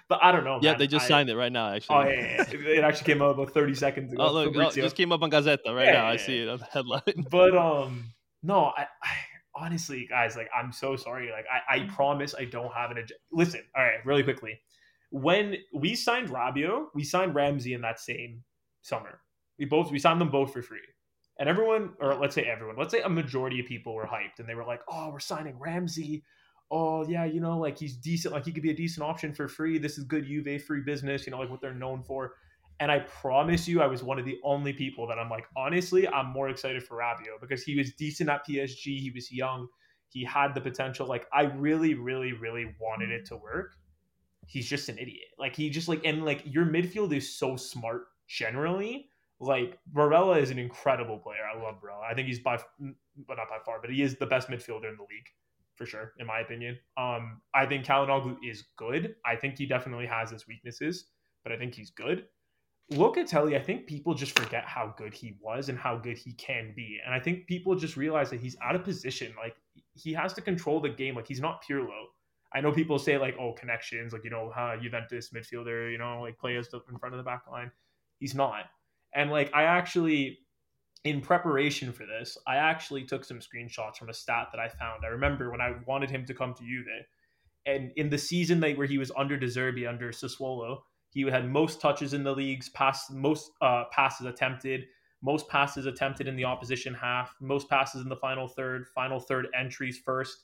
but 0.09 0.19
I 0.21 0.31
don't 0.31 0.43
know. 0.43 0.59
Yeah, 0.61 0.71
man. 0.71 0.79
they 0.79 0.87
just 0.87 1.05
I- 1.05 1.09
signed 1.09 1.29
it 1.29 1.35
right 1.37 1.51
now. 1.51 1.73
Actually. 1.73 1.95
Oh 1.95 2.01
yeah, 2.09 2.21
yeah, 2.21 2.45
yeah. 2.51 2.77
it 2.79 2.83
actually 2.83 3.05
came 3.13 3.21
out 3.21 3.31
about 3.31 3.51
30 3.51 3.73
seconds 3.75 4.13
ago. 4.13 4.23
Oh 4.23 4.33
look, 4.33 4.55
oh, 4.55 4.67
it 4.67 4.73
just 4.75 4.95
came 4.95 5.11
up 5.11 5.21
on 5.23 5.31
Gazzetta 5.31 5.73
right 5.73 5.85
Yeah, 5.87 5.93
now. 5.93 6.07
I 6.07 6.17
see 6.17 6.39
it 6.41 6.49
on 6.49 6.59
the 6.59 6.65
headline. 6.65 7.25
but 7.31 7.55
um 7.55 8.03
no 8.45 8.71
I, 8.77 8.85
I 9.03 9.11
honestly 9.55 10.05
guys 10.09 10.35
like 10.35 10.49
i'm 10.55 10.71
so 10.71 10.95
sorry. 10.95 11.31
Like 11.31 11.45
i, 11.51 11.75
I 11.75 11.79
mm. 11.79 11.95
promise 11.95 12.35
i 12.37 12.45
don't 12.45 12.73
have 12.73 12.91
an 12.91 12.99
ag- 12.99 13.13
listen 13.31 13.61
all 13.75 13.83
right 13.83 14.05
really 14.05 14.23
quickly. 14.23 14.59
When 15.11 15.55
we 15.73 15.95
signed 15.95 16.29
Rabiot 16.29 16.87
we 16.93 17.03
signed 17.03 17.35
ramsey 17.35 17.73
in 17.73 17.81
that 17.81 17.99
same 17.99 18.43
summer. 18.81 19.21
We 19.57 19.65
both 19.65 19.91
we 19.91 19.99
signed 19.99 20.21
them 20.21 20.29
both 20.29 20.53
for 20.53 20.61
free. 20.61 20.79
And 21.39 21.49
everyone 21.49 21.93
or 21.99 22.15
let's 22.15 22.35
say 22.35 22.43
everyone 22.43 22.75
let's 22.77 22.91
say 22.91 23.01
a 23.01 23.09
majority 23.09 23.59
of 23.59 23.65
people 23.65 23.95
were 23.95 24.05
hyped 24.05 24.39
and 24.39 24.47
they 24.47 24.55
were 24.55 24.65
like 24.65 24.81
oh 24.89 25.09
we're 25.11 25.19
signing 25.19 25.57
ramsey. 25.59 26.23
Oh 26.71 27.07
yeah 27.07 27.25
you 27.25 27.39
know 27.39 27.57
like 27.57 27.79
he's 27.79 27.95
decent 27.95 28.33
like 28.33 28.45
he 28.45 28.51
could 28.51 28.63
be 28.63 28.71
a 28.71 28.75
decent 28.75 29.05
option 29.05 29.33
for 29.33 29.47
free. 29.47 29.77
This 29.77 29.97
is 29.97 30.03
good 30.03 30.27
uva 30.27 30.59
free 30.59 30.81
business 30.81 31.25
you 31.25 31.31
know 31.31 31.39
like 31.39 31.49
what 31.49 31.61
they're 31.61 31.73
known 31.73 32.03
for 32.03 32.33
and 32.79 32.91
I 32.91 32.99
promise 32.99 33.67
you, 33.67 33.81
I 33.81 33.87
was 33.87 34.03
one 34.03 34.19
of 34.19 34.25
the 34.25 34.37
only 34.43 34.73
people 34.73 35.07
that 35.07 35.17
I'm 35.17 35.29
like, 35.29 35.45
honestly, 35.55 36.07
I'm 36.07 36.27
more 36.27 36.49
excited 36.49 36.83
for 36.83 36.97
Rabiot 36.97 37.39
because 37.39 37.63
he 37.63 37.77
was 37.77 37.93
decent 37.93 38.29
at 38.29 38.45
PSG. 38.47 38.99
He 38.99 39.11
was 39.13 39.31
young. 39.31 39.67
He 40.09 40.23
had 40.23 40.53
the 40.53 40.61
potential. 40.61 41.07
Like, 41.07 41.25
I 41.33 41.43
really, 41.43 41.93
really, 41.93 42.33
really 42.33 42.73
wanted 42.79 43.11
it 43.11 43.25
to 43.27 43.37
work. 43.37 43.75
He's 44.45 44.67
just 44.67 44.89
an 44.89 44.97
idiot. 44.97 45.27
Like, 45.39 45.55
he 45.55 45.69
just 45.69 45.87
like, 45.87 46.01
and 46.05 46.25
like, 46.25 46.43
your 46.45 46.65
midfield 46.65 47.15
is 47.15 47.37
so 47.37 47.55
smart 47.55 48.03
generally. 48.27 49.09
Like, 49.39 49.79
Barella 49.93 50.41
is 50.41 50.49
an 50.51 50.59
incredible 50.59 51.17
player. 51.17 51.41
I 51.53 51.61
love 51.61 51.75
Barella. 51.75 52.09
I 52.09 52.13
think 52.13 52.27
he's 52.27 52.39
by, 52.39 52.57
but 53.27 53.37
not 53.37 53.49
by 53.49 53.57
far, 53.65 53.79
but 53.81 53.89
he 53.89 54.01
is 54.01 54.15
the 54.15 54.25
best 54.25 54.49
midfielder 54.49 54.89
in 54.89 54.97
the 54.97 55.03
league 55.03 55.29
for 55.75 55.85
sure, 55.85 56.13
in 56.19 56.27
my 56.27 56.39
opinion. 56.39 56.77
Um, 56.97 57.41
I 57.53 57.65
think 57.65 57.85
Kalinoglu 57.85 58.37
is 58.47 58.63
good. 58.77 59.15
I 59.25 59.35
think 59.35 59.57
he 59.57 59.65
definitely 59.65 60.07
has 60.07 60.31
his 60.31 60.47
weaknesses, 60.47 61.05
but 61.43 61.51
I 61.51 61.57
think 61.57 61.75
he's 61.75 61.91
good. 61.91 62.25
Locatelli, 62.91 63.55
I 63.55 63.61
think 63.61 63.87
people 63.87 64.13
just 64.13 64.37
forget 64.37 64.63
how 64.65 64.93
good 64.95 65.13
he 65.13 65.35
was 65.41 65.69
and 65.69 65.77
how 65.77 65.97
good 65.97 66.17
he 66.17 66.33
can 66.33 66.71
be. 66.75 66.99
And 67.03 67.15
I 67.15 67.19
think 67.19 67.47
people 67.47 67.75
just 67.75 67.97
realize 67.97 68.29
that 68.29 68.39
he's 68.39 68.55
out 68.61 68.75
of 68.75 68.83
position. 68.83 69.33
Like 69.37 69.55
he 69.93 70.13
has 70.13 70.33
to 70.33 70.41
control 70.41 70.79
the 70.79 70.89
game. 70.89 71.15
Like 71.15 71.27
he's 71.27 71.41
not 71.41 71.63
Pirlo. 71.63 72.05
I 72.53 72.61
know 72.61 72.71
people 72.71 72.99
say 72.99 73.17
like, 73.17 73.35
oh, 73.39 73.53
connections, 73.53 74.13
like 74.13 74.23
you 74.23 74.29
know, 74.29 74.51
uh, 74.55 74.77
Juventus 74.77 75.31
midfielder, 75.31 75.91
you 75.91 75.97
know, 75.97 76.21
like 76.21 76.37
play 76.37 76.57
us 76.57 76.67
in 76.89 76.97
front 76.97 77.15
of 77.15 77.17
the 77.17 77.23
back 77.23 77.43
line. 77.51 77.71
He's 78.19 78.35
not. 78.35 78.65
And 79.13 79.31
like 79.31 79.51
I 79.53 79.63
actually, 79.63 80.39
in 81.03 81.21
preparation 81.21 81.91
for 81.91 82.05
this, 82.05 82.37
I 82.47 82.57
actually 82.57 83.03
took 83.03 83.25
some 83.25 83.39
screenshots 83.39 83.97
from 83.97 84.09
a 84.09 84.13
stat 84.13 84.49
that 84.53 84.59
I 84.59 84.69
found. 84.69 85.03
I 85.03 85.07
remember 85.07 85.49
when 85.49 85.59
I 85.59 85.73
wanted 85.87 86.11
him 86.11 86.25
to 86.27 86.33
come 86.35 86.53
to 86.53 86.63
Juve, 86.63 86.85
and 87.65 87.91
in 87.95 88.09
the 88.09 88.17
season 88.17 88.59
that 88.59 88.77
where 88.77 88.87
he 88.87 88.99
was 88.99 89.11
under 89.17 89.37
De 89.37 89.47
Zerbi, 89.47 89.89
under 89.89 90.11
Sassuolo, 90.11 90.81
he 91.15 91.21
had 91.21 91.49
most 91.49 91.79
touches 91.79 92.13
in 92.13 92.25
the 92.25 92.35
leagues, 92.35 92.67
pass 92.67 93.09
most 93.09 93.51
uh, 93.61 93.85
passes 93.89 94.27
attempted, 94.27 94.83
most 95.21 95.47
passes 95.47 95.85
attempted 95.85 96.27
in 96.27 96.35
the 96.35 96.43
opposition 96.43 96.93
half, 96.93 97.33
most 97.39 97.69
passes 97.69 98.01
in 98.01 98.09
the 98.09 98.17
final 98.17 98.49
third, 98.49 98.85
final 98.93 99.21
third 99.21 99.47
entries 99.57 99.97
first. 99.97 100.43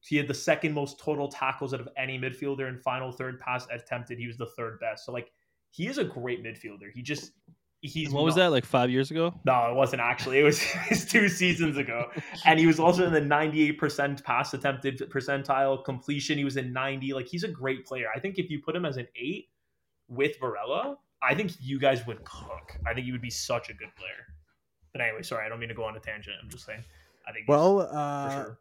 He 0.00 0.18
had 0.18 0.28
the 0.28 0.34
second 0.34 0.74
most 0.74 1.00
total 1.00 1.26
tackles 1.26 1.72
out 1.72 1.80
of 1.80 1.88
any 1.96 2.18
midfielder 2.18 2.68
and 2.68 2.78
final 2.82 3.10
third 3.10 3.40
pass 3.40 3.66
attempted. 3.72 4.18
He 4.18 4.26
was 4.26 4.36
the 4.36 4.50
third 4.58 4.78
best. 4.78 5.06
So 5.06 5.12
like 5.12 5.32
he 5.70 5.86
is 5.86 5.96
a 5.96 6.04
great 6.04 6.44
midfielder. 6.44 6.92
He 6.94 7.00
just 7.00 7.32
he's 7.80 8.10
what 8.10 8.24
was 8.24 8.34
that 8.34 8.48
like 8.48 8.66
five 8.66 8.90
years 8.90 9.10
ago? 9.10 9.32
no, 9.46 9.70
it 9.70 9.74
wasn't 9.74 10.02
actually. 10.02 10.40
It 10.40 10.42
was, 10.42 10.60
it 10.74 10.90
was 10.90 11.06
two 11.06 11.30
seasons 11.30 11.78
ago. 11.78 12.10
And 12.44 12.60
he 12.60 12.66
was 12.66 12.78
also 12.78 13.06
in 13.06 13.12
the 13.14 13.22
98% 13.22 14.22
pass 14.22 14.52
attempted 14.52 14.98
percentile 15.10 15.82
completion. 15.82 16.36
He 16.36 16.44
was 16.44 16.58
in 16.58 16.74
90. 16.74 17.14
Like 17.14 17.26
he's 17.26 17.44
a 17.44 17.48
great 17.48 17.86
player. 17.86 18.08
I 18.14 18.20
think 18.20 18.38
if 18.38 18.50
you 18.50 18.60
put 18.62 18.76
him 18.76 18.84
as 18.84 18.98
an 18.98 19.06
eight 19.16 19.46
with 20.10 20.38
Barella, 20.40 20.96
I 21.22 21.34
think 21.34 21.52
you 21.60 21.78
guys 21.78 22.06
would 22.06 22.22
cook. 22.24 22.76
I 22.86 22.92
think 22.92 23.06
he 23.06 23.12
would 23.12 23.22
be 23.22 23.30
such 23.30 23.70
a 23.70 23.74
good 23.74 23.94
player. 23.96 24.26
But 24.92 25.00
anyway, 25.02 25.22
sorry, 25.22 25.46
I 25.46 25.48
don't 25.48 25.60
mean 25.60 25.68
to 25.68 25.74
go 25.74 25.84
on 25.84 25.96
a 25.96 26.00
tangent. 26.00 26.36
I'm 26.42 26.50
just 26.50 26.66
saying. 26.66 26.82
I 27.26 27.32
think 27.32 27.46
Well, 27.48 27.88
uh, 27.92 28.30
sure. 28.44 28.58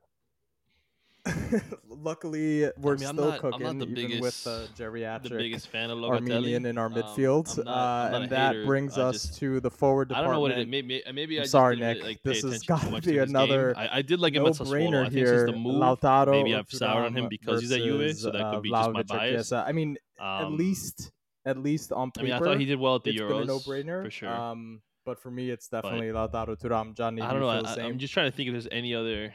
luckily 1.89 2.69
we're 2.77 2.95
mean, 2.95 3.07
I'm 3.07 3.15
still 3.15 3.29
not- 3.29 3.43
I'm 3.43 3.49
not 3.51 3.59
cooking 3.59 3.79
the 3.79 3.85
even 3.87 3.93
biggest- 3.95 4.21
with 4.21 4.43
the 4.77 4.83
geriatric 4.83 5.23
The 5.23 5.29
biggest 5.37 5.67
fan 5.67 5.89
of 5.89 5.97
Locatelli. 5.97 6.11
Armenian 6.31 6.65
in 6.65 6.77
our 6.77 6.85
Um, 6.87 6.93
midfield, 6.93 7.57
I'm 7.59 7.65
not- 7.65 7.77
I'm 7.77 8.13
uh, 8.13 8.17
and 8.17 8.29
that 8.31 8.51
hater. 8.55 8.65
brings 8.65 8.97
I 8.97 9.01
us 9.03 9.23
just- 9.23 9.39
to 9.39 9.59
the 9.59 9.69
forward 9.69 10.09
department. 10.09 10.09
I 10.09 10.21
department. 10.21 10.25
don't 10.25 10.33
know 10.33 10.39
what 10.41 10.51
it 10.51 10.57
is. 10.59 10.67
Maybe, 10.67 11.03
maybe 11.13 11.37
I 11.39 11.41
I'm 11.41 11.47
sorry, 11.47 11.75
didn't 11.75 11.87
really, 11.87 11.99
Nick. 11.99 12.07
like, 12.07 12.23
This 12.23 12.43
has 12.43 12.61
attention 12.63 12.91
gotta 12.91 13.01
be 13.07 13.17
another. 13.17 13.73
I, 13.77 13.89
I 13.97 14.01
did 14.01 14.19
like 14.19 14.33
him 14.33 14.43
no 14.43 14.49
at 14.49 14.55
Sassuolo. 14.55 14.67
I 14.67 14.79
brainer 14.79 15.01
think 15.03 15.13
here. 15.13 15.39
since 15.39 15.51
the 15.51 15.57
move, 15.57 15.75
Lautaro 15.75 16.31
maybe 16.31 16.55
I've 16.55 16.69
soured 16.71 17.05
on 17.05 17.15
him 17.15 17.27
because 17.29 17.61
he's 17.61 17.71
at 17.71 17.79
Juve, 17.81 18.15
so 18.17 18.31
that 18.31 18.41
uh, 18.41 18.53
could 18.53 18.63
be 18.63 18.69
just 18.69 18.91
my 18.91 19.03
Vlahovic 19.03 19.11
or 19.11 19.17
bias. 19.17 19.51
I 19.51 19.71
mean, 19.71 19.97
at 20.19 20.43
Um, 20.43 20.57
least, 20.57 21.11
at 21.45 21.57
least 21.57 21.91
on 21.91 22.11
paper. 22.11 22.25
I 22.25 22.29
mean, 22.29 22.33
I 22.33 22.39
thought 22.39 22.59
he 22.59 22.65
did 22.65 22.79
well 22.79 22.95
at 22.95 23.03
the 23.03 23.11
it's 23.11 23.21
Euros. 23.21 23.47
no-brainer 23.47 24.03
for 24.03 24.11
sure. 24.11 24.29
Um, 24.29 24.81
but 25.05 25.19
for 25.19 25.31
me, 25.31 25.49
it's 25.49 25.67
definitely 25.67 26.07
Lautaro 26.07 26.59
Thuram, 26.59 26.95
Johnny, 26.95 27.21
I 27.21 27.33
do 27.33 27.39
don't 27.39 27.63
know. 27.63 27.69
I, 27.69 27.75
same? 27.75 27.85
I'm 27.85 27.97
just 27.97 28.13
trying 28.13 28.29
to 28.29 28.35
think 28.35 28.47
if 28.47 28.53
there's 28.53 28.67
any 28.71 28.93
other 28.93 29.33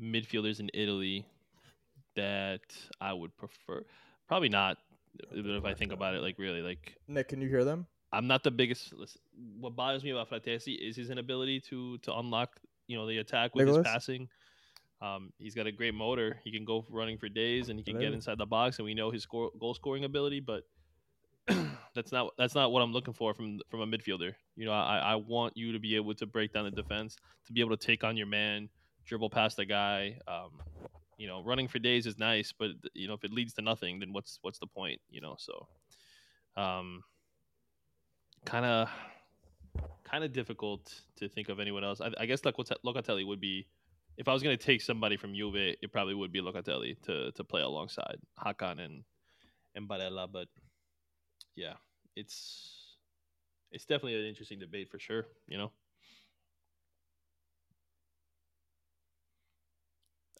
midfielders 0.00 0.60
in 0.60 0.70
Italy 0.74 1.26
that 2.14 2.60
I 3.00 3.12
would 3.12 3.36
prefer. 3.36 3.84
Probably 4.28 4.48
not. 4.48 4.78
If 5.32 5.64
I 5.64 5.72
think 5.74 5.92
about 5.92 6.14
it, 6.14 6.20
like 6.20 6.38
really, 6.38 6.60
like 6.60 6.96
Nick, 7.08 7.28
can 7.28 7.40
you 7.40 7.48
hear 7.48 7.64
them? 7.64 7.86
I'm 8.12 8.26
not 8.26 8.44
the 8.44 8.50
biggest. 8.50 8.92
Listen, 8.92 9.20
what 9.58 9.74
bothers 9.74 10.04
me 10.04 10.10
about 10.10 10.30
Frattesi 10.30 10.76
is 10.78 10.96
his 10.96 11.10
inability 11.10 11.60
to 11.70 11.98
to 11.98 12.14
unlock, 12.16 12.50
you 12.86 12.96
know, 12.96 13.06
the 13.06 13.18
attack 13.18 13.54
with 13.54 13.66
Nicholas? 13.66 13.86
his 13.86 13.92
passing. 13.92 14.28
Um, 15.02 15.32
he's 15.38 15.54
got 15.54 15.66
a 15.66 15.72
great 15.72 15.94
motor. 15.94 16.38
He 16.42 16.50
can 16.50 16.64
go 16.64 16.86
running 16.88 17.18
for 17.18 17.28
days, 17.28 17.68
and 17.68 17.78
he 17.78 17.84
can 17.84 17.94
get 18.00 18.12
inside 18.14 18.38
the 18.38 18.46
box. 18.46 18.78
And 18.78 18.86
we 18.86 18.94
know 18.94 19.10
his 19.10 19.22
score, 19.22 19.50
goal 19.60 19.74
scoring 19.74 20.04
ability, 20.04 20.40
but 20.40 20.62
that's 21.94 22.12
not 22.12 22.32
that's 22.38 22.54
not 22.54 22.72
what 22.72 22.80
I'm 22.80 22.92
looking 22.92 23.14
for 23.14 23.34
from 23.34 23.60
from 23.70 23.80
a 23.80 23.86
midfielder. 23.86 24.32
You 24.56 24.64
know, 24.64 24.72
I 24.72 24.98
I 24.98 25.14
want 25.16 25.56
you 25.56 25.72
to 25.72 25.78
be 25.78 25.96
able 25.96 26.14
to 26.14 26.26
break 26.26 26.52
down 26.52 26.64
the 26.64 26.70
defense, 26.70 27.16
to 27.46 27.52
be 27.52 27.60
able 27.60 27.76
to 27.76 27.86
take 27.86 28.04
on 28.04 28.16
your 28.16 28.26
man, 28.26 28.68
dribble 29.04 29.30
past 29.30 29.56
the 29.56 29.66
guy. 29.66 30.18
Um, 30.26 30.60
you 31.18 31.26
know, 31.26 31.42
running 31.42 31.68
for 31.68 31.78
days 31.78 32.06
is 32.06 32.18
nice, 32.18 32.52
but 32.58 32.70
you 32.94 33.08
know, 33.08 33.14
if 33.14 33.24
it 33.24 33.32
leads 33.32 33.54
to 33.54 33.62
nothing, 33.62 34.00
then 34.00 34.12
what's 34.12 34.38
what's 34.42 34.58
the 34.58 34.66
point? 34.66 35.00
You 35.10 35.20
know, 35.20 35.36
so 35.38 35.66
um, 36.56 37.02
kind 38.44 38.64
of 38.64 38.88
kind 40.04 40.24
of 40.24 40.32
difficult 40.32 41.02
to 41.16 41.28
think 41.28 41.48
of 41.48 41.60
anyone 41.60 41.84
else. 41.84 42.00
I, 42.00 42.10
I 42.18 42.26
guess 42.26 42.44
Locate- 42.44 42.82
Locatelli 42.84 43.26
would 43.26 43.40
be. 43.40 43.66
If 44.16 44.28
I 44.28 44.32
was 44.32 44.42
going 44.42 44.56
to 44.56 44.64
take 44.64 44.80
somebody 44.80 45.16
from 45.16 45.34
Juve, 45.34 45.56
it 45.56 45.92
probably 45.92 46.14
would 46.14 46.32
be 46.32 46.40
Locatelli 46.40 47.00
to 47.02 47.32
to 47.32 47.44
play 47.44 47.62
alongside 47.62 48.18
Hakan 48.42 48.84
and 48.84 49.04
and 49.74 49.88
Barella. 49.88 50.30
But 50.30 50.48
yeah, 51.54 51.74
it's 52.14 52.96
it's 53.70 53.84
definitely 53.84 54.18
an 54.18 54.26
interesting 54.26 54.58
debate 54.58 54.88
for 54.88 54.98
sure. 54.98 55.26
You 55.46 55.58
know. 55.58 55.72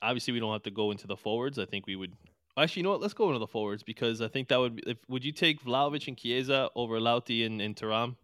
Obviously, 0.02 0.34
we 0.34 0.40
don't 0.40 0.52
have 0.52 0.62
to 0.62 0.70
go 0.70 0.90
into 0.90 1.06
the 1.06 1.16
forwards. 1.16 1.58
I 1.58 1.64
think 1.64 1.86
we 1.86 1.96
would 1.96 2.12
Actually, 2.58 2.80
you 2.80 2.84
know 2.84 2.90
what? 2.90 3.02
Let's 3.02 3.12
go 3.12 3.28
into 3.28 3.38
the 3.38 3.46
forwards 3.46 3.82
because 3.82 4.22
I 4.22 4.28
think 4.28 4.48
that 4.48 4.56
would. 4.58 4.76
Be, 4.76 4.82
if, 4.86 4.96
would 5.08 5.24
you 5.24 5.32
take 5.32 5.62
Vlahovic 5.62 6.08
and 6.08 6.16
Chiesa 6.16 6.70
over 6.74 6.98
Lauti 6.98 7.44
and, 7.44 7.60
and 7.60 7.76
Thuram? 7.76 8.16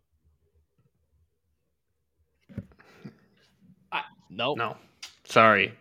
I, 3.93 4.03
no, 4.31 4.55
No, 4.55 4.77
sorry. 5.33 5.75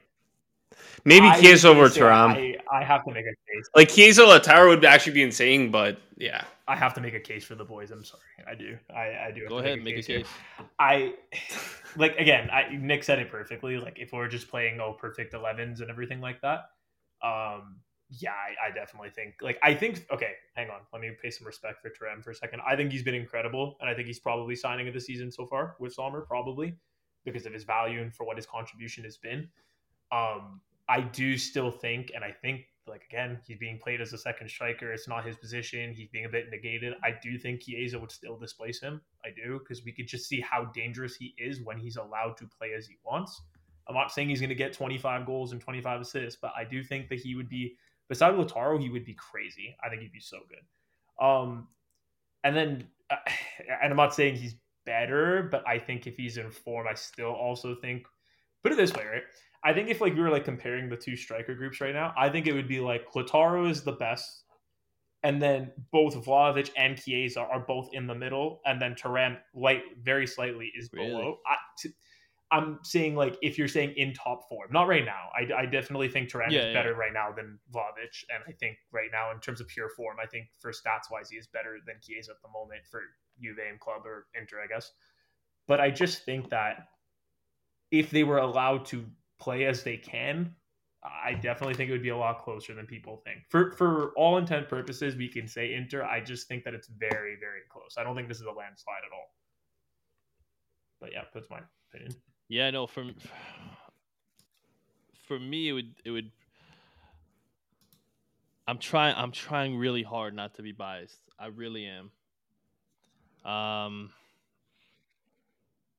Maybe 1.03 1.27
I 1.27 1.39
Chiesa 1.39 1.67
gonna 1.67 1.79
over 1.79 1.89
say, 1.89 2.01
Thuram. 2.01 2.57
I, 2.71 2.79
I 2.79 2.83
have 2.83 3.03
to 3.05 3.11
make 3.11 3.25
a 3.25 3.29
case. 3.29 3.69
Like 3.75 3.89
Chiesa 3.89 4.21
Lautaro 4.21 4.69
would 4.69 4.85
actually 4.85 5.13
be 5.13 5.23
insane, 5.23 5.71
but 5.71 5.99
yeah. 6.17 6.43
I 6.67 6.75
have 6.75 6.93
to 6.93 7.01
make 7.01 7.13
a 7.13 7.19
case 7.19 7.43
for 7.43 7.55
the 7.55 7.65
boys. 7.65 7.91
I'm 7.91 8.03
sorry. 8.03 8.21
I 8.47 8.55
do. 8.55 8.77
I, 8.95 9.27
I 9.27 9.31
do. 9.33 9.47
Go 9.47 9.59
to 9.59 9.65
ahead, 9.65 9.83
make 9.83 9.97
a 9.97 10.01
here. 10.01 10.19
case. 10.19 10.27
I 10.79 11.13
like 11.97 12.15
again. 12.17 12.49
I 12.51 12.77
Nick 12.79 13.03
said 13.03 13.19
it 13.19 13.29
perfectly. 13.29 13.77
Like 13.77 13.97
if 13.99 14.13
we're 14.13 14.27
just 14.27 14.47
playing 14.47 14.79
oh 14.79 14.93
perfect 14.93 15.33
11s 15.33 15.81
and 15.81 15.89
everything 15.89 16.21
like 16.21 16.39
that. 16.41 16.69
Um, 17.23 17.77
yeah, 18.09 18.31
I, 18.31 18.69
I 18.69 18.71
definitely 18.71 19.09
think 19.09 19.35
like 19.41 19.57
I 19.63 19.73
think 19.73 20.05
okay. 20.11 20.33
Hang 20.55 20.69
on, 20.69 20.81
let 20.93 21.01
me 21.01 21.11
pay 21.21 21.31
some 21.31 21.47
respect 21.47 21.81
for 21.81 21.89
Thuram 21.89 22.23
for 22.23 22.31
a 22.31 22.35
second. 22.35 22.61
I 22.67 22.75
think 22.75 22.91
he's 22.91 23.03
been 23.03 23.15
incredible, 23.15 23.77
and 23.81 23.89
I 23.89 23.93
think 23.95 24.07
he's 24.07 24.19
probably 24.19 24.55
signing 24.55 24.87
of 24.87 24.93
the 24.93 25.01
season 25.01 25.31
so 25.31 25.45
far 25.45 25.75
with 25.79 25.93
Sommer, 25.93 26.21
probably 26.21 26.75
because 27.25 27.45
of 27.45 27.53
his 27.53 27.63
value 27.63 28.01
and 28.01 28.13
for 28.13 28.25
what 28.25 28.37
his 28.37 28.45
contribution 28.45 29.03
has 29.03 29.17
been. 29.17 29.47
Um, 30.11 30.61
I 30.89 31.01
do 31.01 31.37
still 31.37 31.71
think, 31.71 32.11
and 32.13 32.23
I 32.23 32.31
think 32.31 32.65
like 32.87 33.03
again, 33.09 33.39
he's 33.47 33.57
being 33.57 33.77
played 33.77 34.01
as 34.01 34.11
a 34.11 34.17
second 34.17 34.49
striker. 34.49 34.91
It's 34.91 35.07
not 35.07 35.25
his 35.25 35.37
position. 35.37 35.93
He's 35.93 36.09
being 36.09 36.25
a 36.25 36.29
bit 36.29 36.49
negated. 36.51 36.93
I 37.03 37.13
do 37.21 37.37
think 37.37 37.61
Chiesa 37.61 37.99
would 37.99 38.11
still 38.11 38.37
displace 38.37 38.81
him. 38.81 39.01
I 39.23 39.29
do 39.29 39.59
because 39.59 39.83
we 39.83 39.91
could 39.91 40.07
just 40.07 40.27
see 40.27 40.41
how 40.41 40.65
dangerous 40.65 41.15
he 41.15 41.33
is 41.37 41.61
when 41.63 41.77
he's 41.77 41.95
allowed 41.95 42.37
to 42.37 42.47
play 42.47 42.73
as 42.77 42.87
he 42.87 42.97
wants. 43.05 43.41
I'm 43.87 43.95
not 43.95 44.11
saying 44.11 44.29
he's 44.29 44.39
going 44.39 44.49
to 44.49 44.55
get 44.55 44.73
25 44.73 45.25
goals 45.25 45.51
and 45.51 45.61
25 45.61 46.01
assists, 46.01 46.39
but 46.41 46.51
I 46.55 46.63
do 46.63 46.83
think 46.83 47.09
that 47.09 47.19
he 47.19 47.35
would 47.35 47.49
be 47.49 47.75
beside 48.09 48.33
Lautaro, 48.33 48.79
he 48.79 48.89
would 48.89 49.05
be 49.05 49.13
crazy. 49.13 49.75
I 49.83 49.89
think 49.89 50.01
he'd 50.01 50.11
be 50.11 50.19
so 50.19 50.39
good. 50.49 51.25
Um, 51.25 51.67
and 52.43 52.55
then, 52.55 52.87
uh, 53.09 53.15
and 53.81 53.91
I'm 53.91 53.97
not 53.97 54.13
saying 54.13 54.35
he's 54.35 54.55
better, 54.85 55.47
but 55.51 55.67
I 55.67 55.79
think 55.79 56.07
if 56.07 56.15
he's 56.17 56.37
in 56.37 56.51
form, 56.51 56.87
I 56.89 56.93
still 56.93 57.31
also 57.31 57.75
think. 57.75 58.05
Put 58.63 58.71
it 58.71 58.77
this 58.77 58.93
way, 58.93 59.05
right? 59.05 59.23
I 59.63 59.73
think 59.73 59.89
if 59.89 60.01
like 60.01 60.13
we 60.13 60.21
were 60.21 60.29
like 60.29 60.45
comparing 60.45 60.87
the 60.89 60.95
two 60.97 61.15
striker 61.15 61.55
groups 61.55 61.81
right 61.81 61.93
now, 61.93 62.13
I 62.17 62.29
think 62.29 62.47
it 62.47 62.53
would 62.53 62.67
be 62.67 62.79
like 62.79 63.11
Lautaro 63.13 63.69
is 63.69 63.83
the 63.83 63.93
best, 63.93 64.43
and 65.23 65.41
then 65.41 65.71
both 65.91 66.15
Vlahovic 66.15 66.69
and 66.77 66.95
Chiesa 66.95 67.41
are 67.41 67.59
both 67.59 67.89
in 67.93 68.05
the 68.07 68.15
middle, 68.15 68.61
and 68.65 68.81
then 68.81 68.93
Thuram 68.95 69.37
light 69.55 69.81
very 70.01 70.27
slightly 70.27 70.71
is 70.77 70.89
Really? 70.93 71.09
below. 71.09 71.37
I, 71.47 71.55
t- 71.79 71.89
I'm 72.51 72.79
saying 72.83 73.15
like 73.15 73.37
if 73.41 73.57
you're 73.57 73.67
saying 73.67 73.93
in 73.97 74.13
top 74.13 74.47
form, 74.49 74.71
not 74.71 74.87
right 74.87 75.05
now. 75.05 75.29
I, 75.35 75.61
I 75.61 75.65
definitely 75.65 76.09
think 76.09 76.29
Thuram 76.29 76.51
Yeah, 76.51 76.59
is 76.59 76.65
yeah. 76.65 76.73
better 76.73 76.93
right 76.95 77.13
now 77.13 77.31
than 77.31 77.57
Vlahovic, 77.73 78.23
and 78.29 78.43
I 78.47 78.51
think 78.51 78.77
right 78.91 79.09
now 79.11 79.31
in 79.31 79.39
terms 79.39 79.61
of 79.61 79.67
pure 79.67 79.89
form, 79.89 80.17
I 80.21 80.27
think 80.27 80.47
for 80.59 80.71
stats 80.71 81.09
wise 81.11 81.29
he 81.29 81.37
is 81.37 81.47
better 81.47 81.77
than 81.85 81.95
Chiesa 82.01 82.31
at 82.31 82.41
the 82.43 82.49
moment 82.49 82.81
for 82.89 83.01
Juve 83.41 83.57
and 83.69 83.79
club 83.79 84.05
or 84.05 84.27
Inter, 84.39 84.61
I 84.63 84.67
guess. 84.67 84.91
But 85.67 85.79
I 85.79 85.89
just 85.89 86.25
think 86.25 86.49
that 86.49 86.87
if 87.91 88.09
they 88.09 88.23
were 88.23 88.37
allowed 88.37 88.85
to 88.87 89.05
play 89.39 89.65
as 89.65 89.83
they 89.83 89.97
can, 89.97 90.55
I 91.03 91.33
definitely 91.33 91.73
think 91.73 91.89
it 91.89 91.93
would 91.93 92.03
be 92.03 92.09
a 92.09 92.17
lot 92.17 92.39
closer 92.43 92.75
than 92.75 92.85
people 92.85 93.21
think. 93.25 93.39
For 93.49 93.71
for 93.71 94.13
all 94.15 94.37
intent 94.37 94.69
purposes, 94.69 95.15
we 95.15 95.27
can 95.27 95.47
say 95.47 95.73
Inter. 95.73 96.03
I 96.03 96.21
just 96.21 96.47
think 96.47 96.63
that 96.63 96.73
it's 96.75 96.87
very 96.87 97.37
very 97.39 97.61
close. 97.69 97.95
I 97.97 98.03
don't 98.03 98.15
think 98.15 98.27
this 98.27 98.39
is 98.39 98.45
a 98.45 98.51
landslide 98.51 99.01
at 99.05 99.13
all. 99.13 99.33
But 100.99 101.11
yeah, 101.11 101.23
that's 101.33 101.49
my 101.49 101.59
opinion. 101.91 102.13
Yeah, 102.49 102.69
no. 102.69 102.85
For 102.85 103.05
for 105.27 105.39
me, 105.39 105.69
it 105.69 105.73
would 105.73 105.95
it 106.05 106.11
would. 106.11 106.31
I'm 108.67 108.77
trying. 108.77 109.15
I'm 109.17 109.31
trying 109.31 109.77
really 109.77 110.03
hard 110.03 110.35
not 110.35 110.53
to 110.55 110.61
be 110.61 110.71
biased. 110.71 111.19
I 111.39 111.47
really 111.47 111.85
am. 111.85 112.11
Um, 113.45 114.11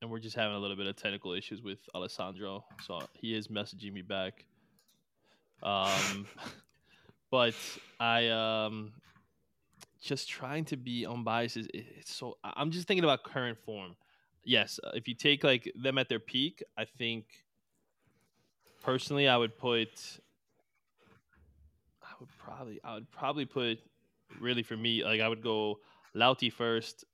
and 0.01 0.11
we're 0.11 0.18
just 0.18 0.36
having 0.36 0.57
a 0.57 0.59
little 0.59 0.76
bit 0.76 0.86
of 0.86 0.97
technical 0.97 1.32
issues 1.32 1.62
with 1.62 1.78
Alessandro, 1.95 2.64
so 2.86 3.01
he 3.12 3.34
is 3.34 3.49
messaging 3.49 3.93
me 3.93 4.03
back. 4.03 4.45
Um, 5.62 6.26
but 7.30 7.55
I 8.01 8.28
um, 8.28 8.93
just 10.01 10.28
trying 10.28 10.64
to 10.66 10.76
be 10.76 11.07
unbiased. 11.07 11.57
Is 11.57 11.68
it's 11.72 12.14
so. 12.14 12.36
I'm 12.43 12.70
just 12.70 12.88
thinking 12.88 13.05
about 13.05 13.22
current 13.22 13.59
form 13.64 13.97
yes, 14.45 14.80
uh, 14.82 14.90
if 14.95 15.09
you 15.09 15.14
take 15.14 15.45
like 15.45 15.72
them 15.74 15.99
at 15.99 16.09
their 16.09 16.18
peak, 16.18 16.62
I 16.76 16.84
think 16.84 17.26
personally 18.82 19.28
I 19.28 19.36
would 19.36 19.57
put 19.57 19.88
I 22.03 22.14
would 22.18 22.28
probably 22.38 22.80
I 22.84 22.95
would 22.95 23.11
probably 23.11 23.45
put 23.45 23.78
really 24.40 24.62
for 24.62 24.76
me 24.76 25.05
like 25.05 25.20
I 25.20 25.28
would 25.28 25.43
go 25.43 25.80
Lauti 26.14 26.53
first, 26.53 27.05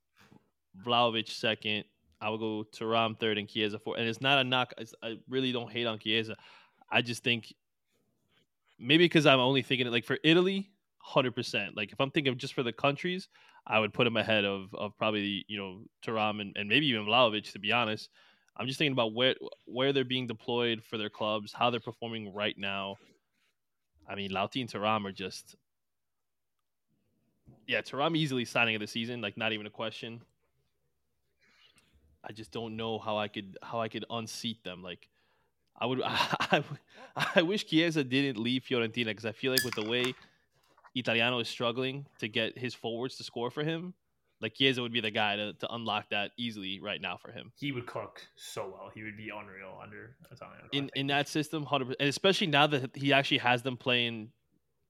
Vlahovic 0.84 1.28
second. 1.28 1.84
I 2.20 2.30
would 2.30 2.40
go 2.40 2.64
Thuram 2.74 3.18
third 3.18 3.38
and 3.38 3.48
Chiesa 3.48 3.78
fourth. 3.78 3.98
And 3.98 4.08
it's 4.08 4.20
not 4.20 4.38
a 4.38 4.44
knock. 4.44 4.74
I 5.02 5.18
really 5.28 5.52
don't 5.52 5.70
hate 5.70 5.86
on 5.86 5.98
Chiesa. 5.98 6.36
I 6.90 7.02
just 7.02 7.22
think 7.22 7.54
maybe 8.78 9.04
because 9.04 9.26
I'm 9.26 9.40
only 9.40 9.62
thinking 9.62 9.86
it 9.86 9.90
like 9.90 10.04
for 10.04 10.18
Italy, 10.24 10.70
hundred 10.98 11.34
percent. 11.34 11.76
Like 11.76 11.92
if 11.92 12.00
I'm 12.00 12.10
thinking 12.10 12.36
just 12.36 12.54
for 12.54 12.62
the 12.62 12.72
countries, 12.72 13.28
I 13.66 13.78
would 13.78 13.92
put 13.92 14.06
him 14.06 14.16
ahead 14.16 14.44
of 14.44 14.74
of 14.74 14.96
probably 14.98 15.44
you 15.48 15.58
know 15.58 15.82
Thuram 16.04 16.40
and, 16.40 16.56
and 16.56 16.68
maybe 16.68 16.86
even 16.86 17.06
Vlahovic. 17.06 17.52
To 17.52 17.58
be 17.58 17.72
honest, 17.72 18.10
I'm 18.56 18.66
just 18.66 18.78
thinking 18.78 18.92
about 18.92 19.14
where 19.14 19.34
where 19.66 19.92
they're 19.92 20.04
being 20.04 20.26
deployed 20.26 20.82
for 20.82 20.98
their 20.98 21.10
clubs, 21.10 21.52
how 21.52 21.70
they're 21.70 21.80
performing 21.80 22.32
right 22.34 22.56
now. 22.58 22.96
I 24.08 24.14
mean, 24.14 24.30
Lauti 24.30 24.60
and 24.60 24.70
Thuram 24.70 25.06
are 25.06 25.12
just 25.12 25.56
yeah, 27.66 27.82
Thuram 27.82 28.16
easily 28.16 28.44
signing 28.44 28.74
of 28.74 28.80
the 28.80 28.86
season, 28.86 29.20
like 29.20 29.36
not 29.36 29.52
even 29.52 29.66
a 29.66 29.70
question. 29.70 30.22
I 32.24 32.32
just 32.32 32.50
don't 32.52 32.76
know 32.76 32.98
how 32.98 33.16
I 33.18 33.28
could 33.28 33.56
how 33.62 33.80
I 33.80 33.88
could 33.88 34.04
unseat 34.10 34.64
them. 34.64 34.82
Like 34.82 35.08
I 35.80 35.86
would 35.86 36.00
I, 36.04 36.62
would- 36.68 36.80
I 37.36 37.42
wish 37.42 37.66
Chiesa 37.66 38.04
didn't 38.04 38.38
leave 38.42 38.62
Fiorentina 38.68 39.06
because 39.06 39.24
I 39.26 39.32
feel 39.32 39.52
like 39.52 39.64
with 39.64 39.74
the 39.74 39.88
way 39.88 40.14
Italiano 40.94 41.38
is 41.38 41.48
struggling 41.48 42.06
to 42.18 42.28
get 42.28 42.58
his 42.58 42.74
forwards 42.74 43.16
to 43.18 43.24
score 43.24 43.50
for 43.50 43.62
him, 43.62 43.94
like 44.40 44.54
Chiesa 44.54 44.82
would 44.82 44.92
be 44.92 45.00
the 45.00 45.10
guy 45.10 45.36
to, 45.36 45.52
to 45.54 45.72
unlock 45.72 46.10
that 46.10 46.32
easily 46.36 46.80
right 46.80 47.00
now 47.00 47.16
for 47.16 47.30
him. 47.30 47.52
He 47.56 47.72
would 47.72 47.86
cook 47.86 48.22
so 48.36 48.72
well. 48.76 48.90
He 48.92 49.02
would 49.02 49.16
be 49.16 49.28
unreal 49.30 49.78
under 49.82 50.16
Italiano. 50.32 50.68
In 50.72 50.90
in 50.94 51.06
that 51.08 51.28
system, 51.28 51.64
hundred 51.64 51.96
and 52.00 52.08
especially 52.08 52.48
now 52.48 52.66
that 52.66 52.96
he 52.96 53.12
actually 53.12 53.38
has 53.38 53.62
them 53.62 53.76
playing 53.76 54.30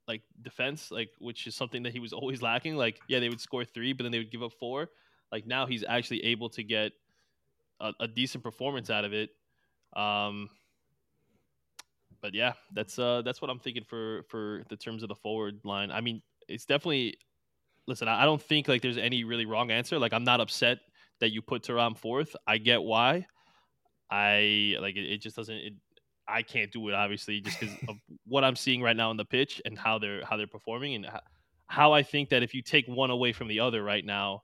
like 0.07 0.23
defense, 0.41 0.91
like 0.91 1.11
which 1.19 1.47
is 1.47 1.55
something 1.55 1.83
that 1.83 1.93
he 1.93 2.01
was 2.01 2.13
always 2.15 2.41
lacking. 2.41 2.77
Like 2.77 3.01
yeah, 3.09 3.21
they 3.21 3.29
would 3.29 3.41
score 3.41 3.65
three, 3.65 3.93
but 3.93 4.05
then 4.05 4.13
they 4.13 4.19
would 4.19 4.31
give 4.33 4.43
up 4.43 4.53
four. 4.59 4.89
Like 5.31 5.47
now 5.47 5.67
he's 5.67 5.85
actually 5.87 6.25
able 6.25 6.49
to 6.51 6.63
get 6.63 6.93
a, 7.81 7.93
a 8.01 8.09
decent 8.09 8.43
performance 8.43 8.91
out 8.91 9.05
of 9.05 9.13
it. 9.13 9.31
Um, 9.97 10.51
but 12.21 12.35
yeah, 12.35 12.55
that's 12.73 12.99
uh 12.99 13.23
that's 13.23 13.41
what 13.41 13.51
I'm 13.51 13.59
thinking 13.59 13.85
for 13.85 14.23
for 14.29 14.63
the 14.69 14.77
terms 14.77 15.03
of 15.03 15.09
the 15.09 15.15
forward 15.15 15.61
line. 15.65 15.91
I 15.91 16.01
mean, 16.01 16.23
it's 16.49 16.65
definitely 16.65 17.17
listen. 17.87 18.09
I 18.09 18.25
don't 18.25 18.43
think 18.43 18.69
like 18.69 18.83
there's 18.83 18.99
any 18.99 19.25
really 19.25 19.47
wrong 19.47 19.71
answer. 19.71 19.99
Like 19.99 20.13
I'm 20.13 20.25
not 20.25 20.41
upset 20.41 20.79
that 21.21 21.31
you 21.31 21.43
put 21.43 21.63
Thuram 21.63 21.97
fourth. 21.97 22.35
I 22.47 22.59
get 22.59 22.83
why. 22.83 23.27
I 24.11 24.77
like 24.81 24.97
it, 24.97 25.11
it 25.11 25.23
just 25.23 25.37
doesn't 25.37 25.55
it 25.55 25.73
I 26.27 26.43
can't 26.43 26.71
do 26.71 26.89
it 26.89 26.95
obviously 26.95 27.41
just 27.41 27.59
because 27.59 27.75
of 27.89 27.97
what 28.27 28.45
I'm 28.45 28.57
seeing 28.57 28.83
right 28.83 28.97
now 28.97 29.11
on 29.11 29.17
the 29.17 29.25
pitch 29.25 29.63
and 29.65 29.79
how 29.79 29.99
they're 29.99 30.25
how 30.25 30.37
they're 30.37 30.47
performing 30.47 30.95
and 30.95 31.07
how, 31.07 31.21
how 31.67 31.93
I 31.93 32.03
think 32.03 32.31
that 32.31 32.43
if 32.43 32.55
you 32.55 32.63
take 32.63 32.87
one 32.87 33.11
away 33.11 33.33
from 33.33 33.49
the 33.49 33.61
other 33.61 33.83
right 33.83 34.05
now, 34.05 34.43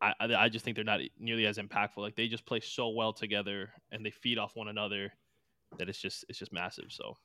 I 0.00 0.12
I 0.20 0.34
I 0.34 0.48
just 0.48 0.64
think 0.64 0.76
they're 0.76 0.84
not 0.84 1.00
nearly 1.18 1.46
as 1.46 1.58
impactful. 1.58 1.98
Like 1.98 2.16
they 2.16 2.28
just 2.28 2.46
play 2.46 2.60
so 2.60 2.90
well 2.90 3.12
together 3.12 3.70
and 3.90 4.04
they 4.04 4.10
feed 4.10 4.38
off 4.38 4.56
one 4.56 4.68
another 4.68 5.12
that 5.78 5.88
it's 5.88 6.00
just 6.00 6.24
it's 6.28 6.38
just 6.38 6.52
massive. 6.52 6.86
So 6.90 7.16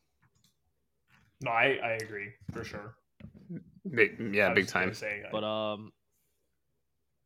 no, 1.41 1.51
I, 1.51 1.79
I 1.83 1.89
agree 2.01 2.29
for 2.51 2.63
sure. 2.63 2.95
Big, 3.93 4.17
yeah, 4.33 4.53
big 4.53 4.65
just 4.65 4.73
gonna 4.73 4.85
time. 4.85 4.93
Say, 4.93 5.23
but 5.31 5.43
um, 5.43 5.91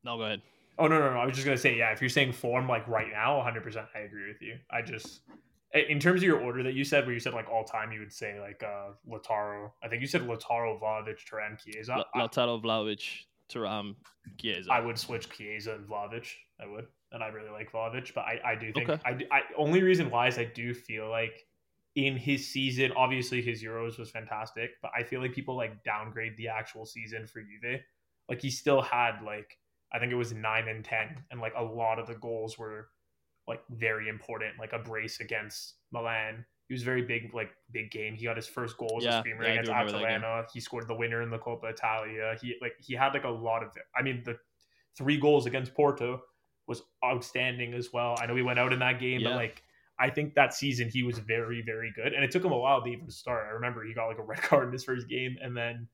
no, 0.04 0.18
go 0.18 0.24
ahead. 0.24 0.42
Oh 0.78 0.88
no, 0.88 1.00
no, 1.00 1.14
no! 1.14 1.20
I 1.20 1.26
was 1.26 1.36
just 1.36 1.46
gonna 1.46 1.58
say, 1.58 1.78
yeah. 1.78 1.92
If 1.92 2.02
you're 2.02 2.10
saying 2.10 2.34
form 2.34 2.68
like 2.68 2.88
right 2.88 3.08
now, 3.12 3.38
100, 3.38 3.64
percent 3.64 3.88
I 3.96 4.00
agree 4.00 4.28
with 4.28 4.42
you. 4.42 4.58
I 4.72 4.82
just, 4.82 5.22
in 5.74 6.00
terms 6.00 6.22
of 6.22 6.24
your 6.24 6.40
order 6.40 6.64
that 6.64 6.74
you 6.74 6.84
said, 6.84 7.06
where 7.06 7.14
you 7.14 7.20
said 7.20 7.34
like 7.34 7.50
all 7.50 7.64
time, 7.64 7.92
you 7.92 8.00
would 8.00 8.12
say 8.12 8.40
like 8.40 8.64
uh 8.64 8.92
Lautaro. 9.10 9.72
I 9.84 9.88
think 9.88 10.02
you 10.02 10.08
said 10.08 10.22
Lautaro, 10.22 10.80
Vlahovic, 10.82 11.18
Thuram, 11.30 11.62
Chiesa. 11.62 11.96
La- 11.98 12.04
I- 12.24 12.28
Lautaro 12.28 12.62
Vlahovic, 13.50 13.68
um 13.68 13.96
Chiesa. 14.38 14.72
I 14.72 14.80
would 14.80 14.98
switch 14.98 15.30
Chiesa 15.30 15.76
and 15.76 15.88
Vlahovic. 15.88 16.32
I 16.60 16.66
would, 16.66 16.88
and 17.12 17.24
I 17.24 17.28
really 17.28 17.50
like 17.50 17.72
Vlahovic, 17.72 18.14
but 18.14 18.22
I, 18.22 18.40
I 18.46 18.56
do 18.56 18.72
think 18.72 18.90
Okay. 18.90 19.02
I, 19.06 19.36
I 19.36 19.42
only 19.58 19.84
reason 19.84 20.10
why 20.10 20.28
is 20.28 20.38
I 20.38 20.46
do 20.46 20.74
feel 20.74 21.10
like 21.10 21.46
in 21.96 22.18
his 22.18 22.52
season, 22.52 22.92
obviously 22.96 23.42
his 23.42 23.64
Euros 23.64 23.98
was 23.98 24.12
fantastic, 24.12 24.72
but 24.82 24.92
I 24.98 25.04
feel 25.04 25.22
like 25.22 25.34
people 25.34 25.56
like 25.56 25.84
downgrade 25.84 26.36
the 26.38 26.50
actual 26.50 26.86
season 26.86 27.26
for 27.28 27.42
Juve. 27.42 27.82
Like 28.28 28.42
he 28.42 28.50
still 28.50 28.82
had 28.82 29.22
like 29.26 29.58
I 29.94 30.00
think 30.00 30.12
it 30.12 30.16
was 30.16 30.34
nine 30.34 30.68
and 30.68 30.84
ten, 30.84 31.24
and 31.32 31.40
like 31.40 31.54
a 31.58 31.64
lot 31.64 32.00
of 32.00 32.08
the 32.08 32.16
goals 32.16 32.58
were 32.58 32.90
like 33.48 33.62
very 33.70 34.10
important, 34.10 34.60
like 34.60 34.74
a 34.74 34.80
brace 34.80 35.20
against 35.20 35.76
Milan. 35.92 36.46
He 36.68 36.74
was 36.74 36.84
very 36.84 37.04
big, 37.04 37.34
like 37.34 37.52
big 37.72 37.92
game. 37.92 38.16
He 38.16 38.26
got 38.26 38.36
his 38.36 38.48
first 38.48 38.78
goal 38.78 38.96
as 38.98 39.04
Yeah, 39.04 39.18
a 39.18 39.20
screamer 39.20 39.44
yeah, 39.44 39.52
against 39.52 39.70
do 39.70 39.74
remember 39.74 39.92
that 39.94 39.98
game. 40.00 40.24
Atalanta. 40.24 40.48
He 40.52 40.60
scored 40.60 40.88
the 40.88 40.96
winner 40.96 41.22
in 41.22 41.30
the 41.30 41.38
Coppa 41.38 41.70
Italia. 41.70 42.36
He 42.42 42.56
like 42.62 42.74
he 42.80 42.94
had 42.96 43.14
like 43.14 43.24
a 43.24 43.30
lot 43.30 43.64
of. 43.64 43.70
I 43.96 44.02
mean, 44.02 44.24
the 44.26 44.38
three 44.98 45.18
goals 45.18 45.46
against 45.46 45.74
Porto 45.74 46.22
was 46.68 46.82
outstanding 47.04 47.74
as 47.74 47.94
well. 47.94 48.16
I 48.20 48.26
know 48.26 48.36
he 48.36 48.42
went 48.42 48.58
out 48.58 48.74
in 48.74 48.80
that 48.80 49.00
game, 49.00 49.22
but 49.24 49.36
like 49.36 49.62
I 50.00 50.10
think 50.10 50.34
that 50.36 50.54
season 50.54 50.90
he 50.90 51.04
was 51.04 51.20
very, 51.20 51.62
very 51.62 51.92
good. 51.96 52.14
And 52.14 52.24
it 52.24 52.32
took 52.32 52.44
him 52.44 52.52
a 52.52 52.58
while 52.58 52.84
to 52.84 52.90
even 52.90 53.10
start. 53.10 53.46
I 53.48 53.52
remember 53.52 53.84
he 53.84 53.94
got 53.94 54.08
like 54.08 54.18
a 54.18 54.24
red 54.24 54.42
card 54.42 54.68
in 54.68 54.74
his 54.74 54.84
first 54.84 55.08
game, 55.08 55.38
and 55.42 55.56
then 55.56 55.88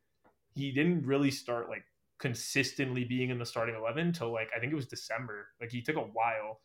he 0.53 0.72
didn't 0.72 1.05
really 1.05 1.32
start 1.32 1.69
like 1.69 1.84
consistently 2.19 3.03
being 3.03 3.30
in 3.30 3.39
the 3.39 3.45
starting 3.45 3.76
eleven 3.76 4.07
until 4.07 4.32
like 4.32 4.49
I 4.55 4.59
think 4.59 4.72
it 4.72 4.76
was 4.76 4.88
December. 4.88 5.47
Like 5.59 5.72
he 5.72 5.82
took 5.82 5.97
a 5.97 5.99
while. 5.99 6.61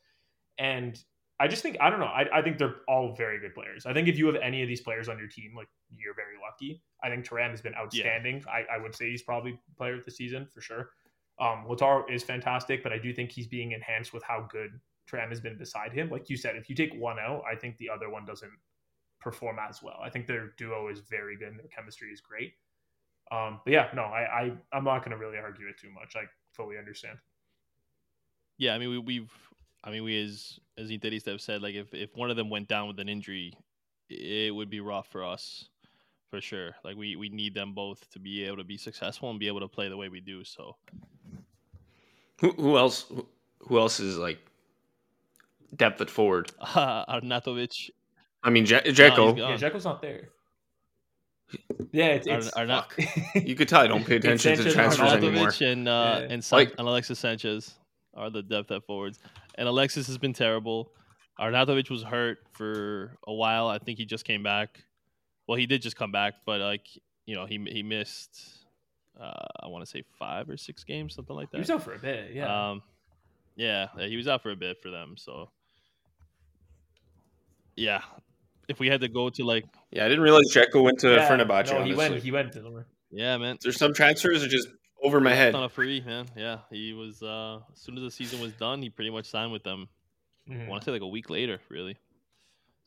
And 0.59 0.99
I 1.39 1.49
just 1.49 1.63
think 1.63 1.77
I 1.81 1.91
don't 1.91 2.01
know. 2.01 2.07
I, 2.07 2.27
I 2.33 2.43
think 2.43 2.57
they're 2.59 2.77
all 2.89 3.15
very 3.15 3.39
good 3.39 3.55
players. 3.55 3.85
I 3.85 3.93
think 3.93 4.09
if 4.09 4.17
you 4.19 4.27
have 4.27 4.37
any 4.37 4.63
of 4.63 4.69
these 4.69 4.81
players 4.81 5.09
on 5.09 5.19
your 5.19 5.29
team, 5.29 5.53
like 5.55 5.69
you're 5.91 6.15
very 6.15 6.37
lucky. 6.43 6.83
I 7.03 7.11
think 7.11 7.27
Thuram 7.27 7.51
has 7.51 7.61
been 7.61 7.75
outstanding. 7.75 8.43
I, 8.49 8.65
I 8.75 8.79
would 8.79 8.95
say 8.95 9.11
he's 9.11 9.23
probably 9.23 9.59
player 9.77 9.95
of 9.95 10.05
the 10.05 10.11
season 10.11 10.47
for 10.53 10.61
sure. 10.61 10.91
Um, 11.39 11.67
Lautaro 11.69 12.11
is 12.11 12.23
fantastic, 12.23 12.83
but 12.83 12.93
I 12.93 12.99
do 12.99 13.13
think 13.13 13.31
he's 13.31 13.47
being 13.47 13.73
enhanced 13.73 14.15
with 14.15 14.23
how 14.23 14.49
good 14.51 14.81
Thuram 15.11 15.29
has 15.29 15.41
been 15.41 15.59
beside 15.59 15.93
him. 15.93 16.11
Like 16.11 16.31
you 16.31 16.39
said, 16.39 16.57
if 16.57 16.71
you 16.71 16.75
take 16.75 16.95
one 16.95 17.19
out, 17.19 17.43
I 17.51 17.55
think 17.55 17.77
the 17.77 17.91
other 17.91 18.09
one 18.09 18.25
doesn't 18.25 18.53
perform 19.21 19.59
as 19.59 19.83
well. 19.83 19.99
I 20.03 20.09
think 20.09 20.27
their 20.27 20.53
duo 20.57 20.89
is 20.89 21.01
very 21.01 21.37
good 21.37 21.49
and 21.49 21.59
their 21.59 21.67
chemistry 21.69 22.09
is 22.09 22.21
great. 22.23 22.55
Um, 23.31 23.61
but 23.65 23.73
yeah, 23.73 23.89
no, 23.95 24.03
I, 24.03 24.21
I 24.21 24.53
I'm 24.73 24.85
not 24.85 25.01
going 25.01 25.11
to 25.11 25.17
really 25.17 25.37
argue 25.37 25.67
it 25.69 25.79
too 25.79 25.91
much. 25.91 26.15
I 26.17 26.25
fully 26.53 26.79
understand. 26.79 27.19
Yeah, 28.57 28.75
I 28.75 28.79
mean 28.79 28.91
we, 28.91 28.99
we've 28.99 29.33
I 29.87 29.91
mean 29.91 30.03
we 30.05 30.23
as 30.23 30.59
as 30.77 30.91
Interistas 30.91 31.31
have 31.31 31.41
said, 31.41 31.63
like 31.63 31.75
if, 31.75 31.95
if 31.95 32.15
one 32.15 32.31
of 32.31 32.37
them 32.37 32.51
went 32.51 32.69
down 32.69 32.89
with 32.89 32.99
an 33.01 33.09
injury, 33.09 33.55
it 34.11 34.55
would 34.55 34.69
be 34.69 34.81
rough 34.81 35.09
for 35.09 35.25
us 35.25 35.69
for 36.29 36.41
sure. 36.41 36.75
Like 36.85 36.97
we, 36.97 37.17
we 37.17 37.29
need 37.31 37.55
them 37.55 37.73
both 37.73 38.11
to 38.11 38.19
be 38.19 38.45
able 38.45 38.59
to 38.59 38.65
be 38.65 38.77
successful 38.77 39.31
and 39.31 39.39
be 39.39 39.47
able 39.47 39.61
to 39.61 39.69
play 39.69 39.89
the 39.89 39.97
way 39.97 40.09
we 40.11 40.21
do. 40.21 40.45
So 40.45 40.77
Who, 42.41 42.51
who 42.53 42.77
else? 42.77 43.07
Who, 43.09 43.27
who 43.61 43.79
else 43.79 44.01
is 44.01 44.19
like 44.19 44.39
depth 45.77 46.01
at 46.03 46.11
forward? 46.11 46.51
uh, 46.61 47.07
Arnautovic, 47.21 47.91
I 48.43 48.51
mean, 48.51 48.67
Je- 48.67 48.81
he's 48.85 48.99
Dzeko. 48.99 49.17
gone. 49.17 49.37
Yeah, 49.39 49.57
Dzeko's 49.57 49.85
not 49.85 50.03
there. 50.03 50.29
Yeah, 51.93 52.07
it's, 52.09 52.27
Ar- 52.29 52.39
it's 52.39 52.49
Arna- 52.51 52.87
you 53.37 53.55
could 53.55 53.69
tell 53.69 53.81
I 53.81 53.87
don't 53.87 54.05
pay 54.05 54.17
attention 54.17 54.51
to 54.53 54.57
Sanchez, 54.57 54.75
transfers 54.75 55.13
Arnautovic, 55.13 55.29
anymore. 55.29 55.49
Arnautovic 55.49 55.73
and 55.73 55.89
uh, 55.89 56.17
Yeah. 56.21 56.27
and, 56.35 56.45
San- 56.45 56.57
Like- 56.59 56.75
and 56.79 56.87
Alexis 56.89 57.19
Sanchez 57.19 57.75
are 58.17 58.31
the 58.31 58.43
depth 58.43 58.71
at 58.71 58.85
forwards. 58.87 59.19
And 59.57 59.69
Alexis 59.69 60.07
has 60.07 60.19
been 60.19 60.33
terrible. 60.33 60.91
Arnautovic 61.39 61.91
was 61.91 62.03
hurt 62.03 62.39
for 62.53 63.17
a 63.27 63.33
while. 63.35 63.69
I 63.69 63.79
think 63.79 63.99
he 63.99 64.07
just 64.07 64.25
came 64.25 64.43
back. 64.43 64.85
Well, 65.47 65.57
he 65.59 65.67
did 65.67 65.83
just 65.83 65.97
come 65.97 66.11
back, 66.13 66.35
but 66.47 66.61
like 66.61 66.87
you 67.27 67.35
know, 67.35 67.45
he 67.47 67.59
he 67.71 67.83
missed. 67.83 68.41
Uh, 69.21 69.33
I 69.63 69.69
want 69.69 69.85
to 69.85 69.91
say 69.91 70.03
five 70.19 70.49
or 70.51 70.57
six 70.57 70.85
games, 70.85 71.15
something 71.15 71.35
like 71.35 71.51
that. 71.51 71.57
he 71.57 71.61
was 71.61 71.71
out 71.71 71.83
for 71.83 71.95
a 71.95 71.99
bit. 71.99 72.35
Yeah, 72.35 72.71
Um, 72.71 72.83
yeah, 73.57 73.89
yeah, 73.99 74.07
he 74.09 74.17
was 74.17 74.29
out 74.29 74.43
for 74.43 74.51
a 74.51 74.57
bit 74.57 74.77
for 74.83 74.91
them. 74.91 75.15
So, 75.17 75.49
yeah, 77.77 78.03
if 78.69 78.79
we 78.79 78.89
had 78.89 79.01
to 79.01 79.09
go 79.09 79.31
to 79.31 79.45
like, 79.45 79.65
Yeah, 79.91 80.05
I 80.05 80.09
didn't 80.09 80.23
realize 80.23 80.45
Dzeko 80.53 80.83
went 80.83 80.99
to 81.01 81.15
yeah, 81.15 81.29
Fenerbahce. 81.29 81.71
No, 81.73 81.85
he 81.85 81.95
went. 81.95 82.17
He 82.23 82.31
went 82.31 82.53
to 82.53 82.61
them. 82.61 82.85
yeah, 83.11 83.37
man, 83.39 83.59
There's 83.63 83.79
some 83.79 83.95
transfers 83.95 84.41
that 84.41 84.47
are 84.47 84.51
just 84.51 84.69
over 85.07 85.21
my 85.21 85.35
head. 85.35 85.55
on 85.55 85.63
a 85.65 85.69
free 85.69 86.01
man. 86.05 86.27
Yeah, 86.37 86.59
he 86.71 86.93
was. 86.93 87.23
Uh, 87.23 87.61
as 87.73 87.81
soon 87.81 87.97
as 87.97 88.03
the 88.03 88.11
season 88.11 88.41
was 88.41 88.53
done, 88.53 88.83
he 88.83 88.91
pretty 88.91 89.11
much 89.11 89.27
signed 89.27 89.53
with 89.53 89.63
them. 89.63 89.89
I 90.51 90.69
want 90.69 90.83
to 90.83 90.85
say 90.87 90.93
like 90.93 91.03
a 91.03 91.07
week 91.09 91.29
later, 91.31 91.61
really. 91.69 91.97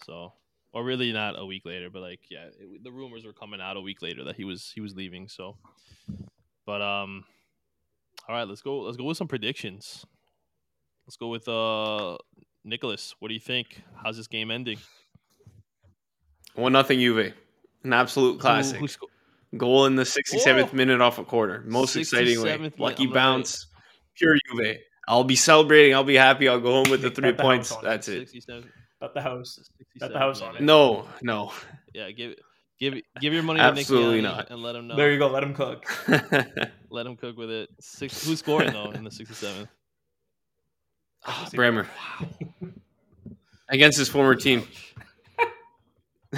So, 0.05 0.31
or 0.71 0.83
really 0.83 1.11
not 1.11 1.37
a 1.37 1.45
week 1.45 1.65
later, 1.65 1.89
but 1.89 2.01
like 2.01 2.19
yeah, 2.29 2.45
it, 2.57 2.83
the 2.83 2.91
rumors 2.91 3.25
were 3.25 3.33
coming 3.33 3.59
out 3.59 3.75
a 3.77 3.81
week 3.81 4.01
later 4.01 4.23
that 4.25 4.35
he 4.35 4.43
was 4.45 4.71
he 4.73 4.79
was 4.81 4.95
leaving. 4.95 5.27
So, 5.27 5.57
but 6.65 6.81
um, 6.81 7.25
all 8.27 8.35
right, 8.35 8.47
let's 8.47 8.61
go. 8.61 8.79
Let's 8.81 8.97
go 8.97 9.03
with 9.05 9.17
some 9.17 9.27
predictions. 9.27 10.05
Let's 11.05 11.17
go 11.17 11.27
with 11.27 11.47
uh 11.49 12.17
Nicholas. 12.63 13.15
What 13.19 13.27
do 13.29 13.33
you 13.33 13.39
think? 13.41 13.81
How's 14.03 14.15
this 14.15 14.27
game 14.27 14.51
ending? 14.51 14.77
One 16.55 16.71
nothing 16.73 16.99
Juve, 16.99 17.33
an 17.83 17.93
absolute 17.93 18.33
Who- 18.33 18.39
classic. 18.39 18.79
who 18.79 18.87
sco- 18.87 19.07
Goal 19.57 19.85
in 19.87 19.95
the 19.95 20.03
67th 20.03 20.69
Oh! 20.71 20.75
minute 20.75 21.01
off 21.01 21.17
a 21.17 21.23
corner. 21.23 21.63
Most 21.65 21.95
exciting 21.95 22.41
way. 22.41 22.55
minute, 22.57 22.79
Lucky 22.79 23.05
I'm 23.05 23.13
bounce, 23.13 23.67
pure 24.15 24.35
Juve. 24.51 24.77
I'll 25.07 25.23
be 25.23 25.35
celebrating. 25.35 25.95
I'll 25.95 26.03
be 26.03 26.15
happy. 26.15 26.47
I'll 26.47 26.59
go 26.59 26.71
home 26.71 26.91
with 26.91 27.01
the 27.01 27.09
three 27.15 27.31
that 27.31 27.37
the 27.37 27.43
points. 27.43 27.75
That's 27.77 28.07
it. 28.07 28.29
67 28.29 28.69
At 29.01 29.13
the 29.15 29.21
house. 29.21 29.55
67 29.55 30.13
the 30.13 30.19
house 30.19 30.41
on 30.41 30.55
it. 30.57 30.61
No, 30.61 31.07
no. 31.23 31.51
Yeah, 31.95 32.11
give 32.11 32.35
give 32.79 32.93
give 33.19 33.33
your 33.33 33.41
money 33.41 33.59
to 33.59 33.65
Absolutely 33.65 34.21
Nick 34.21 34.23
Yanni 34.25 34.37
not. 34.37 34.51
and 34.51 34.61
let 34.61 34.75
him 34.75 34.87
know. 34.87 34.95
There 34.95 35.11
you 35.11 35.17
go. 35.17 35.27
Let 35.29 35.41
him 35.41 35.55
cook. 35.55 35.83
Let 36.91 37.07
him 37.07 37.15
cook 37.15 37.35
with 37.37 37.49
it. 37.49 37.69
Six. 37.79 38.25
Who's 38.27 38.39
scoring 38.39 38.71
though 38.71 38.91
in 38.91 39.03
the 39.03 39.09
67th? 39.09 39.67
Ah, 41.25 41.49
Bremer 41.53 41.87
against 43.69 43.97
his 43.97 44.09
former 44.09 44.35
team. 44.35 44.67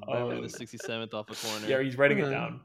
So 0.00 0.06
Bremer 0.12 0.34
Oh. 0.34 0.40
the 0.42 0.48
67th 0.48 1.14
off 1.14 1.30
a 1.30 1.34
corner. 1.46 1.66
Yeah, 1.68 1.82
he's 1.82 1.96
writing 1.98 2.18
it 2.18 2.24
Mhm. 2.26 2.30
down. 2.30 2.60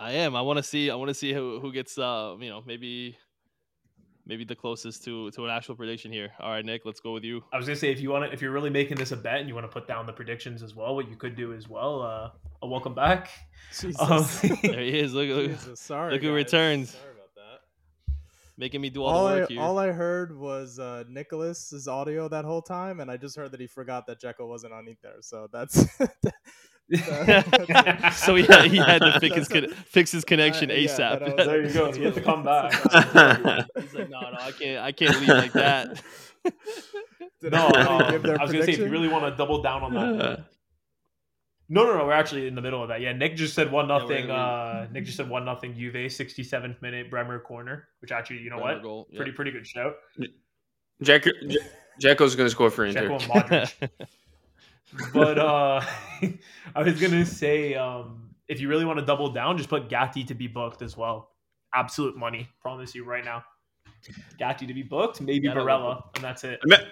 I 0.00 0.12
am. 0.14 0.34
I 0.34 0.40
want 0.40 0.56
to 0.56 0.62
see. 0.64 0.90
I 0.90 0.96
want 0.96 1.10
to 1.10 1.14
see 1.14 1.32
who 1.32 1.60
who 1.60 1.72
gets. 1.72 1.96
Uh, 1.96 2.34
you 2.40 2.48
know, 2.50 2.62
maybe 2.66 3.16
maybe 4.26 4.44
the 4.44 4.56
closest 4.56 5.04
to 5.04 5.30
to 5.32 5.44
an 5.44 5.50
actual 5.50 5.76
prediction 5.76 6.10
here. 6.10 6.32
All 6.40 6.50
right, 6.50 6.64
Nick, 6.64 6.82
let's 6.84 6.98
go 6.98 7.12
with 7.12 7.22
you. 7.22 7.44
I 7.52 7.56
was 7.56 7.66
gonna 7.66 7.76
say 7.76 7.92
if 7.92 8.00
you 8.00 8.10
want 8.10 8.24
to, 8.26 8.32
if 8.32 8.42
you're 8.42 8.50
really 8.50 8.70
making 8.70 8.96
this 8.96 9.12
a 9.12 9.16
bet 9.16 9.38
and 9.38 9.48
you 9.48 9.54
want 9.54 9.64
to 9.64 9.72
put 9.72 9.86
down 9.86 10.06
the 10.06 10.12
predictions 10.12 10.60
as 10.62 10.74
well, 10.74 10.96
what 10.96 11.08
you 11.08 11.14
could 11.16 11.36
do 11.36 11.52
as 11.52 11.68
well. 11.68 12.02
Uh, 12.02 12.30
a 12.62 12.66
welcome 12.66 12.94
back. 12.94 13.30
Jesus. 13.80 13.96
Um, 14.00 14.24
There 14.62 14.80
he 14.80 14.98
is. 14.98 15.14
Look, 15.14 15.28
look 15.28 15.50
Jesus, 15.52 15.80
sorry. 15.80 16.12
look 16.14 16.22
who 16.22 16.28
guys. 16.30 16.34
returns. 16.46 16.90
Sorry 16.90 17.02
about 17.02 17.06
that. 17.06 17.11
Making 18.62 18.80
me 18.80 18.90
do 18.90 19.02
all, 19.02 19.12
All 19.12 19.24
the 19.24 19.34
I, 19.34 19.38
work 19.40 19.48
here. 19.48 19.60
all 19.60 19.76
I 19.76 19.88
heard 19.88 20.38
was 20.38 20.78
uh, 20.78 21.02
Nicholas's 21.08 21.88
audio 21.88 22.28
that 22.28 22.44
whole 22.44 22.62
time, 22.62 23.00
and 23.00 23.10
I 23.10 23.16
just 23.16 23.34
heard 23.34 23.50
that 23.50 23.58
he 23.58 23.66
forgot 23.66 24.06
that 24.06 24.20
Dzeko 24.20 24.46
wasn't 24.46 24.72
on 24.72 24.86
Inter. 24.86 25.16
So 25.20 25.48
that's. 25.52 25.84
so 28.24 28.36
he 28.36 28.44
had, 28.44 28.70
he 28.70 28.76
had 28.76 29.00
to 29.00 29.18
fix 29.18 29.34
his 29.34 29.48
con- 29.48 29.68
fix 29.86 30.12
his 30.12 30.24
connection 30.24 30.70
Uh, 30.70 30.74
yeah, 30.74 30.88
ASAP. 30.88 31.18
that 31.18 31.36
was 31.36 31.46
There 31.46 31.66
you 31.66 31.72
go. 31.72 31.92
You 31.92 32.04
have 32.04 32.14
to 32.14 32.20
come 32.20 32.44
back. 32.44 32.70
He's 33.80 33.94
like, 33.94 34.08
no, 34.08 34.20
no, 34.20 34.38
I 34.40 34.52
can't. 34.52 34.80
I 34.80 34.92
can't 34.92 35.18
leave 35.18 35.28
like 35.28 35.52
that. 35.54 36.00
Did 37.40 37.50
no, 37.50 37.66
everybody 37.66 38.04
um, 38.04 38.10
give 38.12 38.22
their 38.22 38.40
I 38.40 38.44
was 38.44 38.52
gonna 38.52 38.64
say 38.64 38.74
if 38.74 38.78
you 38.78 38.90
really 38.90 39.08
want 39.08 39.24
to 39.24 39.36
double 39.36 39.60
down 39.60 39.82
on 39.82 39.94
that. 39.94 40.44
No, 41.74 41.86
no, 41.86 41.96
no. 41.96 42.04
We're 42.04 42.12
actually 42.12 42.46
in 42.48 42.54
the 42.54 42.60
middle 42.60 42.82
of 42.82 42.88
that. 42.90 43.00
Yeah, 43.00 43.12
Nick 43.14 43.34
just 43.34 43.54
said 43.54 43.72
one 43.72 43.88
Yeah, 43.88 43.96
nothing. 43.98 44.26
we're- 44.26 44.38
uh, 44.38 44.86
Nick 44.92 45.06
just 45.06 45.16
said 45.16 45.26
one 45.28 45.46
nothing. 45.46 45.74
Juve, 45.74 46.12
sixty 46.12 46.44
seventh 46.44 46.82
minute, 46.82 47.08
Bremer 47.10 47.38
corner. 47.38 47.88
Which 48.00 48.12
actually, 48.12 48.40
you 48.40 48.50
know 48.50 48.58
Bremer 48.58 48.74
what? 48.74 48.82
goal, 48.82 49.06
yeah. 49.10 49.16
Pretty, 49.16 49.32
pretty 49.32 49.50
good 49.52 49.66
shout. 49.66 49.94
Jack, 51.00 51.24
Jacko's 51.98 52.36
going 52.36 52.46
to 52.46 52.50
score 52.50 52.68
for 52.68 52.84
Inter. 52.84 53.08
Dzeko 53.08 53.22
and 53.22 53.32
Modric. 53.32 53.88
but 55.14 55.38
uh, 55.38 55.80
I 56.76 56.82
was 56.82 57.00
gonna 57.00 57.24
say, 57.24 57.74
um, 57.74 58.34
if 58.48 58.60
you 58.60 58.68
really 58.68 58.84
want 58.84 58.98
to 58.98 59.04
double 59.04 59.30
down, 59.30 59.56
just 59.56 59.70
put 59.70 59.88
Gatti 59.88 60.24
to 60.24 60.34
be 60.34 60.48
booked 60.48 60.82
as 60.82 60.94
well. 60.94 61.30
Absolute 61.74 62.18
money, 62.18 62.48
promise 62.60 62.94
you 62.94 63.04
right 63.06 63.24
now. 63.24 63.42
Gatti 64.38 64.66
to 64.66 64.74
be 64.74 64.82
booked, 64.82 65.22
maybe 65.22 65.48
that 65.48 65.56
Barella, 65.56 66.02
and 66.16 66.22
that's 66.22 66.44
it. 66.44 66.60
I 66.70 66.84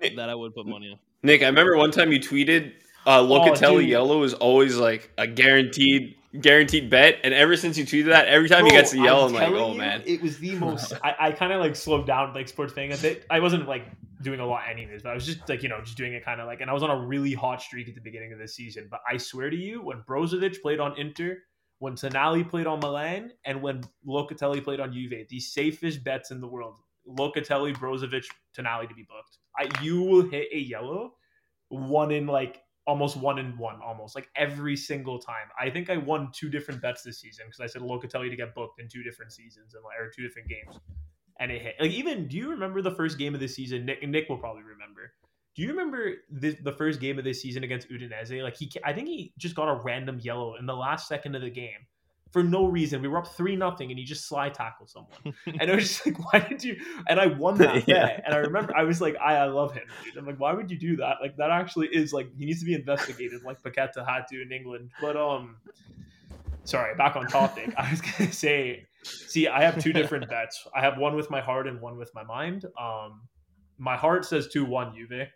me- 0.00 0.16
that 0.16 0.28
I 0.28 0.34
would 0.34 0.52
put 0.52 0.66
money 0.66 0.90
on. 0.90 0.98
Nick, 1.22 1.42
I 1.42 1.46
remember 1.46 1.76
one 1.76 1.90
time 1.92 2.10
you 2.10 2.18
tweeted 2.18 2.72
uh, 3.10 3.22
Locatelli 3.22 3.74
Oh, 3.74 3.78
yellow 3.78 4.22
is 4.22 4.34
always 4.34 4.76
like 4.76 5.10
a 5.18 5.26
guaranteed 5.26 6.16
guaranteed 6.40 6.88
bet, 6.90 7.18
and 7.24 7.34
ever 7.34 7.56
since 7.56 7.76
you 7.76 7.84
tweeted 7.84 8.06
that, 8.06 8.28
every 8.28 8.48
time 8.48 8.64
he 8.64 8.70
gets 8.70 8.92
the 8.92 8.98
Bro, 8.98 9.04
yellow, 9.04 9.26
I'm, 9.26 9.32
like, 9.32 9.48
oh 9.48 9.72
you, 9.72 9.78
man. 9.78 10.02
it 10.06 10.22
was 10.22 10.38
the 10.38 10.54
most. 10.54 10.92
I, 11.04 11.14
I 11.18 11.32
kind 11.32 11.52
of 11.52 11.60
like 11.60 11.74
slowed 11.74 12.06
down 12.06 12.32
like 12.34 12.48
sports 12.48 12.72
thing 12.72 12.92
a 12.92 12.96
bit. 12.96 13.26
I 13.28 13.40
wasn't 13.40 13.66
like 13.66 13.86
doing 14.22 14.38
a 14.38 14.46
lot 14.46 14.62
anyways, 14.70 15.02
but 15.02 15.10
I 15.10 15.14
was 15.14 15.26
just 15.26 15.48
like 15.48 15.62
you 15.64 15.68
know 15.68 15.80
just 15.80 15.96
doing 15.96 16.12
it 16.12 16.24
kind 16.24 16.40
of 16.40 16.46
like, 16.46 16.60
and 16.60 16.70
I 16.70 16.72
was 16.72 16.84
on 16.84 16.90
a 16.90 17.06
really 17.06 17.34
hot 17.34 17.60
streak 17.60 17.88
at 17.88 17.96
the 17.96 18.00
beginning 18.00 18.32
of 18.32 18.38
the 18.38 18.46
season. 18.46 18.86
But 18.88 19.00
I 19.10 19.16
swear 19.16 19.50
to 19.50 19.56
you, 19.56 19.82
when 19.82 20.02
Brozovic 20.08 20.62
played 20.62 20.78
on 20.78 20.96
Inter, 20.96 21.38
when 21.80 21.94
Tonali 21.94 22.48
played 22.48 22.68
on 22.68 22.78
Milan, 22.78 23.32
and 23.44 23.60
when 23.60 23.82
Locatelli 24.06 24.62
played 24.62 24.78
on 24.78 24.92
Juve, 24.92 25.26
the 25.28 25.40
safest 25.40 26.04
bets 26.04 26.30
in 26.30 26.40
the 26.40 26.48
world: 26.48 26.76
Locatelli, 27.08 27.76
Brozovic, 27.76 28.26
Tonali 28.56 28.88
to 28.88 28.94
be 28.94 29.02
booked. 29.08 29.38
I, 29.58 29.82
you 29.82 30.00
will 30.00 30.28
hit 30.28 30.48
a 30.52 30.58
yellow 30.58 31.14
one 31.70 32.10
in 32.10 32.26
like 32.26 32.62
almost 32.86 33.16
one 33.16 33.38
and 33.38 33.58
one, 33.58 33.80
almost 33.84 34.14
like 34.14 34.28
every 34.36 34.76
single 34.76 35.18
time. 35.18 35.48
I 35.58 35.70
think 35.70 35.90
I 35.90 35.96
won 35.96 36.30
two 36.32 36.48
different 36.48 36.80
bets 36.82 37.02
this 37.02 37.20
season 37.20 37.46
because 37.46 37.60
I 37.60 37.66
said 37.66 37.82
Locatelli 37.82 38.30
to 38.30 38.36
get 38.36 38.54
booked 38.54 38.80
in 38.80 38.88
two 38.88 39.02
different 39.02 39.32
seasons 39.32 39.74
and 39.74 39.84
like 39.84 39.98
or 39.98 40.10
two 40.14 40.22
different 40.22 40.48
games, 40.48 40.80
and 41.38 41.50
it 41.50 41.62
hit. 41.62 41.74
Like 41.80 41.92
even, 41.92 42.26
do 42.28 42.36
you 42.36 42.50
remember 42.50 42.82
the 42.82 42.90
first 42.90 43.18
game 43.18 43.34
of 43.34 43.40
the 43.40 43.48
season? 43.48 43.84
Nick 43.86 44.06
Nick 44.08 44.28
will 44.28 44.38
probably 44.38 44.62
remember. 44.62 45.12
Do 45.56 45.62
you 45.62 45.68
remember 45.70 46.12
the, 46.30 46.56
the 46.62 46.72
first 46.72 47.00
game 47.00 47.18
of 47.18 47.24
this 47.24 47.42
season 47.42 47.64
against 47.64 47.90
Udinese? 47.90 48.42
Like 48.42 48.56
he, 48.56 48.70
I 48.84 48.92
think 48.92 49.08
he 49.08 49.32
just 49.36 49.54
got 49.54 49.68
a 49.68 49.80
random 49.82 50.20
yellow 50.20 50.54
in 50.54 50.64
the 50.64 50.76
last 50.76 51.08
second 51.08 51.34
of 51.34 51.42
the 51.42 51.50
game 51.50 51.86
for 52.30 52.42
no 52.42 52.66
reason. 52.66 53.02
We 53.02 53.08
were 53.08 53.18
up 53.18 53.28
three 53.28 53.56
nothing, 53.56 53.90
and 53.90 53.98
he 53.98 54.04
just 54.04 54.26
slide 54.28 54.54
tackled 54.54 54.88
someone, 54.88 55.34
and 55.46 55.70
I 55.70 55.74
was 55.74 55.88
just 55.88 56.06
like, 56.06 56.18
"Why 56.32 56.40
did 56.40 56.62
you?" 56.62 56.76
And 57.08 57.20
I 57.20 57.26
won 57.26 57.58
that 57.58 57.84
Yeah. 57.88 58.06
bet, 58.06 58.22
and 58.24 58.34
I 58.34 58.38
remember 58.38 58.74
I 58.76 58.84
was 58.84 59.00
like, 59.00 59.16
"I, 59.20 59.36
I 59.36 59.46
love 59.46 59.72
him." 59.72 59.84
Dude. 60.04 60.16
I'm 60.16 60.26
like, 60.26 60.38
"Why 60.38 60.52
would 60.52 60.70
you 60.70 60.78
do 60.78 60.96
that?" 60.96 61.16
Like 61.20 61.36
that 61.36 61.50
actually 61.50 61.88
is 61.88 62.12
like 62.12 62.28
he 62.36 62.46
needs 62.46 62.60
to 62.60 62.66
be 62.66 62.74
investigated, 62.74 63.42
like 63.42 63.62
Paqueta 63.62 64.06
had 64.06 64.26
to 64.30 64.40
in 64.40 64.52
England. 64.52 64.90
But 65.00 65.16
um, 65.16 65.56
sorry, 66.64 66.94
back 66.96 67.16
on 67.16 67.26
topic. 67.26 67.72
I 67.76 67.90
was 67.90 68.00
gonna 68.00 68.32
say, 68.32 68.86
see, 69.02 69.48
I 69.48 69.62
have 69.62 69.82
two 69.82 69.92
different 69.92 70.28
bets. 70.28 70.66
I 70.74 70.80
have 70.80 70.98
one 70.98 71.16
with 71.16 71.30
my 71.30 71.40
heart 71.40 71.66
and 71.66 71.80
one 71.80 71.96
with 71.96 72.10
my 72.14 72.22
mind. 72.24 72.66
Um, 72.80 73.22
my 73.78 73.96
heart 73.96 74.24
says 74.24 74.48
two 74.48 74.64
one 74.64 74.94
Juve. 74.94 75.28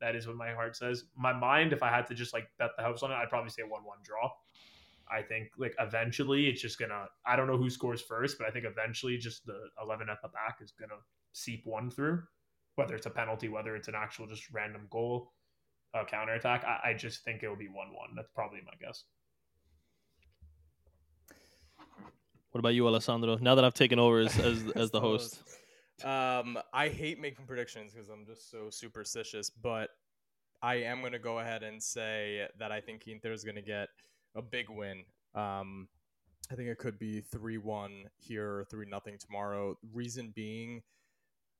That 0.00 0.16
is 0.16 0.26
what 0.26 0.36
my 0.36 0.52
heart 0.52 0.76
says. 0.76 1.04
My 1.16 1.32
mind, 1.32 1.72
if 1.72 1.82
I 1.82 1.88
had 1.88 2.06
to 2.08 2.14
just 2.14 2.34
like 2.34 2.48
bet 2.58 2.70
the 2.76 2.82
house 2.82 3.02
on 3.02 3.10
it, 3.10 3.14
I'd 3.14 3.30
probably 3.30 3.50
say 3.50 3.62
one 3.62 3.84
one 3.84 3.98
draw. 4.02 4.28
I 5.10 5.22
think 5.22 5.48
like 5.58 5.74
eventually 5.78 6.48
it's 6.48 6.60
just 6.60 6.78
gonna. 6.78 7.06
I 7.26 7.36
don't 7.36 7.46
know 7.46 7.56
who 7.56 7.70
scores 7.70 8.00
first, 8.02 8.38
but 8.38 8.46
I 8.46 8.50
think 8.50 8.64
eventually 8.64 9.16
just 9.18 9.46
the 9.46 9.58
eleven 9.82 10.08
at 10.08 10.18
the 10.22 10.28
back 10.28 10.58
is 10.60 10.72
gonna 10.78 11.00
seep 11.32 11.62
one 11.66 11.90
through, 11.90 12.22
whether 12.76 12.94
it's 12.94 13.06
a 13.06 13.10
penalty, 13.10 13.48
whether 13.48 13.76
it's 13.76 13.88
an 13.88 13.94
actual 13.96 14.26
just 14.26 14.50
random 14.50 14.86
goal, 14.90 15.32
uh, 15.94 16.04
counter 16.04 16.34
attack. 16.34 16.64
I, 16.64 16.90
I 16.90 16.94
just 16.94 17.24
think 17.24 17.42
it 17.42 17.48
will 17.48 17.56
be 17.56 17.68
one 17.68 17.92
one. 17.92 18.10
That's 18.16 18.30
probably 18.34 18.60
my 18.64 18.72
guess. 18.80 19.04
What 22.52 22.60
about 22.60 22.74
you, 22.74 22.86
Alessandro? 22.86 23.36
Now 23.40 23.56
that 23.56 23.64
I've 23.64 23.74
taken 23.74 23.98
over 23.98 24.20
as 24.20 24.38
as, 24.38 24.64
as 24.76 24.90
the 24.90 25.00
host, 25.00 25.42
Um, 26.02 26.58
I 26.72 26.88
hate 26.88 27.20
making 27.20 27.46
predictions 27.46 27.92
because 27.92 28.08
I'm 28.08 28.26
just 28.26 28.50
so 28.50 28.68
superstitious, 28.70 29.50
but 29.50 29.90
I 30.62 30.76
am 30.76 31.00
going 31.00 31.12
to 31.12 31.18
go 31.18 31.38
ahead 31.38 31.62
and 31.62 31.82
say 31.82 32.48
that 32.58 32.72
I 32.72 32.80
think 32.80 33.06
Inter 33.06 33.32
is 33.32 33.44
going 33.44 33.56
to 33.56 33.62
get 33.62 33.88
a 34.34 34.42
big 34.42 34.68
win. 34.70 35.04
Um, 35.34 35.88
I 36.50 36.54
think 36.54 36.68
it 36.68 36.78
could 36.78 36.98
be 36.98 37.20
3 37.20 37.58
1 37.58 38.04
here 38.18 38.58
or 38.58 38.64
3 38.64 38.86
nothing 38.88 39.18
tomorrow. 39.18 39.76
Reason 39.92 40.32
being, 40.34 40.82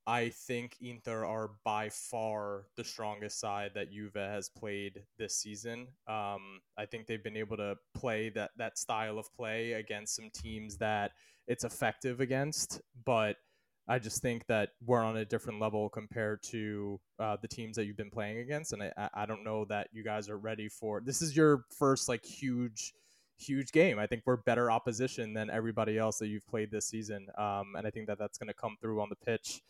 I 0.07 0.29
think 0.29 0.77
Inter 0.83 1.25
are 1.25 1.53
by 1.65 1.89
far 1.89 2.67
the 2.77 2.85
strongest 2.85 3.41
side 3.41 3.71
that 3.75 3.91
Juve 3.91 4.15
has 4.15 4.51
played 4.51 5.03
this 5.19 5.37
season. 5.37 5.89
Um, 6.07 6.61
I 6.77 6.85
think 6.85 7.07
they've 7.07 7.25
been 7.25 7.37
able 7.37 7.57
to 7.57 7.77
play 7.95 8.29
that, 8.31 8.51
that 8.59 8.77
style 8.77 9.19
of 9.19 9.33
play 9.35 9.73
against 9.73 10.17
some 10.17 10.31
teams 10.35 10.77
that 10.79 11.13
it's 11.47 11.65
effective 11.65 12.21
against, 12.21 12.83
but 13.05 13.37
I 13.87 13.99
just 13.99 14.23
think 14.23 14.47
that 14.47 14.71
we're 14.85 15.03
on 15.03 15.19
a 15.19 15.25
different 15.25 15.61
level 15.61 15.89
compared 15.91 16.43
to 16.45 16.99
uh, 17.19 17.37
the 17.43 17.49
teams 17.49 17.77
that 17.77 17.85
you've 17.85 17.97
been 17.99 18.11
playing 18.11 18.39
against, 18.39 18.73
and 18.73 18.83
I, 18.83 19.09
I- 19.13 19.27
don't 19.27 19.45
know 19.45 19.67
that 19.67 19.89
you 19.93 20.03
guys 20.03 20.29
are 20.31 20.39
ready 20.39 20.69
for. 20.69 21.01
This 21.01 21.21
is 21.21 21.37
your 21.37 21.65
first 21.77 22.09
like 22.09 22.25
huge, 22.25 22.95
huge 23.37 23.73
game. 23.73 23.99
I 23.99 24.07
think 24.07 24.23
we're 24.25 24.39
better 24.39 24.71
opposition 24.71 25.35
than 25.35 25.51
everybody 25.51 25.99
else 25.99 26.19
that 26.19 26.29
you've 26.29 26.47
played 26.47 26.71
this 26.71 26.87
season, 26.87 27.27
um, 27.37 27.75
and 27.77 27.87
I 27.87 27.91
think 27.91 28.07
that 28.07 28.19
that's 28.19 28.39
going 28.39 28.49
to 28.49 28.55
come 28.55 28.77
through 28.81 29.03
on 29.03 29.11
the 29.11 29.17
pitch 29.17 29.61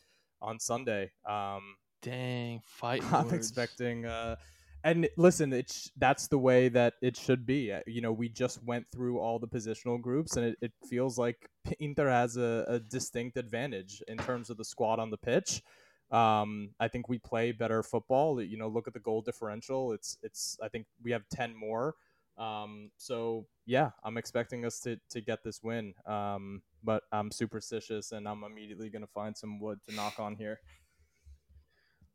on 0.41 0.61
Sunday. 0.61 1.11
Um, 1.29 1.77
dang, 2.03 2.61
fight. 2.65 3.03
I'm 3.13 3.33
expecting. 3.35 4.07
Uh, 4.07 4.37
and 4.85 5.09
listen, 5.17 5.53
it's 5.55 5.91
that's 5.97 6.29
the 6.29 6.39
way 6.39 6.69
that 6.69 6.95
it 7.03 7.17
should 7.17 7.47
be. 7.47 7.73
Uh, 7.73 7.81
You 7.87 8.03
know, 8.03 8.13
we 8.13 8.29
just 8.29 8.63
went 8.63 8.87
through 8.93 9.19
all 9.19 9.39
the 9.39 9.49
positional 9.49 10.01
groups, 10.01 10.37
and 10.37 10.47
it, 10.47 10.59
it 10.61 10.73
feels 10.89 11.19
like 11.19 11.49
Inter 11.81 12.09
has 12.09 12.37
a, 12.37 12.65
a 12.69 12.79
distinct 12.79 13.39
advantage 13.39 14.03
in 14.07 14.19
terms 14.19 14.51
of 14.51 14.59
the 14.59 14.65
squad 14.65 14.99
on 15.01 15.11
the 15.11 15.17
pitch. 15.17 15.63
Um, 16.11 16.71
I 16.79 16.89
think 16.89 17.09
we 17.09 17.19
play 17.19 17.51
better 17.51 17.83
football. 17.83 18.41
You 18.43 18.59
know, 18.59 18.69
look 18.69 18.87
at 18.87 18.93
the 18.93 19.01
goal 19.01 19.23
differential. 19.23 19.93
It's 19.93 20.19
it's. 20.23 20.59
I 20.63 20.69
think 20.69 20.87
we 21.03 21.11
have 21.13 21.25
ten 21.33 21.57
more. 21.57 21.95
Um, 22.37 22.91
so 22.99 23.47
yeah, 23.65 23.91
I'm 24.05 24.19
expecting 24.19 24.67
us 24.67 24.81
to 24.81 25.01
to 25.11 25.23
get 25.23 25.43
this 25.43 25.63
win. 25.63 25.95
Um, 26.07 26.61
but 26.83 27.05
I'm 27.11 27.31
superstitious, 27.31 28.13
and 28.13 28.29
I'm 28.29 28.45
immediately 28.45 28.91
gonna 28.91 29.07
find 29.07 29.35
some 29.35 29.59
wood 29.61 29.81
to 29.89 29.95
knock 29.95 30.21
on 30.21 30.37
here. 30.37 30.61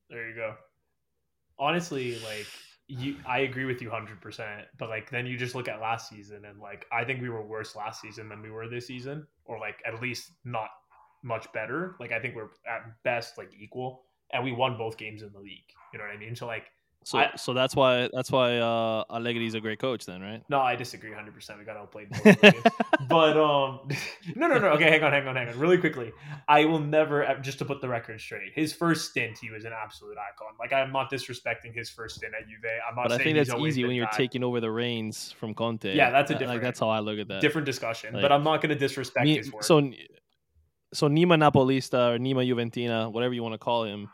There 0.10 0.30
you 0.30 0.36
go. 0.36 0.56
Honestly, 1.60 2.18
like 2.20 2.48
you, 2.88 3.18
I 3.28 3.40
agree 3.40 3.66
with 3.66 3.82
you 3.82 3.90
hundred 3.90 4.22
percent. 4.22 4.66
But 4.78 4.90
like 4.90 5.10
then 5.10 5.26
you 5.26 5.38
just 5.38 5.56
look 5.56 5.68
at 5.68 5.82
last 5.82 6.10
season 6.10 6.46
and 6.46 6.60
like 6.60 6.86
I 6.92 7.04
think 7.04 7.22
we 7.22 7.30
were 7.30 7.46
worse 7.46 7.76
last 7.76 8.02
season 8.02 8.30
than 8.30 8.42
we 8.42 8.50
were 8.50 8.68
this 8.68 8.88
season, 8.88 9.28
or 9.46 9.60
like 9.60 9.82
at 9.86 10.02
least 10.02 10.32
not 10.46 10.70
much 11.24 11.52
better. 11.54 11.96
Like 12.00 12.12
I 12.12 12.20
think 12.20 12.36
we're 12.36 12.50
at 12.68 12.82
best 13.04 13.38
like 13.38 13.52
equal, 13.60 14.04
and 14.34 14.44
we 14.44 14.52
won 14.52 14.78
both 14.78 14.98
games 14.98 15.22
in 15.22 15.32
the 15.34 15.40
league. 15.40 15.70
You 15.94 16.00
know 16.00 16.06
what 16.06 16.16
I 16.16 16.18
mean? 16.18 16.36
So 16.36 16.48
like 16.48 16.72
So 17.06 17.18
I- 17.18 17.32
so 17.38 17.54
that's 17.54 17.76
why 17.76 18.10
that's 18.14 18.30
why 18.32 18.58
uh, 18.58 19.04
Allegri's 19.10 19.54
a 19.56 19.62
great 19.62 19.80
coach, 19.80 20.06
then, 20.06 20.22
right? 20.22 20.44
no, 20.50 20.60
I 20.60 20.76
disagree 20.76 21.14
hundred 21.14 21.34
percent. 21.34 21.58
We 21.60 21.66
got 21.66 21.78
outplayed. 21.78 22.10
both 22.10 22.26
of 22.26 22.42
the 22.42 22.52
games. 22.52 22.64
but 23.10 23.38
um 23.38 23.80
no 24.36 24.48
no 24.48 24.60
no 24.60 24.68
okay 24.70 24.90
hang 24.90 25.02
on 25.04 25.12
hang 25.12 25.28
on 25.28 25.36
hang 25.36 25.48
on 25.50 25.58
really 25.58 25.78
quickly 25.80 26.12
i 26.48 26.64
will 26.66 26.78
never 26.80 27.36
just 27.42 27.58
to 27.58 27.66
put 27.66 27.82
the 27.82 27.88
record 27.88 28.20
straight 28.22 28.52
his 28.54 28.72
first 28.74 29.10
stint 29.10 29.36
he 29.42 29.50
was 29.50 29.66
an 29.66 29.72
absolute 29.74 30.16
icon 30.18 30.54
like 30.60 30.72
i'm 30.74 30.92
not 30.92 31.10
disrespecting 31.12 31.74
his 31.74 31.90
first 31.90 32.18
stint 32.18 32.34
at 32.40 32.48
juve 32.48 32.60
i'm 32.88 32.96
not 32.96 33.04
But 33.08 33.14
I 33.14 33.24
think 33.24 33.36
that's 33.38 33.52
easy 33.62 33.84
when 33.86 33.96
you're 33.96 34.08
taking 34.14 34.44
over 34.44 34.60
the 34.60 34.70
reins 34.70 35.32
from 35.32 35.56
Conte. 35.56 35.96
Yeah, 35.96 36.12
that's 36.12 36.30
a 36.30 36.36
different- 36.36 36.52
Like 36.54 36.62
that's 36.62 36.80
how 36.80 36.90
I 36.90 37.00
look 37.00 37.18
at 37.18 37.28
that. 37.30 37.42
different 37.42 37.66
discussion 37.66 38.14
Like, 38.14 38.22
but 38.22 38.32
i'm 38.32 38.44
not 38.44 38.62
going 38.62 38.70
to 38.70 38.76
disrespect 38.76 39.26
Me- 39.26 39.38
his 39.38 39.52
work 39.52 39.64
so 39.64 39.92
so 40.94 41.08
Nima 41.08 41.36
Napolista 41.38 42.16
or 42.16 42.20
Nima 42.20 42.46
Juventina, 42.48 43.12
whatever 43.12 43.34
you 43.34 43.44
want 43.44 43.54
to 43.54 43.60
call 43.60 43.84
him, 43.86 44.10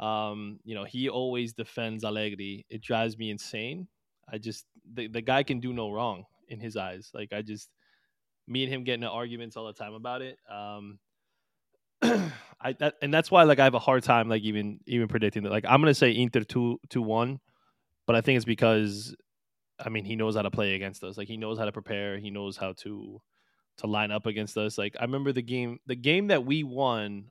um, 0.00 0.58
you 0.64 0.74
know, 0.74 0.84
he 0.84 1.08
always 1.08 1.52
defends 1.52 2.04
Allegri. 2.04 2.66
It 2.70 2.80
drives 2.80 3.18
me 3.18 3.30
insane. 3.30 3.86
I 4.32 4.38
just 4.38 4.64
the, 4.92 5.08
the 5.08 5.20
guy 5.20 5.42
can 5.42 5.60
do 5.60 5.72
no 5.72 5.90
wrong 5.90 6.24
in 6.48 6.58
his 6.58 6.76
eyes. 6.76 7.10
Like 7.14 7.32
I 7.32 7.42
just 7.42 7.70
me 8.48 8.64
and 8.64 8.72
him 8.72 8.84
getting 8.84 9.02
into 9.02 9.12
arguments 9.14 9.56
all 9.56 9.66
the 9.66 9.74
time 9.74 9.94
about 9.94 10.22
it. 10.22 10.38
Um 10.50 10.98
I 12.02 12.72
that, 12.78 12.94
and 13.02 13.12
that's 13.12 13.30
why 13.30 13.42
like 13.44 13.58
I 13.58 13.64
have 13.64 13.74
a 13.74 13.78
hard 13.78 14.02
time 14.02 14.28
like 14.28 14.42
even 14.42 14.80
even 14.86 15.08
predicting 15.08 15.42
that. 15.42 15.50
Like 15.52 15.66
I'm 15.68 15.80
gonna 15.80 15.94
say 15.94 16.16
Inter 16.16 16.40
two 16.40 16.80
two 16.88 17.02
one, 17.02 17.40
but 18.06 18.16
I 18.16 18.22
think 18.22 18.36
it's 18.36 18.46
because 18.46 19.14
I 19.78 19.90
mean 19.90 20.04
he 20.04 20.16
knows 20.16 20.36
how 20.36 20.42
to 20.42 20.50
play 20.50 20.74
against 20.74 21.04
us. 21.04 21.18
Like 21.18 21.28
he 21.28 21.36
knows 21.36 21.58
how 21.58 21.66
to 21.66 21.72
prepare. 21.72 22.18
He 22.18 22.30
knows 22.30 22.56
how 22.56 22.72
to 22.84 23.20
to 23.78 23.86
line 23.86 24.10
up 24.10 24.26
against 24.26 24.56
us. 24.56 24.78
Like 24.78 24.96
I 24.98 25.04
remember 25.04 25.32
the 25.32 25.42
game 25.42 25.78
the 25.86 25.96
game 25.96 26.28
that 26.28 26.46
we 26.46 26.64
won. 26.64 27.26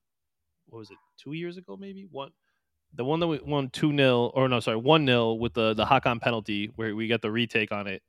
What 0.67 0.79
was 0.79 0.91
it? 0.91 0.97
Two 1.17 1.33
years 1.33 1.57
ago, 1.57 1.75
maybe 1.77 2.07
one. 2.11 2.31
The 2.95 3.06
one 3.06 3.20
that 3.20 3.28
we 3.28 3.40
won 3.40 3.70
two 3.70 3.95
0 3.95 4.32
or 4.34 4.49
no, 4.49 4.60
sorry, 4.60 4.78
one 4.78 5.06
0 5.06 5.34
with 5.34 5.53
the 5.53 5.74
the 5.74 5.86
Hakan 5.86 6.20
penalty 6.20 6.72
where 6.76 6.95
we 6.95 7.07
got 7.07 7.22
the 7.22 7.32
retake 7.32 7.72
on 7.72 7.88
it. 7.88 8.02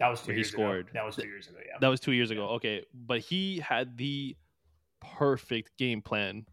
that 0.00 0.08
was 0.08 0.20
two 0.20 0.28
where 0.28 0.34
he 0.34 0.38
years 0.40 0.50
scored. 0.50 0.80
ago 0.88 0.90
that 0.94 1.04
was 1.04 1.16
two 1.16 1.26
years 1.28 1.46
ago 1.48 1.58
yeah 1.66 1.76
That 1.80 1.88
was 1.88 2.00
two 2.00 2.12
years 2.12 2.30
ago. 2.30 2.48
Okay, 2.56 2.84
but 2.94 3.20
he 3.20 3.58
had 3.58 3.96
the 3.96 4.36
perfect 5.00 5.76
game 5.78 6.02
plan 6.02 6.46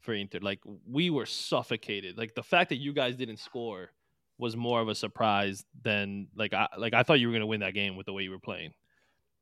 for 0.00 0.14
Inter. 0.14 0.38
Like 0.40 0.60
we 0.86 1.10
were 1.10 1.26
suffocated. 1.26 2.16
Like 2.18 2.34
the 2.34 2.42
fact 2.42 2.70
that 2.70 2.76
you 2.76 2.92
guys 2.92 3.16
didn't 3.16 3.38
score 3.38 3.90
was 4.38 4.56
more 4.56 4.80
of 4.80 4.88
a 4.88 4.94
surprise 4.94 5.64
than 5.82 6.28
like 6.34 6.52
I 6.54 6.68
like 6.78 6.94
I 6.94 7.02
thought 7.02 7.20
you 7.20 7.28
were 7.28 7.32
gonna 7.32 7.46
win 7.46 7.60
that 7.60 7.74
game 7.74 7.96
with 7.96 8.06
the 8.06 8.12
way 8.12 8.22
you 8.22 8.30
were 8.30 8.38
playing. 8.38 8.72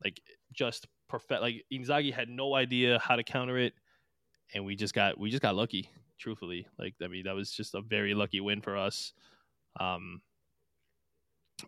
Like 0.05 0.20
just 0.53 0.87
perfect. 1.09 1.43
Like 1.43 1.65
Inzaghi 1.73 2.12
had 2.12 2.28
no 2.28 2.55
idea 2.55 2.99
how 2.99 3.16
to 3.16 3.23
counter 3.23 3.59
it, 3.59 3.74
and 4.55 4.65
we 4.65 4.77
just 4.77 4.95
got 4.95 5.19
we 5.19 5.31
just 5.31 5.43
got 5.43 5.55
lucky. 5.55 5.89
Truthfully, 6.20 6.66
like 6.78 6.94
I 7.02 7.09
mean 7.09 7.24
that 7.24 7.34
was 7.34 7.51
just 7.51 7.74
a 7.74 7.80
very 7.80 8.14
lucky 8.14 8.40
win 8.40 8.60
for 8.60 8.76
us. 8.76 9.12
Um, 9.78 10.20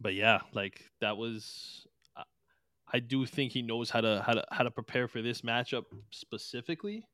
but 0.00 0.14
yeah, 0.14 0.40
like 0.52 0.84
that 1.00 1.16
was 1.16 1.86
I 2.92 3.00
do 3.00 3.24
think 3.24 3.52
he 3.52 3.62
knows 3.62 3.88
how 3.88 4.02
to 4.02 4.22
how 4.24 4.34
to 4.34 4.44
how 4.50 4.64
to 4.64 4.70
prepare 4.70 5.08
for 5.08 5.22
this 5.22 5.40
matchup 5.40 5.84
specifically. 6.10 7.06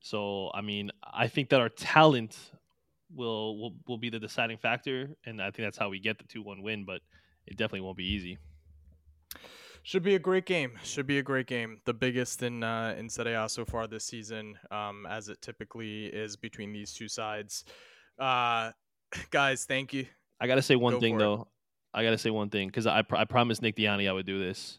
So 0.00 0.50
I 0.52 0.60
mean, 0.60 0.90
I 1.02 1.28
think 1.28 1.48
that 1.50 1.60
our 1.60 1.70
talent 1.70 2.36
will 3.14 3.58
will 3.58 3.74
will 3.86 3.98
be 3.98 4.10
the 4.10 4.18
deciding 4.18 4.58
factor, 4.58 5.16
and 5.24 5.40
I 5.40 5.50
think 5.50 5.66
that's 5.66 5.78
how 5.78 5.88
we 5.88 6.00
get 6.00 6.18
the 6.18 6.24
two 6.24 6.42
one 6.42 6.62
win. 6.62 6.84
But 6.84 7.00
it 7.46 7.56
definitely 7.56 7.80
won't 7.80 7.96
be 7.96 8.12
easy. 8.12 8.38
Should 9.82 10.02
be 10.02 10.14
a 10.14 10.18
great 10.18 10.44
game. 10.46 10.72
Should 10.84 11.06
be 11.06 11.18
a 11.18 11.22
great 11.22 11.46
game. 11.46 11.80
The 11.84 11.94
biggest 11.94 12.42
in 12.42 12.62
uh, 12.62 12.94
in 12.98 13.08
Serie 13.08 13.34
A 13.34 13.48
so 13.48 13.64
far 13.64 13.86
this 13.86 14.04
season, 14.04 14.54
um, 14.70 15.06
as 15.08 15.28
it 15.28 15.40
typically 15.40 16.06
is 16.06 16.36
between 16.36 16.72
these 16.72 16.92
two 16.92 17.08
sides. 17.08 17.64
Uh, 18.18 18.72
guys, 19.30 19.64
thank 19.64 19.92
you. 19.94 20.06
I 20.40 20.46
gotta 20.46 20.62
say 20.62 20.76
one 20.76 20.94
Go 20.94 21.00
thing 21.00 21.14
for 21.14 21.24
it. 21.24 21.24
though. 21.24 21.48
I 21.94 22.04
gotta 22.04 22.18
say 22.18 22.30
one 22.30 22.50
thing 22.50 22.68
because 22.68 22.86
I 22.86 23.02
pr- 23.02 23.16
I 23.16 23.24
promised 23.24 23.62
Nick 23.62 23.76
Diani 23.76 24.08
I 24.08 24.12
would 24.12 24.26
do 24.26 24.38
this. 24.38 24.78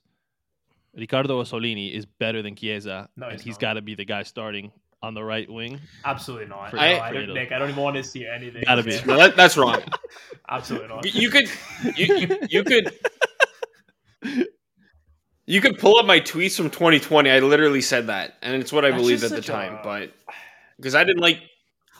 Riccardo 0.95 1.41
Orsolini 1.41 1.93
is 1.93 2.05
better 2.05 2.41
than 2.41 2.55
Chiesa, 2.55 3.09
No, 3.15 3.27
and 3.27 3.33
he's 3.37 3.43
he's 3.43 3.55
not. 3.55 3.61
got 3.61 3.73
to 3.73 3.81
be 3.81 3.95
the 3.95 4.03
guy 4.05 4.23
starting 4.23 4.71
on 5.01 5.13
the 5.13 5.23
right 5.23 5.49
wing. 5.49 5.79
Absolutely 6.05 6.47
not. 6.47 6.69
For- 6.69 6.75
No, 6.75 6.81
I- 6.81 7.07
I, 7.07 7.11
don't, 7.13 7.33
Nick, 7.33 7.51
I 7.53 7.59
don't 7.59 7.69
even 7.69 7.81
want 7.81 7.95
to 7.95 8.03
see 8.03 8.25
anything. 8.27 8.63
Gotta 8.65 8.83
be. 8.83 8.99
No, 9.05 9.17
that, 9.17 9.35
that's 9.37 9.55
wrong. 9.57 9.81
Absolutely 10.49 10.89
not. 10.89 11.05
You- 11.05 11.21
You 11.21 11.29
could, 11.29 11.49
you, 11.97 12.15
you, 12.17 12.37
you 12.49 12.63
could, 12.65 12.93
you 15.51 15.59
could 15.59 15.77
pull 15.77 15.97
up 15.97 16.05
my 16.05 16.21
tweets 16.21 16.55
from 16.55 16.69
2020. 16.69 17.29
I 17.29 17.39
literally 17.39 17.81
said 17.81 18.07
that, 18.07 18.35
and 18.41 18.61
it's 18.61 18.71
what 18.71 18.85
I 18.85 18.91
That's 18.91 19.01
believed 19.01 19.23
at 19.25 19.31
the 19.31 19.35
such 19.37 19.49
a- 19.49 19.51
time. 19.51 19.79
But 19.83 20.13
because 20.77 20.95
I 20.95 21.03
didn't 21.03 21.21
like, 21.21 21.41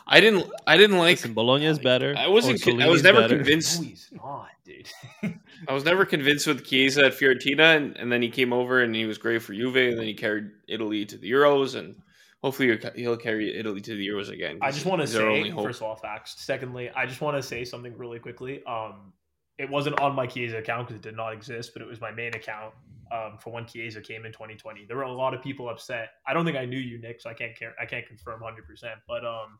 I 0.07 0.21
didn't, 0.21 0.49
I 0.65 0.77
didn't 0.77 0.97
like. 0.97 1.17
Listen, 1.17 1.33
Bologna 1.33 1.65
is 1.65 1.77
better. 1.77 2.15
I 2.17 2.27
wasn't. 2.29 2.61
con- 2.61 2.81
I 2.81 2.87
was 2.87 3.03
never 3.03 3.19
better. 3.19 3.35
convinced. 3.35 3.81
No, 3.81 3.87
he's 3.89 4.09
not, 4.13 4.47
dude. 4.63 4.89
I 5.67 5.73
was 5.73 5.83
never 5.83 6.05
convinced 6.05 6.47
with 6.47 6.65
Chiesa 6.65 7.07
at 7.07 7.11
Fiorentina, 7.11 7.75
and, 7.75 7.97
and 7.97 8.09
then 8.09 8.21
he 8.21 8.29
came 8.29 8.53
over 8.53 8.81
and 8.81 8.95
he 8.95 9.05
was 9.05 9.17
great 9.17 9.41
for 9.41 9.53
Juve, 9.53 9.75
and 9.75 9.97
then 9.97 10.05
he 10.05 10.13
carried 10.13 10.45
Italy 10.69 11.05
to 11.07 11.17
the 11.17 11.29
Euros, 11.29 11.75
and 11.75 11.95
hopefully 12.41 12.79
he'll 12.95 13.17
carry 13.17 13.53
Italy 13.53 13.81
to 13.81 13.95
the 13.95 14.07
Euros 14.07 14.29
again. 14.29 14.59
I 14.61 14.71
just 14.71 14.85
want 14.85 15.01
to 15.01 15.07
He's 15.07 15.17
only 15.17 15.51
say, 15.51 15.55
first 15.61 15.81
of 15.81 15.87
all, 15.87 15.97
facts. 15.97 16.35
Secondly, 16.37 16.89
I 16.95 17.05
just 17.05 17.19
want 17.19 17.35
to 17.35 17.43
say 17.43 17.65
something 17.65 17.97
really 17.97 18.17
quickly. 18.19 18.63
Um, 18.65 19.11
it 19.57 19.69
wasn't 19.69 19.99
on 19.99 20.15
my 20.15 20.25
Chiesa 20.25 20.57
account 20.57 20.87
because 20.87 20.99
it 20.99 21.03
did 21.03 21.17
not 21.17 21.33
exist, 21.33 21.73
but 21.73 21.81
it 21.81 21.87
was 21.87 21.99
my 21.99 22.11
main 22.11 22.33
account 22.33 22.73
um, 23.11 23.38
for 23.38 23.51
when 23.51 23.65
Chiesa 23.65 24.01
came 24.01 24.25
in 24.25 24.31
2020. 24.31 24.85
There 24.85 24.97
were 24.97 25.03
a 25.03 25.11
lot 25.11 25.33
of 25.33 25.41
people 25.41 25.69
upset. 25.69 26.09
I 26.25 26.33
don't 26.33 26.45
think 26.45 26.57
I 26.57 26.65
knew 26.65 26.79
you, 26.79 26.99
Nick, 26.99 27.21
so 27.21 27.29
I 27.29 27.33
can't 27.33 27.55
care. 27.57 27.73
I 27.79 27.85
can't 27.85 28.07
confirm 28.07 28.41
100. 28.41 28.65
percent 28.65 28.99
But 29.07 29.25
um, 29.25 29.59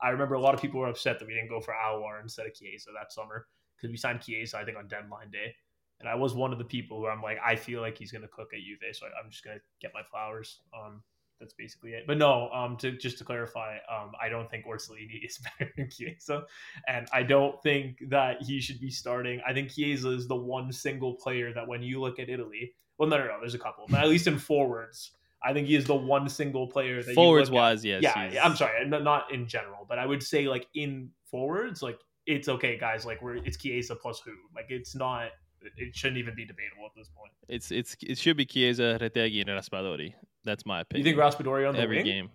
I 0.00 0.10
remember 0.10 0.34
a 0.34 0.40
lot 0.40 0.54
of 0.54 0.60
people 0.60 0.80
were 0.80 0.88
upset 0.88 1.18
that 1.18 1.26
we 1.26 1.34
didn't 1.34 1.48
go 1.48 1.60
for 1.60 1.74
Alwar 1.74 2.20
instead 2.22 2.46
of 2.46 2.54
Chiesa 2.54 2.90
that 2.98 3.12
summer 3.12 3.46
because 3.76 3.90
we 3.90 3.96
signed 3.96 4.20
Chiesa, 4.20 4.58
I 4.58 4.64
think, 4.64 4.76
on 4.76 4.88
deadline 4.88 5.30
day. 5.30 5.54
And 6.00 6.08
I 6.08 6.14
was 6.14 6.34
one 6.34 6.52
of 6.52 6.58
the 6.58 6.64
people 6.64 6.98
who 6.98 7.06
I'm 7.06 7.22
like, 7.22 7.38
I 7.44 7.54
feel 7.54 7.80
like 7.80 7.96
he's 7.96 8.10
to 8.10 8.28
cook 8.28 8.50
at 8.52 8.60
Juve, 8.60 8.94
so 8.94 9.06
I'm 9.06 9.30
just 9.30 9.44
to 9.44 9.60
get 9.80 9.92
my 9.94 10.02
flowers. 10.02 10.60
Um, 10.74 11.02
that's 11.42 11.54
basically 11.54 11.90
it. 11.90 12.04
But 12.06 12.18
no, 12.18 12.48
um, 12.50 12.76
to 12.78 12.92
just 12.92 13.18
to 13.18 13.24
clarify, 13.24 13.76
um, 13.90 14.12
I 14.20 14.28
don't 14.28 14.48
think 14.50 14.64
Orsolini 14.64 15.24
is 15.24 15.38
better 15.38 15.72
than 15.76 15.90
Chiesa, 15.90 16.44
and 16.88 17.06
I 17.12 17.22
don't 17.22 17.60
think 17.62 17.98
that 18.08 18.42
he 18.42 18.60
should 18.60 18.80
be 18.80 18.90
starting. 18.90 19.40
I 19.46 19.52
think 19.52 19.70
Chiesa 19.70 20.10
is 20.10 20.28
the 20.28 20.36
one 20.36 20.72
single 20.72 21.14
player 21.14 21.52
that 21.52 21.66
when 21.66 21.82
you 21.82 22.00
look 22.00 22.18
at 22.18 22.28
Italy, 22.28 22.74
well, 22.98 23.08
no, 23.08 23.18
no, 23.18 23.24
no, 23.26 23.36
there's 23.40 23.54
a 23.54 23.58
couple, 23.58 23.84
but 23.88 24.00
at 24.00 24.08
least 24.08 24.26
in 24.26 24.38
forwards, 24.38 25.12
I 25.44 25.52
think 25.52 25.66
he 25.66 25.74
is 25.74 25.84
the 25.86 25.94
one 25.94 26.28
single 26.28 26.66
player 26.68 27.02
that 27.02 27.14
Forwards 27.14 27.48
you 27.48 27.54
look 27.54 27.60
at- 27.60 27.64
wise, 27.70 27.84
yes. 27.84 28.02
yeah, 28.02 28.22
he's- 28.22 28.34
yeah, 28.34 28.44
I'm 28.44 28.54
sorry, 28.56 28.86
not 28.88 29.32
in 29.32 29.46
general, 29.48 29.84
but 29.88 29.98
I 29.98 30.06
would 30.06 30.22
say 30.22 30.46
like 30.46 30.66
in 30.74 31.10
forwards, 31.24 31.82
like 31.82 31.98
it's 32.26 32.48
okay, 32.48 32.78
guys. 32.78 33.04
Like 33.04 33.20
we're 33.22 33.36
it's 33.36 33.56
Chiesa 33.56 33.96
plus 33.96 34.20
who? 34.20 34.32
Like 34.54 34.66
it's 34.68 34.94
not. 34.94 35.30
It 35.76 35.94
shouldn't 35.94 36.18
even 36.18 36.34
be 36.34 36.44
debatable 36.44 36.86
at 36.86 36.92
this 36.96 37.08
point. 37.08 37.32
It's 37.48 37.70
it's 37.72 37.96
it 38.02 38.18
should 38.18 38.36
be 38.36 38.44
Chiesa, 38.44 38.98
Retegui, 39.00 39.40
and 39.40 39.50
Raspadori. 39.50 40.14
That's 40.44 40.64
my 40.66 40.80
opinion. 40.82 41.06
You 41.06 41.12
think 41.12 41.22
Raspadori 41.22 41.68
on 41.68 41.74
the 41.74 41.80
every 41.80 41.98
wing? 41.98 42.04
game? 42.06 42.30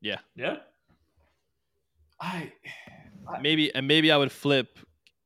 Yeah. 0.00 0.18
Yeah? 0.36 0.56
I 2.20 2.52
Maybe 3.42 3.74
and 3.74 3.86
maybe 3.86 4.10
I 4.10 4.16
would 4.16 4.32
flip. 4.32 4.78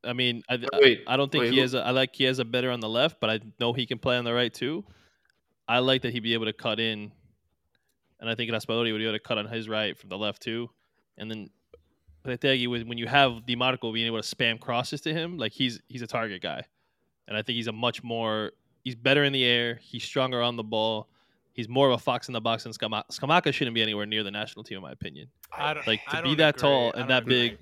I 0.04 0.12
mean, 0.12 0.42
I 0.48 0.58
Wait, 0.80 1.02
I 1.06 1.16
don't 1.16 1.30
think 1.30 1.42
wait, 1.42 1.50
who- 1.50 1.56
Chiesa. 1.56 1.80
I 1.84 1.90
like 1.90 2.14
he 2.14 2.24
has 2.24 2.38
a 2.38 2.44
better 2.44 2.70
on 2.70 2.80
the 2.80 2.88
left, 2.88 3.20
but 3.20 3.30
I 3.30 3.40
know 3.60 3.72
he 3.72 3.86
can 3.86 3.98
play 3.98 4.16
on 4.16 4.24
the 4.24 4.32
right 4.34 4.52
too. 4.52 4.84
I 5.68 5.78
like 5.78 6.02
that 6.02 6.12
he'd 6.12 6.20
be 6.24 6.34
able 6.34 6.46
to 6.46 6.52
cut 6.52 6.80
in, 6.80 7.12
and 8.20 8.28
I 8.28 8.34
think 8.34 8.50
Raspadori 8.50 8.92
would 8.92 8.98
be 8.98 9.04
able 9.04 9.14
to 9.14 9.20
cut 9.20 9.38
on 9.38 9.46
his 9.46 9.68
right 9.68 9.96
from 9.96 10.08
the 10.10 10.18
left 10.18 10.42
too, 10.42 10.68
and 11.18 11.30
then 11.30 11.50
Retegui, 12.26 12.68
when 12.68 12.88
when 12.88 12.98
you 12.98 13.06
have 13.06 13.44
Dimarco 13.46 13.92
being 13.92 14.06
able 14.06 14.20
to 14.22 14.36
spam 14.36 14.58
crosses 14.60 15.00
to 15.02 15.12
him, 15.12 15.38
like 15.38 15.52
he's 15.52 15.80
he's 15.88 16.02
a 16.02 16.06
target 16.06 16.42
guy, 16.42 16.62
and 17.28 17.36
I 17.36 17.42
think 17.42 17.56
he's 17.56 17.66
a 17.68 17.72
much 17.72 18.02
more 18.02 18.52
he's 18.84 18.94
better 18.96 19.24
in 19.24 19.32
the 19.32 19.44
air, 19.44 19.78
he's 19.82 20.04
stronger 20.04 20.42
on 20.42 20.56
the 20.56 20.62
ball, 20.64 21.08
he's 21.52 21.68
more 21.68 21.88
of 21.88 21.94
a 21.94 21.98
fox 21.98 22.28
in 22.28 22.32
the 22.32 22.40
box 22.40 22.64
than 22.64 22.72
Skamaka. 22.72 23.04
Scamacca 23.12 23.52
shouldn't 23.52 23.74
be 23.74 23.82
anywhere 23.82 24.06
near 24.06 24.22
the 24.24 24.30
national 24.30 24.64
team, 24.64 24.76
in 24.78 24.82
my 24.82 24.92
opinion. 24.92 25.28
I 25.56 25.74
don't, 25.74 25.86
Like 25.86 26.04
to 26.10 26.16
be 26.22 26.28
don't 26.30 26.36
that 26.38 26.56
agree. 26.56 26.60
tall 26.60 26.92
and 26.92 27.08
that 27.10 27.22
agree. 27.22 27.50
big, 27.50 27.58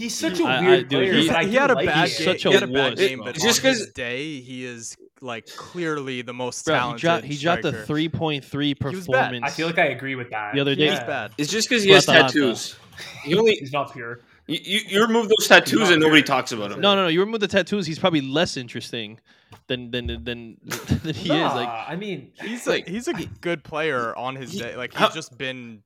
he's 0.00 0.14
such 0.14 0.40
a 0.40 0.44
I- 0.44 0.56
I- 0.56 0.60
weird 0.60 0.88
dude, 0.88 0.98
player. 0.98 1.12
he- 1.42 1.48
he 1.50 1.54
had 1.56 1.70
a 1.70 1.74
like 1.74 1.86
bad 1.86 2.08
He's 2.08 2.18
such 2.24 2.42
game. 2.42 2.52
a 2.52 2.54
he 2.56 2.60
had 2.60 2.62
a 2.62 2.72
bad 2.72 2.96
game, 2.96 3.18
but 3.24 3.34
just 3.34 3.64
on 3.64 3.70
his 3.70 3.84
'cause- 3.84 3.92
day, 3.92 4.40
he 4.40 4.64
is 4.64 4.96
like 5.20 5.46
clearly 5.56 6.22
the 6.22 6.32
most 6.32 6.64
bro, 6.64 6.74
he 6.74 6.78
talented. 6.80 7.00
dropped 7.00 7.24
he 7.24 7.36
dropped 7.36 7.64
a 7.66 7.72
three 7.84 8.08
point 8.08 8.44
three 8.44 8.74
performance. 8.74 9.44
I 9.44 9.50
feel 9.50 9.66
like 9.66 9.78
I 9.78 9.86
agree 9.86 10.14
with 10.14 10.30
that. 10.30 10.54
The 10.54 10.60
other 10.60 10.74
day- 10.74 10.86
was 10.90 10.98
Yeah. 11.00 11.06
bad. 11.06 11.32
It's 11.38 11.50
just 11.50 11.68
because 11.68 11.82
he 11.84 11.90
has 11.90 12.06
tattoos. 12.06 12.76
He 13.24 13.34
only 13.36 13.54
He's 13.56 13.72
not 13.72 13.92
pure. 13.92 14.20
you, 14.46 14.58
you, 14.62 14.80
you 14.88 15.02
remove 15.02 15.28
those 15.28 15.46
tattoos 15.46 15.90
and 15.90 16.00
nobody 16.00 16.22
pure. 16.22 16.26
talks 16.36 16.52
about 16.52 16.72
him. 16.72 16.80
No, 16.80 16.94
no, 16.94 17.02
no. 17.02 17.08
You 17.08 17.20
remove 17.20 17.40
the 17.40 17.48
tattoos, 17.48 17.86
he's 17.86 17.98
probably 17.98 18.20
less 18.22 18.56
interesting 18.56 19.20
than 19.68 19.90
than 19.90 20.06
than 20.06 20.24
than, 20.24 20.56
than 21.04 21.14
he 21.14 21.28
is. 21.30 21.52
Like 21.54 21.68
I 21.68 21.96
mean, 21.96 22.32
He's 22.42 22.66
Like- 22.66 22.88
a, 22.88 22.90
he's 22.90 23.06
a 23.08 23.12
good 23.40 23.62
player 23.62 24.16
on 24.16 24.36
his 24.36 24.52
He- 24.52 24.58
day. 24.60 24.74
Like 24.76 24.92
he's 24.92 24.98
how- 25.00 25.10
just 25.10 25.36
been. 25.38 25.82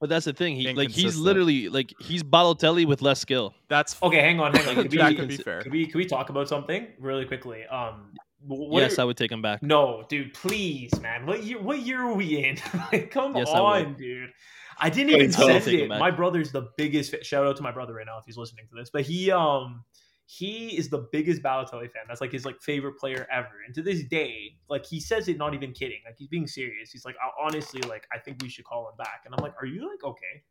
But 0.00 0.10
that's 0.10 0.26
the 0.26 0.32
thing. 0.32 0.56
He 0.56 0.72
like 0.74 0.90
he's 0.90 1.16
literally 1.16 1.68
like 1.68 1.94
he's 1.98 2.22
Balotelli 2.22 2.86
with 2.86 3.00
less 3.02 3.18
skill. 3.20 3.54
That's 3.68 4.00
okay, 4.02 4.20
hang 4.20 4.40
on, 4.40 4.54
hang 4.54 4.68
on. 4.68 4.82
Could 4.82 4.92
we, 4.92 4.98
that 4.98 5.16
could 5.16 5.28
be 5.28 5.36
fair. 5.38 5.62
could 5.62 5.72
we 5.72 5.86
could 5.86 5.96
we 5.96 6.04
talk 6.06 6.28
about 6.28 6.48
something 6.48 6.88
really 6.98 7.24
quickly? 7.24 7.64
Um, 7.66 8.12
what 8.46 8.80
yes, 8.82 8.98
are- 8.98 9.02
I 9.02 9.04
would 9.04 9.16
take 9.16 9.32
him 9.32 9.40
back. 9.42 9.62
No, 9.62 10.04
dude, 10.08 10.34
please, 10.34 10.90
man. 11.00 11.24
What 11.26 11.42
year? 11.44 11.60
What 11.60 11.78
year 11.80 12.02
are 12.02 12.12
we 12.14 12.44
in? 12.44 12.58
like, 12.92 13.10
come 13.10 13.34
Yes, 13.36 13.48
on, 13.48 13.84
would. 13.86 13.96
dude. 13.96 14.30
I 14.78 14.90
didn't 14.90 15.10
even 15.14 15.32
so- 15.32 15.46
send 15.46 15.66
it. 15.68 15.88
My 15.88 16.10
brother's 16.10 16.52
the 16.52 16.68
biggest. 16.76 17.10
fa- 17.10 17.24
Shout 17.24 17.46
out 17.46 17.56
to 17.56 17.62
my 17.62 17.72
brother 17.72 17.94
right 17.94 18.04
now 18.06 18.18
if 18.18 18.26
he's 18.26 18.36
listening 18.36 18.66
to 18.68 18.74
this. 18.76 18.90
But 18.92 19.02
he, 19.02 19.30
um, 19.30 19.82
he 20.26 20.76
is 20.76 20.88
the 20.88 21.06
biggest 21.12 21.40
Balotelli 21.40 21.90
fan. 21.90 22.02
That's 22.08 22.20
like 22.20 22.32
his 22.32 22.44
like 22.44 22.60
favorite 22.60 22.98
player 22.98 23.28
ever. 23.32 23.62
And 23.64 23.74
to 23.76 23.82
this 23.82 24.02
day, 24.04 24.56
like 24.68 24.84
he 24.84 25.00
says 25.00 25.28
it, 25.28 25.38
not 25.38 25.54
even 25.54 25.72
kidding. 25.72 26.00
Like 26.04 26.16
he's 26.18 26.28
being 26.28 26.48
serious. 26.48 26.90
He's 26.90 27.04
like, 27.04 27.14
honestly, 27.40 27.80
like 27.82 28.06
I 28.12 28.18
think 28.18 28.38
we 28.42 28.48
should 28.48 28.64
call 28.64 28.88
him 28.88 28.96
back. 28.98 29.22
And 29.24 29.34
I'm 29.34 29.42
like, 29.42 29.54
are 29.60 29.66
you 29.66 29.88
like 29.88 30.02
okay? 30.02 30.42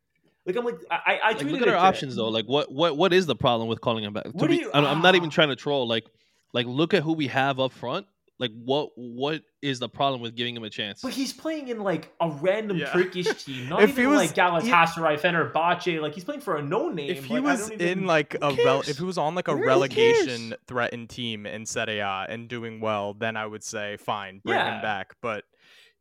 Like 0.46 0.56
I'm 0.56 0.64
like, 0.64 0.80
I, 0.90 1.20
I, 1.22 1.32
Like, 1.32 1.42
look 1.42 1.62
at 1.62 1.68
our 1.68 1.76
options 1.76 2.16
though. 2.16 2.28
Like 2.28 2.46
what 2.46 2.72
what 2.72 2.96
what 2.96 3.12
is 3.12 3.26
the 3.26 3.36
problem 3.36 3.68
with 3.68 3.82
calling 3.82 4.04
him 4.04 4.14
back? 4.14 4.26
What 4.32 4.48
be, 4.48 4.56
you- 4.56 4.70
I'm, 4.72 4.84
I'm 4.86 5.02
not 5.02 5.14
even 5.14 5.28
ah. 5.28 5.32
trying 5.32 5.48
to 5.48 5.56
troll. 5.56 5.86
Like 5.86 6.06
like 6.54 6.66
look 6.66 6.94
at 6.94 7.02
who 7.02 7.12
we 7.12 7.26
have 7.26 7.60
up 7.60 7.72
front. 7.72 8.06
Like 8.38 8.50
what 8.52 8.90
what 8.96 9.40
is 9.62 9.78
the 9.78 9.88
problem 9.88 10.20
with 10.20 10.34
giving 10.36 10.54
him 10.54 10.62
a 10.62 10.68
chance? 10.68 11.00
But 11.00 11.12
he's 11.14 11.32
playing 11.32 11.68
in 11.68 11.80
like 11.80 12.12
a 12.20 12.28
random 12.30 12.76
Yeah. 12.76 12.92
Turkish 12.92 13.26
team, 13.44 13.70
not 13.70 13.82
If 13.82 13.90
even 13.90 14.02
he 14.02 14.06
was- 14.08 14.18
like 14.18 14.34
Galatasaray, 14.34 15.18
Fenerbahce. 15.18 16.02
Like 16.02 16.12
he's 16.14 16.24
playing 16.24 16.42
for 16.42 16.56
a 16.56 16.62
no 16.62 16.90
name. 16.90 17.08
if 17.10 17.24
he 17.24 17.40
was 17.40 17.70
in 17.70 18.04
like 18.04 18.34
a 18.42 18.52
rel- 18.64 18.82
if 18.82 18.98
he 18.98 19.04
was 19.04 19.16
on 19.16 19.34
like 19.34 19.48
a 19.48 19.56
Who 19.56 19.64
relegation 19.64 20.50
cares? 20.50 20.60
threatened 20.68 21.08
team 21.08 21.46
in 21.46 21.64
Serie 21.64 22.00
A 22.00 22.26
and 22.28 22.46
doing 22.46 22.80
well, 22.80 23.14
then 23.14 23.38
I 23.38 23.46
would 23.46 23.64
say 23.64 23.96
fine, 23.96 24.40
bring 24.44 24.58
Yeah. 24.58 24.76
him 24.76 24.82
back. 24.82 25.14
But 25.22 25.44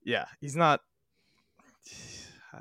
yeah, 0.04 0.26
he's 0.42 0.58
not. 0.58 0.82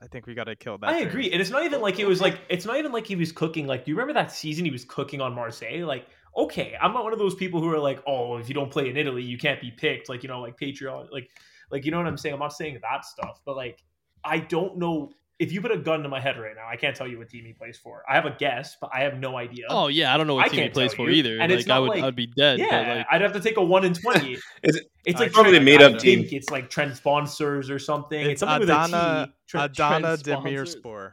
I 0.03 0.07
think 0.09 0.27
we 0.27 0.35
got 0.35 0.45
to 0.45 0.57
kill 0.57 0.79
that. 0.79 0.89
I 0.91 0.99
dream. 0.99 1.09
agree, 1.09 1.31
and 1.33 1.41
it's 1.41 1.51
not 1.51 1.65
even 1.65 1.81
like 1.81 1.99
it 1.99 2.07
was 2.07 2.21
like 2.21 2.41
it's 2.49 2.65
not 2.65 2.77
even 2.79 2.93
like 2.93 3.07
he 3.07 3.17
was 3.17 3.33
cooking. 3.33 3.67
Like, 3.67 3.85
do 3.85 3.91
you 3.91 3.97
remember 3.97 4.13
that 4.15 4.33
season 4.33 4.65
he 4.65 4.71
was 4.71 4.85
cooking 4.85 5.21
on 5.21 5.35
Marseille? 5.35 5.85
Like, 5.87 6.07
okay, 6.37 6.75
I'm 6.81 6.93
not 6.93 7.05
one 7.05 7.13
of 7.13 7.19
those 7.19 7.35
people 7.35 7.61
who 7.61 7.71
are 7.73 7.79
like, 7.79 8.03
oh, 8.07 8.37
if 8.39 8.49
you 8.49 8.55
don't 8.55 8.71
play 8.71 8.89
in 8.91 8.97
Italy, 8.97 9.23
you 9.23 9.39
can't 9.39 9.61
be 9.61 9.71
picked. 9.71 10.09
Like, 10.09 10.23
you 10.23 10.29
know, 10.29 10.41
like 10.41 10.59
Patreon, 10.59 11.11
like, 11.13 11.31
like 11.71 11.85
you 11.85 11.91
know 11.91 11.99
what 11.99 12.07
I'm 12.07 12.17
saying. 12.19 12.35
I'm 12.35 12.41
not 12.41 12.53
saying 12.53 12.79
that 12.83 13.05
stuff, 13.05 13.41
but 13.45 13.57
like, 13.57 13.83
I 14.25 14.39
don't 14.39 14.79
know 14.79 15.11
if 15.41 15.51
you 15.53 15.61
put 15.61 15.73
a 15.73 15.77
gun 15.77 16.03
to 16.05 16.09
my 16.09 16.21
head 16.21 16.39
right 16.39 16.55
now. 16.55 16.67
I 16.69 16.77
can't 16.77 16.95
tell 16.97 17.09
you 17.09 17.19
what 17.19 17.29
team 17.29 17.45
he 17.45 17.53
plays 17.53 17.77
for. 17.77 18.05
I 18.09 18.15
have 18.15 18.25
a 18.25 18.31
guess, 18.39 18.77
but 18.81 18.91
I 18.95 19.01
have 19.01 19.19
no 19.19 19.37
idea. 19.37 19.65
oh 19.69 19.89
yeah, 19.89 20.15
I 20.15 20.17
don't 20.17 20.27
know 20.27 20.37
what 20.37 20.45
I 20.47 20.49
team 20.49 20.63
he 20.63 20.69
plays 20.71 20.95
for 20.95 21.09
you. 21.11 21.17
either. 21.17 21.41
And 21.41 21.51
like 21.51 21.61
it's 21.61 21.69
I 21.69 21.75
not 21.75 21.81
would 21.83 21.89
like- 21.91 22.03
I 22.03 22.07
would 22.07 22.17
be 22.17 22.27
dead. 22.29 22.59
yeah, 22.61 22.71
But 22.89 22.97
like 22.99 23.07
I'd 23.11 23.21
have 23.21 23.33
to 23.33 23.41
take 23.41 23.57
a 23.57 23.63
one 23.65 23.85
in 23.85 23.95
twenty. 23.95 24.35
Is 24.63 24.77
it- 24.77 24.87
it's 25.05 25.21
I 25.21 25.25
like 25.25 25.33
probably 25.33 25.53
Trent- 25.53 25.65
made 25.67 25.83
I 25.83 25.87
up 25.87 26.01
think 26.01 26.29
team. 26.29 26.39
It's 26.39 26.51
like 26.51 26.71
trend 26.71 26.97
sponsors 26.97 27.69
or 27.69 27.79
something. 27.79 28.21
It's, 28.21 28.31
It's 28.31 28.41
something 28.41 28.63
Adana 28.63 28.83
with 28.83 28.93
a 28.95 29.27
T. 29.27 29.33
Trend- 29.49 29.65
Adana 29.73 30.01
Trend 30.01 30.21
sponsors. 30.21 30.77
Demirspor. 30.77 31.13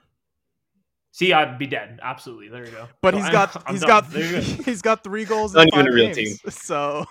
See, 1.13 1.33
I'd 1.33 1.57
be 1.59 1.67
dead. 1.67 1.99
Absolutely. 2.01 2.47
There 2.47 2.65
you 2.65 2.71
go. 2.71 2.87
But 3.01 3.13
So 3.13 3.17
he's 3.17 3.25
I'm- 3.25 3.33
got 3.33 3.63
I'm 3.67 3.73
he's 3.73 3.81
done. 3.81 3.87
got 3.89 4.11
There 4.11 4.23
you 4.23 4.55
go. 4.57 4.63
he's 4.65 4.81
got 4.81 5.03
three 5.03 5.25
goals 5.25 5.53
Not 5.53 5.63
in 5.63 5.67
even 5.73 5.79
five 5.85 5.93
a 5.93 5.95
real 5.95 6.13
games. 6.13 6.41
So 6.55 7.05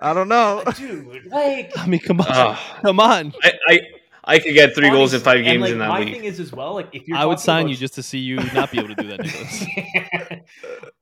I 0.00 0.12
don't 0.14 0.28
know. 0.28 0.62
dude. 0.76 1.26
Like, 1.26 1.72
I 1.76 1.86
mean, 1.86 2.00
come 2.00 2.20
on, 2.20 2.26
Ah. 2.30 2.78
come 2.82 3.00
on. 3.00 3.32
I, 3.42 3.52
I 3.68 3.80
I 4.26 4.38
could 4.38 4.54
get 4.54 4.74
three 4.74 4.88
goals 4.88 5.12
in 5.12 5.18
honestly, 5.18 5.18
five 5.20 5.36
and, 5.36 5.44
games 5.44 5.60
like, 5.60 5.72
in 5.72 5.78
that 5.80 5.88
my 5.90 6.00
league. 6.00 6.14
thing 6.14 6.24
is 6.24 6.40
as 6.40 6.50
well. 6.50 6.72
Like, 6.72 6.88
if 6.94 7.06
you're 7.06 7.18
I 7.18 7.26
would 7.26 7.38
sign 7.38 7.60
about- 7.64 7.70
you 7.72 7.76
just 7.76 7.92
to 7.96 8.02
see 8.02 8.18
you 8.18 8.36
not 8.54 8.70
be 8.72 8.78
able 8.78 8.88
to 8.88 8.94
do 8.94 9.08
that, 9.08 9.20
Nicholas. 9.20 9.66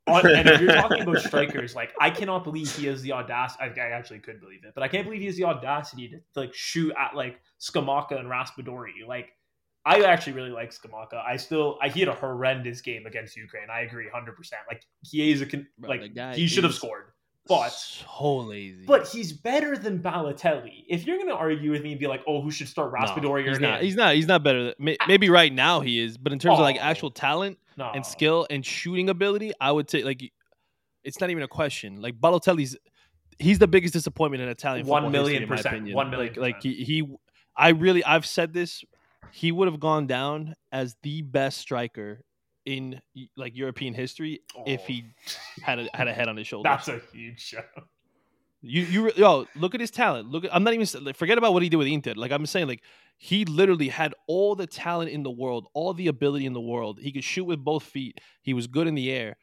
And 0.08 0.48
if 0.48 0.60
you're 0.60 0.72
talking 0.74 1.02
about 1.02 1.18
strikers, 1.20 1.76
like 1.76 1.92
I 2.00 2.10
cannot 2.10 2.42
believe 2.44 2.74
he 2.74 2.86
has 2.86 3.02
the 3.02 3.12
audacity. 3.12 3.62
I, 3.80 3.84
I 3.84 3.90
actually 3.90 4.18
could 4.18 4.40
believe 4.40 4.64
it, 4.64 4.72
but 4.74 4.82
I 4.82 4.88
can't 4.88 5.04
believe 5.04 5.20
he 5.20 5.26
has 5.26 5.36
the 5.36 5.44
audacity 5.44 6.08
to, 6.08 6.18
like 6.34 6.52
shoot 6.52 6.92
at 6.98 7.14
like 7.14 7.40
Scamacca 7.60 8.18
and 8.18 8.28
Raspadori. 8.28 9.06
Like 9.06 9.28
I 9.84 10.00
actually 10.02 10.34
really 10.34 10.50
like 10.50 10.70
Scamacca. 10.70 11.22
I 11.26 11.36
still 11.36 11.78
I, 11.82 11.88
he 11.88 12.00
had 12.00 12.08
a 12.08 12.14
horrendous 12.14 12.80
game 12.80 13.06
against 13.06 13.36
Ukraine. 13.36 13.68
I 13.70 13.80
agree, 13.80 14.08
hundred 14.12 14.36
percent. 14.36 14.62
Like 14.68 14.82
he 15.02 15.30
is 15.32 15.40
a 15.40 15.46
con- 15.46 15.66
Bro, 15.78 15.90
like 15.90 16.34
he 16.36 16.46
should 16.46 16.62
have 16.64 16.74
scored, 16.74 17.06
but 17.48 17.70
so 17.72 18.36
lazy. 18.38 18.84
but 18.86 19.08
he's 19.08 19.32
better 19.32 19.76
than 19.76 19.98
Balotelli. 20.00 20.84
If 20.88 21.04
you're 21.06 21.18
gonna 21.18 21.34
argue 21.34 21.72
with 21.72 21.82
me 21.82 21.90
and 21.92 22.00
be 22.00 22.06
like, 22.06 22.22
oh, 22.28 22.40
who 22.42 22.50
should 22.52 22.68
start 22.68 22.92
No, 22.92 22.98
Raspadori 23.06 23.48
he's 23.48 23.58
not. 23.58 23.78
him? 23.80 23.84
He's 23.84 23.96
not. 23.96 24.14
He's 24.14 24.26
not 24.28 24.42
better. 24.44 24.64
Than, 24.66 24.74
may, 24.78 24.96
ah. 25.00 25.04
maybe 25.08 25.28
right 25.30 25.52
now 25.52 25.80
he 25.80 25.98
is, 25.98 26.16
but 26.16 26.32
in 26.32 26.38
terms 26.38 26.54
of 26.54 26.60
like 26.60 26.76
Oh. 26.76 26.84
actual 26.84 27.10
talent 27.10 27.58
no. 27.76 27.90
and 27.92 28.06
skill 28.06 28.46
and 28.50 28.64
shooting 28.64 29.08
ability, 29.08 29.52
I 29.60 29.72
would 29.72 29.90
say 29.90 30.04
like 30.04 30.22
it's 31.02 31.20
not 31.20 31.30
even 31.30 31.42
a 31.42 31.48
question. 31.48 32.00
Like 32.00 32.20
Balotelli's, 32.20 32.76
he's 33.40 33.58
the 33.58 33.66
biggest 33.66 33.92
disappointment 33.94 34.44
in 34.44 34.48
Italian 34.48 34.86
One 34.86 35.02
football 35.02 35.10
million 35.10 35.42
history, 35.42 35.42
in 35.42 35.48
my 35.50 35.56
percent. 35.56 35.74
opinion. 35.74 35.96
One 35.96 36.10
million 36.10 36.34
Like, 36.34 36.54
like 36.54 36.62
he, 36.62 36.74
he, 36.84 37.08
I 37.56 37.70
really, 37.70 38.04
I've 38.04 38.24
said 38.24 38.52
this 38.52 38.84
he 39.32 39.50
would 39.52 39.68
have 39.68 39.80
gone 39.80 40.06
down 40.06 40.54
as 40.70 40.96
the 41.02 41.22
best 41.22 41.58
striker 41.58 42.20
in 42.64 43.00
like 43.36 43.56
European 43.56 43.94
history 43.94 44.40
if 44.66 44.80
Oh. 44.82 44.84
he 44.86 45.04
had 45.62 45.78
a, 45.80 45.88
had 45.94 46.06
a 46.08 46.12
head 46.12 46.28
on 46.28 46.36
his 46.36 46.46
shoulders. 46.46 46.70
That's 46.70 46.88
a 46.88 47.00
huge 47.12 47.40
show. 47.40 47.62
You 48.64 48.82
you 48.82 49.12
yo 49.16 49.46
look 49.56 49.74
at 49.74 49.80
his 49.80 49.90
talent. 49.90 50.28
Look, 50.30 50.44
at, 50.44 50.54
I'm 50.54 50.62
not 50.62 50.72
even 50.74 50.86
like, 51.04 51.16
forget 51.16 51.36
about 51.36 51.52
what 51.52 51.64
he 51.64 51.68
did 51.68 51.78
with 51.78 51.88
Inter. 51.88 52.12
Like 52.14 52.30
I'm 52.30 52.46
saying, 52.46 52.68
like 52.68 52.82
he 53.18 53.44
literally 53.44 53.88
had 53.88 54.14
all 54.28 54.54
the 54.54 54.68
talent 54.68 55.10
in 55.10 55.24
the 55.24 55.30
world, 55.32 55.66
all 55.74 55.92
the 55.94 56.06
ability 56.06 56.46
in 56.46 56.52
the 56.52 56.60
world. 56.60 57.00
He 57.00 57.10
could 57.10 57.24
shoot 57.24 57.44
with 57.44 57.58
both 57.58 57.82
feet. 57.82 58.20
He 58.42 58.54
was 58.54 58.68
good 58.68 58.86
in 58.86 58.94
the 58.94 59.10
air, 59.10 59.36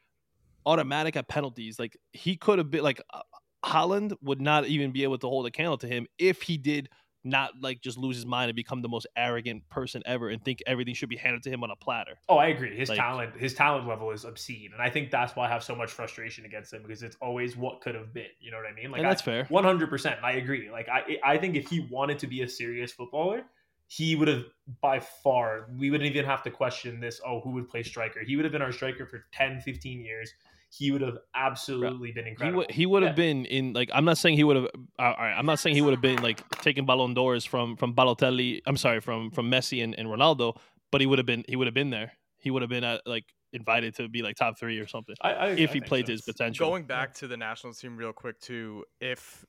automatic 0.64 1.16
at 1.16 1.28
penalties. 1.28 1.78
Like 1.78 1.98
he 2.12 2.36
could 2.36 2.56
have 2.58 2.70
been 2.70 2.82
like 2.82 3.02
uh, 3.12 3.20
Haaland 3.64 4.14
would 4.22 4.40
not 4.40 4.64
even 4.66 4.90
be 4.90 5.02
able 5.02 5.18
to 5.18 5.26
hold 5.26 5.46
a 5.46 5.50
candle 5.50 5.76
to 5.78 5.86
him 5.86 6.06
if 6.18 6.40
he 6.40 6.56
did 6.56 6.88
not 7.24 7.52
like 7.60 7.80
just 7.80 7.98
lose 7.98 8.16
his 8.16 8.26
mind 8.26 8.48
and 8.48 8.56
become 8.56 8.82
the 8.82 8.88
most 8.88 9.06
arrogant 9.16 9.68
person 9.68 10.02
ever 10.06 10.28
and 10.28 10.42
think 10.42 10.62
everything 10.66 10.94
should 10.94 11.08
be 11.08 11.16
handed 11.16 11.42
to 11.42 11.50
him 11.50 11.62
on 11.62 11.70
a 11.70 11.76
platter. 11.76 12.18
Oh, 12.28 12.36
I 12.36 12.46
agree. 12.46 12.76
His 12.76 12.88
Like- 12.88 12.98
talent, 12.98 13.36
his 13.36 13.54
talent 13.54 13.86
level 13.86 14.10
is 14.10 14.24
obscene, 14.24 14.70
and 14.72 14.80
I 14.80 14.90
think 14.90 15.10
that's 15.10 15.36
why 15.36 15.46
I 15.46 15.48
have 15.48 15.62
so 15.62 15.74
much 15.74 15.90
frustration 15.90 16.44
against 16.44 16.72
him 16.72 16.82
because 16.82 17.02
it's 17.02 17.16
always 17.20 17.56
what 17.56 17.80
could 17.80 17.94
have 17.94 18.12
been. 18.14 18.28
You 18.40 18.50
know 18.50 18.56
what 18.56 18.66
I 18.66 18.72
mean? 18.72 18.90
Like 18.90 19.02
that's 19.02 19.22
I, 19.22 19.24
fair. 19.24 19.44
One 19.46 19.64
hundred 19.64 19.90
percent, 19.90 20.20
I 20.22 20.32
agree. 20.32 20.70
Like 20.70 20.88
I, 20.88 21.18
I 21.24 21.38
think 21.38 21.56
if 21.56 21.68
he 21.68 21.80
wanted 21.90 22.18
to 22.20 22.26
be 22.26 22.42
a 22.42 22.48
serious 22.48 22.92
footballer, 22.92 23.44
he 23.86 24.14
would 24.14 24.28
have 24.28 24.44
by 24.80 25.00
far. 25.00 25.66
We 25.76 25.90
wouldn't 25.90 26.08
even 26.08 26.24
have 26.24 26.42
to 26.44 26.50
question 26.50 27.00
this. 27.00 27.20
Oh, 27.26 27.40
who 27.40 27.50
would 27.50 27.68
play 27.68 27.82
striker? 27.82 28.20
He 28.24 28.36
would 28.36 28.44
have 28.44 28.52
been 28.52 28.62
our 28.62 28.72
striker 28.72 29.04
for 29.04 29.26
10, 29.32 29.60
15 29.60 30.00
years. 30.00 30.32
He 30.72 30.90
would 30.92 31.00
have 31.00 31.18
absolutely 31.34 32.12
been 32.12 32.24
He 32.24 32.30
incredible. 32.30 32.58
would 32.58 32.70
he 32.70 32.86
would 32.86 33.02
have 33.02 33.12
Yeah. 33.18 33.24
been 33.32 33.44
in 33.46 33.72
like 33.72 33.90
I'm 33.92 34.04
not 34.04 34.18
saying 34.18 34.36
he 34.36 34.44
would 34.44 34.56
have 34.56 34.66
uh, 34.66 35.02
all 35.02 35.14
right 35.18 35.34
I'm 35.36 35.46
not 35.46 35.58
saying 35.58 35.74
he 35.74 35.82
would 35.82 35.92
have 35.92 36.00
been 36.00 36.22
like 36.22 36.48
taking 36.60 36.86
Ballon 36.86 37.12
d'Ors 37.14 37.44
from 37.44 37.76
from 37.76 37.94
Balotelli 37.94 38.60
I'm 38.66 38.76
sorry 38.76 39.00
from 39.00 39.30
from 39.32 39.50
Messi 39.50 39.82
and, 39.82 39.98
and 39.98 40.08
Ronaldo 40.08 40.56
but 40.92 41.00
he 41.00 41.06
would 41.06 41.18
have 41.18 41.26
been 41.26 41.44
he 41.48 41.56
would 41.56 41.66
have 41.66 41.74
been 41.74 41.90
there 41.90 42.12
he 42.38 42.50
would 42.50 42.62
have 42.62 42.68
been 42.70 42.84
uh, 42.84 42.98
like 43.04 43.24
invited 43.52 43.96
to 43.96 44.08
be 44.08 44.22
like 44.22 44.36
top 44.36 44.58
three 44.58 44.78
or 44.78 44.86
something 44.86 45.14
I, 45.20 45.32
I, 45.32 45.48
if 45.50 45.70
I 45.70 45.74
he 45.74 45.80
played 45.80 46.04
so. 46.04 46.06
to 46.06 46.12
his 46.12 46.22
potential. 46.22 46.68
Going 46.68 46.84
back 46.84 47.14
to 47.14 47.26
the 47.26 47.36
national 47.36 47.74
team 47.74 47.96
real 47.96 48.12
quick 48.12 48.40
too, 48.40 48.84
if 49.00 49.44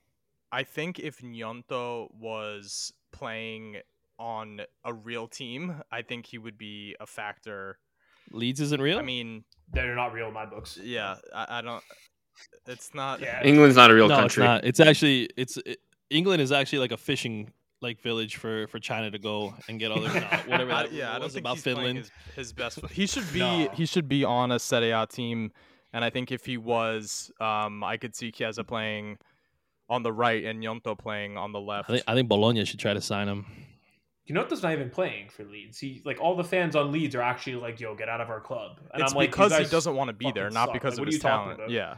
I 0.50 0.64
think 0.64 0.98
if 0.98 1.20
Gnonto 1.22 2.08
was 2.12 2.92
playing 3.12 3.76
on 4.18 4.60
a 4.84 4.92
real 4.92 5.26
team, 5.28 5.82
I 5.90 6.02
think 6.02 6.26
he 6.26 6.36
would 6.38 6.58
be 6.58 6.96
a 7.00 7.06
factor. 7.06 7.78
Leeds 8.32 8.60
isn't 8.60 8.80
real. 8.80 8.98
I 8.98 9.02
mean, 9.02 9.44
They're 9.72 9.94
not 9.94 10.12
real 10.12 10.28
in 10.28 10.34
my 10.34 10.46
books. 10.46 10.78
yeah, 10.82 11.16
I, 11.34 11.58
I 11.58 11.60
don't. 11.62 11.82
It's 12.66 12.94
not. 12.94 13.20
Yeah. 13.20 13.42
England's 13.44 13.76
not 13.76 13.90
a 13.90 13.94
real 13.94 14.08
no, 14.08 14.16
country. 14.16 14.42
it's 14.42 14.48
not. 14.48 14.64
It's 14.64 14.80
actually 14.80 15.28
it's 15.36 15.56
it, 15.58 15.78
England 16.10 16.42
is 16.42 16.52
actually 16.52 16.78
like 16.80 16.92
a 16.92 16.96
fishing 16.96 17.52
like 17.80 18.00
village 18.00 18.36
for 18.36 18.66
for 18.68 18.78
China 18.78 19.10
to 19.10 19.18
go 19.18 19.54
and 19.68 19.78
get 19.78 19.90
other 19.90 20.08
no, 20.08 20.20
whatever 20.46 20.72
I, 20.72 20.82
that 20.84 20.92
yeah, 20.92 21.10
I 21.10 21.14
don't 21.14 21.24
was 21.24 21.34
think 21.34 21.42
about 21.42 21.56
he's 21.56 21.64
Finland. 21.64 21.98
his, 21.98 22.10
his 22.36 22.52
best. 22.52 22.78
He 22.90 23.06
should 23.06 23.30
be. 23.32 23.40
No. 23.40 23.68
He 23.74 23.86
should 23.86 24.08
be 24.08 24.24
on 24.24 24.52
a 24.52 24.58
Serie 24.58 24.92
A 24.92 25.06
team, 25.06 25.52
and 25.92 26.04
I 26.04 26.10
think 26.10 26.32
if 26.32 26.46
he 26.46 26.56
was, 26.56 27.30
um, 27.40 27.82
I 27.84 27.96
could 27.96 28.14
see 28.14 28.30
Chiesa 28.30 28.64
playing 28.64 29.18
on 29.88 30.02
the 30.02 30.12
right 30.12 30.44
and 30.44 30.62
Gnonto 30.62 30.98
playing 30.98 31.36
on 31.36 31.52
the 31.52 31.60
left. 31.60 31.90
I 31.90 31.94
think 31.94 32.04
I 32.08 32.14
think 32.14 32.28
Bologna 32.28 32.64
should 32.64 32.78
try 32.78 32.94
to 32.94 33.00
sign 33.00 33.28
him. 33.28 33.46
You 34.26 34.34
know, 34.36 34.46
not 34.48 34.72
even 34.72 34.88
playing 34.88 35.30
for 35.30 35.44
Leeds. 35.44 35.78
He 35.78 36.00
like 36.04 36.20
all 36.20 36.36
the 36.36 36.44
fans 36.44 36.76
on 36.76 36.92
Leeds 36.92 37.14
are 37.16 37.22
actually 37.22 37.56
like, 37.56 37.80
"Yo, 37.80 37.94
get 37.96 38.08
out 38.08 38.20
of 38.20 38.30
our 38.30 38.40
club." 38.40 38.78
And 38.94 39.02
it's 39.02 39.12
I'm 39.12 39.16
like, 39.16 39.30
because 39.30 39.56
he 39.58 39.64
doesn't 39.64 39.96
want 39.96 40.08
to 40.08 40.12
be 40.14 40.30
there, 40.30 40.48
not 40.50 40.66
suck. 40.68 40.74
because 40.74 40.92
Like, 40.94 40.98
of 40.98 40.98
what 41.00 41.08
are 41.08 41.10
his 41.10 41.14
you 41.16 41.20
talent. 41.20 41.54
about? 41.58 41.70
Yeah, 41.70 41.94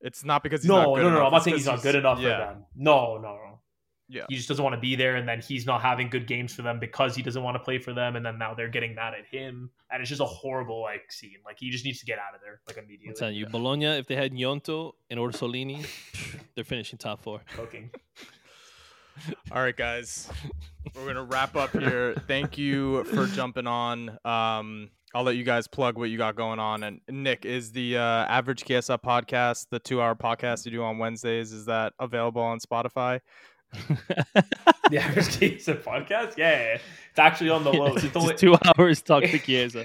it's 0.00 0.24
not 0.24 0.42
because 0.42 0.62
he's 0.62 0.68
no, 0.70 0.76
not 0.76 0.82
no, 0.88 0.94
good 0.96 1.02
no, 1.02 1.08
no. 1.10 1.16
enough, 1.16 1.26
I'm 1.26 1.30
not 1.32 1.36
it's 1.36 1.44
saying 1.44 1.54
'cause 1.56 1.60
he's 1.60 1.66
not 1.66 1.82
good 1.82 1.94
enough 1.96 2.18
yeah. 2.20 2.48
for 2.48 2.54
them. 2.54 2.64
No, 2.76 3.16
no, 3.18 3.34
no. 3.34 3.60
Yeah. 4.08 4.24
He 4.28 4.36
just 4.36 4.48
doesn't 4.48 4.62
want 4.62 4.74
to 4.74 4.80
be 4.80 4.96
there, 4.96 5.16
and 5.16 5.26
then 5.26 5.40
he's 5.40 5.64
not 5.64 5.80
having 5.80 6.10
good 6.10 6.26
games 6.26 6.54
for 6.54 6.60
them 6.62 6.78
because 6.78 7.16
he 7.16 7.22
doesn't 7.22 7.42
want 7.42 7.54
to 7.56 7.58
play 7.58 7.78
for 7.78 7.92
them, 7.94 8.16
and 8.16 8.24
then 8.24 8.36
now 8.38 8.52
they're 8.54 8.68
getting 8.68 8.94
mad 8.94 9.14
at 9.14 9.24
him, 9.26 9.70
and 9.90 10.00
it's 10.02 10.10
just 10.10 10.20
a 10.20 10.26
horrible 10.26 10.82
like 10.82 11.10
scene. 11.10 11.38
Like 11.44 11.58
he 11.58 11.70
just 11.70 11.84
needs 11.86 12.00
to 12.00 12.06
get 12.06 12.18
out 12.18 12.34
of 12.34 12.40
there 12.42 12.60
like 12.66 12.76
I'm 12.78 12.84
immediately. 12.84 13.14
telling 13.14 13.34
you, 13.34 13.46
Bologna 13.46 13.86
if 13.86 14.06
they 14.06 14.14
had 14.16 14.32
Gnonto 14.32 14.92
and 15.10 15.18
Orsolini, 15.20 15.86
they're 16.54 16.64
finishing 16.64 16.98
top 16.98 17.22
four. 17.22 17.40
Cooking. 17.54 17.90
All 19.52 19.62
right, 19.62 19.76
guys, 19.76 20.28
we're 20.94 21.06
gonna 21.06 21.24
wrap 21.24 21.56
up 21.56 21.70
here. 21.72 22.14
Thank 22.26 22.58
you 22.58 23.04
for 23.04 23.26
jumping 23.26 23.66
on. 23.66 24.10
Um, 24.24 24.90
I'll 25.14 25.22
let 25.22 25.36
you 25.36 25.44
guys 25.44 25.68
plug 25.68 25.96
what 25.96 26.10
you 26.10 26.18
got 26.18 26.34
going 26.34 26.58
on. 26.58 26.82
And 26.82 27.00
Nick, 27.08 27.44
is 27.44 27.70
the 27.70 27.98
uh, 27.98 28.00
Average 28.00 28.64
Chiesa 28.64 28.98
podcast, 28.98 29.66
the 29.70 29.78
two-hour 29.78 30.16
podcast 30.16 30.64
you 30.64 30.72
do 30.72 30.82
on 30.82 30.98
Wednesdays, 30.98 31.52
is 31.52 31.66
that 31.66 31.92
available 32.00 32.42
on 32.42 32.58
Spotify? 32.58 33.20
The 34.90 34.98
average 34.98 35.38
case 35.38 35.66
of 35.68 35.82
podcast, 35.82 36.36
yeah, 36.36 36.50
yeah, 36.50 36.62
yeah. 36.74 36.78
It's 37.14 37.20
actually 37.20 37.50
on 37.50 37.62
the 37.62 37.70
low. 37.80 37.94
it's 37.94 38.02
It's 38.02 38.16
only- 38.16 38.34
two 38.34 38.56
hours 38.76 39.00
talk 39.00 39.22
to 39.22 39.38
Chiesa. 39.38 39.84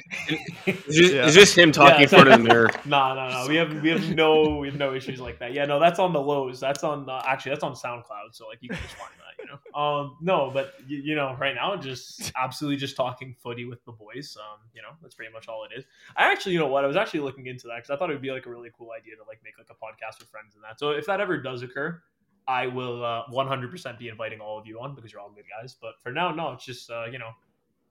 It's 0.66 0.84
just, 0.98 1.14
Yeah. 1.14 1.26
it's 1.28 1.36
just 1.36 1.56
him 1.56 1.72
talking 1.72 1.98
Yeah, 1.98 2.02
in 2.02 2.10
front 2.10 2.28
of 2.28 2.38
the 2.40 2.44
mirror. 2.44 2.70
No, 2.86 3.14
no, 3.14 3.30
no. 3.30 3.46
We 3.48 3.56
have 3.58 3.82
we 3.84 3.90
have 3.92 4.16
no 4.16 4.58
we 4.58 4.68
have 4.68 4.78
no 4.80 4.96
issues 4.96 5.20
like 5.20 5.38
that. 5.38 5.54
Yeah, 5.54 5.66
no, 5.66 5.80
that's 5.80 6.00
on 6.00 6.12
the 6.12 6.20
lows. 6.20 6.60
That's 6.60 6.84
on 6.84 7.08
uh, 7.08 7.22
actually 7.28 7.52
that's 7.52 7.64
on 7.64 7.74
SoundCloud. 7.74 8.34
So 8.34 8.48
like 8.48 8.58
you 8.62 8.70
can 8.70 8.80
just 8.80 8.96
find 8.96 9.12
that. 9.20 9.44
You 9.44 9.46
know. 9.46 9.80
Um, 9.80 10.18
no, 10.22 10.50
but 10.52 10.74
you, 10.88 10.98
you 10.98 11.16
know, 11.16 11.36
right 11.40 11.54
now 11.54 11.76
just 11.78 12.32
absolutely 12.36 12.78
just 12.78 12.96
talking 12.98 13.36
footy 13.42 13.66
with 13.66 13.86
the 13.86 13.92
boys. 13.92 14.36
Um, 14.40 14.60
you 14.74 14.82
know, 14.82 14.90
that's 15.02 15.14
pretty 15.14 15.32
much 15.32 15.48
all 15.48 15.66
it 15.66 15.78
is. 15.78 15.86
I 16.18 16.32
actually, 16.32 16.54
you 16.54 16.60
know 16.60 16.68
what, 16.68 16.84
I 16.84 16.88
was 16.88 16.98
actually 16.98 17.20
looking 17.22 17.46
into 17.46 17.68
that 17.68 17.76
because 17.78 17.92
I 17.92 17.96
thought 17.96 18.10
it 18.10 18.14
would 18.14 18.22
be 18.24 18.32
like 18.32 18.48
a 18.48 18.50
really 18.50 18.72
cool 18.76 18.90
idea 18.92 19.16
to 19.16 19.24
like 19.28 19.40
make 19.44 19.54
like 19.60 19.68
a 19.70 19.76
podcast 19.76 20.18
with 20.20 20.30
friends 20.30 20.56
and 20.56 20.64
that. 20.64 20.80
So 20.80 20.90
if 20.90 21.06
that 21.06 21.22
ever 21.22 21.38
does 21.38 21.62
occur. 21.62 22.02
I 22.50 22.66
will 22.66 23.06
uh, 23.06 23.24
100% 23.32 24.00
be 24.00 24.08
inviting 24.08 24.40
all 24.42 24.58
of 24.58 24.66
you 24.66 24.80
on 24.82 24.96
because 24.96 25.12
you're 25.14 25.22
all 25.22 25.30
good 25.30 25.46
guys. 25.62 25.76
But 25.80 26.02
for 26.02 26.12
now, 26.12 26.32
no, 26.34 26.52
it's 26.54 26.66
just 26.66 26.90
uh, 26.90 27.06
you 27.06 27.20
know, 27.20 27.30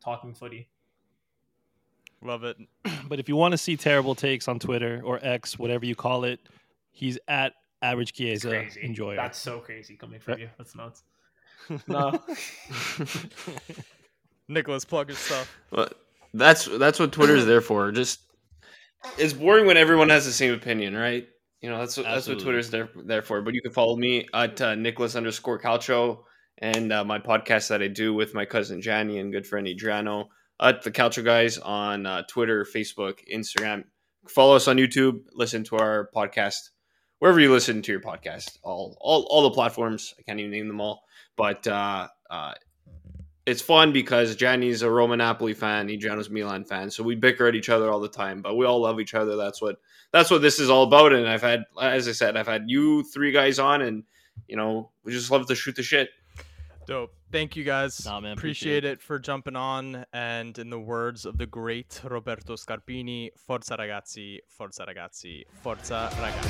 talking 0.05 0.35
footy. 0.35 0.69
Love 2.23 2.43
it. 2.45 2.57
But 3.09 3.21
if 3.21 3.29
you 3.29 3.37
want 3.37 3.53
to 3.53 3.59
see 3.59 3.77
terrible 3.77 4.15
takes 4.15 4.49
on 4.49 4.59
Twitter 4.59 5.01
or 5.05 5.19
X, 5.23 5.59
whatever 5.59 5.87
you 5.87 5.95
call 5.95 6.25
it, 6.25 6.41
he's 6.91 7.19
at 7.29 7.55
Average 7.81 8.11
It's 8.11 8.19
Chiesa. 8.19 8.49
crazy. 8.51 8.81
Enjoy 8.83 9.13
it. 9.13 9.17
That's 9.17 9.39
so 9.39 9.61
crazy 9.61 9.97
coming 9.97 10.21
from 10.21 10.41
you. 10.41 10.51
That's 10.59 10.75
nuts. 10.75 11.05
No. 11.87 12.19
Nicholas, 14.49 14.85
plug 14.85 15.09
your 15.09 15.17
stuff. 15.17 15.55
Well, 15.71 15.89
that's 16.35 16.65
that's 16.79 16.99
what 16.99 17.13
Twitter's 17.13 17.47
there 17.47 17.61
for. 17.61 17.93
Just 17.93 18.21
it's 19.19 19.33
boring 19.33 19.67
when 19.67 19.77
everyone 19.77 20.09
has 20.09 20.25
the 20.27 20.33
same 20.33 20.53
opinion, 20.55 20.97
right? 20.97 21.29
You 21.61 21.71
know, 21.71 21.79
that's 21.79 21.97
what 21.97 22.05
that's 22.05 22.29
what. 22.29 22.39
Twitter's 22.39 22.71
there 22.71 22.89
there 23.05 23.23
for. 23.23 23.43
But 23.43 23.55
you 23.55 23.63
can 23.63 23.73
follow 23.73 23.97
me 23.97 24.29
at 24.33 24.61
uh, 24.61 24.75
Nicholas 24.75 25.17
underscore 25.17 25.61
Calcio 25.61 26.25
and 26.59 26.93
uh, 26.93 27.05
my 27.05 27.19
podcast 27.19 27.69
that 27.69 27.83
I 27.83 27.89
do 27.89 28.15
with 28.15 28.35
my 28.35 28.45
cousin 28.45 28.81
Gianni 28.81 29.19
and 29.19 29.33
good 29.33 29.47
friend 29.47 29.67
Adriano 29.67 30.29
at 30.61 30.83
the 30.83 30.91
Calcio 30.91 31.25
Guys 31.25 31.59
on 31.59 32.07
uh, 32.07 32.23
Twitter, 32.29 32.65
Facebook, 32.65 33.19
Instagram. 33.33 33.85
Follow 34.29 34.57
us 34.57 34.69
on 34.69 34.77
YouTube. 34.77 35.21
Listen 35.33 35.65
to 35.65 35.77
our 35.77 36.11
podcast 36.15 36.71
wherever 37.19 37.41
you 37.41 37.53
listen 37.53 37.83
to 37.83 37.93
your 37.93 38.01
podcast. 38.01 38.59
All 38.63 38.97
all 39.01 39.27
all 39.31 39.43
the 39.43 39.51
platforms. 39.51 40.15
I 40.19 40.23
can't 40.23 40.39
even 40.39 40.53
name 40.53 40.69
them 40.69 40.81
all, 40.81 41.03
but 41.37 41.67
uh, 41.67 42.09
uh, 42.31 42.55
it's 43.49 43.63
fun 43.63 43.93
because 43.93 44.37
Gianni's 44.37 44.83
a 44.83 44.91
Roma 44.91 45.17
Napoli 45.17 45.55
fan, 45.55 45.89
Adriano's 45.89 46.29
Milan 46.29 46.67
fan, 46.67 46.91
so 46.91 47.03
we 47.03 47.15
bicker 47.15 47.47
at 47.47 47.55
each 47.55 47.71
other 47.71 47.91
all 47.91 47.99
the 47.99 48.07
time, 48.07 48.43
but 48.43 48.57
we 48.57 48.67
all 48.67 48.79
love 48.83 49.01
each 49.01 49.15
other. 49.15 49.37
That's 49.37 49.63
what 49.63 49.81
that's 50.13 50.31
what 50.31 50.43
this 50.43 50.61
is 50.61 50.69
all 50.69 50.83
about. 50.83 51.15
And 51.15 51.27
I've 51.27 51.41
had, 51.41 51.65
as 51.81 52.07
I 52.09 52.13
said, 52.13 52.37
I've 52.37 52.47
had 52.47 52.69
you 52.69 53.05
three 53.05 53.33
guys 53.33 53.59
on, 53.59 53.81
and 53.81 54.05
you 54.49 54.57
know 54.57 54.91
we 55.03 55.13
just 55.13 55.31
love 55.31 55.47
to 55.47 55.55
shoot 55.55 55.77
the 55.77 55.83
shit. 55.83 56.11
Dope. 56.87 57.15
Thank 57.33 57.57
you 57.57 57.65
guys. 57.65 58.05
Nah, 58.05 58.21
man, 58.21 58.33
appreciate, 58.33 58.79
appreciate 58.79 58.93
it 58.93 59.01
for 59.03 59.19
jumping 59.19 59.57
on. 59.57 60.05
And 60.13 60.59
in 60.59 60.69
the 60.69 60.79
words 60.79 61.25
of 61.25 61.39
the 61.39 61.47
great 61.47 62.01
Roberto 62.05 62.55
Scarpini, 62.55 63.31
Forza 63.37 63.77
ragazzi, 63.77 64.41
forza 64.47 64.85
ragazzi, 64.87 65.45
forza 65.63 66.11
ragazzi. 66.21 66.49